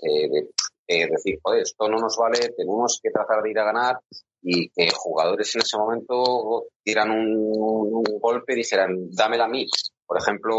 de- 0.00 0.28
de- 0.28 0.48
de 0.88 1.06
decir, 1.10 1.38
joder, 1.42 1.62
esto 1.62 1.88
no 1.88 1.98
nos 1.98 2.16
vale, 2.16 2.50
tenemos 2.56 2.98
que 3.02 3.10
tratar 3.10 3.42
de 3.42 3.50
ir 3.50 3.58
a 3.58 3.64
ganar 3.64 3.98
y 4.42 4.68
que 4.70 4.90
jugadores 4.92 5.54
en 5.54 5.62
ese 5.62 5.78
momento 5.78 6.66
tiran 6.84 7.10
un, 7.10 8.02
golpe 8.20 8.52
y 8.52 8.56
dijeran, 8.56 9.10
dámela 9.10 9.44
a 9.44 9.48
mí. 9.48 9.66
Por 10.06 10.18
ejemplo, 10.20 10.54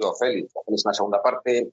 Joe 0.00 0.12
Félix 0.18 0.52
en 0.66 0.74
la 0.84 0.92
segunda 0.94 1.22
parte, 1.22 1.70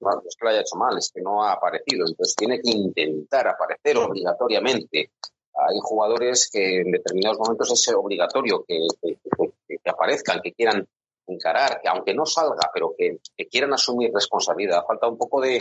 no 0.00 0.22
es 0.26 0.36
que 0.36 0.44
lo 0.44 0.50
haya 0.50 0.60
hecho 0.60 0.76
mal, 0.76 0.96
es 0.98 1.10
que 1.14 1.20
no 1.20 1.42
ha 1.44 1.52
aparecido. 1.52 2.06
Entonces 2.06 2.34
tiene 2.36 2.60
que 2.60 2.70
intentar 2.70 3.48
aparecer 3.48 3.96
obligatoriamente. 3.98 5.10
Hay 5.54 5.78
jugadores 5.82 6.48
que 6.52 6.80
en 6.82 6.90
determinados 6.92 7.38
momentos 7.38 7.72
es 7.72 7.94
obligatorio 7.94 8.64
que, 8.66 8.78
que- 9.02 9.18
que- 9.66 9.90
aparezcan, 9.90 10.40
que 10.42 10.52
quieran 10.52 10.86
encarar, 11.26 11.80
que 11.82 11.88
aunque 11.88 12.14
no 12.14 12.24
salga, 12.26 12.70
pero 12.72 12.94
que, 12.96 13.18
quieran 13.50 13.72
asumir 13.72 14.10
responsabilidad. 14.14 14.84
Falta 14.86 15.08
un 15.08 15.16
poco 15.18 15.40
de, 15.40 15.58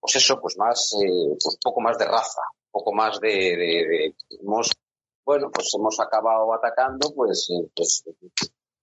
pues 0.00 0.16
eso, 0.16 0.40
pues 0.40 0.56
más, 0.56 0.92
eh, 0.94 1.28
pues 1.30 1.54
un 1.54 1.60
poco 1.62 1.80
más 1.80 1.98
de 1.98 2.04
raza, 2.06 2.40
un 2.52 2.70
poco 2.80 2.92
más 2.94 3.20
de, 3.20 3.28
de- 3.28 3.86
de- 3.88 4.14
hemos, 4.40 4.70
bueno, 5.24 5.50
pues 5.52 5.70
hemos 5.76 5.98
acabado 6.00 6.52
atacando, 6.54 7.12
pues, 7.14 7.48
eh, 7.50 7.68
pues, 7.74 8.04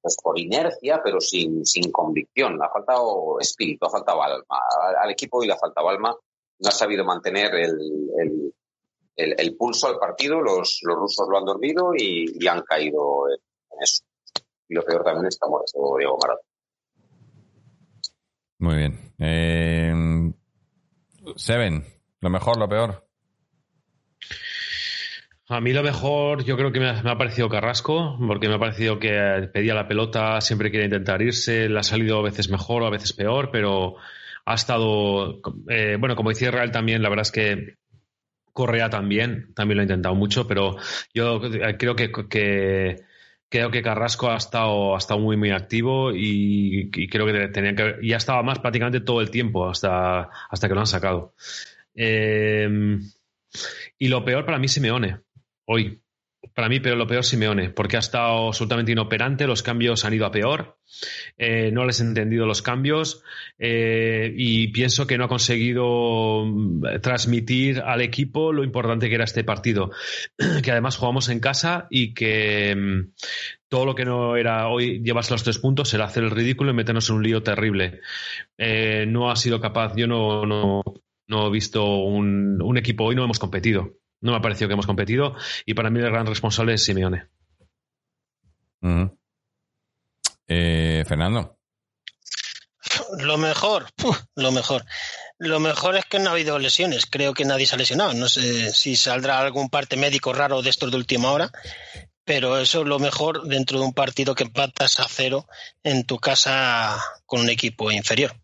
pues 0.03 0.17
por 0.21 0.37
inercia, 0.37 1.01
pero 1.01 1.21
sin, 1.21 1.65
sin 1.65 1.89
convicción. 1.89 2.61
Ha 2.61 2.69
faltado 2.69 3.39
espíritu, 3.39 3.85
ha 3.85 3.89
faltado 3.89 4.21
alma. 4.21 4.43
Al, 5.01 5.09
equipo 5.09 5.37
hoy 5.37 5.47
le 5.47 5.53
ha 5.53 5.57
faltado 5.57 5.87
alma. 5.87 6.13
No 6.59 6.67
ha 6.69 6.71
sabido 6.71 7.05
mantener 7.05 7.55
el, 7.55 7.79
el, 9.15 9.33
el- 9.39 9.55
pulso 9.55 9.87
al 9.87 9.97
partido. 9.97 10.41
Los, 10.41 10.79
los 10.83 10.97
rusos 10.97 11.25
lo 11.29 11.37
han 11.37 11.45
dormido 11.45 11.93
y, 11.95 12.25
y 12.37 12.47
han 12.47 12.63
caído 12.63 13.29
en, 13.29 13.39
en 13.71 13.81
eso. 13.81 14.03
Y 14.67 14.75
lo 14.75 14.83
peor 14.83 15.03
también 15.05 15.27
está 15.27 15.47
muerto 15.47 15.95
Diego 15.97 16.17
Maradona. 16.21 16.47
Muy 18.59 18.75
bien. 18.75 19.13
Eh, 19.19 20.33
Seven, 21.37 21.85
lo 22.19 22.29
mejor, 22.29 22.57
lo 22.57 22.67
peor. 22.67 23.07
A 25.53 25.61
mí 25.61 25.71
lo 25.71 25.83
mejor, 25.83 26.43
yo 26.43 26.57
creo 26.57 26.71
que 26.71 26.79
me 26.79 26.87
ha, 26.87 26.99
ha 26.99 27.17
parecido 27.17 27.47
Carrasco, 27.47 28.17
porque 28.27 28.47
me 28.47 28.55
ha 28.55 28.59
parecido 28.59 28.97
que 28.97 29.47
pedía 29.53 29.75
la 29.75 29.87
pelota, 29.87 30.41
siempre 30.41 30.71
quiere 30.71 30.85
intentar 30.85 31.21
irse, 31.21 31.69
le 31.69 31.79
ha 31.79 31.83
salido 31.83 32.17
a 32.17 32.23
veces 32.23 32.49
mejor 32.49 32.81
o 32.81 32.87
a 32.87 32.89
veces 32.89 33.13
peor, 33.13 33.51
pero 33.51 33.93
ha 34.45 34.55
estado, 34.55 35.41
eh, 35.69 35.97
bueno, 35.99 36.15
como 36.15 36.29
decía 36.29 36.47
Israel 36.47 36.71
también, 36.71 37.03
la 37.03 37.09
verdad 37.09 37.21
es 37.21 37.31
que 37.31 37.75
Correa 38.51 38.89
también, 38.89 39.53
también 39.53 39.77
lo 39.77 39.81
ha 39.81 39.83
intentado 39.83 40.15
mucho, 40.15 40.47
pero 40.47 40.75
yo 41.13 41.39
creo 41.77 41.95
que, 41.95 42.11
que 42.27 43.03
creo 43.47 43.69
que 43.69 43.83
Carrasco 43.83 44.31
ha 44.31 44.37
estado, 44.37 44.95
ha 44.95 44.97
estado 44.97 45.19
muy, 45.19 45.37
muy 45.37 45.51
activo 45.51 46.11
y, 46.13 46.89
y 46.95 47.07
creo 47.09 47.27
que 47.27 47.49
tenía 47.49 47.75
que 47.75 47.97
ya 48.01 48.17
estaba 48.17 48.41
más 48.41 48.57
prácticamente 48.57 49.01
todo 49.01 49.21
el 49.21 49.29
tiempo 49.29 49.69
hasta, 49.69 50.31
hasta 50.49 50.67
que 50.67 50.73
lo 50.73 50.79
han 50.79 50.87
sacado. 50.87 51.35
Eh, 51.93 52.97
y 53.99 54.07
lo 54.07 54.25
peor 54.25 54.45
para 54.45 54.57
mí 54.57 54.67
Simeone, 54.67 55.19
hoy. 55.65 55.99
Para 56.53 56.67
mí, 56.67 56.81
pero 56.81 56.97
lo 56.97 57.07
peor 57.07 57.23
Simeone, 57.23 57.69
porque 57.69 57.95
ha 57.95 58.01
estado 58.01 58.47
absolutamente 58.47 58.91
inoperante, 58.91 59.47
los 59.47 59.63
cambios 59.63 60.03
han 60.03 60.13
ido 60.13 60.25
a 60.25 60.31
peor, 60.31 60.77
eh, 61.37 61.71
no 61.71 61.85
les 61.85 62.01
he 62.01 62.03
entendido 62.03 62.45
los 62.45 62.61
cambios 62.61 63.23
eh, 63.57 64.31
y 64.35 64.67
pienso 64.67 65.07
que 65.07 65.17
no 65.17 65.23
ha 65.23 65.29
conseguido 65.29 66.43
mm, 66.45 66.99
transmitir 67.01 67.79
al 67.79 68.01
equipo 68.01 68.51
lo 68.51 68.65
importante 68.65 69.07
que 69.07 69.15
era 69.15 69.23
este 69.23 69.45
partido, 69.45 69.91
que 70.63 70.71
además 70.71 70.97
jugamos 70.97 71.29
en 71.29 71.39
casa 71.39 71.87
y 71.89 72.13
que 72.13 72.75
mm, 72.75 73.13
todo 73.69 73.85
lo 73.85 73.95
que 73.95 74.03
no 74.03 74.35
era 74.35 74.67
hoy 74.67 75.01
llevarse 75.01 75.31
los 75.31 75.43
tres 75.43 75.59
puntos 75.59 75.93
era 75.93 76.05
hacer 76.05 76.23
el 76.25 76.31
ridículo 76.31 76.71
y 76.71 76.75
meternos 76.75 77.09
en 77.09 77.15
un 77.15 77.23
lío 77.23 77.41
terrible. 77.41 78.01
Eh, 78.57 79.05
no 79.07 79.31
ha 79.31 79.37
sido 79.37 79.61
capaz, 79.61 79.95
yo 79.95 80.07
no, 80.07 80.45
no, 80.45 80.83
no 81.27 81.47
he 81.47 81.51
visto 81.51 81.85
un 81.85 82.77
equipo 82.77 83.05
hoy, 83.05 83.15
no 83.15 83.23
hemos 83.23 83.39
competido. 83.39 84.02
No 84.23 84.31
me 84.31 84.37
ha 84.37 84.41
parecido 84.41 84.69
que 84.69 84.73
hemos 84.73 84.87
competido 84.87 85.35
y 85.65 85.73
para 85.73 85.89
mí 85.89 85.99
el 85.99 86.09
gran 86.09 86.25
responsable 86.25 86.73
es 86.73 86.83
Simeone. 86.83 87.27
Eh, 90.47 91.03
Fernando. 91.05 91.59
Lo 93.19 93.37
mejor, 93.37 93.91
¡puf! 93.95 94.17
lo 94.35 94.51
mejor. 94.51 94.85
Lo 95.39 95.59
mejor 95.59 95.97
es 95.97 96.05
que 96.05 96.19
no 96.19 96.29
ha 96.29 96.33
habido 96.33 96.57
lesiones. 96.57 97.05
Creo 97.05 97.33
que 97.33 97.43
nadie 97.43 97.65
se 97.65 97.75
ha 97.75 97.77
lesionado. 97.77 98.13
No 98.13 98.29
sé 98.29 98.71
si 98.71 98.95
saldrá 98.95 99.39
algún 99.39 99.69
parte 99.69 99.97
médico 99.97 100.31
raro 100.31 100.61
de 100.61 100.69
estos 100.69 100.89
de 100.89 100.97
última 100.97 101.31
hora, 101.31 101.51
pero 102.25 102.59
eso 102.59 102.81
es 102.81 102.87
lo 102.87 102.99
mejor 102.99 103.43
dentro 103.43 103.79
de 103.79 103.85
un 103.85 103.93
partido 103.93 104.35
que 104.35 104.43
empatas 104.43 104.99
a 104.99 105.07
cero 105.09 105.47
en 105.83 106.05
tu 106.05 106.19
casa 106.19 107.01
con 107.25 107.41
un 107.41 107.49
equipo 107.49 107.91
inferior. 107.91 108.35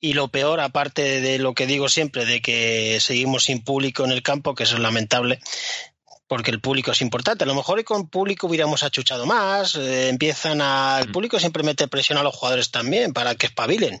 Y 0.00 0.14
lo 0.14 0.28
peor, 0.28 0.60
aparte 0.60 1.20
de 1.20 1.38
lo 1.38 1.54
que 1.54 1.66
digo 1.66 1.88
siempre, 1.88 2.24
de 2.24 2.40
que 2.40 2.98
seguimos 3.00 3.44
sin 3.44 3.62
público 3.62 4.04
en 4.04 4.12
el 4.12 4.22
campo, 4.22 4.54
que 4.54 4.64
eso 4.64 4.76
es 4.76 4.80
lamentable, 4.80 5.40
porque 6.32 6.50
el 6.50 6.62
público 6.62 6.92
es 6.92 7.02
importante. 7.02 7.44
A 7.44 7.46
lo 7.46 7.54
mejor 7.54 7.84
con 7.84 8.08
público 8.08 8.46
hubiéramos 8.46 8.82
achuchado 8.82 9.26
más, 9.26 9.74
eh, 9.74 10.08
empiezan 10.08 10.62
a... 10.62 10.98
El 10.98 11.12
público 11.12 11.38
siempre 11.38 11.62
mete 11.62 11.88
presión 11.88 12.16
a 12.16 12.22
los 12.22 12.34
jugadores 12.34 12.70
también 12.70 13.12
para 13.12 13.34
que 13.34 13.48
espabilen. 13.48 14.00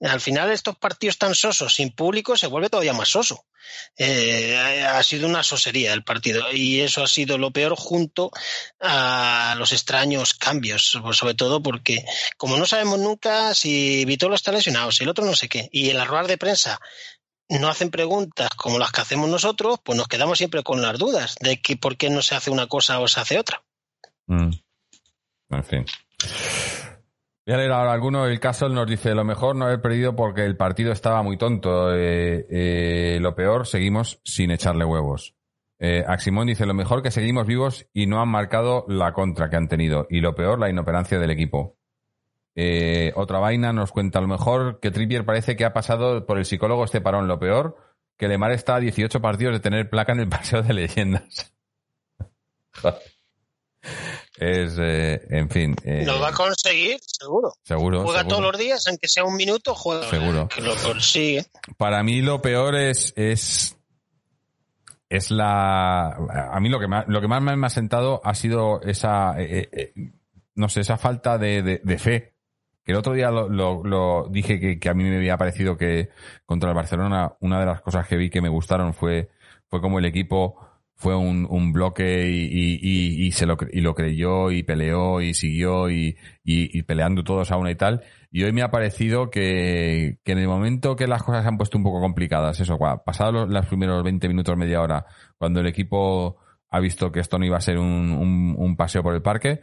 Al 0.00 0.20
final 0.20 0.52
estos 0.52 0.76
partidos 0.76 1.18
tan 1.18 1.34
sosos 1.34 1.74
sin 1.74 1.90
público 1.90 2.36
se 2.36 2.46
vuelve 2.46 2.70
todavía 2.70 2.92
más 2.92 3.08
soso. 3.08 3.44
Eh, 3.96 4.56
ha 4.56 5.02
sido 5.02 5.26
una 5.26 5.42
sosería 5.42 5.94
el 5.94 6.04
partido 6.04 6.44
y 6.52 6.80
eso 6.80 7.02
ha 7.02 7.08
sido 7.08 7.38
lo 7.38 7.50
peor 7.50 7.74
junto 7.76 8.30
a 8.80 9.56
los 9.58 9.72
extraños 9.72 10.34
cambios, 10.34 10.96
pues 11.02 11.16
sobre 11.16 11.34
todo 11.34 11.60
porque 11.60 12.04
como 12.36 12.56
no 12.56 12.66
sabemos 12.66 13.00
nunca 13.00 13.52
si 13.52 14.04
Vitolo 14.04 14.36
está 14.36 14.52
lesionado, 14.52 14.92
si 14.92 15.02
el 15.02 15.10
otro 15.10 15.24
no 15.24 15.34
sé 15.34 15.48
qué, 15.48 15.68
y 15.72 15.90
en 15.90 15.98
la 15.98 16.04
rueda 16.04 16.28
de 16.28 16.38
prensa 16.38 16.80
no 17.48 17.68
hacen 17.68 17.90
preguntas 17.90 18.50
como 18.50 18.78
las 18.78 18.92
que 18.92 19.00
hacemos 19.00 19.28
nosotros, 19.28 19.78
pues 19.82 19.96
nos 19.96 20.08
quedamos 20.08 20.38
siempre 20.38 20.62
con 20.62 20.82
las 20.82 20.98
dudas 20.98 21.36
de 21.40 21.60
que 21.60 21.76
por 21.76 21.96
qué 21.96 22.10
no 22.10 22.22
se 22.22 22.34
hace 22.34 22.50
una 22.50 22.66
cosa 22.66 23.00
o 23.00 23.08
se 23.08 23.20
hace 23.20 23.38
otra. 23.38 23.62
Mm. 24.26 24.50
En 25.50 25.64
fin. 25.64 25.86
Voy 27.46 27.54
a 27.54 27.56
leer 27.56 27.72
ahora 27.72 27.94
alguno. 27.94 28.26
El 28.26 28.40
caso 28.40 28.68
nos 28.68 28.86
dice, 28.86 29.14
lo 29.14 29.24
mejor 29.24 29.56
no 29.56 29.64
haber 29.64 29.80
perdido 29.80 30.14
porque 30.14 30.44
el 30.44 30.56
partido 30.56 30.92
estaba 30.92 31.22
muy 31.22 31.38
tonto. 31.38 31.94
Eh, 31.94 32.46
eh, 32.50 33.18
lo 33.22 33.34
peor, 33.34 33.66
seguimos 33.66 34.20
sin 34.22 34.50
echarle 34.50 34.84
huevos. 34.84 35.34
Eh, 35.78 36.04
Aximón 36.06 36.48
dice, 36.48 36.66
lo 36.66 36.74
mejor 36.74 37.02
que 37.02 37.10
seguimos 37.10 37.46
vivos 37.46 37.86
y 37.94 38.06
no 38.06 38.20
han 38.20 38.28
marcado 38.28 38.84
la 38.88 39.14
contra 39.14 39.48
que 39.48 39.56
han 39.56 39.68
tenido. 39.68 40.06
Y 40.10 40.20
lo 40.20 40.34
peor, 40.34 40.58
la 40.58 40.68
inoperancia 40.68 41.18
del 41.18 41.30
equipo. 41.30 41.77
Eh, 42.60 43.12
otra 43.14 43.38
vaina 43.38 43.72
nos 43.72 43.92
cuenta, 43.92 44.18
a 44.18 44.22
lo 44.22 44.26
mejor 44.26 44.80
que 44.80 44.90
Trippier 44.90 45.24
parece 45.24 45.54
que 45.54 45.64
ha 45.64 45.72
pasado 45.72 46.26
por 46.26 46.38
el 46.38 46.44
psicólogo 46.44 46.84
este 46.84 47.00
parón. 47.00 47.28
Lo 47.28 47.38
peor, 47.38 47.76
que 48.16 48.26
Lemar 48.26 48.50
está 48.50 48.74
a 48.74 48.80
18 48.80 49.20
partidos 49.20 49.54
de 49.54 49.60
tener 49.60 49.88
placa 49.88 50.10
en 50.12 50.18
el 50.20 50.28
paseo 50.30 50.62
de 50.62 50.72
leyendas. 50.74 51.54
es, 54.38 54.76
eh, 54.78 55.20
en 55.30 55.48
fin. 55.50 55.76
Eh, 55.84 56.04
Lo 56.04 56.20
va 56.20 56.28
a 56.30 56.32
conseguir, 56.32 56.98
seguro. 57.00 57.52
Seguro. 57.62 58.02
Juega 58.02 58.20
seguro. 58.20 58.36
todos 58.36 58.52
los 58.52 58.58
días, 58.60 58.84
aunque 58.88 59.06
sea 59.08 59.24
un 59.24 59.36
minuto, 59.36 59.74
juega. 59.74 60.08
Seguro. 60.10 60.48
Que 60.48 60.60
lo 60.60 60.74
consigue. 60.76 61.46
Para 61.76 62.02
mí 62.02 62.22
lo 62.22 62.42
peor 62.42 62.74
es, 62.74 63.12
es, 63.16 63.76
es 65.08 65.30
la, 65.30 66.08
a 66.08 66.58
mí 66.60 66.68
lo 66.68 66.80
que 66.80 66.88
más, 66.88 67.04
lo 67.08 67.20
que 67.20 67.28
más 67.28 67.40
me 67.40 67.66
ha 67.66 67.70
sentado 67.70 68.20
ha 68.24 68.34
sido 68.34 68.80
esa, 68.82 69.34
eh, 69.38 69.92
no 70.56 70.68
sé, 70.68 70.80
esa 70.80 70.98
falta 70.98 71.38
de, 71.38 71.62
de- 71.62 71.80
de 71.84 71.98
fe. 71.98 72.34
Que 72.88 72.92
el 72.92 72.98
otro 73.00 73.12
día 73.12 73.30
lo, 73.30 73.50
lo- 73.84 74.28
dije 74.30 74.78
que, 74.78 74.88
a 74.88 74.94
mí 74.94 75.04
me 75.04 75.14
había 75.18 75.36
parecido 75.36 75.76
que 75.76 76.08
contra 76.46 76.70
el 76.70 76.74
Barcelona 76.74 77.34
una 77.40 77.60
de 77.60 77.66
las 77.66 77.82
cosas 77.82 78.08
que 78.08 78.16
vi 78.16 78.30
que 78.30 78.40
me 78.40 78.48
gustaron 78.48 78.94
fue, 78.94 79.28
fue 79.66 79.82
como 79.82 79.98
el 79.98 80.06
equipo 80.06 80.56
fue 80.94 81.14
un, 81.14 81.46
bloque 81.74 82.30
y, 82.30 83.30
se 83.32 83.44
lo, 83.44 83.58
y 83.70 83.82
lo 83.82 83.94
creyó 83.94 84.50
y 84.50 84.62
peleó 84.62 85.20
y 85.20 85.34
siguió 85.34 85.90
y, 85.90 86.16
y- 86.42 86.82
peleando 86.84 87.22
todos 87.24 87.50
a 87.52 87.58
una 87.58 87.70
y 87.70 87.74
tal. 87.74 88.04
Y 88.30 88.44
hoy 88.44 88.52
me 88.52 88.62
ha 88.62 88.70
parecido 88.70 89.28
que, 89.28 90.16
que 90.24 90.32
en 90.32 90.38
el 90.38 90.48
momento 90.48 90.96
que 90.96 91.06
las 91.06 91.22
cosas 91.22 91.42
se 91.42 91.48
han 91.50 91.58
puesto 91.58 91.76
un 91.76 91.84
poco 91.84 92.00
complicadas, 92.00 92.58
eso, 92.58 92.78
pasados 93.04 93.50
los, 93.50 93.66
primeros 93.66 94.02
20 94.02 94.28
minutos, 94.28 94.56
media 94.56 94.80
hora, 94.80 95.04
cuando 95.36 95.60
el 95.60 95.66
equipo 95.66 96.38
ha 96.70 96.80
visto 96.80 97.12
que 97.12 97.20
esto 97.20 97.38
no 97.38 97.44
iba 97.44 97.58
a 97.58 97.60
ser 97.60 97.76
un- 97.78 98.54
un 98.56 98.76
paseo 98.78 99.02
por 99.02 99.14
el 99.14 99.20
parque, 99.20 99.60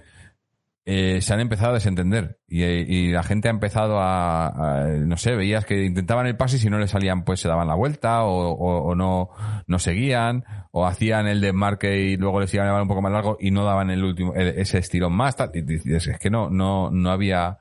eh, 0.88 1.20
se 1.22 1.34
han 1.34 1.40
empezado 1.40 1.72
a 1.72 1.74
desentender 1.76 2.40
y, 2.48 3.12
la 3.12 3.24
gente 3.24 3.48
ha 3.48 3.52
empezado 3.52 3.98
a, 4.00 4.86
no 5.00 5.18
sé, 5.18 5.36
veías 5.36 5.66
que 5.66 5.84
intentaban 5.84 6.28
el 6.28 6.38
pase 6.38 6.58
y 6.58 6.60
si 6.60 6.70
no 6.70 6.78
le 6.78 6.88
salían 6.88 7.24
pues 7.24 7.40
se 7.40 7.48
daban 7.48 7.68
la 7.68 7.74
vuelta 7.74 8.24
o, 8.24 8.94
no, 8.94 9.30
no 9.66 9.80
seguían 9.80 10.46
o 10.72 10.86
hacían 10.86 11.26
el 11.28 11.42
desmarque 11.42 11.98
y 12.02 12.18
luego 12.18 12.40
les 12.40 12.54
iban 12.54 12.68
a 12.68 12.70
llevar 12.70 12.82
un 12.84 12.88
poco 12.88 13.02
más 13.02 13.12
largo 13.12 13.38
y 13.40 13.50
no 13.50 13.66
daban 13.66 13.90
el 13.90 14.04
último, 14.04 14.36
ese 14.36 14.78
estirón 14.78 15.14
más. 15.14 15.36
tal. 15.36 15.52
Es 15.54 16.20
que 16.20 16.30
no, 16.30 16.50
no, 16.52 16.92
no 16.92 17.10
había, 17.10 17.58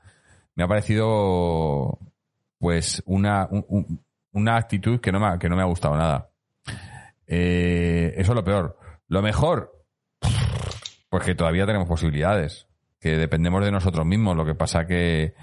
me 0.53 0.63
ha 0.63 0.67
parecido 0.67 1.97
pues 2.59 3.01
una, 3.07 3.47
un- 3.49 3.65
un- 3.69 4.05
una 4.33 4.57
actitud 4.57 4.99
que 4.99 5.11
no 5.11 5.19
me 5.19 5.27
ha, 5.27 5.39
que 5.39 5.49
no 5.49 5.55
me 5.55 5.61
ha 5.61 5.65
gustado 5.65 5.95
nada. 5.97 6.29
Eh, 7.25 8.13
eso 8.17 8.31
es 8.33 8.35
lo 8.35 8.43
peor. 8.43 8.77
Lo 9.07 9.21
mejor, 9.21 9.71
pues 11.09 11.23
que 11.23 11.35
todavía 11.35 11.65
tenemos 11.65 11.87
posibilidades, 11.87 12.67
que 13.05 13.17
dependemos 13.17 13.63
de 13.63 13.71
nosotros 13.71 14.03
mismos. 14.03 14.35
Lo 14.35 14.47
que 14.47 14.55
pasa 14.55 14.87
que, 14.87 15.35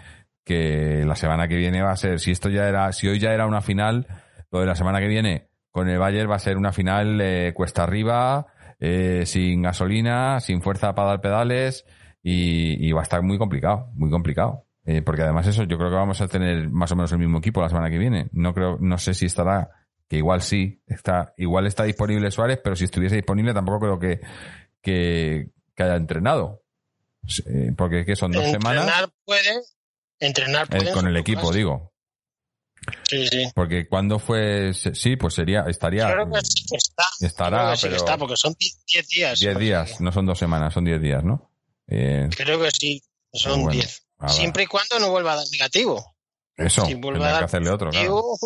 que 0.45 1.05
la 1.07 1.15
semana 1.15 1.47
que 1.47 1.55
viene 1.55 1.81
va 1.81 1.93
a 1.93 1.97
ser, 1.97 2.19
si 2.19 2.33
esto 2.33 2.49
ya 2.49 2.69
era, 2.69 2.93
si 2.93 3.07
hoy 3.07 3.21
ya 3.21 3.33
era 3.33 3.47
una 3.47 3.61
final, 3.61 4.09
lo 4.51 4.59
de 4.59 4.67
la 4.67 4.75
semana 4.75 4.99
que 4.99 5.07
viene 5.07 5.47
con 5.71 5.89
el 5.89 5.97
Bayern 5.97 6.29
va 6.29 6.35
a 6.35 6.41
ser 6.41 6.57
una 6.57 6.73
final 6.73 7.21
eh, 7.21 7.53
cuesta 7.55 7.85
arriba, 7.85 8.49
eh, 8.81 9.23
sin 9.27 9.63
gasolina, 9.63 10.41
sin 10.41 10.61
fuerza 10.61 10.93
para 10.97 11.11
dar 11.11 11.21
pedales 11.21 11.87
y, 12.21 12.91
va 12.91 12.99
a 12.99 13.05
estar 13.05 13.23
muy 13.23 13.39
complicado, 13.39 13.93
muy 13.95 14.11
complicado. 14.11 14.67
Eh, 14.85 15.03
porque 15.03 15.23
además 15.23 15.47
eso, 15.47 15.63
yo 15.63 15.79
creo 15.79 15.91
que 15.91 15.95
vamos 15.95 16.21
a 16.21 16.27
tener 16.27 16.69
más 16.69 16.91
o 16.91 16.97
menos 16.97 17.13
el 17.13 17.21
mismo 17.21 17.39
equipo 17.39 17.61
la 17.61 17.69
semana 17.69 17.91
que 17.91 17.99
viene. 17.99 18.29
No 18.33 18.55
creo, 18.55 18.77
no 18.81 18.99
sé 18.99 19.15
si 19.15 19.27
estará, 19.27 19.71
que 20.09 20.17
igual 20.17 20.43
sí, 20.43 20.83
está, 20.89 21.33
igual 21.37 21.69
está 21.69 21.85
disponible 21.85 22.29
Suárez, 22.33 22.59
pero 22.61 22.75
si 22.75 22.87
estuviese 22.87 23.15
disponible 23.15 23.55
tampoco 23.55 23.79
creo 23.79 23.99
que, 24.01 24.21
que 24.83 25.53
haya 25.85 25.95
entrenado. 25.95 26.63
Porque 27.77 28.05
¿qué 28.05 28.17
son 28.17 28.33
dos 28.33 28.45
entrenar 28.45 28.77
semanas 28.77 29.11
puede. 29.25 29.61
Entrenar 30.19 30.65
Eh, 30.71 30.79
puede. 30.79 30.93
con 30.93 31.07
el 31.07 31.17
equipo, 31.17 31.53
digo. 31.53 31.93
Sí, 33.09 33.27
sí. 33.29 33.49
Porque 33.55 33.87
cuando 33.89 34.19
fue, 34.19 34.73
sí, 34.75 35.15
pues 35.17 35.35
sería, 35.35 35.65
estaría 35.69 36.13
Creo 36.13 36.29
que 36.31 36.41
sí 36.43 36.65
que 36.69 36.77
está. 36.77 37.05
Estará, 37.21 37.59
Creo 37.59 37.71
que 37.71 37.77
sí 37.77 37.83
que 37.83 37.89
pero- 37.91 38.05
está, 38.05 38.19
porque 38.19 38.37
son 38.37 38.55
10 38.59 39.09
días. 39.09 39.39
10 39.41 39.59
días, 39.59 40.01
no 40.01 40.11
son 40.11 40.27
dos 40.27 40.39
semanas, 40.39 40.75
son 40.75 40.85
10 40.85 41.01
días, 41.01 41.23
¿no? 41.23 41.51
Eh, 41.87 42.29
Creo 42.37 42.61
que 42.61 42.71
sí, 42.73 43.01
son 43.33 43.63
bueno, 43.63 43.81
10. 43.81 44.03
a 44.19 44.27
ver. 44.27 44.35
Siempre 44.35 44.63
y 44.65 44.67
cuando 44.67 44.99
no 44.99 45.11
vuelva 45.11 45.35
a 45.35 45.37
dar 45.37 45.47
negativo. 45.53 46.05
eso, 46.57 46.85
Si 46.85 46.95
vuelve 46.95 47.19
a 47.21 47.23
tendrá 47.23 47.29
que 47.29 47.35
dar 47.35 47.45
hacerle 47.45 47.71
otro, 47.71 47.91
claro. 47.91 48.03
negativo, 48.05 48.39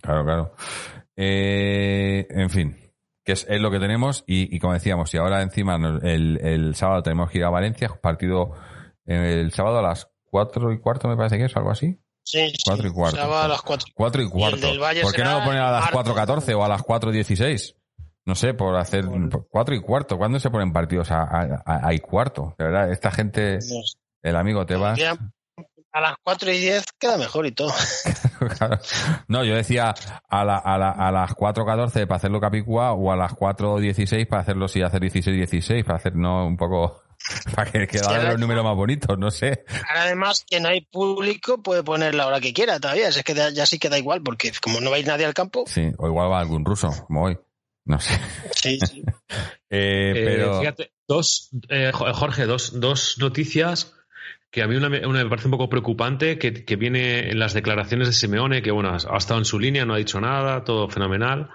Claro, 0.00 0.24
claro. 0.24 0.54
Eh, 1.16 2.26
en 2.30 2.50
fin, 2.50 2.91
que 3.24 3.32
es, 3.32 3.46
es 3.48 3.60
lo 3.60 3.70
que 3.70 3.78
tenemos 3.78 4.24
y, 4.26 4.54
y 4.54 4.58
como 4.58 4.72
decíamos, 4.72 5.10
si 5.10 5.16
ahora 5.18 5.42
encima 5.42 5.76
el, 6.02 6.38
el 6.42 6.74
sábado 6.74 7.02
tenemos 7.02 7.30
que 7.30 7.38
ir 7.38 7.44
a 7.44 7.50
Valencia, 7.50 7.88
partido 8.02 8.52
eh, 9.06 9.40
el 9.40 9.52
sábado 9.52 9.78
a 9.78 9.82
las 9.82 10.08
4 10.24 10.72
y 10.72 10.78
cuarto 10.80 11.08
me 11.08 11.16
parece 11.16 11.38
que 11.38 11.44
es, 11.44 11.56
algo 11.56 11.70
así. 11.70 11.98
Sí, 12.24 12.48
sí. 12.50 12.56
Cuatro 12.64 12.88
y 12.88 12.92
cuarto. 12.92 13.16
Sábado 13.16 13.42
a 13.42 13.48
las 13.48 13.62
4. 13.62 13.86
4 13.94 14.22
y 14.22 14.28
cuarto. 14.28 14.80
Valle 14.80 15.02
¿Por 15.02 15.12
qué 15.12 15.24
no 15.24 15.38
lo 15.40 15.44
ponen 15.44 15.60
a 15.60 15.70
las 15.72 15.92
martes. 15.92 16.12
4.14 16.14 16.54
o 16.56 16.64
a 16.64 16.68
las 16.68 16.82
4.16? 16.82 17.76
No 18.24 18.34
sé, 18.36 18.54
por 18.54 18.76
hacer 18.76 19.04
4 19.50 19.74
y 19.74 19.80
cuarto. 19.80 20.16
¿Cuándo 20.16 20.38
se 20.38 20.48
ponen 20.50 20.72
partidos 20.72 21.10
a, 21.10 21.22
a, 21.22 21.62
a- 21.66 21.88
a 21.88 21.92
y 21.94 21.98
cuarto? 21.98 22.54
De 22.58 22.64
verdad, 22.64 22.92
esta 22.92 23.10
gente, 23.10 23.58
el 24.22 24.36
amigo 24.36 24.64
Tebas. 24.64 24.98
A 25.92 26.00
las 26.00 26.14
4 26.22 26.50
y 26.52 26.58
10 26.58 26.84
queda 26.98 27.16
mejor 27.18 27.46
y 27.46 27.52
todo. 27.52 27.72
Claro. 28.58 28.78
No, 29.28 29.44
yo 29.44 29.54
decía 29.54 29.94
a, 30.28 30.44
la, 30.44 30.56
a, 30.58 30.76
la, 30.76 30.90
a 30.90 31.12
las 31.12 31.30
4.14 31.30 32.06
para 32.08 32.16
hacerlo 32.16 32.40
Capicúa 32.40 32.92
o 32.92 33.12
a 33.12 33.16
las 33.16 33.30
4.16 33.32 34.26
para 34.26 34.42
hacerlo 34.42 34.66
si 34.66 34.82
hacer 34.82 35.00
16-16, 35.00 35.84
para 35.84 35.96
hacer 35.98 36.16
no 36.16 36.44
un 36.46 36.56
poco 36.56 37.02
para 37.54 37.70
que 37.70 37.86
quedaran 37.86 38.30
los 38.30 38.40
números 38.40 38.64
más 38.64 38.74
bonitos, 38.74 39.16
no 39.16 39.30
sé. 39.30 39.64
Ahora 39.88 40.02
además 40.02 40.44
que 40.48 40.58
no 40.58 40.70
hay 40.70 40.80
público 40.80 41.62
puede 41.62 41.84
poner 41.84 42.16
la 42.16 42.26
hora 42.26 42.40
que 42.40 42.52
quiera 42.52 42.80
todavía. 42.80 43.08
Es 43.08 43.22
que 43.22 43.32
da- 43.34 43.50
ya 43.50 43.64
sí 43.64 43.78
queda 43.78 43.96
igual 43.96 44.22
porque 44.24 44.50
como 44.60 44.80
no 44.80 44.90
va 44.90 44.96
a 44.96 44.98
ir 44.98 45.06
nadie 45.06 45.24
al 45.26 45.34
campo. 45.34 45.62
Sí, 45.68 45.92
o 45.98 46.08
igual 46.08 46.32
va 46.32 46.40
algún 46.40 46.64
ruso, 46.64 46.90
como 47.06 47.24
hoy. 47.26 47.38
No 47.84 48.00
sé. 48.00 48.18
Sí, 48.56 48.78
sí. 48.84 49.04
Eh, 49.74 50.12
Eh, 50.14 50.24
pero 50.26 50.60
fíjate, 50.60 50.92
dos, 51.08 51.48
eh, 51.70 51.90
Jo- 51.94 52.12
Jorge, 52.12 52.44
dos, 52.46 52.78
dos 52.78 53.16
noticias 53.18 53.94
que 54.52 54.62
a 54.62 54.68
mí 54.68 54.76
una, 54.76 54.88
me- 54.88 55.04
una 55.06 55.24
me 55.24 55.28
parece 55.30 55.48
un 55.48 55.52
poco 55.52 55.68
preocupante, 55.68 56.38
que, 56.38 56.64
que 56.64 56.76
viene 56.76 57.30
en 57.30 57.38
las 57.40 57.54
declaraciones 57.54 58.06
de 58.06 58.12
Simeone, 58.14 58.62
que 58.62 58.70
bueno, 58.70 58.90
ha 58.92 59.16
estado 59.16 59.38
en 59.40 59.44
su 59.46 59.58
línea, 59.58 59.84
no 59.86 59.94
ha 59.94 59.98
dicho 59.98 60.20
nada, 60.20 60.62
todo 60.62 60.88
fenomenal. 60.88 61.48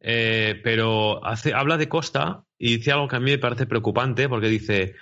Eh, 0.00 0.60
pero 0.62 1.24
hace, 1.26 1.52
habla 1.54 1.76
de 1.76 1.88
Costa 1.88 2.44
y 2.58 2.76
dice 2.76 2.92
algo 2.92 3.08
que 3.08 3.16
a 3.16 3.20
mí 3.20 3.30
me 3.32 3.38
parece 3.38 3.66
preocupante, 3.66 4.28
porque 4.28 4.48
dice, 4.48 4.94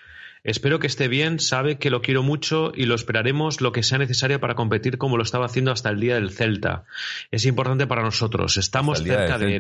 espero 0.45 0.79
que 0.79 0.87
esté 0.87 1.09
bien, 1.09 1.39
sabe 1.41 1.79
que 1.79 1.91
lo 1.91 2.03
quiero 2.03 2.23
mucho 2.23 2.73
y 2.75 2.85
lo 2.87 2.95
esperaremos 2.95 3.61
lo 3.61 3.73
que 3.73 3.83
sea 3.83 3.99
necesario 3.99 4.41
para 4.41 4.55
competir 4.55 4.97
como 4.99 5.17
lo 5.17 5.23
estaba 5.23 5.47
haciendo 5.47 5.71
hasta 5.73 5.91
el 5.91 6.01
día 6.01 6.15
del 6.15 6.31
Celta. 6.31 6.85
Es 7.31 7.47
importante 7.47 7.87
para 7.87 8.03
nosotros, 8.03 8.57
estamos 8.57 8.99
cerca 9.19 9.39
de 9.39 9.45
él. 9.47 9.53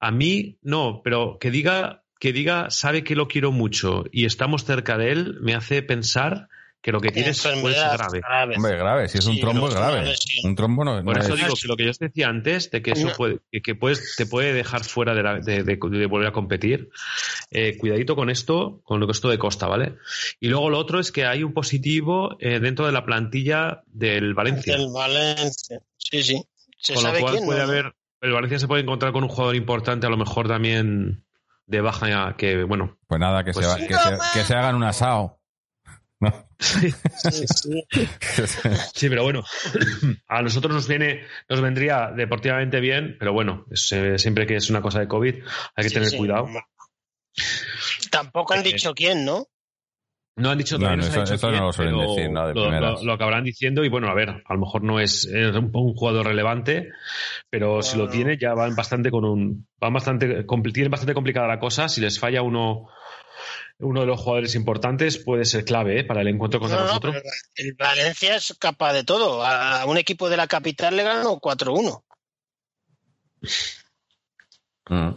A 0.00 0.10
mí 0.12 0.58
no, 0.62 1.00
pero 1.04 1.38
que 1.38 1.50
diga 1.50 2.04
que 2.18 2.32
diga 2.32 2.70
sabe 2.70 3.04
que 3.04 3.14
lo 3.14 3.28
quiero 3.28 3.52
mucho 3.52 4.04
y 4.12 4.24
estamos 4.24 4.64
cerca 4.64 4.96
de 4.98 5.12
él 5.12 5.36
me 5.40 5.54
hace 5.54 5.82
pensar 5.82 6.48
que 6.80 6.92
lo 6.92 7.00
que 7.00 7.10
tienes 7.10 7.42
puede 7.60 7.74
ser 7.74 7.88
grave. 7.98 8.20
grave. 8.20 8.54
Hombre, 8.56 8.76
grave, 8.76 9.08
si 9.08 9.18
es 9.18 9.26
un 9.26 9.34
Sí, 9.34 9.40
trombo 9.40 9.68
es 9.68 9.74
grave. 9.74 10.14
Un 10.44 10.54
trombo 10.54 10.84
no, 10.84 11.02
Por 11.02 11.16
no 11.16 11.20
eso 11.22 11.34
es- 11.34 11.40
digo 11.40 11.54
que 11.60 11.66
lo 11.68 11.76
que 11.76 11.84
yo 11.84 11.90
os 11.90 11.98
decía 11.98 12.28
antes, 12.28 12.70
de 12.70 12.82
que 12.82 12.92
eso 12.92 13.12
puede, 13.16 13.40
que, 13.64 13.74
puedes, 13.74 14.14
te 14.16 14.26
puede 14.26 14.52
dejar 14.52 14.84
fuera 14.84 15.12
de, 15.12 15.22
la- 15.24 15.40
de- 15.40 15.64
de- 15.64 15.76
de 15.76 16.06
volver 16.06 16.28
a 16.28 16.32
competir. 16.32 16.88
Eh, 17.50 17.76
cuidadito 17.78 18.14
con 18.14 18.30
esto, 18.30 18.80
con 18.84 19.00
lo 19.00 19.06
que 19.06 19.12
esto 19.12 19.28
de 19.28 19.38
Costa, 19.38 19.66
¿vale? 19.66 19.96
Y 20.38 20.48
luego 20.48 20.70
lo 20.70 20.78
otro 20.78 21.00
es 21.00 21.10
que 21.10 21.26
hay 21.26 21.42
un 21.42 21.52
positivo 21.52 22.36
eh, 22.38 22.60
dentro 22.60 22.86
de 22.86 22.92
la 22.92 23.04
plantilla 23.04 23.82
del 23.86 24.34
Valencia. 24.34 24.76
Del 24.76 24.86
Valencia. 24.92 25.80
Sí, 25.96 26.22
sí. 26.22 26.40
¿Se 26.80 26.94
Con 26.94 27.02
lo 27.02 27.08
sabe 27.08 27.20
cual 27.22 27.32
quién? 27.34 27.44
puede 27.46 27.58
no? 27.58 27.64
haber, 27.64 27.92
el 28.20 28.32
Valencia 28.32 28.58
se 28.60 28.68
puede 28.68 28.82
encontrar 28.82 29.10
con 29.12 29.24
un 29.24 29.28
jugador 29.30 29.56
importante, 29.56 30.06
a 30.06 30.10
lo 30.10 30.16
mejor 30.16 30.46
también 30.46 31.24
de 31.68 31.80
baja 31.80 32.34
que 32.36 32.64
bueno. 32.64 32.98
Pues 33.06 33.20
nada, 33.20 33.44
que, 33.44 33.52
Pues 33.52 33.64
se, 33.66 33.72
va- 33.72 33.78
que, 33.78 33.94
se, 33.94 34.38
que 34.38 34.44
se 34.44 34.54
hagan 34.54 34.74
un 34.74 34.84
asado. 34.84 35.36
¿no? 36.20 36.32
Sí, 36.58 36.92
sí. 37.30 37.84
Sí, 38.92 39.08
pero 39.08 39.22
bueno, 39.22 39.44
a 40.26 40.42
nosotros 40.42 40.74
nos 40.74 40.88
viene, 40.88 41.24
nos 41.48 41.60
vendría 41.60 42.10
deportivamente 42.10 42.80
bien, 42.80 43.16
pero 43.20 43.32
bueno, 43.32 43.66
es, 43.70 43.92
eh, 43.92 44.18
siempre 44.18 44.44
que 44.46 44.56
es 44.56 44.68
una 44.68 44.82
cosa 44.82 44.98
de 44.98 45.06
COVID 45.06 45.34
hay 45.76 45.82
que 45.84 45.88
Sí, 45.88 45.94
tener 45.94 46.08
sí. 46.10 46.16
cuidado. 46.16 46.48
Tampoco 48.10 48.54
han 48.54 48.60
Eh, 48.60 48.72
dicho 48.72 48.94
quién, 48.94 49.24
¿no? 49.24 49.46
No 50.38 50.50
han 50.50 50.58
dicho 50.58 50.76
No, 50.76 50.84
todavía, 50.86 50.96
no, 50.96 51.02
se 51.02 51.08
ha 51.08 51.12
eso- 51.12 51.20
dicho 51.22 51.34
eso 51.34 51.46
no 51.48 51.52
quién, 51.52 51.64
lo 51.64 51.72
suelen 51.72 51.94
pero 51.98 52.08
decir, 52.14 52.30
¿no? 52.30 52.46
De 52.48 52.54
lo, 52.54 52.62
primeras. 52.62 53.00
lo- 53.00 53.04
lo 53.06 53.12
acabarán 53.12 53.44
diciendo 53.44 53.84
y 53.84 53.88
bueno, 53.88 54.08
a 54.08 54.14
ver, 54.14 54.30
a 54.44 54.54
lo 54.54 54.60
mejor 54.60 54.82
no 54.84 55.00
es, 55.00 55.24
es 55.26 55.54
un, 55.54 55.70
un 55.74 55.94
jugador 55.94 56.26
relevante, 56.26 56.88
pero 57.50 57.82
si 57.82 57.96
lo 57.98 58.04
No. 58.06 58.10
tiene 58.10 58.38
ya 58.38 58.54
van 58.54 58.74
bastante 58.76 59.10
con 59.10 59.24
un, 59.24 59.66
van 59.78 59.92
bastante, 59.92 60.44
tienen 60.72 60.90
bastante 60.90 61.14
complicada 61.14 61.46
la 61.48 61.58
cosa. 61.58 61.88
Si 61.88 62.00
les 62.00 62.18
falla 62.18 62.42
uno, 62.42 62.88
uno 63.80 64.00
de 64.00 64.06
los 64.06 64.20
jugadores 64.20 64.54
importantes 64.54 65.18
puede 65.18 65.44
ser 65.44 65.64
clave 65.64 66.00
¿eh? 66.00 66.04
para 66.04 66.20
el 66.22 66.28
encuentro 66.28 66.60
contra 66.60 66.78
No, 66.78 66.82
no, 66.84 66.88
nosotros. 66.88 67.16
el 67.56 67.74
Valencia 67.78 68.36
es 68.36 68.56
capaz 68.58 68.92
de 68.92 69.04
todo. 69.04 69.44
A 69.44 69.84
un 69.86 69.98
equipo 69.98 70.28
de 70.28 70.36
la 70.36 70.46
capital 70.46 70.96
le 70.96 71.04
ganó 71.04 71.38
4-1. 71.40 72.02
Mm. 74.90 75.10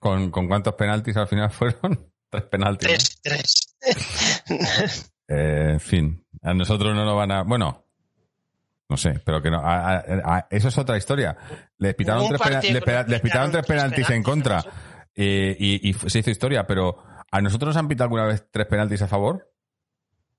¿Con, 0.00 0.30
¿Con 0.30 0.46
cuántos 0.48 0.74
penaltis 0.74 1.16
al 1.16 1.28
final 1.28 1.50
fueron? 1.52 2.12
Tres 2.30 2.44
penaltis. 2.44 2.88
¿no? 3.24 3.32
3-3. 3.32 3.67
Eh, 5.30 5.72
en 5.72 5.80
fin, 5.80 6.24
a 6.40 6.54
nosotros 6.54 6.94
no 6.94 7.04
nos 7.04 7.14
van 7.14 7.30
a. 7.30 7.42
Bueno, 7.42 7.84
no 8.88 8.96
sé, 8.96 9.20
pero 9.22 9.42
que 9.42 9.50
no. 9.50 9.58
a- 9.58 9.96
a- 9.96 10.04
a- 10.24 10.46
eso 10.50 10.68
es 10.68 10.78
otra 10.78 10.96
historia. 10.96 11.36
Les 11.76 11.94
pitaron, 11.94 12.26
tres, 12.28 12.40
pena- 12.40 12.60
les, 12.62 12.82
que 12.82 13.10
nos 13.12 13.20
pitaron 13.20 13.50
tres 13.52 13.66
penaltis 13.66 14.08
en 14.08 14.22
contra 14.22 14.64
eh, 15.14 15.54
y, 15.58 15.90
y 15.90 15.92
se 15.92 16.20
hizo 16.20 16.30
historia, 16.30 16.66
pero 16.66 16.96
¿a 17.30 17.42
nosotros 17.42 17.68
nos 17.68 17.76
han 17.76 17.88
pitado 17.88 18.04
alguna 18.06 18.24
vez 18.24 18.46
tres 18.50 18.66
penaltis 18.68 19.02
a 19.02 19.06
favor? 19.08 19.52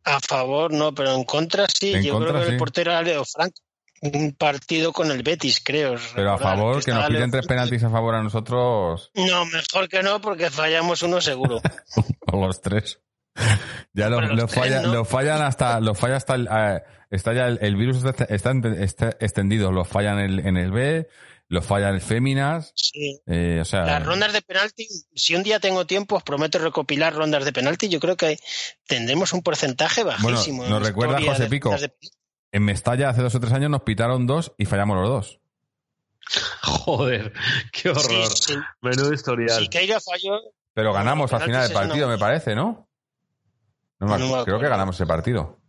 A 0.05 0.19
favor, 0.19 0.73
no, 0.73 0.91
pero 0.95 1.13
en 1.13 1.23
contra 1.23 1.67
sí. 1.67 1.93
En 1.93 2.01
Yo 2.01 2.13
contra, 2.13 2.31
creo 2.31 2.41
que 2.41 2.47
sí. 2.47 2.53
el 2.53 2.57
portero 2.57 2.89
era 2.91 3.03
Leo 3.03 3.23
Frank. 3.25 3.53
Un 4.01 4.31
partido 4.31 4.91
con 4.91 5.11
el 5.11 5.21
Betis, 5.21 5.61
creo. 5.63 5.97
Pero 6.15 6.31
a 6.31 6.37
favor, 6.39 6.83
que 6.83 6.89
nos 6.91 7.01
estaba 7.01 7.09
Leo 7.09 7.17
piten 7.19 7.31
tres 7.31 7.45
penaltis 7.45 7.83
a 7.83 7.91
favor 7.91 8.15
a 8.15 8.23
nosotros, 8.23 9.11
No, 9.13 9.45
mejor 9.45 9.87
que 9.87 10.01
no, 10.01 10.19
porque 10.19 10.49
fallamos 10.49 11.03
uno 11.03 11.21
seguro. 11.21 11.61
o 12.25 12.37
los 12.47 12.59
tres. 12.59 12.99
Ya 13.93 14.09
lo, 14.09 14.21
los 14.21 14.29
lo 14.35 14.45
tres, 14.47 14.59
fallan, 14.59 14.83
¿no? 14.83 14.93
lo 14.93 15.05
fallan 15.05 15.41
hasta, 15.41 15.79
lo 15.79 15.95
falla 15.95 16.17
hasta 16.17 16.35
el, 16.35 16.47
eh, 16.51 16.81
está 17.09 17.33
ya 17.33 17.47
el, 17.47 17.57
el 17.61 17.75
virus 17.75 18.03
está, 18.03 18.23
está, 18.25 18.51
está 18.77 19.09
extendido, 19.19 19.71
lo 19.71 19.83
fallan 19.83 20.19
en 20.19 20.25
el, 20.29 20.39
en 20.45 20.57
el 20.57 20.71
B, 20.71 21.07
lo 21.47 21.61
fallan 21.63 21.95
el 21.95 22.01
Féminas, 22.01 22.71
Sí. 22.75 23.19
eh, 23.25 23.57
o 23.61 23.65
sea, 23.65 23.81
Las 23.85 24.05
rondas 24.05 24.31
de 24.31 24.41
penalti, 24.43 24.87
si 25.15 25.35
un 25.35 25.41
día 25.43 25.59
tengo 25.59 25.85
tiempo, 25.87 26.15
os 26.17 26.23
prometo 26.23 26.59
recopilar 26.59 27.15
rondas 27.15 27.43
de 27.43 27.51
penalti. 27.51 27.89
Yo 27.89 27.99
creo 27.99 28.15
que 28.15 28.37
tendremos 28.85 29.33
un 29.33 29.41
porcentaje 29.41 30.03
bajísimo. 30.03 30.65
nos 30.67 30.85
recuerda 30.85 31.19
José 31.19 31.47
Pico. 31.47 31.75
de 31.75 31.91
en 32.51 32.63
Mestalla 32.63 33.09
hace 33.09 33.21
dos 33.23 33.33
o 33.35 33.39
tres 33.39 33.53
años 33.53 33.69
nos 33.71 33.81
pitaron 33.81 34.27
dos 34.27 34.53
y 34.57 34.65
fallamos 34.65 34.97
los 34.97 35.09
dos. 35.09 35.39
Joder, 36.61 37.33
qué 37.71 37.89
horror. 37.89 38.27
Sí, 38.27 38.53
sí. 38.53 38.53
Menudo 38.81 39.13
historial. 39.13 39.59
Si 39.59 39.67
Keira 39.67 39.99
falló, 39.99 40.39
Pero 40.73 40.93
ganamos 40.93 41.33
al 41.33 41.41
final 41.41 41.63
del 41.67 41.73
partido, 41.73 42.07
me 42.07 42.17
parece, 42.17 42.55
¿no? 42.55 42.88
No 43.99 44.15
creo 44.15 44.35
acuerdo. 44.39 44.59
que 44.59 44.67
ganamos 44.69 44.95
ese 44.95 45.05
partido. 45.05 45.59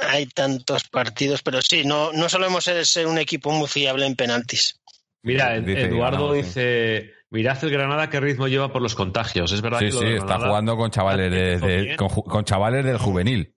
hay 0.00 0.26
tantos 0.26 0.84
partidos, 0.88 1.42
pero 1.42 1.62
sí, 1.62 1.84
no, 1.84 2.12
no 2.12 2.28
solemos 2.28 2.64
ser, 2.64 2.84
ser 2.84 3.06
un 3.06 3.18
equipo 3.18 3.50
muy 3.52 3.68
fiable 3.68 4.06
en 4.06 4.16
penaltis. 4.16 4.80
Mira, 5.22 5.58
Dice 5.60 5.86
Eduardo 5.86 6.28
ganamos, 6.28 6.36
sí. 6.36 6.42
dice, 6.60 7.12
mirad 7.30 7.64
el 7.64 7.70
Granada 7.70 8.08
qué 8.10 8.20
ritmo 8.20 8.48
lleva 8.48 8.72
por 8.72 8.82
los 8.82 8.94
contagios. 8.94 9.50
Es 9.52 9.60
verdad 9.62 9.78
Sí, 9.80 9.86
que 9.86 9.92
sí, 9.92 10.04
está 10.06 10.26
Granada- 10.26 10.48
jugando 10.48 10.76
con 10.76 10.90
chavales 10.90 11.30
de, 11.60 11.96
con, 11.96 12.44
chavales 12.44 12.84
del 12.84 12.98
juvenil, 12.98 13.54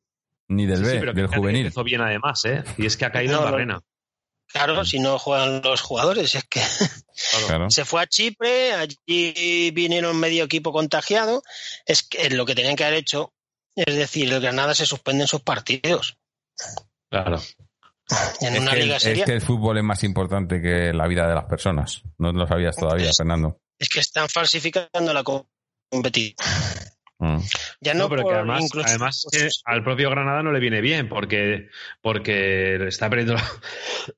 ni 0.48 0.66
del 0.66 0.78
Sí, 0.78 0.84
B, 0.84 0.92
sí, 0.92 0.98
pero 1.00 1.14
del 1.14 1.30
que 1.30 1.38
juvenil. 1.38 1.62
Empezó 1.68 1.84
bien 1.84 2.02
además, 2.02 2.44
¿eh? 2.46 2.64
Y 2.78 2.86
es 2.86 2.98
que 2.98 3.06
ha 3.06 3.12
caído 3.12 3.40
No, 3.40 3.46
en 3.46 3.52
barrena. 3.52 3.82
Claro, 4.54 4.84
si 4.86 5.00
no 5.00 5.18
juegan 5.20 5.62
los 5.64 5.82
jugadores, 5.82 6.36
es 6.36 6.44
que 6.46 6.62
Claro. 7.48 7.70
se 7.70 7.86
fue 7.86 8.02
a 8.02 8.08
Chipre, 8.08 8.74
allí 8.74 9.72
vinieron 9.72 10.18
medio 10.20 10.44
equipo 10.44 10.72
contagiado, 10.74 11.42
es 11.86 12.04
que 12.04 12.30
lo 12.32 12.46
que 12.46 12.56
tenían 12.56 12.76
que 12.76 12.84
haber 12.84 12.98
hecho, 13.00 13.34
es 13.76 13.96
decir, 13.96 14.32
el 14.32 14.42
Granada 14.42 14.76
se 14.76 14.86
suspenden 14.86 15.28
sus 15.28 15.42
partidos. 15.42 16.18
Claro. 17.10 17.42
En 18.42 18.56
Es 18.56 18.60
una 18.62 18.72
que, 18.72 18.78
el, 18.80 18.84
liga 18.86 18.98
es 18.98 19.04
seria, 19.04 19.26
que 19.26 19.34
el 19.34 19.42
fútbol 19.42 19.78
es 19.78 19.84
más 19.86 20.04
importante 20.04 20.62
que 20.62 20.92
la 20.94 21.08
vida 21.08 21.28
de 21.28 21.36
las 21.36 21.46
personas. 21.46 22.02
No 22.18 22.34
lo 22.34 22.46
sabías 22.46 22.76
todavía, 22.76 23.10
Es- 23.12 23.18
Fernando. 23.18 23.58
es 23.80 23.88
que 23.88 24.00
están 24.02 24.28
falsificando 24.28 25.14
la 25.14 25.24
competición. 25.24 26.36
Mm. 27.24 27.38
Ya 27.82 27.94
no, 27.94 28.00
No, 28.06 28.10
pero 28.10 28.28
que 28.28 28.34
además, 28.34 28.64
incluso- 28.64 28.88
además 28.90 29.26
que 29.32 29.48
al 29.66 29.84
propio 29.84 30.10
Granada 30.10 30.42
no 30.42 30.52
le 30.52 30.60
viene 30.60 30.82
bien 30.82 31.08
porque, 31.08 31.70
porque 32.02 32.76
está 32.88 33.12
perdiendo. 33.12 33.36
la- 33.36 33.48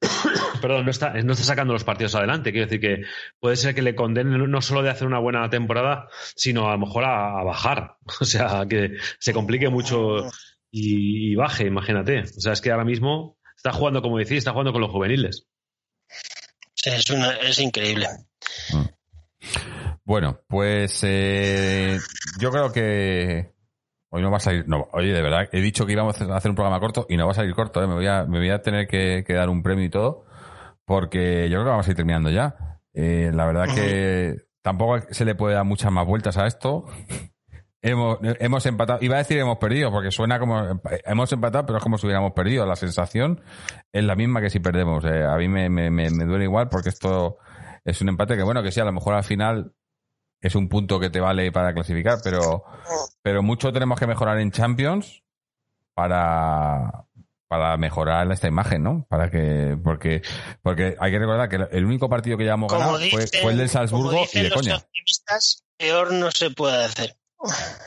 Perdón, 0.62 0.86
no 0.86 0.92
está, 0.92 1.10
no 1.12 1.34
está 1.34 1.44
sacando 1.44 1.74
los 1.74 1.84
partidos 1.84 2.16
adelante. 2.16 2.54
Quiero 2.54 2.68
decir 2.68 2.80
que 2.80 3.04
puede 3.42 3.58
ser 3.58 3.76
que 3.76 3.82
le 3.82 3.94
condenen 3.94 4.50
no 4.50 4.62
solo 4.62 4.82
de 4.84 4.90
hacer 4.90 5.06
una 5.06 5.20
buena 5.20 5.50
temporada, 5.50 6.08
sino 6.36 6.70
a 6.70 6.72
lo 6.72 6.78
mejor 6.78 7.04
a, 7.04 7.40
a 7.42 7.44
bajar. 7.44 7.98
O 8.22 8.26
sea, 8.26 8.66
que 8.70 8.92
se 9.20 9.34
complique 9.34 9.68
mucho 9.68 10.26
y, 10.72 11.32
y 11.34 11.36
baje, 11.36 11.66
imagínate. 11.68 12.22
O 12.22 12.40
sea, 12.40 12.54
es 12.54 12.62
que 12.62 12.72
ahora 12.72 12.86
mismo 12.86 13.38
está 13.58 13.74
jugando, 13.74 14.02
como 14.02 14.18
decís, 14.18 14.38
está 14.38 14.52
jugando 14.52 14.72
con 14.72 14.80
los 14.82 14.92
juveniles. 14.92 15.46
es, 16.86 17.10
una- 17.10 17.36
es 17.36 17.60
increíble. 17.60 18.08
Bueno, 20.06 20.40
pues 20.48 21.00
eh, 21.04 21.98
yo 22.38 22.52
creo 22.52 22.72
que 22.74 23.54
hoy 24.10 24.22
no 24.22 24.30
va 24.30 24.38
a 24.38 24.42
salir. 24.42 24.68
No, 24.68 24.90
oye, 24.92 25.14
de 25.14 25.22
verdad, 25.22 25.48
he 25.52 25.62
dicho 25.62 25.86
que 25.86 25.94
íbamos 25.94 26.20
a 26.22 26.36
hacer 26.36 26.52
un 26.52 26.56
programa 26.56 26.80
corto 26.80 27.06
y 27.08 27.16
no 27.16 27.26
va 27.26 27.32
a 27.32 27.36
salir 27.36 27.56
corto. 27.56 27.82
¿eh? 27.82 27.88
Me, 27.88 27.94
voy 27.94 28.08
a, 28.08 28.26
me 28.26 28.40
voy 28.40 28.50
a 28.50 28.62
tener 28.62 28.88
que, 28.88 29.24
dar 29.30 29.50
un 29.50 29.64
premio 29.64 29.86
y 29.86 29.90
todo, 29.90 30.26
porque 30.86 31.50
yo 31.50 31.56
creo 31.56 31.64
que 31.64 31.70
vamos 31.70 31.88
a 31.88 31.92
ir 31.92 31.96
terminando 31.96 32.30
ya. 32.30 32.80
Eh, 32.94 33.32
la 33.34 33.46
verdad 33.46 33.74
que 33.74 34.36
tampoco 34.62 35.06
se 35.10 35.26
le 35.26 35.36
puede 35.36 35.56
dar 35.56 35.66
muchas 35.66 35.92
más 35.92 36.06
vueltas 36.06 36.38
a 36.38 36.48
esto. 36.48 36.86
Hemos, 37.82 38.20
hemos 38.22 38.66
empatado, 38.66 39.00
iba 39.02 39.16
a 39.16 39.20
decir 39.20 39.38
hemos 39.38 39.58
perdido, 39.58 39.92
porque 39.92 40.12
suena 40.12 40.38
como 40.40 40.80
hemos 41.06 41.32
empatado, 41.32 41.66
pero 41.66 41.78
es 41.78 41.84
como 41.84 41.98
si 41.98 42.08
hubiéramos 42.08 42.34
perdido. 42.34 42.66
La 42.66 42.76
sensación 42.76 43.42
es 43.92 44.04
la 44.04 44.16
misma 44.16 44.42
que 44.42 44.50
si 44.50 44.60
perdemos. 44.60 45.06
Eh, 45.06 45.24
a 45.24 45.38
mí 45.38 45.48
me, 45.48 45.70
me 45.70 46.26
duele 46.26 46.44
igual 46.44 46.68
porque 46.70 46.90
esto 46.90 47.38
es 47.86 48.02
un 48.02 48.10
empate 48.10 48.36
que, 48.36 48.44
bueno, 48.44 48.64
que 48.64 48.72
sí, 48.72 48.80
a 48.80 48.86
lo 48.86 48.94
mejor 48.94 49.16
al 49.16 49.24
final 49.24 49.74
es 50.44 50.54
un 50.56 50.70
punto 50.70 51.00
que 51.00 51.10
te 51.10 51.20
vale 51.20 51.52
para 51.52 51.74
clasificar, 51.74 52.20
pero, 52.24 52.64
pero 53.24 53.42
mucho 53.42 53.74
tenemos 53.74 54.00
que 54.00 54.06
mejorar 54.08 54.40
en 54.40 54.52
Champions 54.52 55.24
para, 55.96 57.06
para 57.48 57.78
mejorar 57.78 58.32
esta 58.32 58.48
imagen, 58.48 58.84
¿no? 58.84 59.06
Para 59.10 59.30
que, 59.32 59.78
porque, 59.84 60.22
porque 60.62 60.96
hay 61.00 61.12
que 61.12 61.20
recordar 61.20 61.50
que 61.50 61.56
el 61.72 61.86
único 61.86 62.10
partido 62.10 62.38
que 62.38 62.46
ya 62.46 62.54
hemos 62.54 62.68
Como 62.72 62.80
ganado 62.82 62.98
fue, 63.10 63.22
dicen- 63.24 63.42
fue 63.42 63.52
el 63.52 63.58
del 63.58 63.68
como 63.68 63.74
Salzburgo 63.80 64.18
y 64.18 64.22
dicen 64.22 64.44
de 64.44 64.50
los 64.50 64.58
coña. 64.62 64.80
peor 65.78 66.14
no 66.14 66.32
se 66.32 66.50
puede 66.52 66.84
hacer. 66.84 67.16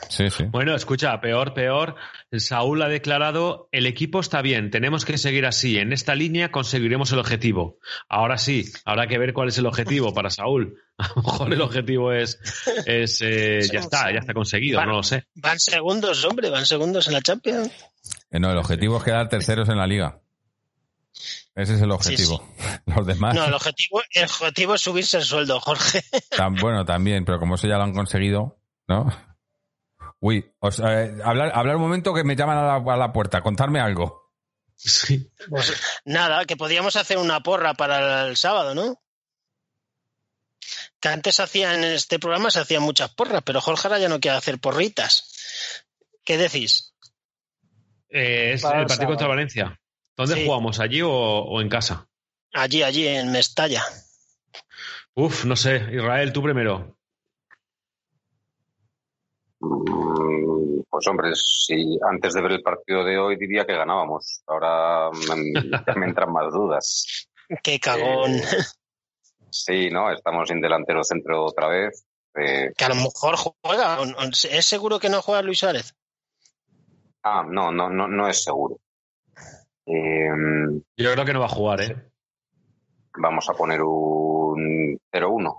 Sí, 0.09 0.29
sí. 0.29 0.43
Bueno, 0.45 0.75
escucha, 0.75 1.19
peor, 1.19 1.53
peor. 1.53 1.95
Saúl 2.31 2.81
ha 2.81 2.87
declarado, 2.87 3.69
el 3.71 3.85
equipo 3.85 4.19
está 4.19 4.41
bien, 4.41 4.69
tenemos 4.71 5.03
que 5.05 5.17
seguir 5.17 5.45
así. 5.45 5.77
En 5.77 5.93
esta 5.93 6.15
línea 6.15 6.51
conseguiremos 6.51 7.11
el 7.11 7.19
objetivo. 7.19 7.77
Ahora 8.09 8.37
sí, 8.37 8.65
habrá 8.85 9.07
que 9.07 9.17
ver 9.17 9.33
cuál 9.33 9.47
es 9.49 9.57
el 9.57 9.65
objetivo 9.65 10.13
para 10.13 10.29
Saúl. 10.29 10.79
A 10.97 11.07
lo 11.15 11.21
mejor 11.23 11.53
el 11.53 11.61
objetivo 11.61 12.11
es, 12.13 12.39
es 12.85 13.21
eh, 13.21 13.61
ya 13.71 13.79
está, 13.79 14.11
ya 14.11 14.19
está 14.19 14.33
conseguido, 14.33 14.83
no 14.85 14.93
lo 14.93 15.03
sé. 15.03 15.25
Van 15.35 15.59
segundos, 15.59 16.23
hombre, 16.25 16.49
van 16.49 16.65
segundos 16.65 17.07
en 17.07 17.13
la 17.13 17.21
Champions. 17.21 17.71
Eh, 18.31 18.39
No, 18.39 18.51
el 18.51 18.57
objetivo 18.57 18.97
es 18.97 19.03
quedar 19.03 19.29
terceros 19.29 19.69
en 19.69 19.77
la 19.77 19.87
liga. 19.87 20.19
Ese 21.55 21.73
es 21.75 21.81
el 21.81 21.91
objetivo. 21.91 22.47
Los 22.85 23.05
demás, 23.07 23.33
No, 23.35 23.45
el 23.45 23.53
objetivo, 23.53 24.01
el 24.11 24.25
objetivo 24.25 24.75
es 24.75 24.81
subirse 24.81 25.17
el 25.17 25.23
sueldo, 25.23 25.59
Jorge. 25.59 26.03
tam- 26.31 26.59
bueno, 26.61 26.85
también, 26.85 27.25
pero 27.25 27.39
como 27.39 27.55
eso 27.55 27.67
ya 27.67 27.77
lo 27.77 27.83
han 27.83 27.93
conseguido, 27.93 28.59
¿no? 28.87 29.07
Uy, 30.19 30.51
os- 30.59 30.79
eh, 30.79 31.15
hablar, 31.23 31.51
hablar 31.53 31.75
un 31.75 31.81
momento 31.83 32.13
que 32.13 32.23
me 32.23 32.35
llaman 32.35 32.57
a 32.57 32.63
la, 32.79 32.93
a 32.93 32.97
la 32.97 33.13
puerta, 33.13 33.41
contarme 33.41 33.79
algo. 33.79 34.33
Sí. 34.75 35.31
Pues 35.49 35.73
nada, 36.05 36.45
que 36.45 36.55
podíamos 36.57 36.95
hacer 36.95 37.17
una 37.17 37.41
porra 37.41 37.73
para 37.73 38.27
el 38.27 38.37
sábado, 38.37 38.75
¿no? 38.75 39.01
Que 40.99 41.09
antes 41.09 41.39
hacían 41.39 41.83
en 41.83 41.93
este 41.93 42.19
programa 42.19 42.49
se 42.51 42.59
hacían 42.59 42.83
muchas 42.83 43.09
porras, 43.13 43.41
pero 43.45 43.61
Jorge 43.61 43.87
ahora 43.87 43.99
ya 43.99 44.09
no 44.09 44.19
quiere 44.19 44.37
hacer 44.37 44.59
porritas. 44.59 45.31
¿Qué 46.23 46.37
decís? 46.37 46.93
Eh, 48.09 48.53
es 48.53 48.61
Para 48.63 48.81
el 48.81 48.87
partido 48.87 49.07
contra. 49.09 49.27
Valencia. 49.27 49.79
¿Dónde 50.15 50.35
Sí. 50.35 50.45
jugamos? 50.45 50.79
¿Allí 50.79 51.01
o, 51.03 51.11
o 51.11 51.61
en 51.61 51.69
casa? 51.69 52.07
Allí, 52.53 52.81
allí, 52.81 53.07
en 53.07 53.31
Mestalla. 53.31 53.83
Uf, 55.13 55.45
no 55.45 55.55
sé. 55.55 55.75
Israel, 55.91 56.33
tú 56.33 56.41
primero. 56.41 56.96
Mm, 59.59 60.81
Pues 60.89 61.07
hombre, 61.07 61.31
si 61.35 61.97
antes 62.09 62.33
de 62.33 62.41
ver 62.41 62.51
el 62.53 62.61
partido 62.61 63.03
de 63.03 63.17
hoy 63.17 63.35
diría 63.37 63.65
que 63.65 63.75
ganábamos. 63.75 64.41
Ahora 64.47 65.09
me, 65.95 66.05
entran 66.05 66.31
más 66.31 66.51
dudas. 66.53 67.27
Qué 67.63 67.79
cagón. 67.79 68.35
Eh, 68.35 68.41
sí, 69.49 69.89
¿no? 69.89 70.11
Estamos 70.11 70.47
sin 70.49 70.61
delantero 70.61 71.03
centro 71.03 71.45
otra 71.45 71.67
vez. 71.67 72.05
Eh, 72.35 72.71
Que 72.77 72.85
a 72.85 72.89
lo 72.89 72.95
mejor 72.95 73.35
juega. 73.63 73.99
¿O- 74.01 74.03
o- 74.03 74.29
¿Es 74.31 74.65
seguro 74.65 74.99
que 74.99 75.09
no 75.09 75.21
juega 75.21 75.41
Luis 75.41 75.59
Suárez? 75.59 75.93
ah, 77.23 77.43
no, 77.47 77.71
no, 77.71 77.89
no, 77.89 78.07
no 78.07 78.27
es 78.27 78.43
seguro. 78.43 78.77
Eh, 79.85 80.29
Yo 80.97 81.11
creo 81.13 81.25
que 81.25 81.33
no 81.33 81.39
va 81.39 81.45
a 81.47 81.49
jugar, 81.49 81.81
¿eh? 81.81 81.95
vamos 83.19 83.49
a 83.49 83.53
poner 83.53 83.81
un 83.81 84.97
0-1. 85.11 85.57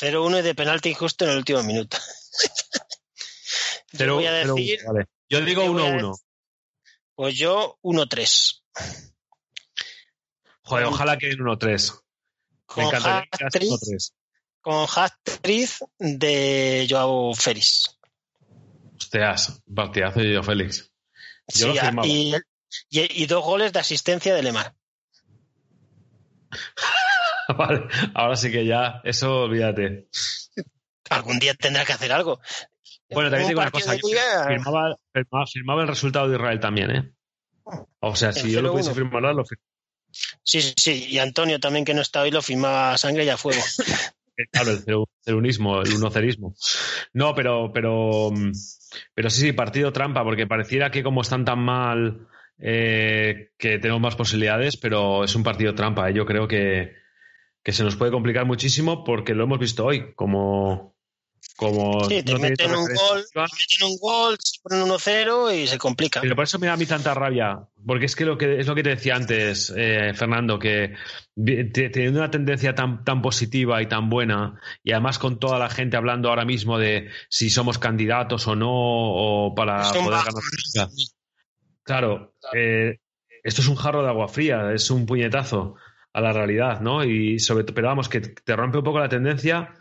0-1 0.00 0.38
y 0.38 0.42
de 0.42 0.54
penalti 0.54 0.94
justo 0.94 1.24
en 1.24 1.32
el 1.32 1.36
último 1.38 1.62
minuto. 1.62 1.98
Yo 3.92 4.14
voy 4.14 4.26
a 4.26 4.32
decir, 4.32 4.80
vale. 4.86 5.06
Yo 5.28 5.40
digo 5.44 5.64
yo 5.64 5.72
voy 5.72 5.82
a 5.82 5.92
1-1. 5.98 6.16
pues 7.16 7.36
yo 7.36 7.78
1-3. 7.82 8.62
Joder, 10.62 10.84
ojalá 10.86 11.18
que 11.18 11.30
en 11.30 11.38
1-3. 11.38 11.92
Me 11.92 12.00
Con 12.66 12.84
encantaría 12.84 13.22
que 13.22 13.28
quedase 13.38 13.58
hat-trick 13.58 13.70
1-3. 13.72 14.12
con 14.60 14.86
hat-trick 14.94 15.70
de 15.98 16.86
Joao 16.88 17.34
Félix. 17.34 17.98
Hostias, 18.96 19.60
partidazo 19.74 20.20
de 20.20 20.34
yo, 20.34 20.42
Félix. 20.44 20.90
Yo 21.48 21.66
lo 21.68 21.72
Sí, 21.74 21.80
firmaba. 21.80 22.06
y, 22.06 22.34
y- 22.90 23.22
y 23.22 23.26
dos 23.26 23.44
goles 23.44 23.72
de 23.72 23.80
asistencia 23.80 24.32
de 24.34 24.42
Lemar. 24.44 24.74
Vale, 27.58 27.82
ahora 28.14 28.36
sí 28.36 28.50
que 28.50 28.64
ya, 28.66 29.00
eso 29.04 29.42
olvídate. 29.42 30.08
Algún 31.10 31.38
día 31.38 31.54
tendrá 31.54 31.84
que 31.84 31.92
hacer 31.92 32.12
algo. 32.12 32.40
Bueno, 33.10 33.30
también 33.30 33.48
digo 33.48 33.60
una 33.60 33.70
cosa, 33.70 33.94
liga- 33.94 34.46
firmaba, 34.46 34.96
firmaba, 35.12 35.46
firmaba 35.46 35.82
el 35.82 35.88
resultado 35.88 36.28
de 36.28 36.36
Israel 36.36 36.60
también, 36.60 36.90
¿eh? 36.90 37.12
O 38.00 38.14
sea, 38.14 38.32
si 38.32 38.50
yo 38.50 38.62
lo 38.62 38.68
0-1. 38.68 38.72
pudiese 38.72 38.94
firmar, 38.94 39.22
lo 39.34 39.44
firmaba. 39.44 39.66
Sí, 40.42 40.60
sí, 40.62 40.74
sí. 40.76 41.06
Y 41.08 41.18
Antonio 41.18 41.58
también, 41.60 41.84
que 41.84 41.94
no 41.94 42.02
está 42.02 42.22
hoy, 42.22 42.30
lo 42.30 42.42
firmaba 42.42 42.92
a 42.92 42.98
sangre 42.98 43.24
y 43.24 43.28
a 43.28 43.36
fuego. 43.36 43.60
Claro, 44.52 44.70
el 44.70 45.04
cerunismo, 45.22 45.82
el 45.82 45.92
unocerismo. 45.92 46.54
No, 47.12 47.34
pero, 47.34 47.70
pero, 47.74 48.30
pero 49.12 49.28
sí, 49.28 49.40
sí, 49.42 49.52
partido 49.52 49.92
trampa, 49.92 50.24
porque 50.24 50.46
pareciera 50.46 50.90
que 50.90 51.02
como 51.02 51.20
están 51.20 51.44
tan 51.44 51.58
mal, 51.58 52.26
eh, 52.58 53.50
que 53.58 53.78
tenemos 53.78 54.00
más 54.00 54.16
posibilidades, 54.16 54.78
pero 54.78 55.24
es 55.24 55.34
un 55.34 55.42
partido 55.42 55.74
trampa. 55.74 56.08
¿eh? 56.08 56.14
Yo 56.14 56.24
creo 56.24 56.48
que, 56.48 56.94
que 57.62 57.72
se 57.72 57.84
nos 57.84 57.96
puede 57.96 58.10
complicar 58.12 58.46
muchísimo 58.46 59.04
porque 59.04 59.34
lo 59.34 59.44
hemos 59.44 59.58
visto 59.58 59.84
hoy, 59.84 60.12
como, 60.14 60.96
como 61.56 62.04
Sí, 62.08 62.22
te 62.22 62.32
no 62.32 62.38
meten 62.38 62.70
un 62.70 62.86
gol, 62.86 63.24
te 63.32 63.40
meten 63.40 63.86
un 63.86 63.98
gol, 63.98 64.36
se 64.42 64.60
ponen 64.62 64.86
1-0 64.86 65.54
y 65.62 65.66
se 65.66 65.78
complica. 65.78 66.20
Pero 66.22 66.34
por 66.34 66.44
eso 66.44 66.58
me 66.58 66.68
da 66.68 66.72
a 66.72 66.76
mí 66.76 66.86
tanta 66.86 67.12
rabia, 67.12 67.60
porque 67.86 68.06
es 68.06 68.16
que 68.16 68.24
lo 68.24 68.38
que 68.38 68.60
es 68.60 68.66
lo 68.66 68.74
que 68.74 68.82
te 68.82 68.90
decía 68.90 69.16
antes, 69.16 69.72
eh, 69.76 70.12
Fernando, 70.14 70.58
que 70.58 70.94
teniendo 71.34 72.20
una 72.20 72.30
tendencia 72.30 72.74
tan, 72.74 73.04
tan 73.04 73.20
positiva 73.20 73.82
y 73.82 73.86
tan 73.86 74.08
buena, 74.08 74.58
y 74.82 74.92
además 74.92 75.18
con 75.18 75.38
toda 75.38 75.58
la 75.58 75.68
gente 75.68 75.98
hablando 75.98 76.30
ahora 76.30 76.46
mismo 76.46 76.78
de 76.78 77.10
si 77.28 77.50
somos 77.50 77.78
candidatos 77.78 78.46
o 78.48 78.56
no, 78.56 78.70
o 78.70 79.54
para 79.54 79.82
Es 79.82 79.96
un 79.96 80.04
poder 80.04 80.20
bajón. 80.24 80.42
ganar. 80.74 80.90
Claro, 81.82 82.34
eh, 82.54 82.98
esto 83.42 83.62
es 83.62 83.68
un 83.68 83.76
jarro 83.76 84.02
de 84.02 84.08
agua 84.08 84.28
fría, 84.28 84.72
es 84.72 84.90
un 84.90 85.06
puñetazo 85.06 85.76
a 86.12 86.20
la 86.20 86.32
realidad, 86.32 86.80
¿no? 86.80 87.04
Y 87.04 87.38
sobre 87.38 87.64
todo, 87.64 87.74
pero 87.74 87.88
vamos, 87.88 88.08
que 88.08 88.20
te 88.20 88.56
rompe 88.56 88.78
un 88.78 88.84
poco 88.84 88.98
la 88.98 89.08
tendencia 89.08 89.74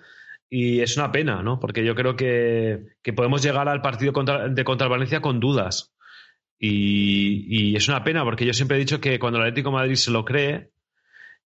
y 0.50 0.82
es 0.82 0.98
una 0.98 1.12
pena, 1.12 1.42
¿no? 1.44 1.60
Porque 1.60 1.84
yo 1.86 1.96
creo 1.96 2.16
que, 2.16 2.80
que 3.04 3.14
podemos 3.14 3.42
llegar 3.44 3.68
al 3.70 3.82
partido 3.82 4.14
contra, 4.14 4.48
de 4.50 4.64
contra 4.64 4.86
el 4.88 4.92
Valencia 4.92 5.22
con 5.22 5.40
dudas. 5.40 5.94
Y, 6.60 7.72
y 7.72 7.76
es 7.76 7.88
una 7.88 8.04
pena 8.04 8.24
porque 8.24 8.46
yo 8.46 8.54
siempre 8.54 8.78
he 8.78 8.80
dicho 8.82 9.00
que 9.00 9.18
cuando 9.20 9.40
el 9.40 9.46
Atlético 9.46 9.70
de 9.70 9.76
Madrid 9.78 9.96
se 9.96 10.12
lo 10.12 10.26
cree, 10.26 10.72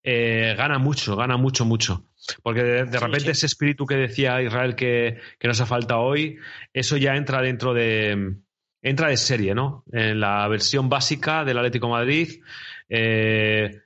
eh, 0.04 0.56
gana 0.58 0.80
mucho, 0.80 1.16
gana 1.16 1.38
mucho, 1.38 1.66
mucho. 1.66 2.06
Porque 2.42 2.64
de, 2.64 2.86
de 2.86 3.00
Sí, 3.00 3.06
repente 3.06 3.26
sí. 3.26 3.32
ese 3.32 3.46
espíritu 3.46 3.86
que 3.86 3.96
decía 3.96 4.42
Israel 4.42 4.76
que, 4.76 5.20
que 5.40 5.48
nos 5.48 5.62
ha 5.62 5.66
faltado 5.66 6.02
hoy, 6.02 6.38
eso 6.74 6.98
ya 6.98 7.16
entra 7.16 7.42
dentro 7.42 7.74
de 7.74 8.36
entra 8.82 9.08
de 9.08 9.18
serie, 9.18 9.56
¿no? 9.56 9.86
En 9.94 10.20
la 10.20 10.46
versión 10.50 10.90
básica 10.90 11.46
del 11.46 11.58
Atlético 11.58 11.88
de 11.88 11.92
Madrid 11.92 12.44
eh, 12.90 13.80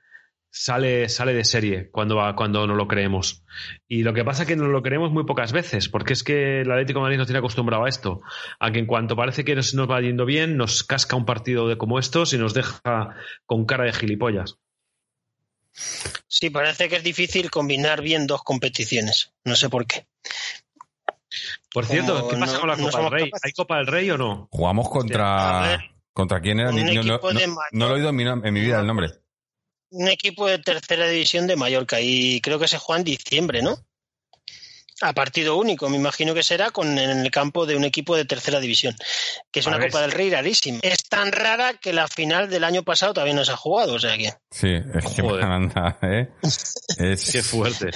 sale, 0.60 1.08
sale 1.08 1.34
de 1.34 1.44
serie 1.44 1.88
cuando, 1.90 2.16
va- 2.16 2.34
cuando 2.34 2.66
no 2.66 2.74
lo 2.74 2.88
creemos. 2.88 3.44
Y 3.86 4.02
lo 4.02 4.12
que 4.12 4.24
pasa 4.24 4.42
es 4.42 4.48
que 4.48 4.56
no 4.56 4.66
lo 4.66 4.82
creemos 4.82 5.12
muy 5.12 5.24
pocas 5.24 5.52
veces, 5.52 5.88
porque 5.88 6.12
es 6.14 6.24
que 6.24 6.62
el 6.62 6.70
Atlético 6.70 6.98
de 6.98 7.02
Madrid 7.04 7.18
nos 7.18 7.26
tiene 7.28 7.38
acostumbrado 7.38 7.84
a 7.84 7.88
esto, 7.88 8.20
a 8.58 8.70
que 8.72 8.80
en 8.80 8.86
cuanto 8.86 9.14
parece 9.16 9.44
que 9.44 9.54
nos, 9.54 9.72
nos 9.74 9.88
va 9.88 10.00
yendo 10.00 10.24
bien, 10.24 10.56
nos 10.56 10.82
casca 10.82 11.14
un 11.16 11.24
partido 11.24 11.68
de 11.68 11.78
como 11.78 11.98
estos 11.98 12.32
y 12.32 12.38
nos 12.38 12.54
deja 12.54 13.14
con 13.46 13.64
cara 13.66 13.84
de 13.84 13.92
gilipollas. 13.92 14.58
Sí, 16.26 16.50
parece 16.50 16.88
que 16.88 16.96
es 16.96 17.04
difícil 17.04 17.50
combinar 17.50 18.02
bien 18.02 18.26
dos 18.26 18.42
competiciones. 18.42 19.32
No 19.44 19.54
sé 19.54 19.68
por 19.68 19.86
qué. 19.86 20.06
Por 21.72 21.86
cierto, 21.86 22.16
Como 22.16 22.28
¿qué 22.30 22.36
pasa 22.36 22.52
no- 22.54 22.60
con 22.60 22.68
la 22.68 22.76
no 22.76 22.84
Copa 22.86 23.02
del 23.02 23.10
Rey? 23.12 23.24
capaces. 23.30 23.44
¿Hay 23.44 23.52
Copa 23.52 23.76
del 23.76 23.86
Rey 23.86 24.10
o 24.10 24.18
no? 24.18 24.48
Jugamos 24.50 24.88
contra. 24.88 25.60
ver, 25.60 25.80
¿Contra 26.12 26.40
quién 26.40 26.58
era? 26.58 26.72
no, 26.72 26.78
no- 26.78 27.02
lo 27.72 27.86
he 27.88 27.92
oído 27.92 28.08
en 28.08 28.16
mi, 28.16 28.24
nom- 28.24 28.44
en 28.44 28.52
mi 28.54 28.60
vida 28.60 28.80
el 28.80 28.86
nombre. 28.86 29.10
Un 29.90 30.08
equipo 30.08 30.46
de 30.46 30.58
tercera 30.58 31.06
división 31.08 31.46
de 31.46 31.56
Mallorca 31.56 32.00
y 32.00 32.40
creo 32.40 32.58
que 32.58 32.68
se 32.68 32.78
juega 32.78 32.98
en 33.00 33.04
diciembre, 33.04 33.62
¿no? 33.62 33.76
A 35.00 35.12
partido 35.12 35.56
único, 35.56 35.88
me 35.88 35.96
imagino 35.96 36.34
que 36.34 36.42
será 36.42 36.70
con 36.72 36.98
en 36.98 37.10
el 37.20 37.30
campo 37.30 37.66
de 37.66 37.76
un 37.76 37.84
equipo 37.84 38.16
de 38.16 38.24
tercera 38.24 38.58
división, 38.58 38.96
que 39.52 39.60
es 39.60 39.66
A 39.66 39.70
una 39.70 39.78
ver. 39.78 39.90
Copa 39.90 40.02
del 40.02 40.10
Rey 40.10 40.28
rarísima. 40.28 40.80
Es 40.82 41.04
tan 41.04 41.30
rara 41.30 41.74
que 41.74 41.92
la 41.92 42.08
final 42.08 42.50
del 42.50 42.64
año 42.64 42.82
pasado 42.82 43.14
todavía 43.14 43.34
no 43.34 43.44
se 43.44 43.52
ha 43.52 43.56
jugado, 43.56 43.94
o 43.94 43.98
sea 44.00 44.18
que. 44.18 44.32
Sí, 44.50 44.74
es 44.74 45.04
que 45.14 45.22
Joder. 45.22 45.44
anda, 45.44 45.98
¿eh? 46.02 46.28
Es, 46.42 47.30
Qué 47.30 47.42
fuerte. 47.44 47.90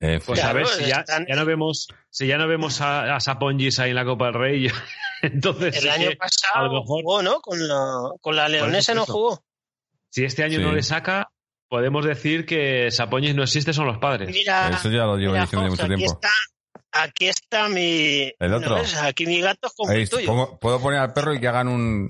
eh, 0.00 0.20
Pues 0.24 0.40
Claro, 0.40 0.60
a 0.60 0.62
ver, 0.62 0.66
si 0.68 0.86
ya, 0.86 1.00
están- 1.00 1.26
ya 1.28 1.34
no 1.36 1.44
vemos, 1.44 1.86
si 2.08 2.26
ya 2.26 2.38
no 2.38 2.48
vemos 2.48 2.80
a, 2.80 3.14
a 3.14 3.20
Sapongis 3.20 3.78
ahí 3.78 3.90
en 3.90 3.96
la 3.96 4.06
Copa 4.06 4.24
del 4.26 4.34
Rey, 4.34 4.68
entonces 5.22 5.76
El 5.76 5.90
año 5.90 6.10
pasado 6.18 6.54
a 6.54 6.62
lo 6.62 6.80
mejor- 6.80 7.02
jugó, 7.02 7.22
¿no? 7.22 7.40
Con 7.42 7.68
la, 7.68 7.92
con 8.22 8.34
la 8.36 8.48
leonesa 8.48 8.94
no 8.94 9.04
jugó. 9.04 9.44
Si 10.10 10.24
este 10.24 10.44
año 10.44 10.58
Sí. 10.58 10.64
no 10.64 10.72
le 10.72 10.82
saca, 10.82 11.30
podemos 11.68 12.04
decir 12.04 12.46
que 12.46 12.90
Sapongis 12.90 13.34
no 13.34 13.42
existe, 13.42 13.72
son 13.72 13.86
los 13.86 13.98
padres. 13.98 14.30
Mira, 14.30 14.70
eso 14.70 14.88
ya 14.90 15.04
lo 15.04 15.16
llevo 15.16 15.32
mira, 15.32 15.44
diciendo 15.44 15.64
de 15.64 15.70
Jorge, 15.70 15.82
mucho 15.82 15.82
aquí 15.84 15.94
tiempo. 15.96 16.14
Está, 16.14 17.04
aquí 17.04 17.28
está 17.28 17.68
mi. 17.68 18.32
¿El 18.38 18.54
otro? 18.54 18.70
¿no 18.70 18.76
ves? 18.76 18.96
Aquí 18.96 19.26
mi 19.26 19.40
gato 19.40 19.66
es 19.68 19.74
como 19.76 19.90
Ahí, 19.92 20.02
el 20.02 20.08
tuyo. 20.10 20.26
pongo- 20.26 20.58
puedo 20.58 20.80
poner 20.80 21.00
al 21.00 21.12
perro 21.12 21.34
y 21.34 21.40
que 21.40 21.48
hagan 21.48 21.68
un, 21.68 22.08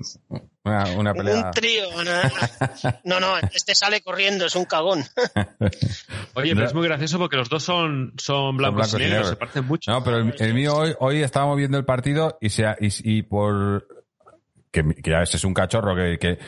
una, 0.63 0.83
una 0.95 1.13
pelea. 1.13 1.45
Un 1.47 1.51
trío. 1.51 1.83
No, 2.03 2.11
no, 3.03 3.19
no, 3.19 3.37
este 3.51 3.75
sale 3.75 3.99
corriendo, 4.01 4.45
es 4.45 4.55
un 4.55 4.65
cagón. 4.65 5.03
Oye, 6.35 6.53
pero 6.55 6.65
es 6.67 6.73
muy 6.73 6.87
gracioso 6.87 7.17
porque 7.17 7.35
los 7.37 7.49
dos 7.49 7.63
son, 7.63 8.13
son 8.17 8.55
blancos, 8.57 8.77
blancos 8.93 8.93
y 8.93 8.97
y 8.97 8.99
negros, 8.99 9.13
negros. 9.17 9.29
se 9.29 9.35
parecen 9.35 9.65
mucho. 9.65 9.91
No, 9.91 10.03
pero 10.03 10.17
el, 10.17 10.33
el 10.39 10.53
mío 10.53 10.75
hoy, 10.75 10.95
hoy 10.99 11.21
estábamos 11.21 11.57
viendo 11.57 11.77
el 11.77 11.85
partido 11.85 12.37
y 12.39 12.49
se 12.49 12.65
ha- 12.65 12.77
y, 12.79 12.87
y 13.03 13.21
por 13.23 13.87
que, 14.71 14.83
que 15.03 15.11
ya 15.11 15.21
ese 15.21 15.37
es 15.37 15.43
un 15.43 15.53
cachorro 15.53 15.95
que, 15.95 16.17
que 16.19 16.39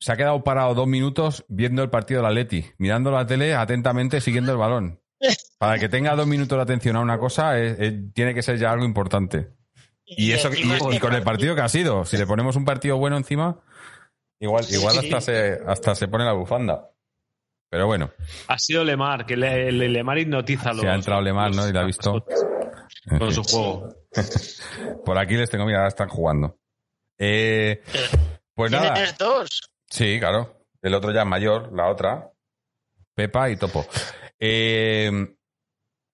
se 0.00 0.10
ha 0.12 0.16
quedado 0.16 0.42
parado 0.42 0.74
dos 0.74 0.86
minutos 0.88 1.44
viendo 1.48 1.82
el 1.82 1.90
partido 1.90 2.20
del 2.22 2.30
Atleti, 2.30 2.66
mirando 2.78 3.10
la 3.10 3.26
tele 3.26 3.54
atentamente, 3.54 4.20
siguiendo 4.20 4.50
el 4.52 4.58
balón. 4.58 5.00
Para 5.58 5.78
que 5.78 5.88
tenga 5.90 6.16
dos 6.16 6.26
minutos 6.26 6.56
de 6.56 6.62
atención 6.62 6.96
a 6.96 7.00
una 7.00 7.18
cosa, 7.18 7.58
eh, 7.60 7.76
eh, 7.78 8.02
tiene 8.14 8.34
que 8.34 8.42
ser 8.42 8.56
ya 8.58 8.72
algo 8.72 8.84
importante. 8.86 9.50
Y 10.06 10.32
eso 10.32 10.50
y, 10.52 10.62
y 10.96 10.98
con 10.98 11.12
el 11.14 11.22
partido 11.22 11.54
que 11.54 11.60
ha 11.60 11.68
sido, 11.68 12.04
si 12.04 12.16
le 12.16 12.26
ponemos 12.26 12.56
un 12.56 12.64
partido 12.64 12.96
bueno 12.96 13.16
encima, 13.16 13.60
igual, 14.40 14.64
igual 14.70 14.98
hasta 14.98 15.20
se, 15.20 15.58
hasta 15.66 15.94
se 15.94 16.08
pone 16.08 16.24
la 16.24 16.32
bufanda. 16.32 16.88
Pero 17.70 17.86
bueno, 17.86 18.10
Ha 18.48 18.58
sido 18.58 18.82
Lemar, 18.82 19.24
que 19.26 19.36
le, 19.36 19.70
le- 19.70 19.88
Lemar 19.88 20.18
hipnotiza 20.18 20.70
a 20.70 20.72
los. 20.72 20.80
se 20.82 20.88
ha 20.88 20.94
entrado 20.94 21.20
Lemar, 21.22 21.54
¿no? 21.54 21.68
Y 21.68 21.72
la 21.72 21.82
ha 21.82 21.84
visto. 21.84 22.24
Con 23.18 23.32
su 23.32 23.44
juego. 23.44 23.94
Por 25.04 25.18
aquí 25.18 25.34
les 25.34 25.48
tengo, 25.50 25.66
mira, 25.66 25.78
ahora 25.78 25.88
están 25.88 26.08
jugando. 26.08 26.58
Eh, 27.18 27.80
pues 28.54 28.72
nada. 28.72 28.94
Tienes 28.94 29.16
dos. 29.18 29.70
Sí, 29.90 30.18
claro. 30.18 30.64
El 30.82 30.94
otro 30.94 31.12
ya 31.12 31.22
es 31.22 31.26
mayor, 31.26 31.72
la 31.72 31.88
otra. 31.88 32.30
Pepa 33.14 33.50
y 33.50 33.56
Topo. 33.56 33.86
Eh, 34.38 35.10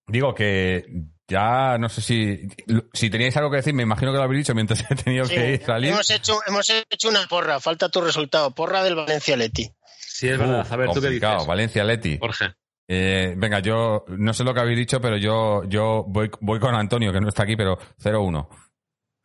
digo 0.08 0.34
que 0.34 0.84
ya 1.28 1.78
no 1.78 1.88
sé 1.88 2.00
si. 2.00 2.48
Si 2.92 3.10
teníais 3.10 3.36
algo 3.36 3.50
que 3.50 3.58
decir, 3.58 3.74
me 3.74 3.82
imagino 3.82 4.12
que 4.12 4.18
lo 4.18 4.24
habéis 4.24 4.40
dicho 4.40 4.54
mientras 4.54 4.84
he 4.90 4.94
tenido 4.96 5.24
Sí, 5.26 5.34
que 5.34 5.58
salir. 5.58 5.92
hemos, 5.92 6.10
hecho, 6.10 6.40
hemos 6.46 6.68
hecho 6.90 7.08
una 7.08 7.26
porra, 7.28 7.60
falta 7.60 7.88
tu 7.88 8.00
resultado. 8.00 8.50
Porra 8.54 8.82
del 8.82 8.96
Valencia 8.96 9.36
Leti. 9.36 9.70
Sí, 9.98 10.28
es 10.28 10.38
verdad. 10.38 10.66
A 10.68 10.76
ver, 10.76 10.90
¿tú 10.90 11.00
qué 11.00 11.10
dices? 11.10 11.46
Valencia 11.46 11.84
Leti. 11.84 12.18
Jorge. 12.18 12.54
Eh, 12.88 13.34
venga, 13.36 13.58
yo 13.58 14.04
no 14.08 14.32
sé 14.32 14.44
lo 14.44 14.54
que 14.54 14.60
habéis 14.60 14.78
dicho, 14.78 15.00
pero 15.00 15.16
yo, 15.16 15.64
yo 15.64 16.04
voy, 16.06 16.30
voy 16.40 16.60
con 16.60 16.74
Antonio, 16.74 17.12
que 17.12 17.20
no 17.20 17.28
está 17.28 17.42
aquí, 17.42 17.56
pero 17.56 17.76
0-1. 18.00 18.48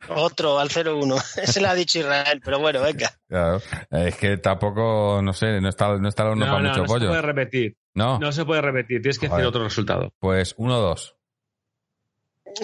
Otro 0.08 0.58
al 0.58 0.68
0-1. 0.68 1.38
Ese 1.42 1.60
lo 1.62 1.68
ha 1.68 1.74
dicho 1.74 1.98
Israel, 2.00 2.40
pero 2.44 2.58
bueno, 2.58 2.80
venga. 2.82 3.10
Claro. 3.28 3.60
Es 3.90 4.16
que 4.16 4.36
tampoco, 4.38 5.20
no 5.22 5.32
sé, 5.32 5.60
no 5.60 5.68
está, 5.68 5.96
no 5.98 6.08
está 6.08 6.22
el 6.24 6.28
horno 6.30 6.46
No, 6.46 6.52
para 6.52 6.62
no, 6.62 6.68
mucho 6.70 6.80
no 6.82 6.86
se 6.88 6.92
pollo. 6.94 7.08
puede 7.08 7.22
repetir. 7.22 7.76
No, 7.94 8.18
No 8.18 8.32
se 8.32 8.44
puede 8.44 8.60
repetir. 8.62 9.00
Tienes 9.02 9.18
que 9.18 9.28
Joder. 9.28 9.40
decir 9.44 9.48
otro 9.48 9.64
resultado. 9.64 10.12
pues 10.18 10.56
1-2. 10.56 11.14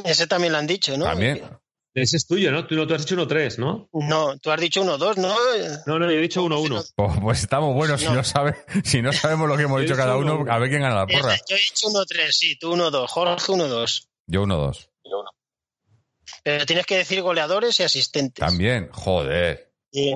Ese 0.04 0.26
también 0.26 0.52
lo 0.52 0.58
han 0.58 0.66
dicho, 0.66 0.96
¿no? 0.98 1.04
También. 1.04 1.42
Ese 1.94 2.16
es 2.18 2.26
tuyo, 2.26 2.52
¿no? 2.52 2.66
Tú, 2.66 2.76
no, 2.76 2.86
tú 2.86 2.94
has 2.94 3.04
dicho 3.04 3.16
1-3, 3.16 3.58
¿no? 3.58 3.88
No, 3.92 4.38
tú 4.38 4.50
has 4.50 4.60
dicho 4.60 4.84
1-2, 4.84 5.16
¿no? 5.16 5.34
No, 5.86 5.98
no, 5.98 6.04
yo 6.06 6.16
he 6.18 6.20
dicho 6.20 6.44
1-1. 6.44 6.92
Pues, 6.94 7.12
pues 7.20 7.40
estamos 7.40 7.74
buenos 7.74 8.00
si 8.00 8.06
No. 8.06 8.14
no, 8.14 8.24
sabe, 8.24 8.54
si 8.84 9.02
no 9.02 9.12
sabemos 9.12 9.48
lo 9.48 9.56
que 9.56 9.62
hemos 9.64 9.78
Yo 9.80 9.82
dicho 9.84 9.96
cada 9.96 10.16
uno, 10.16 10.38
uno. 10.40 10.52
a 10.52 10.58
ver 10.58 10.68
quién 10.68 10.82
gana 10.82 10.94
la 10.94 11.06
porra. 11.06 11.34
Yo 11.48 11.56
he 11.56 11.58
dicho 11.58 11.88
1-3, 11.88 12.30
sí, 12.30 12.58
tú 12.58 12.74
1-2, 12.76 13.06
Jorge 13.08 13.52
1-2. 13.52 14.08
Yo 14.26 14.42
1-2. 14.44 14.88
Pero 16.42 16.66
tienes 16.66 16.86
que 16.86 16.96
decir 16.98 17.22
goleadores 17.22 17.78
y 17.80 17.82
asistentes. 17.82 18.44
También, 18.44 18.88
joder. 18.92 19.72
Sí. 19.92 20.14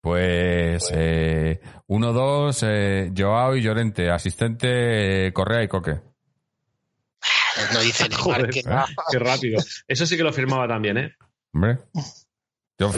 Pues 0.00 0.88
eh, 0.92 1.60
1-2, 1.88 2.58
eh, 2.66 3.12
Joao 3.16 3.54
y 3.56 3.62
Llorente, 3.62 4.10
asistente 4.10 5.26
eh, 5.28 5.32
Correa 5.32 5.62
y 5.62 5.68
Coque. 5.68 6.00
No 7.72 7.80
dice 7.80 8.06
el 8.06 8.14
Joder, 8.16 8.50
que- 8.50 8.62
qué 8.62 9.18
rápido. 9.18 9.62
Eso 9.86 10.06
sí 10.06 10.16
que 10.16 10.24
lo 10.24 10.32
firmaba 10.32 10.66
también, 10.66 10.98
¿eh? 10.98 11.14
Hombre. 11.54 11.78
Yo 12.78 12.90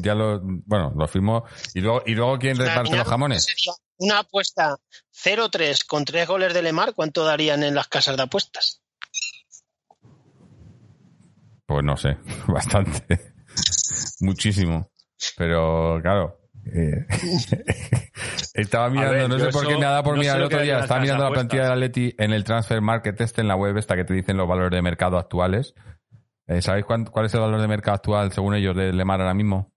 ya 0.00 0.14
lo, 0.14 0.40
bueno, 0.42 0.92
lo 0.94 1.08
firmo. 1.08 1.44
Y 1.72 1.80
luego, 1.80 2.02
y 2.04 2.14
luego 2.14 2.38
¿quién 2.38 2.58
reparte 2.58 2.94
los 2.96 3.08
jamones? 3.08 3.44
Sería 3.44 3.72
una 3.96 4.18
apuesta 4.18 4.76
0-3 5.14 5.86
con 5.86 6.04
tres 6.04 6.26
goles 6.28 6.52
de 6.52 6.60
Lemar, 6.62 6.92
¿cuánto 6.94 7.24
darían 7.24 7.62
en 7.62 7.74
las 7.74 7.88
casas 7.88 8.18
de 8.18 8.24
apuestas? 8.24 8.79
Pues 11.70 11.84
no 11.84 11.96
sé, 11.96 12.16
bastante. 12.48 13.32
Muchísimo. 14.18 14.90
Pero 15.36 16.00
claro. 16.02 16.40
eh, 16.66 17.06
estaba 18.54 18.90
mirando, 18.90 19.12
ver, 19.14 19.28
no 19.28 19.38
sé 19.38 19.48
por 19.52 19.62
eso- 19.62 19.68
qué 19.68 19.78
me 19.78 19.84
ha 19.86 19.90
dado 19.90 20.02
por 20.02 20.14
no 20.16 20.20
mirar 20.20 20.38
el 20.38 20.42
otro 20.44 20.60
día. 20.62 20.80
Estaba 20.80 21.00
mirando 21.00 21.22
la 21.22 21.28
apuestas. 21.28 21.46
plantilla 21.48 21.62
del 21.62 21.72
Atleti 21.72 22.14
en 22.18 22.32
el 22.32 22.42
Transfer 22.42 22.80
Market 22.80 23.20
Este 23.20 23.40
en 23.40 23.46
la 23.46 23.54
web 23.54 23.76
esta 23.76 23.94
que 23.94 24.04
te 24.04 24.14
dicen 24.14 24.36
los 24.36 24.48
valores 24.48 24.76
de 24.76 24.82
mercado 24.82 25.16
actuales. 25.16 25.74
Eh, 26.48 26.60
¿Sabéis 26.60 26.86
cuán- 26.86 27.04
cuál 27.04 27.26
es 27.26 27.34
el 27.34 27.40
valor 27.40 27.60
de 27.60 27.68
mercado 27.68 27.94
actual 27.94 28.32
según 28.32 28.56
ellos 28.56 28.74
de 28.74 28.92
Lemar 28.92 29.20
ahora 29.20 29.34
mismo? 29.34 29.72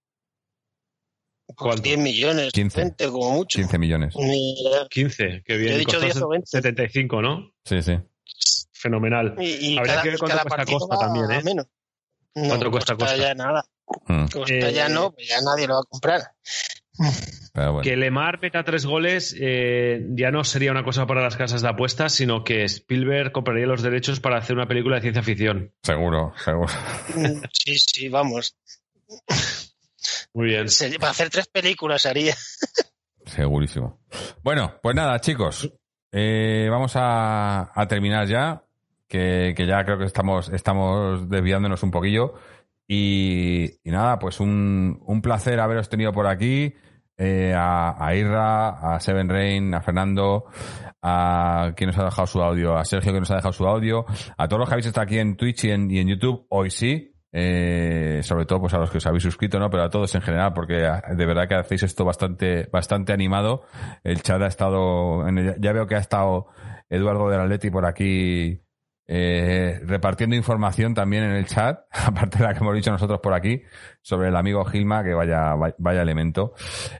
¿Cuánto? 1.56 1.84
10 1.84 1.99
millones, 1.99 2.52
15. 2.53 2.82
20 2.82 3.07
como 3.11 3.32
mucho. 3.34 3.57
15 3.60 3.78
millones. 3.78 4.15
Mira, 4.18 4.88
15, 4.90 5.44
que 5.45 5.53
Yo 5.53 5.60
bien. 5.60 5.74
he 5.74 5.78
dicho 5.78 5.91
Costó 5.99 6.06
10 6.06 6.22
o 6.24 6.28
20. 6.30 6.48
75, 6.48 7.22
¿no? 7.22 7.52
Sí, 7.65 7.84
sí. 7.84 7.99
Fenomenal. 8.72 9.36
Y, 9.40 9.74
y 9.74 9.78
Habría 9.78 9.94
cada, 9.94 10.03
que 10.03 10.10
ver 10.10 10.18
cuánto 10.20 10.38
cada 10.38 10.49
cuesta 10.65 10.74
Costa 10.74 10.98
también, 10.98 11.32
¿eh? 11.32 11.41
menos. 11.44 11.68
No, 12.35 12.47
¿Cuánto 12.49 12.72
cuesta 12.72 12.95
Costa? 12.95 13.15
ya 13.18 13.34
nada. 13.35 13.64
Mm, 14.07 14.26
Costa 14.26 14.53
Eh, 14.53 14.73
ya 14.73 14.89
no, 14.89 15.11
pues 15.11 15.27
ya 15.27 15.39
nadie 15.41 15.68
lo 15.68 15.76
va 15.76 15.80
a 15.81 15.84
comprar. 15.89 16.22
pero 17.53 17.73
bueno. 17.73 17.84
Que 17.84 17.95
Lemar 17.95 18.39
meta 18.41 18.64
tres 18.64 18.85
goles 18.85 19.35
eh, 19.39 20.05
ya 20.11 20.31
no 20.31 20.43
sería 20.43 20.72
una 20.72 20.84
cosa 20.84 21.05
para 21.05 21.22
las 21.22 21.35
casas 21.35 21.61
de 21.61 21.69
apuestas, 21.69 22.14
sino 22.14 22.43
que 22.43 22.64
Spielberg 22.64 23.31
compraría 23.31 23.65
los 23.68 23.81
derechos 23.84 24.19
para 24.19 24.38
hacer 24.38 24.55
una 24.55 24.68
película 24.68 24.95
de 24.95 25.01
ciencia 25.01 25.22
ficción. 25.23 25.73
Seguro, 25.84 26.34
seguro. 26.43 26.72
Mm, 27.15 27.43
Sí, 27.51 27.77
sí, 27.77 28.10
vamos. 28.10 28.55
Muy 30.34 30.47
bien. 30.47 30.69
Se- 30.69 30.97
Para 30.99 31.11
hacer 31.11 31.30
tres 31.30 31.47
películas 31.47 32.05
haría. 32.07 32.35
Segurísimo. 33.26 33.99
Bueno, 34.43 34.80
pues 34.81 34.95
nada, 34.95 35.19
chicos. 35.19 35.72
eh, 36.11 36.68
vamos 36.69 36.93
a, 36.95 37.72
a 37.73 37.88
terminar 37.88 38.27
ya. 38.27 38.64
Que, 39.07 39.53
ya 39.67 39.84
creo 39.85 39.97
que 39.97 40.05
estamos, 40.05 40.49
estamos 40.49 41.30
desviándonos 41.30 41.84
un 41.84 41.91
poquillo. 41.91 42.34
Y, 42.88 43.80
nada, 43.85 44.19
pues 44.19 44.39
un, 44.39 44.99
un 45.05 45.21
placer 45.21 45.59
haberos 45.59 45.89
tenido 45.89 46.11
por 46.13 46.27
aquí. 46.27 46.73
eh, 47.17 47.53
a, 47.55 47.95
a 47.97 48.15
Irra, 48.15 48.95
a 48.95 48.99
Seven 48.99 49.30
Rain, 49.30 49.73
a 49.73 49.81
Fernando, 49.81 50.45
a 51.01 51.73
quien 51.75 51.89
nos 51.89 51.97
ha 51.99 52.05
dejado 52.05 52.27
su 52.27 52.41
audio, 52.41 52.75
a 52.75 52.85
Sergio 52.85 53.13
que 53.13 53.19
nos 53.19 53.31
ha 53.31 53.35
dejado 53.35 53.53
su 53.53 53.67
audio, 53.67 54.05
a 54.38 54.47
todos 54.47 54.59
los 54.59 54.69
que 54.69 54.73
habéis 54.75 54.88
estado 54.88 55.03
aquí 55.05 55.19
en 55.19 55.35
Twitch 55.38 55.65
y 55.65 55.71
en, 55.71 56.07
YouTube, 56.07 56.45
hoy 56.49 56.71
sí. 56.71 57.13
eh, 57.31 58.21
sobre 58.23 58.45
todo 58.45 58.61
pues 58.61 58.73
a 58.73 58.77
los 58.80 58.89
que 58.89 58.97
os 58.97 59.05
habéis 59.05 59.23
suscrito, 59.23 59.59
¿no? 59.59 59.69
Pero 59.69 59.84
a 59.84 59.89
todos 59.89 60.13
en 60.15 60.21
general, 60.21 60.53
porque 60.53 60.85
ah, 60.85 61.01
de 61.15 61.25
verdad 61.25 61.47
que 61.47 61.55
hacéis 61.55 61.84
esto 61.84 62.05
bastante, 62.05 62.67
bastante 62.71 63.13
animado. 63.13 63.63
El 64.03 64.21
chat 64.21 64.41
ha 64.41 64.47
estado, 64.47 65.25
ya 65.59 65.73
veo 65.73 65.88
que 65.88 65.95
ha 65.95 65.99
estado 65.99 66.47
Eduardo 66.89 67.30
del 67.30 67.41
Atleti 67.41 67.69
por 67.69 67.85
aquí 67.85 68.62
eh, 69.07 69.80
repartiendo 69.84 70.35
información 70.35 70.93
también 70.93 71.23
en 71.23 71.31
el 71.31 71.45
chat, 71.45 71.80
aparte 71.91 72.38
de 72.38 72.43
la 72.45 72.53
que 72.53 72.59
hemos 72.59 72.75
dicho 72.75 72.91
nosotros 72.91 73.19
por 73.21 73.34
aquí, 73.34 73.63
sobre 74.01 74.27
el 74.30 74.35
amigo 74.35 74.63
Gilma, 74.65 75.03
que 75.03 75.13
vaya, 75.13 75.55
vaya, 75.77 76.01
elemento. 76.01 76.53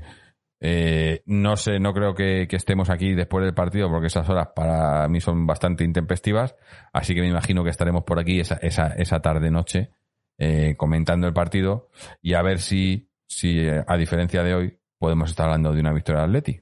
Eh, 0.60 1.22
no 1.26 1.56
sé, 1.56 1.78
no 1.78 1.92
creo 1.92 2.14
que, 2.14 2.46
que 2.48 2.56
estemos 2.56 2.88
aquí 2.88 3.14
después 3.14 3.44
del 3.44 3.54
partido 3.54 3.90
porque 3.90 4.06
esas 4.06 4.28
horas 4.28 4.48
para 4.54 5.06
mí 5.08 5.20
son 5.20 5.46
bastante 5.46 5.84
intempestivas. 5.84 6.56
Así 6.92 7.14
que 7.14 7.20
me 7.20 7.28
imagino 7.28 7.62
que 7.64 7.70
estaremos 7.70 8.04
por 8.04 8.18
aquí 8.18 8.40
esa, 8.40 8.56
esa, 8.56 8.88
esa 8.88 9.20
tarde-noche 9.20 9.90
eh, 10.38 10.74
comentando 10.76 11.26
el 11.26 11.32
partido 11.32 11.90
y 12.20 12.34
a 12.34 12.42
ver 12.42 12.58
si, 12.60 13.10
si 13.26 13.60
eh, 13.60 13.84
a 13.86 13.96
diferencia 13.96 14.42
de 14.42 14.54
hoy, 14.54 14.80
podemos 14.98 15.30
estar 15.30 15.46
hablando 15.46 15.72
de 15.72 15.80
una 15.80 15.92
victoria 15.92 16.22
de 16.22 16.26
Atleti. 16.26 16.60